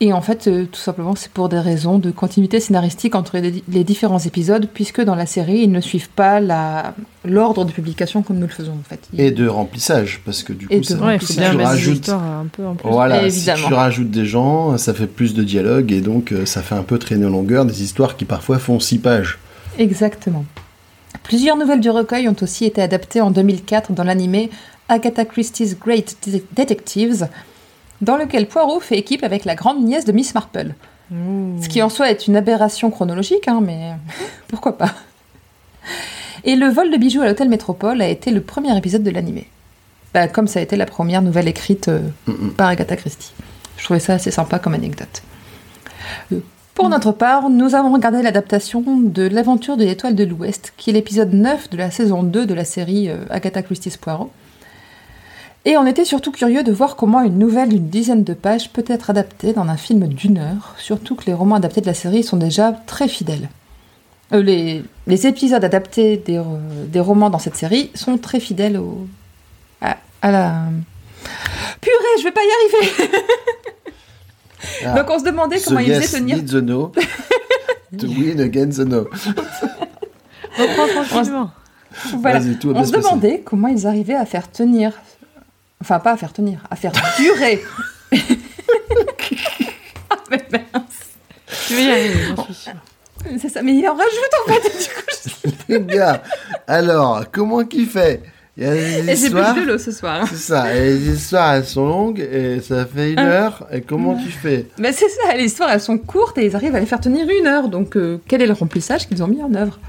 Et 0.00 0.12
en 0.12 0.20
fait, 0.20 0.48
euh, 0.48 0.64
tout 0.70 0.80
simplement, 0.80 1.14
c'est 1.14 1.30
pour 1.30 1.48
des 1.48 1.60
raisons 1.60 1.98
de 1.98 2.10
continuité 2.10 2.58
scénaristique 2.58 3.14
entre 3.14 3.38
les, 3.38 3.62
les 3.68 3.84
différents 3.84 4.18
épisodes, 4.18 4.68
puisque 4.74 5.00
dans 5.00 5.14
la 5.14 5.24
série, 5.24 5.60
ils 5.60 5.70
ne 5.70 5.80
suivent 5.80 6.08
pas 6.10 6.40
l'ordre 7.24 7.64
de 7.64 7.70
publication 7.70 8.22
comme 8.22 8.36
nous 8.38 8.46
le 8.46 8.52
faisons, 8.52 8.72
en 8.72 8.82
fait. 8.82 8.98
Ils- 9.12 9.20
Et 9.20 9.30
de 9.30 9.46
remplissage, 9.46 10.20
parce 10.24 10.42
que 10.42 10.52
du 10.52 10.66
coup, 10.66 10.74
ça- 10.82 10.96
Ouais, 10.96 11.18
si 11.20 11.36
tu 11.36 11.40
rajoutes 11.64 12.08
un 12.08 12.46
peu 12.50 12.66
en 12.66 12.74
plus. 12.74 12.88
Voilà, 12.90 13.30
si 13.30 13.44
tu 13.68 13.72
rajoutes 13.74 14.10
des 14.10 14.26
gens, 14.26 14.76
ça 14.78 14.94
fait 14.94 15.06
plus 15.06 15.32
de 15.32 15.44
dialogue 15.44 15.92
et 15.92 16.00
donc 16.00 16.32
euh, 16.32 16.44
ça 16.44 16.62
fait 16.62 16.74
un 16.74 16.82
peu 16.82 16.98
traîner 16.98 17.26
en 17.26 17.30
longueur 17.30 17.64
des 17.64 17.82
histoires 17.82 18.16
qui 18.16 18.24
parfois 18.24 18.58
font 18.58 18.80
six 18.80 18.98
pages. 18.98 19.38
Exactement. 19.78 20.44
Plusieurs 21.24 21.56
nouvelles 21.56 21.80
du 21.80 21.90
recueil 21.90 22.28
ont 22.28 22.36
aussi 22.42 22.64
été 22.64 22.80
adaptées 22.80 23.20
en 23.20 23.30
2004 23.30 23.92
dans 23.92 24.04
l'animé 24.04 24.50
Agatha 24.88 25.24
Christie's 25.24 25.76
Great 25.78 26.16
De- 26.26 26.42
Detectives, 26.52 27.28
dans 28.00 28.16
lequel 28.16 28.46
Poirot 28.46 28.80
fait 28.80 28.98
équipe 28.98 29.24
avec 29.24 29.44
la 29.44 29.54
grande 29.54 29.82
nièce 29.84 30.04
de 30.04 30.12
Miss 30.12 30.34
Marple. 30.34 30.74
Ouh. 31.10 31.60
Ce 31.62 31.68
qui 31.68 31.82
en 31.82 31.88
soi 31.88 32.10
est 32.10 32.26
une 32.28 32.36
aberration 32.36 32.90
chronologique, 32.90 33.48
hein, 33.48 33.60
mais 33.62 33.92
pourquoi 34.48 34.76
pas. 34.78 34.94
Et 36.44 36.56
le 36.56 36.68
vol 36.68 36.90
de 36.90 36.96
bijoux 36.98 37.22
à 37.22 37.26
l'hôtel 37.26 37.48
Métropole 37.48 38.02
a 38.02 38.08
été 38.08 38.30
le 38.30 38.40
premier 38.42 38.76
épisode 38.76 39.02
de 39.02 39.10
l'animé. 39.10 39.48
Bah, 40.12 40.28
comme 40.28 40.46
ça 40.46 40.60
a 40.60 40.62
été 40.62 40.76
la 40.76 40.86
première 40.86 41.22
nouvelle 41.22 41.48
écrite 41.48 41.88
euh, 41.88 42.00
Mm-mm. 42.28 42.50
par 42.52 42.68
Agatha 42.68 42.96
Christie. 42.96 43.32
Je 43.78 43.84
trouvais 43.84 43.98
ça 44.00 44.14
assez 44.14 44.30
sympa 44.30 44.58
comme 44.58 44.74
anecdote. 44.74 45.22
Euh, 46.32 46.40
Pour 46.74 46.88
notre 46.88 47.12
part, 47.12 47.50
nous 47.50 47.76
avons 47.76 47.92
regardé 47.92 48.20
l'adaptation 48.20 48.82
de 48.84 49.22
L'aventure 49.22 49.76
de 49.76 49.84
l'étoile 49.84 50.16
de 50.16 50.24
l'Ouest, 50.24 50.72
qui 50.76 50.90
est 50.90 50.92
l'épisode 50.92 51.32
9 51.32 51.70
de 51.70 51.76
la 51.76 51.92
saison 51.92 52.24
2 52.24 52.46
de 52.46 52.54
la 52.54 52.64
série 52.64 53.08
euh, 53.08 53.18
Agatha 53.30 53.62
Christie's 53.62 53.96
Poirot. 53.96 54.32
Et 55.64 55.76
on 55.76 55.86
était 55.86 56.04
surtout 56.04 56.32
curieux 56.32 56.64
de 56.64 56.72
voir 56.72 56.96
comment 56.96 57.22
une 57.22 57.38
nouvelle 57.38 57.68
d'une 57.68 57.88
dizaine 57.88 58.24
de 58.24 58.34
pages 58.34 58.70
peut 58.70 58.84
être 58.88 59.08
adaptée 59.08 59.52
dans 59.52 59.68
un 59.68 59.76
film 59.76 60.08
d'une 60.08 60.36
heure, 60.36 60.74
surtout 60.76 61.14
que 61.14 61.26
les 61.26 61.32
romans 61.32 61.54
adaptés 61.54 61.80
de 61.80 61.86
la 61.86 61.94
série 61.94 62.24
sont 62.24 62.36
déjà 62.38 62.72
très 62.86 63.06
fidèles. 63.06 63.48
Euh, 64.32 64.42
les, 64.42 65.26
épisodes 65.28 65.62
adaptés 65.62 66.16
des, 66.16 66.38
euh, 66.38 66.42
des 66.88 67.00
romans 67.00 67.30
dans 67.30 67.38
cette 67.38 67.56
série 67.56 67.92
sont 67.94 68.18
très 68.18 68.40
fidèles 68.40 68.78
au, 68.78 69.06
à, 69.80 69.96
à 70.22 70.32
la... 70.32 70.64
Purée, 71.80 72.18
je 72.18 72.24
vais 72.24 72.32
pas 72.32 72.40
y 72.42 72.74
arriver 72.76 73.12
Ah. 74.84 74.94
Donc 74.94 75.10
on 75.10 75.18
se 75.18 75.24
demandait 75.24 75.60
comment 75.60 75.80
the 75.80 75.82
ils 75.82 75.88
yes 75.88 76.02
faisaient 76.06 76.18
tenir... 76.18 76.36
need 76.36 76.48
the 76.50 76.54
no 76.54 76.92
to 77.98 78.06
win 78.06 78.40
against 78.40 78.78
the 78.78 78.84
no. 78.86 79.08
Reprends 80.58 81.04
tranquillement. 81.08 81.50
Voilà. 82.18 82.38
Vas-y, 82.40 82.58
tout 82.58 82.72
va 82.72 82.80
On 82.80 82.84
se 82.84 82.92
demandait 82.92 83.40
comment 83.44 83.68
ils 83.68 83.86
arrivaient 83.86 84.14
à 84.14 84.26
faire 84.26 84.50
tenir... 84.50 84.92
Enfin, 85.80 85.98
pas 86.00 86.12
à 86.12 86.16
faire 86.16 86.32
tenir, 86.32 86.60
à 86.70 86.76
faire 86.76 86.92
durer... 87.18 87.62
Ah, 90.10 90.16
mais 90.30 90.44
mince. 90.50 90.82
Tu 91.66 91.74
vas 91.74 91.80
y 91.80 91.90
arriver, 91.90 92.14
j'en 92.36 92.44
suis 92.44 92.54
sûre. 92.54 92.72
C'est 93.40 93.48
ça, 93.48 93.62
mais 93.62 93.74
il 93.74 93.88
en 93.88 93.94
rajoute 93.94 94.34
en 94.46 94.52
fait, 94.52 94.60
du 94.62 94.88
coup. 94.94 95.50
je- 95.68 95.68
Les 95.74 95.80
gars, 95.80 96.22
alors, 96.66 97.24
comment 97.32 97.64
qu'il 97.64 97.86
fait 97.88 98.22
Il 98.56 98.62
y 98.62 98.66
a 98.66 98.72
des 98.74 98.80
Et 98.80 99.04
j'ai 99.04 99.12
histoires. 99.14 99.54
de 99.54 99.62
l'eau 99.62 99.78
ce 99.78 99.90
soir. 99.90 100.26
C'est 100.28 100.36
ça, 100.36 100.72
et 100.74 100.90
les 100.96 101.08
histoires 101.14 101.54
elles 101.54 101.64
sont 101.64 101.86
longues 101.88 102.20
et 102.20 102.60
ça 102.60 102.86
fait 102.86 103.12
une 103.12 103.18
Ah. 103.18 103.26
heure. 103.26 103.66
Et 103.72 103.80
comment 103.80 104.14
tu 104.14 104.28
fais? 104.30 104.66
Mais 104.78 104.92
c'est 104.92 105.08
ça, 105.08 105.34
les 105.36 105.44
histoires 105.46 105.70
elles 105.72 105.80
sont 105.80 105.98
courtes 105.98 106.38
et 106.38 106.46
ils 106.46 106.54
arrivent 106.54 106.76
à 106.76 106.80
les 106.80 106.86
faire 106.86 107.00
tenir 107.00 107.26
une 107.28 107.46
heure. 107.48 107.68
Donc 107.68 107.96
euh, 107.96 108.20
quel 108.28 108.42
est 108.42 108.46
le 108.46 108.52
remplissage 108.52 109.08
qu'ils 109.08 109.22
ont 109.24 109.26
mis 109.28 109.42
en 109.42 109.52
œuvre? 109.54 109.80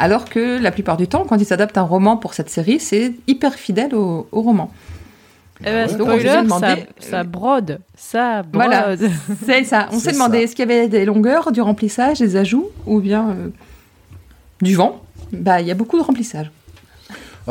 Alors 0.00 0.24
que 0.28 0.60
la 0.60 0.70
plupart 0.72 0.96
du 0.96 1.06
temps, 1.06 1.24
quand 1.28 1.36
ils 1.36 1.44
s'adaptent 1.44 1.78
un 1.78 1.82
roman 1.82 2.16
pour 2.16 2.34
cette 2.34 2.50
série, 2.50 2.80
c'est 2.80 3.12
hyper 3.28 3.54
fidèle 3.54 3.94
au, 3.94 4.26
au 4.32 4.42
roman. 4.42 4.72
Eh 5.60 5.64
ben, 5.64 5.88
Ouais. 5.88 5.94
Donc, 5.96 6.08
on 6.08 6.12
s'est 6.18 6.20
spoiler, 6.28 6.42
demandé- 6.44 6.86
ça, 7.00 7.10
ça 7.10 7.22
brode. 7.24 7.78
Ça 7.96 8.42
brode. 8.42 8.54
Voilà. 8.54 8.94
C'est 9.44 9.64
ça. 9.64 9.88
On 9.92 9.98
s'est 9.98 10.12
demandé 10.12 10.38
est-ce 10.38 10.54
qu'il 10.54 10.68
y 10.68 10.72
avait 10.72 10.86
des 10.88 11.04
longueurs, 11.04 11.50
du 11.50 11.60
remplissage, 11.60 12.18
des 12.20 12.36
ajouts 12.36 12.68
ou 12.86 13.00
bien 13.00 13.30
euh, 13.30 13.48
du 14.62 14.74
vent? 14.76 15.02
Bah, 15.32 15.60
il 15.60 15.66
y 15.66 15.70
a 15.72 15.74
beaucoup 15.74 15.98
de 15.98 16.02
remplissage. 16.04 16.50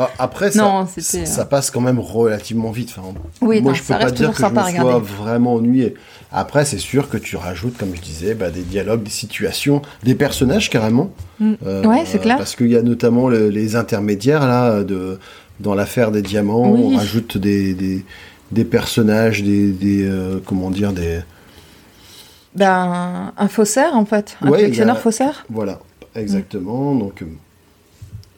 Ah, 0.00 0.10
Après, 0.20 0.52
ça, 0.52 0.62
Non, 0.62 0.86
ça 1.24 1.44
passe 1.44 1.70
quand 1.72 1.80
même 1.80 1.98
relativement 1.98 2.70
vite. 2.70 2.94
Enfin, 2.96 3.08
Oui, 3.40 3.60
moi, 3.60 3.72
non, 3.72 3.74
je 3.74 3.82
peux 3.82 3.94
pas 3.94 4.10
dire 4.12 4.30
que 4.30 4.36
je 4.38 4.46
me 4.46 4.80
sois 4.80 4.98
vraiment 5.00 5.54
ennuyé. 5.54 5.94
Après, 6.30 6.64
c'est 6.64 6.78
sûr 6.78 7.08
que 7.08 7.16
tu 7.16 7.36
rajoutes, 7.36 7.76
comme 7.76 7.94
je 7.96 8.00
disais, 8.00 8.34
bah, 8.34 8.50
des 8.50 8.62
dialogues, 8.62 9.02
des 9.02 9.10
situations, 9.10 9.82
des 10.04 10.14
personnages 10.14 10.70
carrément. 10.70 11.10
Mm. 11.40 11.52
Euh, 11.66 11.82
Ouais, 11.84 12.04
c'est 12.06 12.20
clair. 12.20 12.36
Parce 12.38 12.54
qu'il 12.54 12.68
y 12.68 12.76
a 12.76 12.82
notamment 12.82 13.28
le- 13.28 13.48
les 13.48 13.74
intermédiaires 13.76 14.46
là, 14.46 14.84
de, 14.84 15.18
dans 15.58 15.74
l'affaire 15.74 16.12
des 16.12 16.22
diamants. 16.22 16.70
Oui. 16.70 16.92
On 16.94 16.96
rajoute 16.96 17.36
des, 17.36 17.74
des, 17.74 18.04
des 18.52 18.64
personnages, 18.64 19.42
des, 19.42 19.72
des 19.72 20.06
euh, 20.06 20.38
comment 20.46 20.70
dire, 20.70 20.92
des 20.92 21.20
Ben, 22.54 23.32
un 23.36 23.48
faussaire 23.48 23.94
en 23.94 24.04
fait, 24.04 24.36
un 24.42 24.46
Ouais, 24.50 24.58
collectionneur 24.60 24.96
a- 24.96 25.00
faussaire. 25.00 25.44
voilà, 25.50 25.80
exactement. 26.14 26.94
Donc 26.94 27.22
euh, 27.22 27.26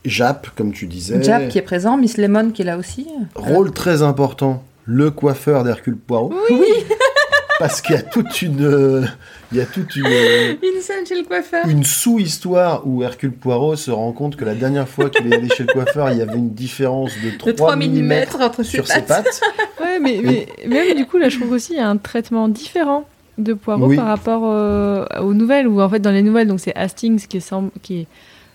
Jap, 0.05 0.49
comme 0.57 0.73
tu 0.73 0.87
disais. 0.87 1.23
Jap 1.23 1.49
qui 1.49 1.59
est 1.59 1.63
présent, 1.63 1.97
Miss 1.97 2.17
Lemon 2.17 2.51
qui 2.51 2.63
est 2.63 2.65
là 2.65 2.79
aussi. 2.79 3.07
Rôle 3.35 3.73
très 3.73 4.03
important, 4.03 4.63
le 4.87 5.11
coiffeur 5.11 5.63
d'Hercule 5.65 5.97
Poirot. 5.97 6.33
Oui, 6.51 6.67
Parce 7.59 7.83
qu'il 7.83 7.95
y 7.95 7.99
a 7.99 8.03
toute 8.03 8.41
une, 8.41 8.65
euh, 8.65 9.05
il 9.53 9.59
y 9.59 9.61
a 9.61 9.67
toute 9.67 9.95
une, 9.95 10.07
euh, 10.07 10.55
une 10.63 10.81
scène 10.81 11.05
chez 11.07 11.15
le 11.15 11.25
coiffeur. 11.27 11.69
une 11.69 11.85
sous-histoire 11.85 12.87
où 12.87 13.03
Hercule 13.03 13.33
Poirot 13.33 13.77
se 13.77 13.91
rend 13.91 14.13
compte 14.13 14.37
que 14.37 14.47
la 14.47 14.55
dernière 14.55 14.89
fois 14.89 15.11
qu'il 15.11 15.31
est 15.31 15.37
allé 15.37 15.49
chez 15.51 15.65
le 15.65 15.73
coiffeur, 15.75 16.11
il 16.11 16.17
y 16.17 16.23
avait 16.23 16.39
une 16.39 16.55
différence 16.55 17.13
de 17.23 17.37
3, 17.37 17.53
De 17.53 17.57
3 17.59 17.77
mm 17.77 18.13
entre 18.41 18.63
ses 18.63 18.71
sur 18.71 18.87
ses 18.87 19.03
pattes. 19.03 19.25
pattes. 19.25 19.41
Ouais, 19.83 19.99
mais, 19.99 20.21
mais 20.25 20.47
même 20.67 20.95
du 20.97 21.05
coup, 21.05 21.19
là, 21.19 21.29
je 21.29 21.37
trouve 21.39 21.53
aussi 21.53 21.73
il 21.75 21.77
y 21.77 21.81
a 21.81 21.89
un 21.89 21.99
traitement 21.99 22.49
différent 22.49 23.05
de 23.37 23.53
Poirot 23.53 23.89
Oui. 23.89 23.97
par 23.97 24.07
rapport 24.07 24.43
euh, 24.45 25.05
aux 25.21 25.35
nouvelles, 25.35 25.69
où 25.69 25.83
en 25.83 25.89
fait, 25.91 26.01
dans 26.01 26.11
les 26.13 26.23
nouvelles, 26.23 26.49
donc 26.49 26.61
c'est 26.61 26.75
Hastings 26.75 27.27
qui 27.27 27.37
est, 27.39 27.55
qui 27.83 28.01
est 28.01 28.07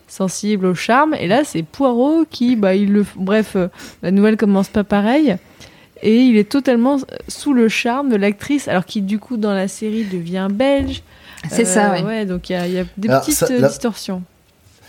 sensible 0.07 0.65
au 0.68 0.76
charme, 0.76 1.14
et 1.19 1.27
là, 1.27 1.44
c'est 1.44 1.64
Poirot 1.64 2.26
qui, 2.30 2.56
bah, 2.56 2.76
il 2.76 2.91
le. 2.91 3.06
Bref, 3.15 3.53
euh, 3.56 3.68
la 4.03 4.11
nouvelle 4.11 4.38
commence 4.38 4.68
pas 4.69 4.84
pareil, 4.84 5.36
et 6.02 6.18
il 6.22 6.38
est 6.38 6.49
totalement 6.49 6.98
sous 7.27 7.53
le 7.53 7.68
charme 7.69 8.10
de 8.10 8.15
l'actrice, 8.15 8.68
alors 8.68 8.86
qui, 8.86 9.02
du 9.02 9.19
coup, 9.19 9.38
dans 9.38 9.53
la 9.53 9.68
série 9.68 10.03
devient 10.03 10.48
belge. 10.52 11.02
C'est 11.49 11.64
Euh, 11.64 11.65
ça, 11.65 11.94
oui. 11.95 12.02
Ouais, 12.03 12.26
donc 12.26 12.49
il 12.49 12.53
y 12.53 12.56
a, 12.56 12.68
il 12.68 12.73
y 12.73 12.80
a 12.80 12.86
des 12.98 13.10
Alors, 13.10 13.22
petites 13.22 13.36
ça, 13.36 13.48
euh, 13.52 13.60
là- 13.60 13.68
distorsions. 13.68 14.23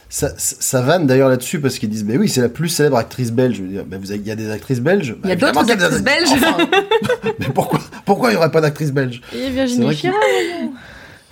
Ça, 0.08 0.28
ça, 0.38 0.56
ça 0.60 0.80
vanne 0.82 1.06
d'ailleurs 1.08 1.28
là-dessus 1.28 1.60
parce 1.60 1.78
qu'ils 1.80 1.88
disent, 1.88 2.04
mais 2.04 2.16
oui, 2.16 2.28
c'est 2.28 2.40
la 2.40 2.48
plus 2.48 2.68
célèbre 2.68 2.96
actrice 2.96 3.32
belge. 3.32 3.56
Je 3.56 3.62
veux 3.64 3.68
dire, 3.68 3.84
ben, 3.84 3.98
vous 4.00 4.12
avez- 4.12 4.20
il 4.20 4.26
y 4.26 4.30
a 4.30 4.36
des 4.36 4.50
actrices 4.52 4.80
belges. 4.80 5.16
Il 5.24 5.28
y 5.28 5.32
a 5.32 5.36
Bah, 5.36 5.52
d'autres 5.52 5.68
actrices 5.70 5.96
des- 5.98 6.02
belges. 6.04 6.30
Enfin, 6.32 6.56
mais 7.40 7.46
pourquoi, 7.52 7.80
pourquoi 8.04 8.28
il 8.30 8.34
n'y 8.34 8.38
aurait 8.38 8.52
pas 8.52 8.60
d'actrice 8.60 8.92
belge 8.92 9.20
Et 9.34 9.50
Virginie 9.50 9.92
Fira, 9.96 10.14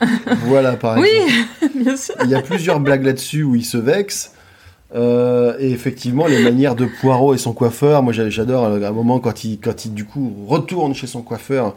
Voilà, 0.47 0.73
par 0.77 0.99
exemple. 0.99 1.09
Oui, 1.63 1.71
bien 1.85 1.97
sûr. 1.97 2.15
Il 2.25 2.31
y 2.31 2.35
a 2.35 2.43
plusieurs 2.43 2.81
blagues 2.81 3.05
là-dessus 3.05 3.43
où 3.43 3.55
il 3.55 3.65
se 3.65 3.77
vexe. 3.79 4.33
Euh, 4.95 5.57
et 5.59 5.71
effectivement, 5.73 6.27
les 6.27 6.43
manières 6.43 6.77
de 6.77 6.87
Poirot 7.01 7.35
et 7.35 7.39
son 7.39 7.53
coiffeur, 7.53 8.03
moi 8.03 8.13
j'a- 8.13 8.31
j'adore 8.31 8.65
euh, 8.67 8.83
un 8.89 8.93
moment 8.93 9.19
quand 9.19 9.43
il, 9.45 9.59
quand 9.59 9.85
il 9.85 9.93
du 9.95 10.05
coup 10.05 10.33
retourne 10.47 10.95
chez 10.95 11.09
son 11.09 11.23
coiffeur, 11.23 11.75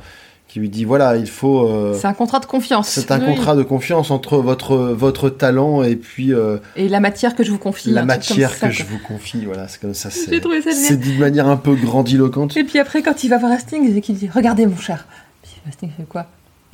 qui 0.47 0.59
lui 0.59 0.69
dit 0.69 0.83
voilà, 0.85 1.17
il 1.17 1.27
faut. 1.27 1.67
euh, 1.67 1.95
C'est 1.99 2.05
un 2.07 2.13
contrat 2.13 2.39
de 2.39 2.45
confiance. 2.45 2.89
c'est 2.89 3.09
un 3.11 3.19
Oui. 3.19 3.25
contrat 3.25 3.55
de 3.55 3.63
confiance 3.63 4.11
entre 4.11 4.37
votre, 4.37 4.75
votre 4.77 5.29
talent 5.29 5.81
et 5.81 5.95
puis 5.95 6.31
euh, 6.31 6.57
Et 6.75 6.89
la 6.89 6.99
matière 6.99 7.35
que 7.35 7.43
je 7.43 7.51
vous 7.51 7.57
confie. 7.57 7.89
la 7.89 8.05
matière 8.05 8.53
ça, 8.53 8.67
que 8.67 8.73
je 8.73 8.83
vous 8.83 8.99
confie. 8.99 9.45
Voilà, 9.45 9.67
c'est 9.67 9.81
comme 9.81 9.95
ça. 9.95 10.11
C'est 10.11 10.39
c'est 10.73 10.97
de 10.99 11.19
manière 11.19 11.47
un 11.47 11.57
peu 11.57 11.73
grandiloquente. 11.73 12.55
Et 12.55 12.63
puis 12.63 12.77
après, 12.77 13.01
quand 13.01 13.23
il 13.23 13.29
va 13.29 13.39
voir 13.39 13.51
Hastings 13.51 13.95
et 13.97 14.01
qu'il 14.01 14.15
dit 14.15 14.29
Regardez, 14.31 14.67
mon 14.67 14.77
cher. 14.77 15.07
Puis 15.41 15.53
Hastings 15.67 15.89
fait 15.97 16.03
quoi? 16.07 16.27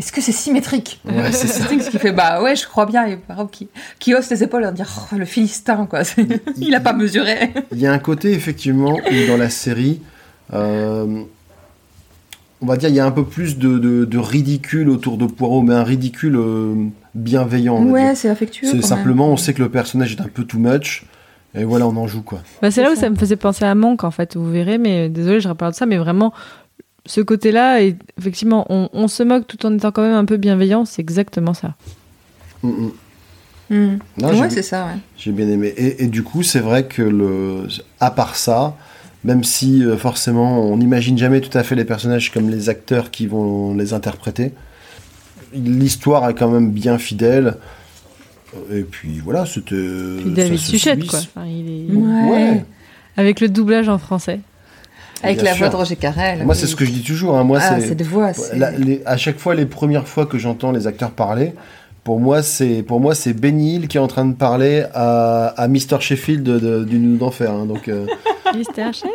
Est-ce 0.03 0.11
que 0.11 0.19
c'est 0.21 0.33
symétrique 0.33 0.99
Ouais, 1.05 1.31
c'est 1.31 1.47
ça. 1.47 1.63
Hastings 1.63 1.89
qui 1.89 1.97
fait 1.97 2.11
Bah 2.11 2.41
ouais, 2.43 2.57
je 2.57 2.67
crois 2.67 2.85
bien. 2.85 3.05
Et 3.05 3.15
Poirot 3.15 3.47
qui, 3.47 3.69
qui 3.99 4.13
hausse 4.13 4.29
les 4.29 4.43
épaules 4.43 4.65
en 4.65 4.73
dire 4.73 4.89
Oh, 5.11 5.15
le 5.17 5.23
Philistin, 5.25 5.85
quoi. 5.85 6.03
C'est- 6.03 6.27
Il 6.57 6.75
a 6.75 6.81
pas 6.81 6.91
mesuré. 6.93 7.53
Il 7.71 7.79
y 7.79 7.87
a 7.87 7.93
un 7.93 7.99
côté 7.99 8.33
effectivement 8.33 8.95
où 8.95 9.27
dans 9.29 9.37
la 9.37 9.49
série, 9.49 10.01
euh, 10.53 11.21
on 12.61 12.65
va 12.65 12.75
dire, 12.77 12.89
il 12.89 12.95
y 12.95 12.99
a 12.99 13.05
un 13.05 13.11
peu 13.11 13.23
plus 13.25 13.57
de, 13.57 13.77
de- 13.77 14.03
de 14.05 14.17
ridicule 14.17 14.89
autour 14.89 15.17
de 15.17 15.25
Poirot, 15.25 15.61
mais 15.61 15.73
un 15.73 15.83
ridicule 15.83 16.35
euh, 16.35 16.75
bienveillant. 17.15 17.81
Ouais, 17.85 18.13
c'est 18.15 18.29
affectueux. 18.29 18.67
C'est 18.69 18.81
simplement, 18.81 19.25
même. 19.25 19.33
on 19.33 19.37
sait 19.37 19.53
que 19.53 19.61
le 19.63 19.69
personnage 19.69 20.13
est 20.13 20.21
un 20.21 20.27
peu 20.33 20.43
too 20.43 20.59
much, 20.59 21.05
et 21.55 21.63
voilà, 21.65 21.87
on 21.87 21.95
en 21.97 22.07
joue 22.07 22.23
quoi. 22.23 22.39
Bah, 22.61 22.71
c'est 22.71 22.81
là 22.81 22.91
où 22.91 22.95
ça. 22.95 23.01
ça 23.01 23.09
me 23.09 23.15
faisait 23.15 23.35
penser 23.35 23.63
à 23.65 23.75
Monk 23.75 24.03
en 24.03 24.11
fait, 24.11 24.35
vous 24.35 24.49
verrez, 24.51 24.77
mais 24.77 25.07
désolé, 25.09 25.39
je 25.39 25.47
reparle 25.49 25.71
de 25.73 25.77
ça, 25.77 25.85
mais 25.85 25.97
vraiment, 25.97 26.33
ce 27.05 27.21
côté-là, 27.21 27.81
et 27.81 27.95
effectivement, 28.19 28.65
on, 28.69 28.89
on 28.93 29.07
se 29.07 29.23
moque 29.23 29.47
tout 29.47 29.65
en 29.65 29.75
étant 29.75 29.91
quand 29.91 30.01
même 30.03 30.13
un 30.15 30.25
peu 30.25 30.37
bienveillant, 30.37 30.85
c'est 30.85 31.01
exactement 31.01 31.53
ça. 31.53 31.75
Mm, 32.63 32.69
mm. 32.69 32.91
Hmm. 33.69 33.97
Non, 34.17 34.27
Ouais, 34.29 34.37
j'ai- 34.49 34.55
c'est 34.55 34.61
ça, 34.61 34.85
ouais. 34.85 34.99
J'ai 35.17 35.31
bien 35.31 35.47
aimé. 35.47 35.73
Et, 35.77 36.03
et 36.03 36.07
du 36.07 36.23
coup, 36.23 36.43
c'est 36.43 36.59
vrai 36.59 36.85
que, 36.85 37.01
le, 37.01 37.67
à 37.99 38.11
part 38.11 38.35
ça, 38.35 38.75
même 39.23 39.43
si 39.43 39.83
euh, 39.85 39.95
forcément 39.97 40.59
on 40.61 40.75
n'imagine 40.77 41.17
jamais 41.17 41.39
tout 41.39 41.57
à 41.57 41.63
fait 41.63 41.75
les 41.75 41.85
personnages 41.85 42.29
comme 42.31 42.49
les 42.49 42.67
acteurs 42.67 43.09
qui 43.09 43.25
vont 43.25 43.73
les 43.73 43.93
interpréter, 43.93 44.51
l'histoire 45.53 46.29
est 46.29 46.33
quand 46.35 46.49
même 46.49 46.71
bien 46.71 46.97
fidèle. 46.97 47.55
Et 48.71 48.81
puis 48.81 49.19
voilà, 49.19 49.45
c'était. 49.45 49.75
Puis 50.21 50.31
David 50.33 50.59
se 50.59 50.71
Suchet, 50.71 50.95
suit. 50.95 51.07
quoi. 51.07 51.19
Enfin, 51.19 51.45
il 51.47 51.89
est... 51.89 51.95
Ouais. 51.95 52.29
Ouais. 52.31 52.65
Avec 53.17 53.39
le 53.39 53.49
doublage 53.49 53.89
en 53.89 53.97
français. 53.97 54.39
Avec 55.23 55.41
la 55.41 55.51
sûr. 55.53 55.59
voix 55.59 55.69
de 55.69 55.75
Roger 55.75 55.95
Carrel. 55.95 56.43
Moi, 56.45 56.53
oui. 56.53 56.59
c'est 56.59 56.67
ce 56.67 56.75
que 56.75 56.85
je 56.85 56.91
dis 56.91 57.03
toujours. 57.03 57.37
hein. 57.37 57.43
Moi, 57.43 57.59
Ah, 57.61 57.79
c'est 57.79 57.95
de 57.95 58.03
voix. 58.03 58.31
La- 58.53 58.71
les- 58.71 59.01
à 59.05 59.17
chaque 59.17 59.39
fois, 59.39 59.55
les 59.55 59.65
premières 59.65 60.07
fois 60.07 60.25
que 60.25 60.37
j'entends 60.37 60.71
les 60.71 60.85
acteurs 60.87 61.11
parler, 61.11 61.53
pour 62.03 62.19
moi, 62.19 62.41
c'est 62.43 62.83
pour 62.83 62.99
moi 62.99 63.15
c'est 63.15 63.31
Benny 63.33 63.75
Hill 63.75 63.87
qui 63.87 63.95
est 63.97 64.01
en 64.01 64.07
train 64.07 64.25
de 64.25 64.33
parler 64.35 64.83
à, 64.93 65.47
à 65.57 65.67
Mr 65.69 66.01
Sheffield 66.01 66.43
de- 66.43 66.59
de- 66.59 66.83
du 66.83 66.99
Nous 66.99 67.17
d'enfer. 67.17 67.51
hein. 67.51 67.65
donc, 67.65 67.87
euh, 67.87 68.05
Mister 68.57 68.87
Chef 68.93 69.09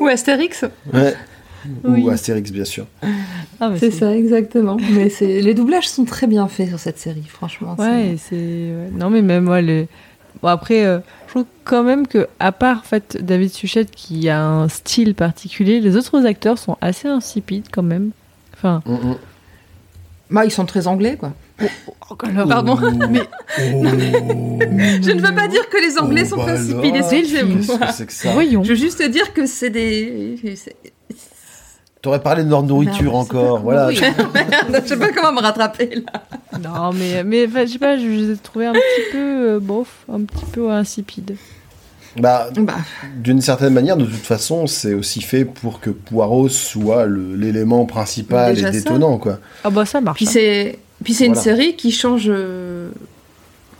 Ou 0.00 0.06
Astérix. 0.08 0.64
ouais. 0.92 1.14
Oui. 1.84 2.02
Ou 2.02 2.10
Astérix, 2.10 2.50
bien 2.52 2.64
sûr. 2.66 2.86
Ah, 3.60 3.70
C'est 3.78 3.90
ça, 3.90 4.14
exactement. 4.14 4.76
Mais 4.92 5.08
c'est 5.08 5.40
les 5.40 5.54
doublages 5.54 5.88
sont 5.88 6.04
très 6.04 6.26
bien 6.26 6.46
faits 6.48 6.68
sur 6.68 6.78
cette 6.78 6.98
série, 6.98 7.24
franchement. 7.26 7.74
Ouais, 7.78 8.16
c'est. 8.18 8.34
ouais. 8.36 8.90
Non, 8.98 9.08
mais 9.10 9.22
même 9.22 9.44
moi, 9.44 9.62
le. 9.62 9.86
Bon, 10.44 10.50
après, 10.50 10.84
euh, 10.84 10.98
je 11.26 11.30
trouve 11.32 11.46
quand 11.64 11.82
même 11.82 12.06
que, 12.06 12.28
à 12.38 12.52
part 12.52 12.80
en 12.80 12.82
fait, 12.82 13.16
David 13.24 13.50
Suchet 13.50 13.86
qui 13.86 14.28
a 14.28 14.42
un 14.44 14.68
style 14.68 15.14
particulier, 15.14 15.80
les 15.80 15.96
autres 15.96 16.26
acteurs 16.26 16.58
sont 16.58 16.76
assez 16.82 17.08
insipides 17.08 17.68
quand 17.72 17.82
même. 17.82 18.10
Enfin. 18.54 18.82
Mm, 18.84 18.92
mm. 18.92 19.16
Bah, 20.28 20.44
ils 20.44 20.50
sont 20.50 20.66
très 20.66 20.86
anglais, 20.86 21.16
quoi. 21.16 21.32
alors- 22.24 22.46
Pardon, 22.46 22.76
mais 23.10 23.22
Oh. 23.72 23.84
je 25.00 25.12
ne 25.12 25.20
veux 25.26 25.34
pas 25.34 25.48
dire 25.48 25.66
que 25.70 25.78
les 25.82 25.96
Anglais 25.98 26.24
Oh, 26.26 26.30
sont 26.30 26.44
bah 26.44 26.52
insipides. 26.52 26.94
alors. 26.96 27.10
excusez-moi. 27.14 27.56
Qu'est-ce 27.56 27.78
que 27.78 27.92
c'est 27.94 28.06
que 28.06 28.12
ça? 28.12 28.32
Voyons. 28.32 28.62
Je 28.64 28.68
veux 28.70 28.74
juste 28.74 29.02
dire 29.02 29.32
que 29.32 29.46
c'est 29.46 29.70
des. 29.70 30.36
T'aurais 32.04 32.20
parlé 32.20 32.44
de 32.44 32.50
leur 32.50 32.62
nourriture 32.62 33.14
Merde, 33.14 33.16
encore. 33.16 33.60
Voilà. 33.60 33.88
Oui. 33.88 33.98
Merde, 34.34 34.82
je 34.84 34.88
sais 34.88 34.98
pas 34.98 35.10
comment 35.10 35.32
me 35.32 35.40
rattraper 35.40 36.04
là. 36.04 36.58
Non, 36.62 36.92
mais, 36.92 37.24
mais 37.24 37.48
je 37.48 37.72
sais 37.72 37.78
pas, 37.78 37.96
je 37.96 38.06
les 38.06 38.32
ai 38.32 38.36
trouvés 38.36 38.66
un 38.66 38.74
petit 38.74 39.10
peu, 39.10 39.54
euh, 39.54 39.58
bof, 39.58 39.88
un 40.12 40.20
petit 40.20 40.44
peu 40.52 40.70
insipides. 40.70 41.36
Bah, 42.18 42.48
Bah, 42.54 42.74
d'une 43.16 43.40
certaine 43.40 43.72
manière, 43.72 43.96
de 43.96 44.04
toute 44.04 44.14
façon, 44.14 44.66
c'est 44.66 44.92
aussi 44.92 45.22
fait 45.22 45.46
pour 45.46 45.80
que 45.80 45.88
Poirot 45.88 46.50
soit 46.50 47.06
l'élément 47.06 47.86
principal 47.86 48.54
Déjà 48.54 48.68
et 48.68 48.72
ça. 48.72 48.78
détonnant, 48.78 49.16
quoi. 49.16 49.38
Ah 49.64 49.70
bah 49.70 49.86
ça 49.86 50.02
marche. 50.02 50.18
puis 50.18 50.26
hein. 50.28 50.30
c'est 50.30 50.78
puis 51.02 51.14
c'est 51.14 51.26
une 51.26 51.34
série 51.34 51.74
qui 51.74 51.90
change 51.90 52.26
euh, 52.28 52.90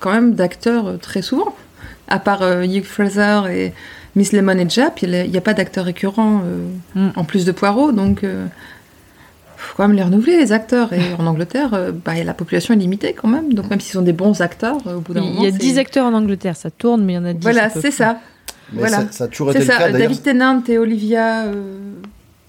quand 0.01 0.13
même 0.13 0.35
d'acteur 0.35 0.87
euh, 0.87 0.97
très 0.97 1.23
souvent. 1.23 1.55
À 2.09 2.19
part 2.19 2.43
euh, 2.43 2.63
Hugh 2.65 2.85
Fraser 2.85 3.43
et 3.51 3.73
Miss 4.17 4.33
Lemon 4.33 4.59
et 4.59 4.69
Jap, 4.69 5.03
il 5.03 5.11
n'y 5.31 5.37
a 5.37 5.41
pas 5.41 5.55
d'acteur 5.55 5.85
récurrent 5.85 6.43
euh, 6.45 6.69
Mm. 6.95 7.13
en 7.17 7.25
plus 7.25 7.45
de 7.45 7.53
Poirot, 7.53 7.91
donc 7.93 8.23
euh, 8.23 8.47
faut 9.57 9.75
quand 9.77 9.89
même 9.89 9.97
les 9.97 10.03
renouveler 10.03 10.39
les 10.39 10.53
acteurs. 10.53 10.93
Et 10.93 11.01
en 11.19 11.27
Angleterre, 11.27 11.71
euh, 11.75 11.91
bah, 11.93 12.13
la 12.23 12.35
population 12.35 12.75
est 12.75 12.77
limitée 12.77 13.13
quand 13.13 13.29
même, 13.29 13.53
donc 13.55 13.71
même 13.71 13.81
s'ils 13.81 13.93
sont 13.93 14.03
des 14.03 14.13
bons 14.13 14.41
acteurs, 14.41 14.79
euh, 14.87 14.97
au 14.97 15.01
bout 15.01 15.15
d'un 15.15 15.23
moment, 15.23 15.41
Il 15.41 15.45
y 15.45 15.49
a 15.49 15.53
c'est- 15.53 15.59
10 15.59 15.79
acteurs 15.79 16.07
en 16.07 16.15
Angleterre, 16.15 16.57
ça 16.57 16.71
tourne, 16.71 17.03
mais 17.05 17.15
il 17.15 17.17
y 17.17 17.19
en 17.19 17.25
a 17.25 17.33
10. 17.33 17.43
Voilà, 17.43 17.71
c'est 17.71 17.91
ça. 17.91 18.21
Mais 18.73 18.81
Voilà. 18.81 18.99
ça, 18.99 19.07
ça 19.11 19.25
a 19.25 19.29
toujours 19.29 19.53
C'est 19.53 19.59
été 19.59 19.67
le 19.67 19.73
ça. 19.73 19.79
cas, 19.79 19.91
d'ailleurs. 19.91 20.09
David 20.09 20.23
Tennant 20.23 20.63
et 20.69 20.79
Olivia, 20.79 21.43
euh, 21.45 21.77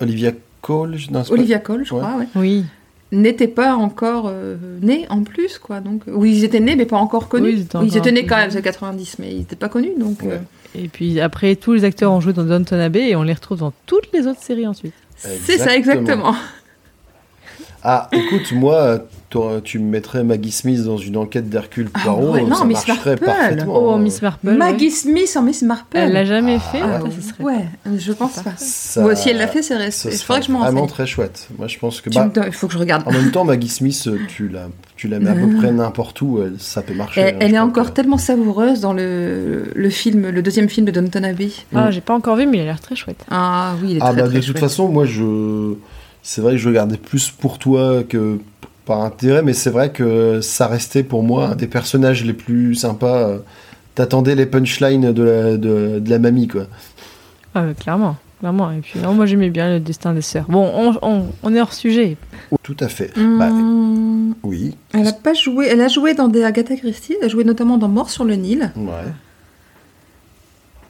Olivia 0.01 0.31
Cole, 0.61 0.97
je- 0.97 1.11
non, 1.11 1.23
pas- 1.23 1.31
Olivia 1.31 1.59
Cole, 1.59 1.83
je 1.85 1.93
Ouais. 1.93 1.99
crois, 2.01 2.15
ouais. 2.19 2.27
Oui. 2.35 2.65
n'étaient 3.11 3.47
pas 3.47 3.75
encore 3.75 4.25
euh, 4.27 4.55
nés 4.81 5.05
en 5.09 5.23
plus, 5.23 5.57
quoi. 5.57 5.79
Donc, 5.79 6.01
oui, 6.07 6.35
ils 6.37 6.43
étaient 6.43 6.59
nés, 6.59 6.75
mais 6.75 6.85
pas 6.85 6.97
encore 6.97 7.27
connus. 7.29 7.53
Oui, 7.53 7.67
ils 7.83 7.87
ils 7.87 7.97
étaient 7.97 8.11
nés 8.11 8.25
quand 8.25 8.35
même, 8.35 8.51
c'est 8.51 8.61
90, 8.61 9.17
mais 9.19 9.31
ils 9.31 9.37
n'étaient 9.39 9.55
pas 9.55 9.69
connus, 9.69 9.93
donc. 9.97 10.23
euh. 10.23 10.37
Et 10.77 10.88
puis 10.88 11.19
après, 11.19 11.56
tous 11.56 11.73
les 11.73 11.84
acteurs 11.84 12.11
ont 12.11 12.19
joué 12.22 12.34
dans 12.34 12.43
Downton 12.43 12.80
Abbey 12.80 13.10
et 13.10 13.15
on 13.15 13.23
les 13.23 13.34
retrouve 13.34 13.60
dans 13.60 13.73
toutes 13.85 14.11
les 14.14 14.27
autres 14.27 14.41
séries 14.41 14.68
ensuite. 14.68 14.93
c'est 15.18 15.57
ça, 15.57 15.76
Exactement. 15.76 16.35
Ah, 17.88 18.10
écoute, 18.11 18.52
moi, 18.52 18.99
tu 19.64 19.80
me 19.80 19.90
mettrais 19.90 20.24
Maggie 20.24 20.52
Smith 20.52 20.84
dans 20.84 20.98
une 20.98 21.18
enquête 21.18 21.49
d'Hercule 21.49 21.90
Ah 21.94 21.99
Poirot, 22.03 22.34
ouais, 22.34 22.41
non, 22.44 22.56
ça 22.56 22.66
Miss 22.66 22.88
marcherait 22.88 23.12
Marple. 23.12 23.26
parfaitement. 23.26 23.74
Oh, 23.78 23.91
hein. 23.91 23.99
Miss 23.99 24.22
Marple. 24.22 24.48
ouais. 24.48 24.56
Maggie 24.56 24.91
Smith 24.91 25.36
en 25.38 25.41
Miss 25.41 25.62
Marple. 25.62 25.98
Elle 25.98 26.14
l'a 26.14 26.26
jamais 26.26 26.56
Ah, 26.57 26.60
fait, 26.72 26.82
Ah, 26.82 26.99
ça, 27.02 27.07
ce 27.22 27.30
serait. 27.30 27.44
ouais, 27.44 27.66
je 27.98 28.12
pense 28.14 28.34
pas. 28.41 28.53
Ça- 28.57 29.06
Ou 29.06 29.16
si 29.16 29.30
elle 29.30 29.38
l'a 29.38 29.48
fait, 29.48 29.62
c'est. 29.62 29.76
Il 30.06 30.18
faudrait 30.18 30.41
que 30.41 30.48
je 30.48 30.52
m'en 30.52 30.60
vraiment 30.60 30.82
renseigne. 30.82 30.94
très 30.94 31.06
chouette. 31.07 31.48
Moi, 31.57 31.68
je 31.68 31.78
pense 31.80 32.02
que... 32.02 32.10
Bah, 32.10 32.30
Il 32.45 32.52
faut 32.53 32.68
que 32.68 32.74
je 32.74 32.78
regarde. 32.80 33.03
en 33.07 33.12
même 33.12 33.32
temps, 33.32 33.44
Maggie 33.44 33.68
Smith, 33.70 34.10
tu 34.28 34.48
la, 34.49 34.68
tu 34.95 35.07
la 35.07 35.20
mets 35.20 35.30
à 35.30 35.34
peu 35.34 35.56
près 35.57 35.72
n'importe 35.72 36.22
où, 36.22 36.40
elle- 36.41 36.56
ça 36.60 36.82
peut 36.82 36.94
marcher. 36.94 37.22
Elle, 37.22 37.36
hein, 37.36 37.38
elle 37.41 37.53
est 37.56 37.60
encore 37.60 37.88
que- 37.88 37.95
tellement 37.95 38.18
savoureuse 38.18 38.80
dans 38.82 38.94
le, 38.94 39.66
le 39.76 39.90
film, 39.90 40.30
le 40.30 40.41
deuxième 40.41 40.70
film 40.70 40.86
de 40.86 40.91
Downton 40.91 41.26
Abbey. 41.26 41.49
Ah, 41.74 41.91
j'ai 41.91 42.02
pas 42.02 42.14
encore 42.14 42.36
vu, 42.36 42.45
mais 42.48 42.57
il 42.57 42.62
a 42.62 42.66
l'air 42.66 42.80
très 42.80 42.95
chouette. 42.95 43.24
Ah 43.30 43.74
oui, 43.82 43.90
il 43.91 43.98
est 43.98 43.99
Ah 44.02 44.12
très, 44.14 44.22
bah 44.22 44.28
très 44.30 44.40
de 44.40 44.45
toute 44.45 44.60
façon, 44.60 44.88
moi 44.90 45.06
je, 45.06 45.74
c'est 46.24 46.41
vrai 46.41 46.53
que 46.53 46.57
je 46.57 46.68
regardais 46.70 46.98
plus 46.98 47.30
pour 47.32 47.60
toi 47.60 48.03
que 48.07 48.40
par 48.86 49.02
intérêt, 49.02 49.41
mais 49.41 49.53
c'est 49.53 49.70
vrai 49.70 49.91
que 49.91 50.41
ça 50.41 50.68
restait 50.68 51.03
pour 51.03 51.24
moi 51.24 51.49
un 51.49 51.56
des 51.56 51.68
personnages 51.68 52.24
les 52.24 52.34
plus 52.34 52.76
sympas. 52.76 53.32
T'attendais 53.95 54.36
les 54.36 54.45
punchlines 54.45 55.12
de 55.14 55.24
la, 55.24 55.57
de, 55.57 55.99
de 55.99 56.10
la 56.10 56.20
mamie 56.20 56.48
quoi. 56.48 56.68
Ah, 57.53 57.66
clairement. 57.80 58.18
Clairement. 58.41 58.70
Et 58.72 58.82
puis, 58.82 58.99
non, 58.99 59.14
moi, 59.14 59.26
j'aimais 59.26 59.49
bien 59.49 59.70
le 59.70 59.80
destin 59.80 60.14
des 60.14 60.22
sœurs. 60.22 60.44
Bon, 60.49 60.70
on, 60.76 60.98
on- 61.02 61.26
on 61.41 61.56
est 61.56 61.62
hors 61.62 61.72
sujet. 61.74 62.18
Oh, 62.52 62.57
tout 62.62 62.76
à 62.82 62.90
fait. 62.90 63.12
Bah, 63.16 63.48
Hum, 63.49 64.36
oui. 64.44 64.76
elle 64.94 65.07
a 65.07 65.14
pas 65.14 65.34
joué. 65.34 65.68
Elle 65.68 65.80
a 65.80 65.88
joué 65.88 66.14
dans 66.16 66.28
des 66.28 66.44
Agatha 66.44 66.76
Christie. 66.76 67.16
Elle 67.22 67.26
a 67.26 67.30
joué 67.30 67.45
notamment 67.45 67.78
dans 67.78 67.88
Mort 67.88 68.10
sur 68.10 68.26
le 68.26 68.36
Nil. 68.36 68.72
Ouais. 68.76 68.91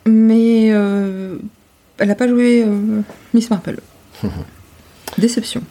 Mais 0.07 0.69
euh, 0.71 1.37
elle 1.99 2.07
n'a 2.07 2.15
pas 2.15 2.27
joué 2.27 2.63
euh, 2.65 3.01
Miss 3.33 3.49
Marple. 3.49 3.77
Déception. 5.17 5.61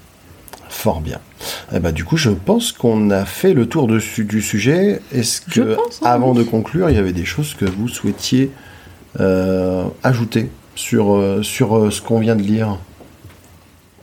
Fort 0.75 1.01
bien. 1.01 1.21
Eh 1.73 1.79
bah, 1.79 1.93
du 1.93 2.05
coup, 2.05 2.17
je 2.17 2.31
pense 2.31 2.73
qu'on 2.73 3.11
a 3.11 3.25
fait 3.25 3.55
le 3.55 3.67
tour 3.67 3.87
de 3.87 4.01
du 4.23 4.43
sujet. 4.43 5.01
Est-ce 5.13 5.41
que, 5.41 5.77
pense, 5.77 6.01
hein, 6.03 6.07
avant 6.11 6.33
oui. 6.33 6.39
de 6.39 6.43
conclure, 6.43 6.91
il 6.91 6.97
y 6.97 6.99
avait 6.99 7.13
des 7.13 7.25
choses 7.25 7.55
que 7.55 7.65
vous 7.65 7.89
souhaitiez 7.89 8.51
euh, 9.21 9.85
ajouter 10.03 10.51
sur, 10.75 11.15
euh, 11.15 11.43
sur 11.43 11.77
euh, 11.79 11.91
ce 11.91 12.03
qu'on 12.03 12.19
vient 12.19 12.35
de 12.37 12.43
lire 12.43 12.79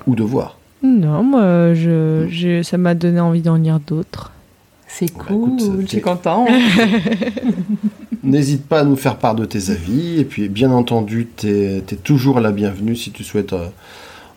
ou 0.08 0.16
de 0.16 0.24
voir? 0.24 0.58
Non, 0.82 1.22
moi, 1.24 1.74
je, 1.74 2.28
je- 2.30 2.64
ça 2.64 2.78
m'a 2.78 2.96
donné 2.96 3.20
envie 3.20 3.42
d'en 3.42 3.58
lire 3.58 3.80
d'autres. 3.86 4.32
C'est 4.88 5.14
Bah, 5.14 5.26
cool, 5.28 5.50
écoute, 5.60 5.72
je 5.82 5.86
suis 5.88 6.02
content. 6.02 6.48
N'hésite 8.24 8.66
pas 8.66 8.80
à 8.80 8.84
nous 8.86 8.96
faire 8.96 9.18
part 9.18 9.36
de 9.36 9.46
tes 9.46 9.70
avis. 9.72 10.20
Et 10.20 10.26
puis, 10.26 10.48
bien 10.48 10.72
entendu, 10.72 11.28
tu 11.38 11.48
es, 11.50 11.82
toujours 12.04 12.40
la 12.40 12.52
bienvenue 12.52 12.96
si 12.96 13.12
tu 13.12 13.24
souhaites 13.24 13.54
euh, 13.54 13.68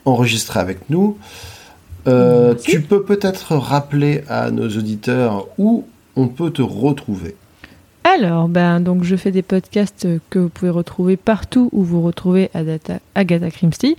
enregistrer 0.05 0.59
avec 0.61 0.91
nous. 0.91 1.17
Euh, 2.07 2.55
tu 2.55 2.83
peux 2.83 3.03
peut-être 3.03 3.57
rappeler 3.57 4.23
à 4.29 4.51
nos 4.51 4.69
auditeurs 4.69 5.47
où 5.59 5.85
on 6.17 6.29
peut 6.29 6.51
te 6.51 6.63
retrouver. 6.63 7.35
Alors, 8.05 8.49
ben, 8.49 8.81
donc 8.81 9.05
je 9.05 9.17
fais 9.17 9.31
des 9.31 9.43
podcasts 9.43 10.07
que 10.29 10.39
vous 10.39 10.51
pouvez 10.51 10.71
retrouver 10.71 11.17
partout 11.17 11.71
où 11.73 11.83
vous 11.83 12.03
retrouvez 12.03 12.51
Agatha, 12.55 12.99
Agatha 13.15 13.51
Christie. 13.51 13.97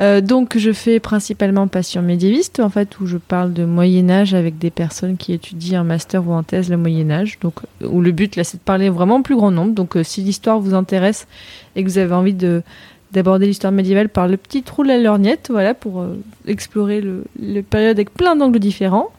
Euh, 0.00 0.20
donc, 0.20 0.56
je 0.56 0.72
fais 0.72 1.00
principalement 1.00 1.66
Passion 1.66 2.02
médiéviste, 2.02 2.60
en 2.60 2.70
fait, 2.70 3.00
où 3.00 3.06
je 3.06 3.16
parle 3.16 3.52
de 3.52 3.64
Moyen-Âge 3.64 4.32
avec 4.32 4.58
des 4.58 4.70
personnes 4.70 5.16
qui 5.16 5.32
étudient 5.32 5.80
en 5.80 5.84
master 5.84 6.26
ou 6.28 6.32
en 6.32 6.44
thèse 6.44 6.70
le 6.70 6.76
Moyen-Âge. 6.76 7.38
Donc, 7.40 7.54
où 7.82 8.00
le 8.00 8.12
but, 8.12 8.36
là, 8.36 8.44
c'est 8.44 8.58
de 8.58 8.62
parler 8.62 8.90
vraiment 8.90 9.16
au 9.16 9.22
plus 9.22 9.34
grand 9.34 9.50
nombre. 9.50 9.74
Donc, 9.74 9.96
euh, 9.96 10.04
si 10.04 10.22
l'histoire 10.22 10.60
vous 10.60 10.74
intéresse 10.74 11.26
et 11.74 11.82
que 11.82 11.88
vous 11.88 11.98
avez 11.98 12.14
envie 12.14 12.34
de 12.34 12.62
d'aborder 13.12 13.46
l'histoire 13.46 13.72
médiévale 13.72 14.08
par 14.08 14.28
le 14.28 14.36
petit 14.36 14.62
trou 14.62 14.82
de 14.82 14.88
la 14.88 14.98
lorgnette, 14.98 15.48
voilà, 15.50 15.74
pour 15.74 16.00
euh, 16.00 16.16
explorer 16.46 17.00
le, 17.00 17.24
le 17.40 17.62
période 17.62 17.96
avec 17.96 18.12
plein 18.12 18.36
d'angles 18.36 18.58
différents. 18.58 19.10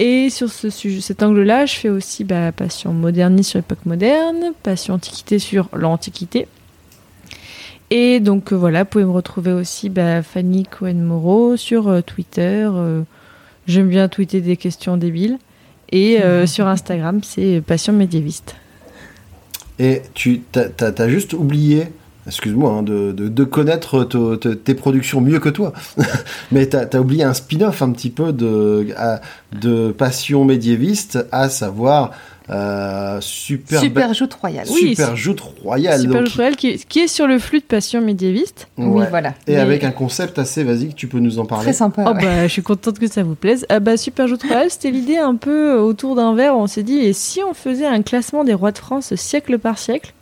Et 0.00 0.30
sur 0.30 0.48
ce 0.48 0.70
sujet, 0.70 1.00
cet 1.00 1.22
angle-là, 1.22 1.66
je 1.66 1.74
fais 1.74 1.88
aussi 1.88 2.24
bah, 2.24 2.52
passion 2.52 2.92
moderniste 2.92 3.50
sur 3.50 3.58
l'époque 3.58 3.84
moderne, 3.84 4.52
passion 4.62 4.94
antiquité 4.94 5.38
sur 5.38 5.68
l'antiquité. 5.72 6.46
Et 7.90 8.20
donc 8.20 8.52
euh, 8.52 8.56
voilà, 8.56 8.84
vous 8.84 8.90
pouvez 8.90 9.04
me 9.04 9.10
retrouver 9.10 9.52
aussi 9.52 9.88
bah, 9.88 10.22
Fanny 10.22 10.64
Cohen-Moreau 10.64 11.56
sur 11.56 11.88
euh, 11.88 12.00
Twitter. 12.00 12.70
J'aime 13.66 13.88
bien 13.88 14.08
tweeter 14.08 14.40
des 14.40 14.56
questions 14.56 14.96
débiles. 14.96 15.38
Et 15.90 16.18
sur 16.44 16.66
Instagram, 16.66 17.20
c'est 17.22 17.62
passion 17.66 17.94
médiéviste. 17.94 18.56
Et 19.78 20.02
tu 20.14 20.42
as, 20.54 21.08
juste 21.08 21.34
oublié, 21.34 21.84
excuse-moi, 22.28 22.70
hein, 22.70 22.82
de, 22.82 23.10
de- 23.12 23.28
de 23.28 23.44
connaître 23.44 24.04
te- 24.04 24.36
te- 24.36 24.48
tes 24.48 24.74
productions 24.74 25.20
mieux 25.20 25.40
que 25.40 25.48
toi. 25.48 25.72
Mais 26.52 26.68
tu 26.68 26.76
as, 26.76 27.00
oublié 27.00 27.24
un 27.24 27.34
spin-off 27.34 27.82
un 27.82 27.90
petit 27.90 28.10
peu 28.10 28.32
de, 28.32 28.88
à- 28.96 29.20
de 29.60 29.90
Passion 29.90 30.44
médiéviste, 30.44 31.26
à 31.32 31.48
savoir 31.48 32.12
euh, 32.50 33.20
Super, 33.20 33.80
Super 33.80 34.14
joute 34.14 34.32
royale. 34.34 34.66
Oui, 34.70 34.90
Super 34.90 35.16
Joute 35.16 35.40
Royale. 35.62 36.00
Super 36.00 36.22
donc- 36.22 36.30
Joyal 36.30 36.56
qui, 36.56 36.78
qui 36.78 37.00
est 37.00 37.06
sur 37.08 37.26
le 37.26 37.38
flux 37.38 37.58
de 37.60 37.64
passion 37.64 38.00
médiéviste. 38.00 38.68
Oui, 38.78 38.86
Ouais. 39.02 39.06
voilà. 39.10 39.30
Et 39.46 39.52
Mais- 39.52 39.56
avec 39.56 39.84
un 39.84 39.90
concept 39.90 40.38
assez, 40.38 40.64
vas-y, 40.64 40.88
que 40.88 40.94
tu 40.94 41.08
peux 41.08 41.18
nous 41.18 41.38
en 41.38 41.44
parler. 41.44 41.64
Très 41.64 41.72
sympa. 41.74 42.04
Oh 42.06 42.14
ouais. 42.14 42.22
bah, 42.24 42.42
je 42.46 42.52
suis 42.52 42.62
contente 42.62 42.98
que 42.98 43.06
ça 43.06 43.22
vous 43.22 43.34
plaise. 43.34 43.66
Ah 43.68 43.80
bah, 43.80 43.98
Super 43.98 44.28
Joute 44.28 44.44
Royal, 44.44 44.70
c'était 44.70 44.90
l'idée 44.90 45.18
un 45.18 45.34
peu 45.34 45.74
autour 45.74 46.14
d'un 46.14 46.34
verre. 46.34 46.54
où 46.56 46.60
On 46.60 46.66
s'est 46.66 46.82
dit, 46.82 46.98
et 47.00 47.12
si 47.12 47.40
on 47.42 47.52
faisait 47.52 47.86
un 47.86 48.00
classement 48.00 48.44
des 48.44 48.54
rois 48.54 48.72
de 48.72 48.78
France 48.78 49.14
siècle 49.14 49.58
par 49.58 49.78
siècle, 49.78 50.14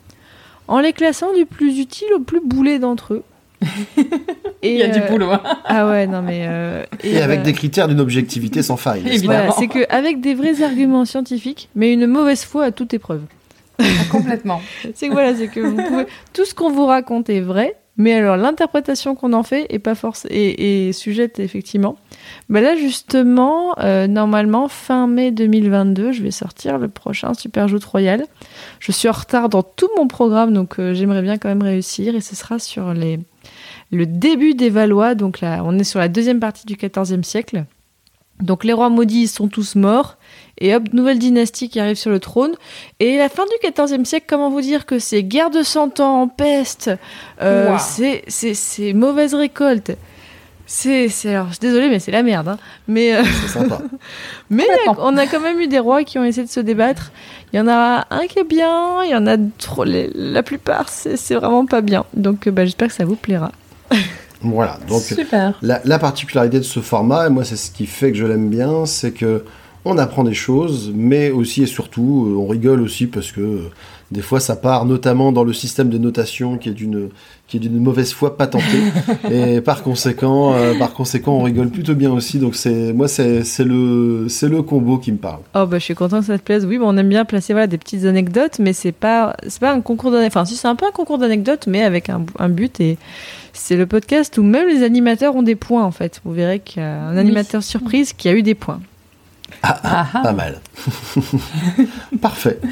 en 0.67 0.79
les 0.79 0.93
classant 0.93 1.33
du 1.33 1.45
plus 1.45 1.79
utile 1.79 2.07
au 2.15 2.19
plus 2.19 2.41
boulet 2.43 2.79
d'entre 2.79 3.13
eux 3.15 3.23
Et, 4.63 4.73
Il 4.73 4.79
y 4.79 4.83
a 4.83 4.87
du 4.89 4.99
euh, 4.99 5.07
boulot. 5.09 5.31
hein. 5.31 5.41
Ah 5.65 5.87
ouais, 5.87 6.07
non 6.07 6.21
mais. 6.21 6.45
euh, 6.47 6.83
Et 7.03 7.19
avec 7.21 7.39
bah, 7.39 7.45
des 7.45 7.53
critères 7.53 7.87
d'une 7.87 7.99
objectivité 7.99 8.61
sans 8.61 8.77
faille. 8.77 9.01
Évidemment. 9.05 9.45
Voilà, 9.47 9.51
c'est 9.51 9.67
qu'avec 9.67 10.19
des 10.21 10.33
vrais 10.35 10.61
arguments 10.63 11.05
scientifiques, 11.05 11.69
mais 11.75 11.93
une 11.93 12.05
mauvaise 12.07 12.43
foi 12.43 12.65
à 12.65 12.71
toute 12.71 12.93
épreuve. 12.93 13.21
Ah, 13.79 13.83
complètement. 14.11 14.61
C'est 14.95 15.07
que 15.07 15.11
voilà, 15.13 15.35
c'est 15.35 15.47
que 15.49 15.59
vous 15.59 15.75
pouvez. 15.75 16.05
Tout 16.33 16.45
ce 16.45 16.55
qu'on 16.55 16.71
vous 16.71 16.87
raconte 16.87 17.29
est 17.29 17.41
vrai, 17.41 17.75
mais 17.97 18.13
alors 18.13 18.37
l'interprétation 18.37 19.15
qu'on 19.15 19.33
en 19.33 19.43
fait 19.43 19.65
est 19.69 19.79
pas 19.79 19.95
force 19.95 20.25
et, 20.29 20.87
et 20.87 20.93
sujette 20.93 21.39
effectivement. 21.39 21.97
Mais 22.49 22.61
là 22.61 22.75
justement, 22.75 23.77
euh, 23.79 24.07
normalement 24.07 24.67
fin 24.67 25.07
mai 25.07 25.31
2022, 25.31 26.11
je 26.11 26.21
vais 26.21 26.31
sortir 26.31 26.77
le 26.77 26.87
prochain 26.87 27.33
Super 27.33 27.67
Joute 27.67 27.85
Royal. 27.85 28.23
Je 28.79 28.91
suis 28.91 29.09
en 29.09 29.13
retard 29.13 29.49
dans 29.49 29.63
tout 29.63 29.89
mon 29.97 30.07
programme, 30.07 30.53
donc 30.53 30.79
euh, 30.79 30.93
j'aimerais 30.93 31.23
bien 31.23 31.37
quand 31.37 31.49
même 31.49 31.63
réussir 31.63 32.15
et 32.15 32.21
ce 32.21 32.35
sera 32.35 32.59
sur 32.59 32.93
les 32.93 33.19
le 33.91 34.05
début 34.05 34.53
des 34.53 34.69
Valois. 34.69 35.15
Donc 35.15 35.41
là, 35.41 35.61
on 35.65 35.77
est 35.79 35.83
sur 35.83 35.99
la 35.99 36.09
deuxième 36.09 36.39
partie 36.39 36.65
du 36.65 36.75
XIVe 36.75 37.23
siècle. 37.23 37.65
Donc 38.41 38.63
les 38.63 38.73
rois 38.73 38.89
maudits 38.89 39.23
ils 39.23 39.27
sont 39.27 39.47
tous 39.47 39.75
morts. 39.75 40.17
Et 40.59 40.75
hop, 40.75 40.83
nouvelle 40.93 41.19
dynastie 41.19 41.69
qui 41.69 41.79
arrive 41.79 41.95
sur 41.97 42.09
le 42.09 42.19
trône. 42.19 42.51
Et 42.99 43.17
la 43.17 43.29
fin 43.29 43.43
du 43.45 43.69
XIVe 43.71 44.03
siècle, 44.05 44.25
comment 44.27 44.49
vous 44.49 44.61
dire 44.61 44.85
que 44.85 44.97
c'est 44.99 45.23
guerre 45.23 45.49
de 45.51 45.61
cent 45.63 45.99
ans 45.99 46.21
en 46.23 46.27
peste, 46.27 46.89
euh, 47.41 47.71
Wow. 47.73 47.77
c'est- 48.27 48.93
mauvaise 48.93 49.33
récolte. 49.35 49.91
C'est, 50.69 51.07
c'est- 51.07 51.29
alors, 51.33 51.47
je 51.47 51.51
suis 51.53 51.59
désolée, 51.61 51.87
mais 51.87 51.99
c'est 51.99 52.11
la 52.11 52.23
merde. 52.23 52.49
hein. 52.49 52.57
Mais, 52.89 53.15
euh, 53.15 53.23
C'est 53.43 53.59
sympa. 53.59 53.79
mais 54.49 54.65
on 54.97 55.15
a 55.15 55.25
quand 55.27 55.39
même 55.39 55.59
eu 55.61 55.67
des 55.67 55.79
rois 55.79 56.03
qui 56.03 56.19
ont 56.19 56.25
essayé 56.25 56.45
de 56.45 56.51
se 56.51 56.59
débattre. 56.59 57.11
Il 57.53 57.57
y 57.57 57.59
en 57.61 57.69
a 57.69 58.05
un 58.09 58.27
qui 58.27 58.39
est 58.39 58.43
bien, 58.43 59.01
il 59.05 59.11
y 59.11 59.15
en 59.15 59.27
a 59.27 59.37
trop. 59.59 59.85
les- 59.85 60.09
la 60.13 60.43
plupart, 60.43 60.89
c'est, 60.89 61.15
c'est 61.15 61.35
vraiment 61.35 61.65
pas 61.65 61.79
bien. 61.81 62.03
Donc, 62.13 62.47
euh, 62.47 62.51
bah, 62.51 62.65
j'espère 62.65 62.89
que 62.89 62.93
ça 62.95 63.05
vous 63.05 63.15
plaira. 63.15 63.53
voilà. 64.41 64.77
Donc, 64.89 65.01
Super. 65.03 65.57
La, 65.61 65.79
la 65.85 65.99
particularité 65.99 66.57
de 66.57 66.63
ce 66.63 66.81
format, 66.81 67.27
et 67.27 67.29
moi 67.29 67.45
c'est 67.45 67.55
ce 67.57 67.71
qui 67.71 67.85
fait 67.85 68.11
que 68.11 68.17
je 68.17 68.25
l'aime 68.25 68.49
bien, 68.49 68.85
c'est 68.85 69.11
que 69.11 69.45
on 69.87 69.97
apprend 69.97 70.23
des 70.23 70.33
choses, 70.33 70.91
mais 70.95 71.31
aussi 71.31 71.63
et 71.63 71.65
surtout 71.67 72.27
euh, 72.29 72.37
on 72.37 72.47
rigole 72.47 72.81
aussi 72.81 73.07
parce 73.07 73.31
que 73.31 73.61
des 74.11 74.21
fois 74.21 74.39
ça 74.39 74.55
part 74.55 74.85
notamment 74.85 75.31
dans 75.33 75.43
le 75.43 75.51
système 75.53 75.89
de 75.89 75.97
notation 75.97 76.57
qui 76.57 76.69
est 76.69 76.73
d'une 76.73 77.09
qui 77.47 77.57
est 77.57 77.59
d'une 77.59 77.79
mauvaise 77.79 78.13
foi 78.13 78.37
patentée 78.37 78.63
et 79.31 79.59
par 79.61 79.83
conséquent 79.83 80.53
euh, 80.53 80.73
par 80.77 80.93
conséquent 80.93 81.33
on 81.37 81.43
rigole 81.43 81.69
plutôt 81.69 81.93
bien 81.95 82.11
aussi 82.11 82.39
donc 82.39 82.55
c'est 82.55 82.93
moi 82.93 83.07
c'est 83.09 83.43
c'est 83.43 83.63
le 83.65 84.27
c'est 84.29 84.47
le 84.47 84.61
combo 84.61 84.97
qui 84.97 85.11
me 85.11 85.17
parle. 85.17 85.39
Oh 85.55 85.65
bah 85.65 85.77
je 85.79 85.83
suis 85.83 85.95
content 85.95 86.19
que 86.19 86.25
ça 86.27 86.37
te 86.37 86.43
plaise. 86.43 86.65
Oui, 86.65 86.77
bah, 86.77 86.85
on 86.87 86.95
aime 86.97 87.09
bien 87.09 87.25
placer 87.25 87.53
voilà 87.53 87.67
des 87.67 87.77
petites 87.77 88.05
anecdotes, 88.05 88.59
mais 88.59 88.73
c'est 88.73 88.91
pas 88.93 89.35
c'est 89.47 89.59
pas 89.59 89.73
un 89.73 89.81
concours 89.81 90.11
d'anecdotes. 90.11 90.37
Enfin, 90.37 90.45
si 90.45 90.55
c'est 90.55 90.67
un 90.67 90.75
peu 90.75 90.85
un 90.85 90.91
concours 90.91 91.17
d'anecdotes, 91.17 91.67
mais 91.67 91.81
avec 91.83 92.09
un, 92.09 92.25
un 92.39 92.49
but 92.49 92.79
et 92.79 92.97
c'est 93.53 93.75
le 93.75 93.87
podcast 93.87 94.37
où 94.37 94.43
même 94.43 94.67
les 94.67 94.83
animateurs 94.83 95.35
ont 95.35 95.43
des 95.43 95.55
points 95.55 95.83
en 95.83 95.91
fait. 95.91 96.21
Vous 96.23 96.31
verrez 96.31 96.59
qu'il 96.59 96.81
y 96.81 96.85
a 96.85 97.07
un 97.07 97.13
Oui. 97.13 97.19
animateur 97.19 97.61
surprise 97.63 98.13
qui 98.13 98.29
a 98.29 98.33
eu 98.33 98.43
des 98.43 98.55
points. 98.55 98.79
Ah, 99.83 100.07
ah, 100.13 100.21
pas 100.23 100.31
mal. 100.33 100.59
Parfait. 102.21 102.59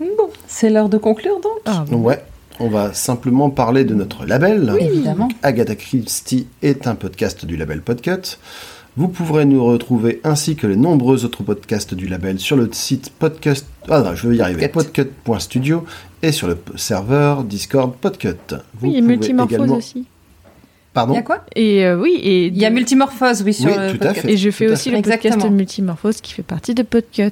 Bon, 0.00 0.30
c'est 0.46 0.70
l'heure 0.70 0.88
de 0.88 0.96
conclure 0.96 1.40
donc. 1.42 1.58
Ah, 1.66 1.84
bon. 1.86 1.98
Ouais, 1.98 2.24
on 2.58 2.68
va 2.70 2.94
simplement 2.94 3.50
parler 3.50 3.84
de 3.84 3.94
notre 3.94 4.24
label. 4.24 4.70
Oui, 4.74 4.82
évidemment. 4.86 5.28
Agatha 5.42 5.74
Christie 5.76 6.46
est 6.62 6.86
un 6.86 6.94
podcast 6.94 7.44
du 7.44 7.58
label 7.58 7.82
Podcut. 7.82 8.38
Vous 8.96 9.08
pourrez 9.08 9.44
nous 9.44 9.62
retrouver 9.62 10.20
ainsi 10.24 10.56
que 10.56 10.66
les 10.66 10.76
nombreux 10.76 11.26
autres 11.26 11.42
podcasts 11.42 11.92
du 11.94 12.08
label 12.08 12.38
sur 12.38 12.56
le 12.56 12.70
site 12.72 13.10
podcast. 13.10 13.66
Ah 13.90 14.00
non, 14.00 14.14
je 14.14 14.26
vais 14.26 14.36
y 14.36 14.40
arriver. 14.40 14.68
Podcut. 14.68 15.04
Podcut.studio 15.22 15.84
et 16.22 16.32
sur 16.32 16.48
le 16.48 16.56
serveur 16.76 17.44
Discord 17.44 17.92
Podcut. 17.94 18.28
Vous 18.80 18.88
Oui, 18.88 18.96
et 18.96 19.00
pouvez 19.02 19.16
multimorphose 19.16 19.54
également- 19.58 19.76
aussi. 19.76 20.06
Pardon 20.92 21.12
Il 21.14 21.16
y 21.16 21.20
a 21.20 21.22
quoi 21.22 21.44
Et 21.54 21.84
euh, 21.86 21.96
oui, 22.00 22.14
et 22.22 22.46
Il 22.46 22.58
y 22.58 22.64
a 22.64 22.70
multimorphose, 22.70 23.42
oui, 23.42 23.54
sur 23.54 23.66
Oui, 23.66 23.72
le 23.76 23.90
tout 23.92 24.02
à 24.02 24.06
podcast. 24.08 24.20
fait. 24.26 24.32
Et 24.32 24.36
je 24.36 24.50
fais 24.50 24.66
Tout 24.66 24.72
aussi 24.72 24.90
le 24.90 24.96
podcast 24.96 25.24
Exactement. 25.26 25.50
Multimorphose 25.54 26.20
qui 26.20 26.32
fait 26.32 26.42
partie 26.42 26.74
de 26.74 26.82
Podcut. 26.82 27.30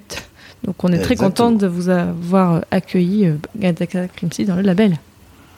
Donc 0.64 0.82
on 0.84 0.88
est 0.92 0.98
très 0.98 1.14
Exactement. 1.14 1.50
content 1.50 1.50
de 1.52 1.66
vous 1.66 1.88
avoir 1.88 2.54
euh, 2.56 2.60
accueilli 2.70 3.26
euh, 3.26 3.34
Agatha 3.62 4.06
Christie 4.08 4.44
dans 4.44 4.56
le 4.56 4.62
label. 4.62 4.96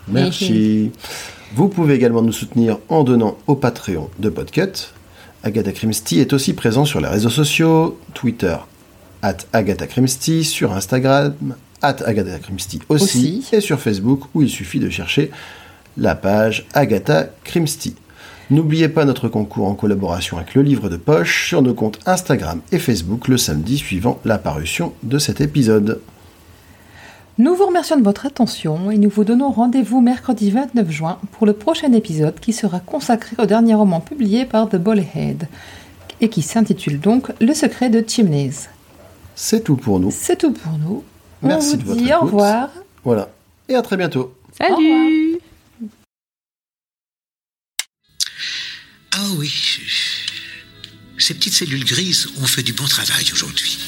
Merci. 0.09 0.90
Vous 1.55 1.68
pouvez 1.68 1.94
également 1.94 2.22
nous 2.22 2.32
soutenir 2.32 2.78
en 2.89 3.02
donnant 3.05 3.36
au 3.47 3.55
Patreon 3.55 4.09
de 4.18 4.28
Podcut. 4.28 4.93
Agatha 5.43 5.72
Christie 5.72 6.20
est 6.20 6.32
aussi 6.32 6.52
présent 6.52 6.85
sur 6.85 7.01
les 7.01 7.09
réseaux 7.09 7.31
sociaux, 7.31 7.98
Twitter, 8.14 8.56
at 9.22 9.39
Agatha 9.52 9.86
Christie, 9.86 10.44
sur 10.44 10.72
Instagram, 10.72 11.35
at 11.82 11.97
Agatha 12.05 12.39
Christie 12.39 12.81
aussi, 12.89 13.39
Aussi. 13.43 13.56
et 13.56 13.60
sur 13.60 13.81
Facebook 13.81 14.22
où 14.35 14.43
il 14.43 14.51
suffit 14.51 14.78
de 14.81 14.90
chercher 14.90 15.31
la 15.96 16.14
page 16.14 16.66
Agatha 16.74 17.26
Christie. 17.44 17.96
N'oubliez 18.50 18.88
pas 18.88 19.04
notre 19.04 19.28
concours 19.28 19.66
en 19.68 19.74
collaboration 19.74 20.36
avec 20.36 20.54
le 20.54 20.62
livre 20.62 20.88
de 20.88 20.96
poche 20.96 21.46
sur 21.48 21.62
nos 21.62 21.74
comptes 21.74 22.00
Instagram 22.06 22.60
et 22.72 22.78
Facebook 22.78 23.28
le 23.28 23.38
samedi 23.38 23.78
suivant 23.78 24.18
la 24.24 24.38
parution 24.38 24.92
de 25.04 25.18
cet 25.18 25.40
épisode. 25.40 26.00
Nous 27.38 27.54
vous 27.54 27.66
remercions 27.66 27.96
de 27.96 28.02
votre 28.02 28.26
attention 28.26 28.90
et 28.90 28.98
nous 28.98 29.08
vous 29.08 29.24
donnons 29.24 29.50
rendez-vous 29.50 30.00
mercredi 30.00 30.50
29 30.50 30.90
juin 30.90 31.18
pour 31.32 31.46
le 31.46 31.52
prochain 31.52 31.92
épisode 31.92 32.38
qui 32.40 32.52
sera 32.52 32.80
consacré 32.80 33.36
au 33.38 33.46
dernier 33.46 33.74
roman 33.74 34.00
publié 34.00 34.44
par 34.44 34.68
The 34.68 34.76
Bollhead 34.76 35.48
et 36.20 36.28
qui 36.28 36.42
s'intitule 36.42 37.00
donc 37.00 37.30
Le 37.40 37.54
secret 37.54 37.88
de 37.88 38.04
Chimneys. 38.06 38.68
C'est 39.36 39.64
tout 39.64 39.76
pour 39.76 40.00
nous. 40.00 40.10
C'est 40.10 40.36
tout 40.36 40.52
pour 40.52 40.72
nous. 40.72 41.02
Merci 41.40 41.74
On 41.74 41.76
de 41.78 41.82
vous 41.82 41.88
votre 41.94 42.02
dit 42.02 42.12
au 42.12 42.16
écoute. 42.16 42.30
revoir. 42.30 42.68
Voilà. 43.04 43.28
Et 43.68 43.74
à 43.74 43.80
très 43.80 43.96
bientôt. 43.96 44.34
Salut 44.58 45.30
Ah 49.12 49.28
oui, 49.37 49.53
ces 51.19 51.35
petites 51.35 51.55
cellules 51.55 51.85
grises 51.85 52.28
ont 52.39 52.47
fait 52.47 52.62
du 52.62 52.73
bon 52.73 52.87
travail 52.87 53.24
aujourd'hui. 53.32 53.78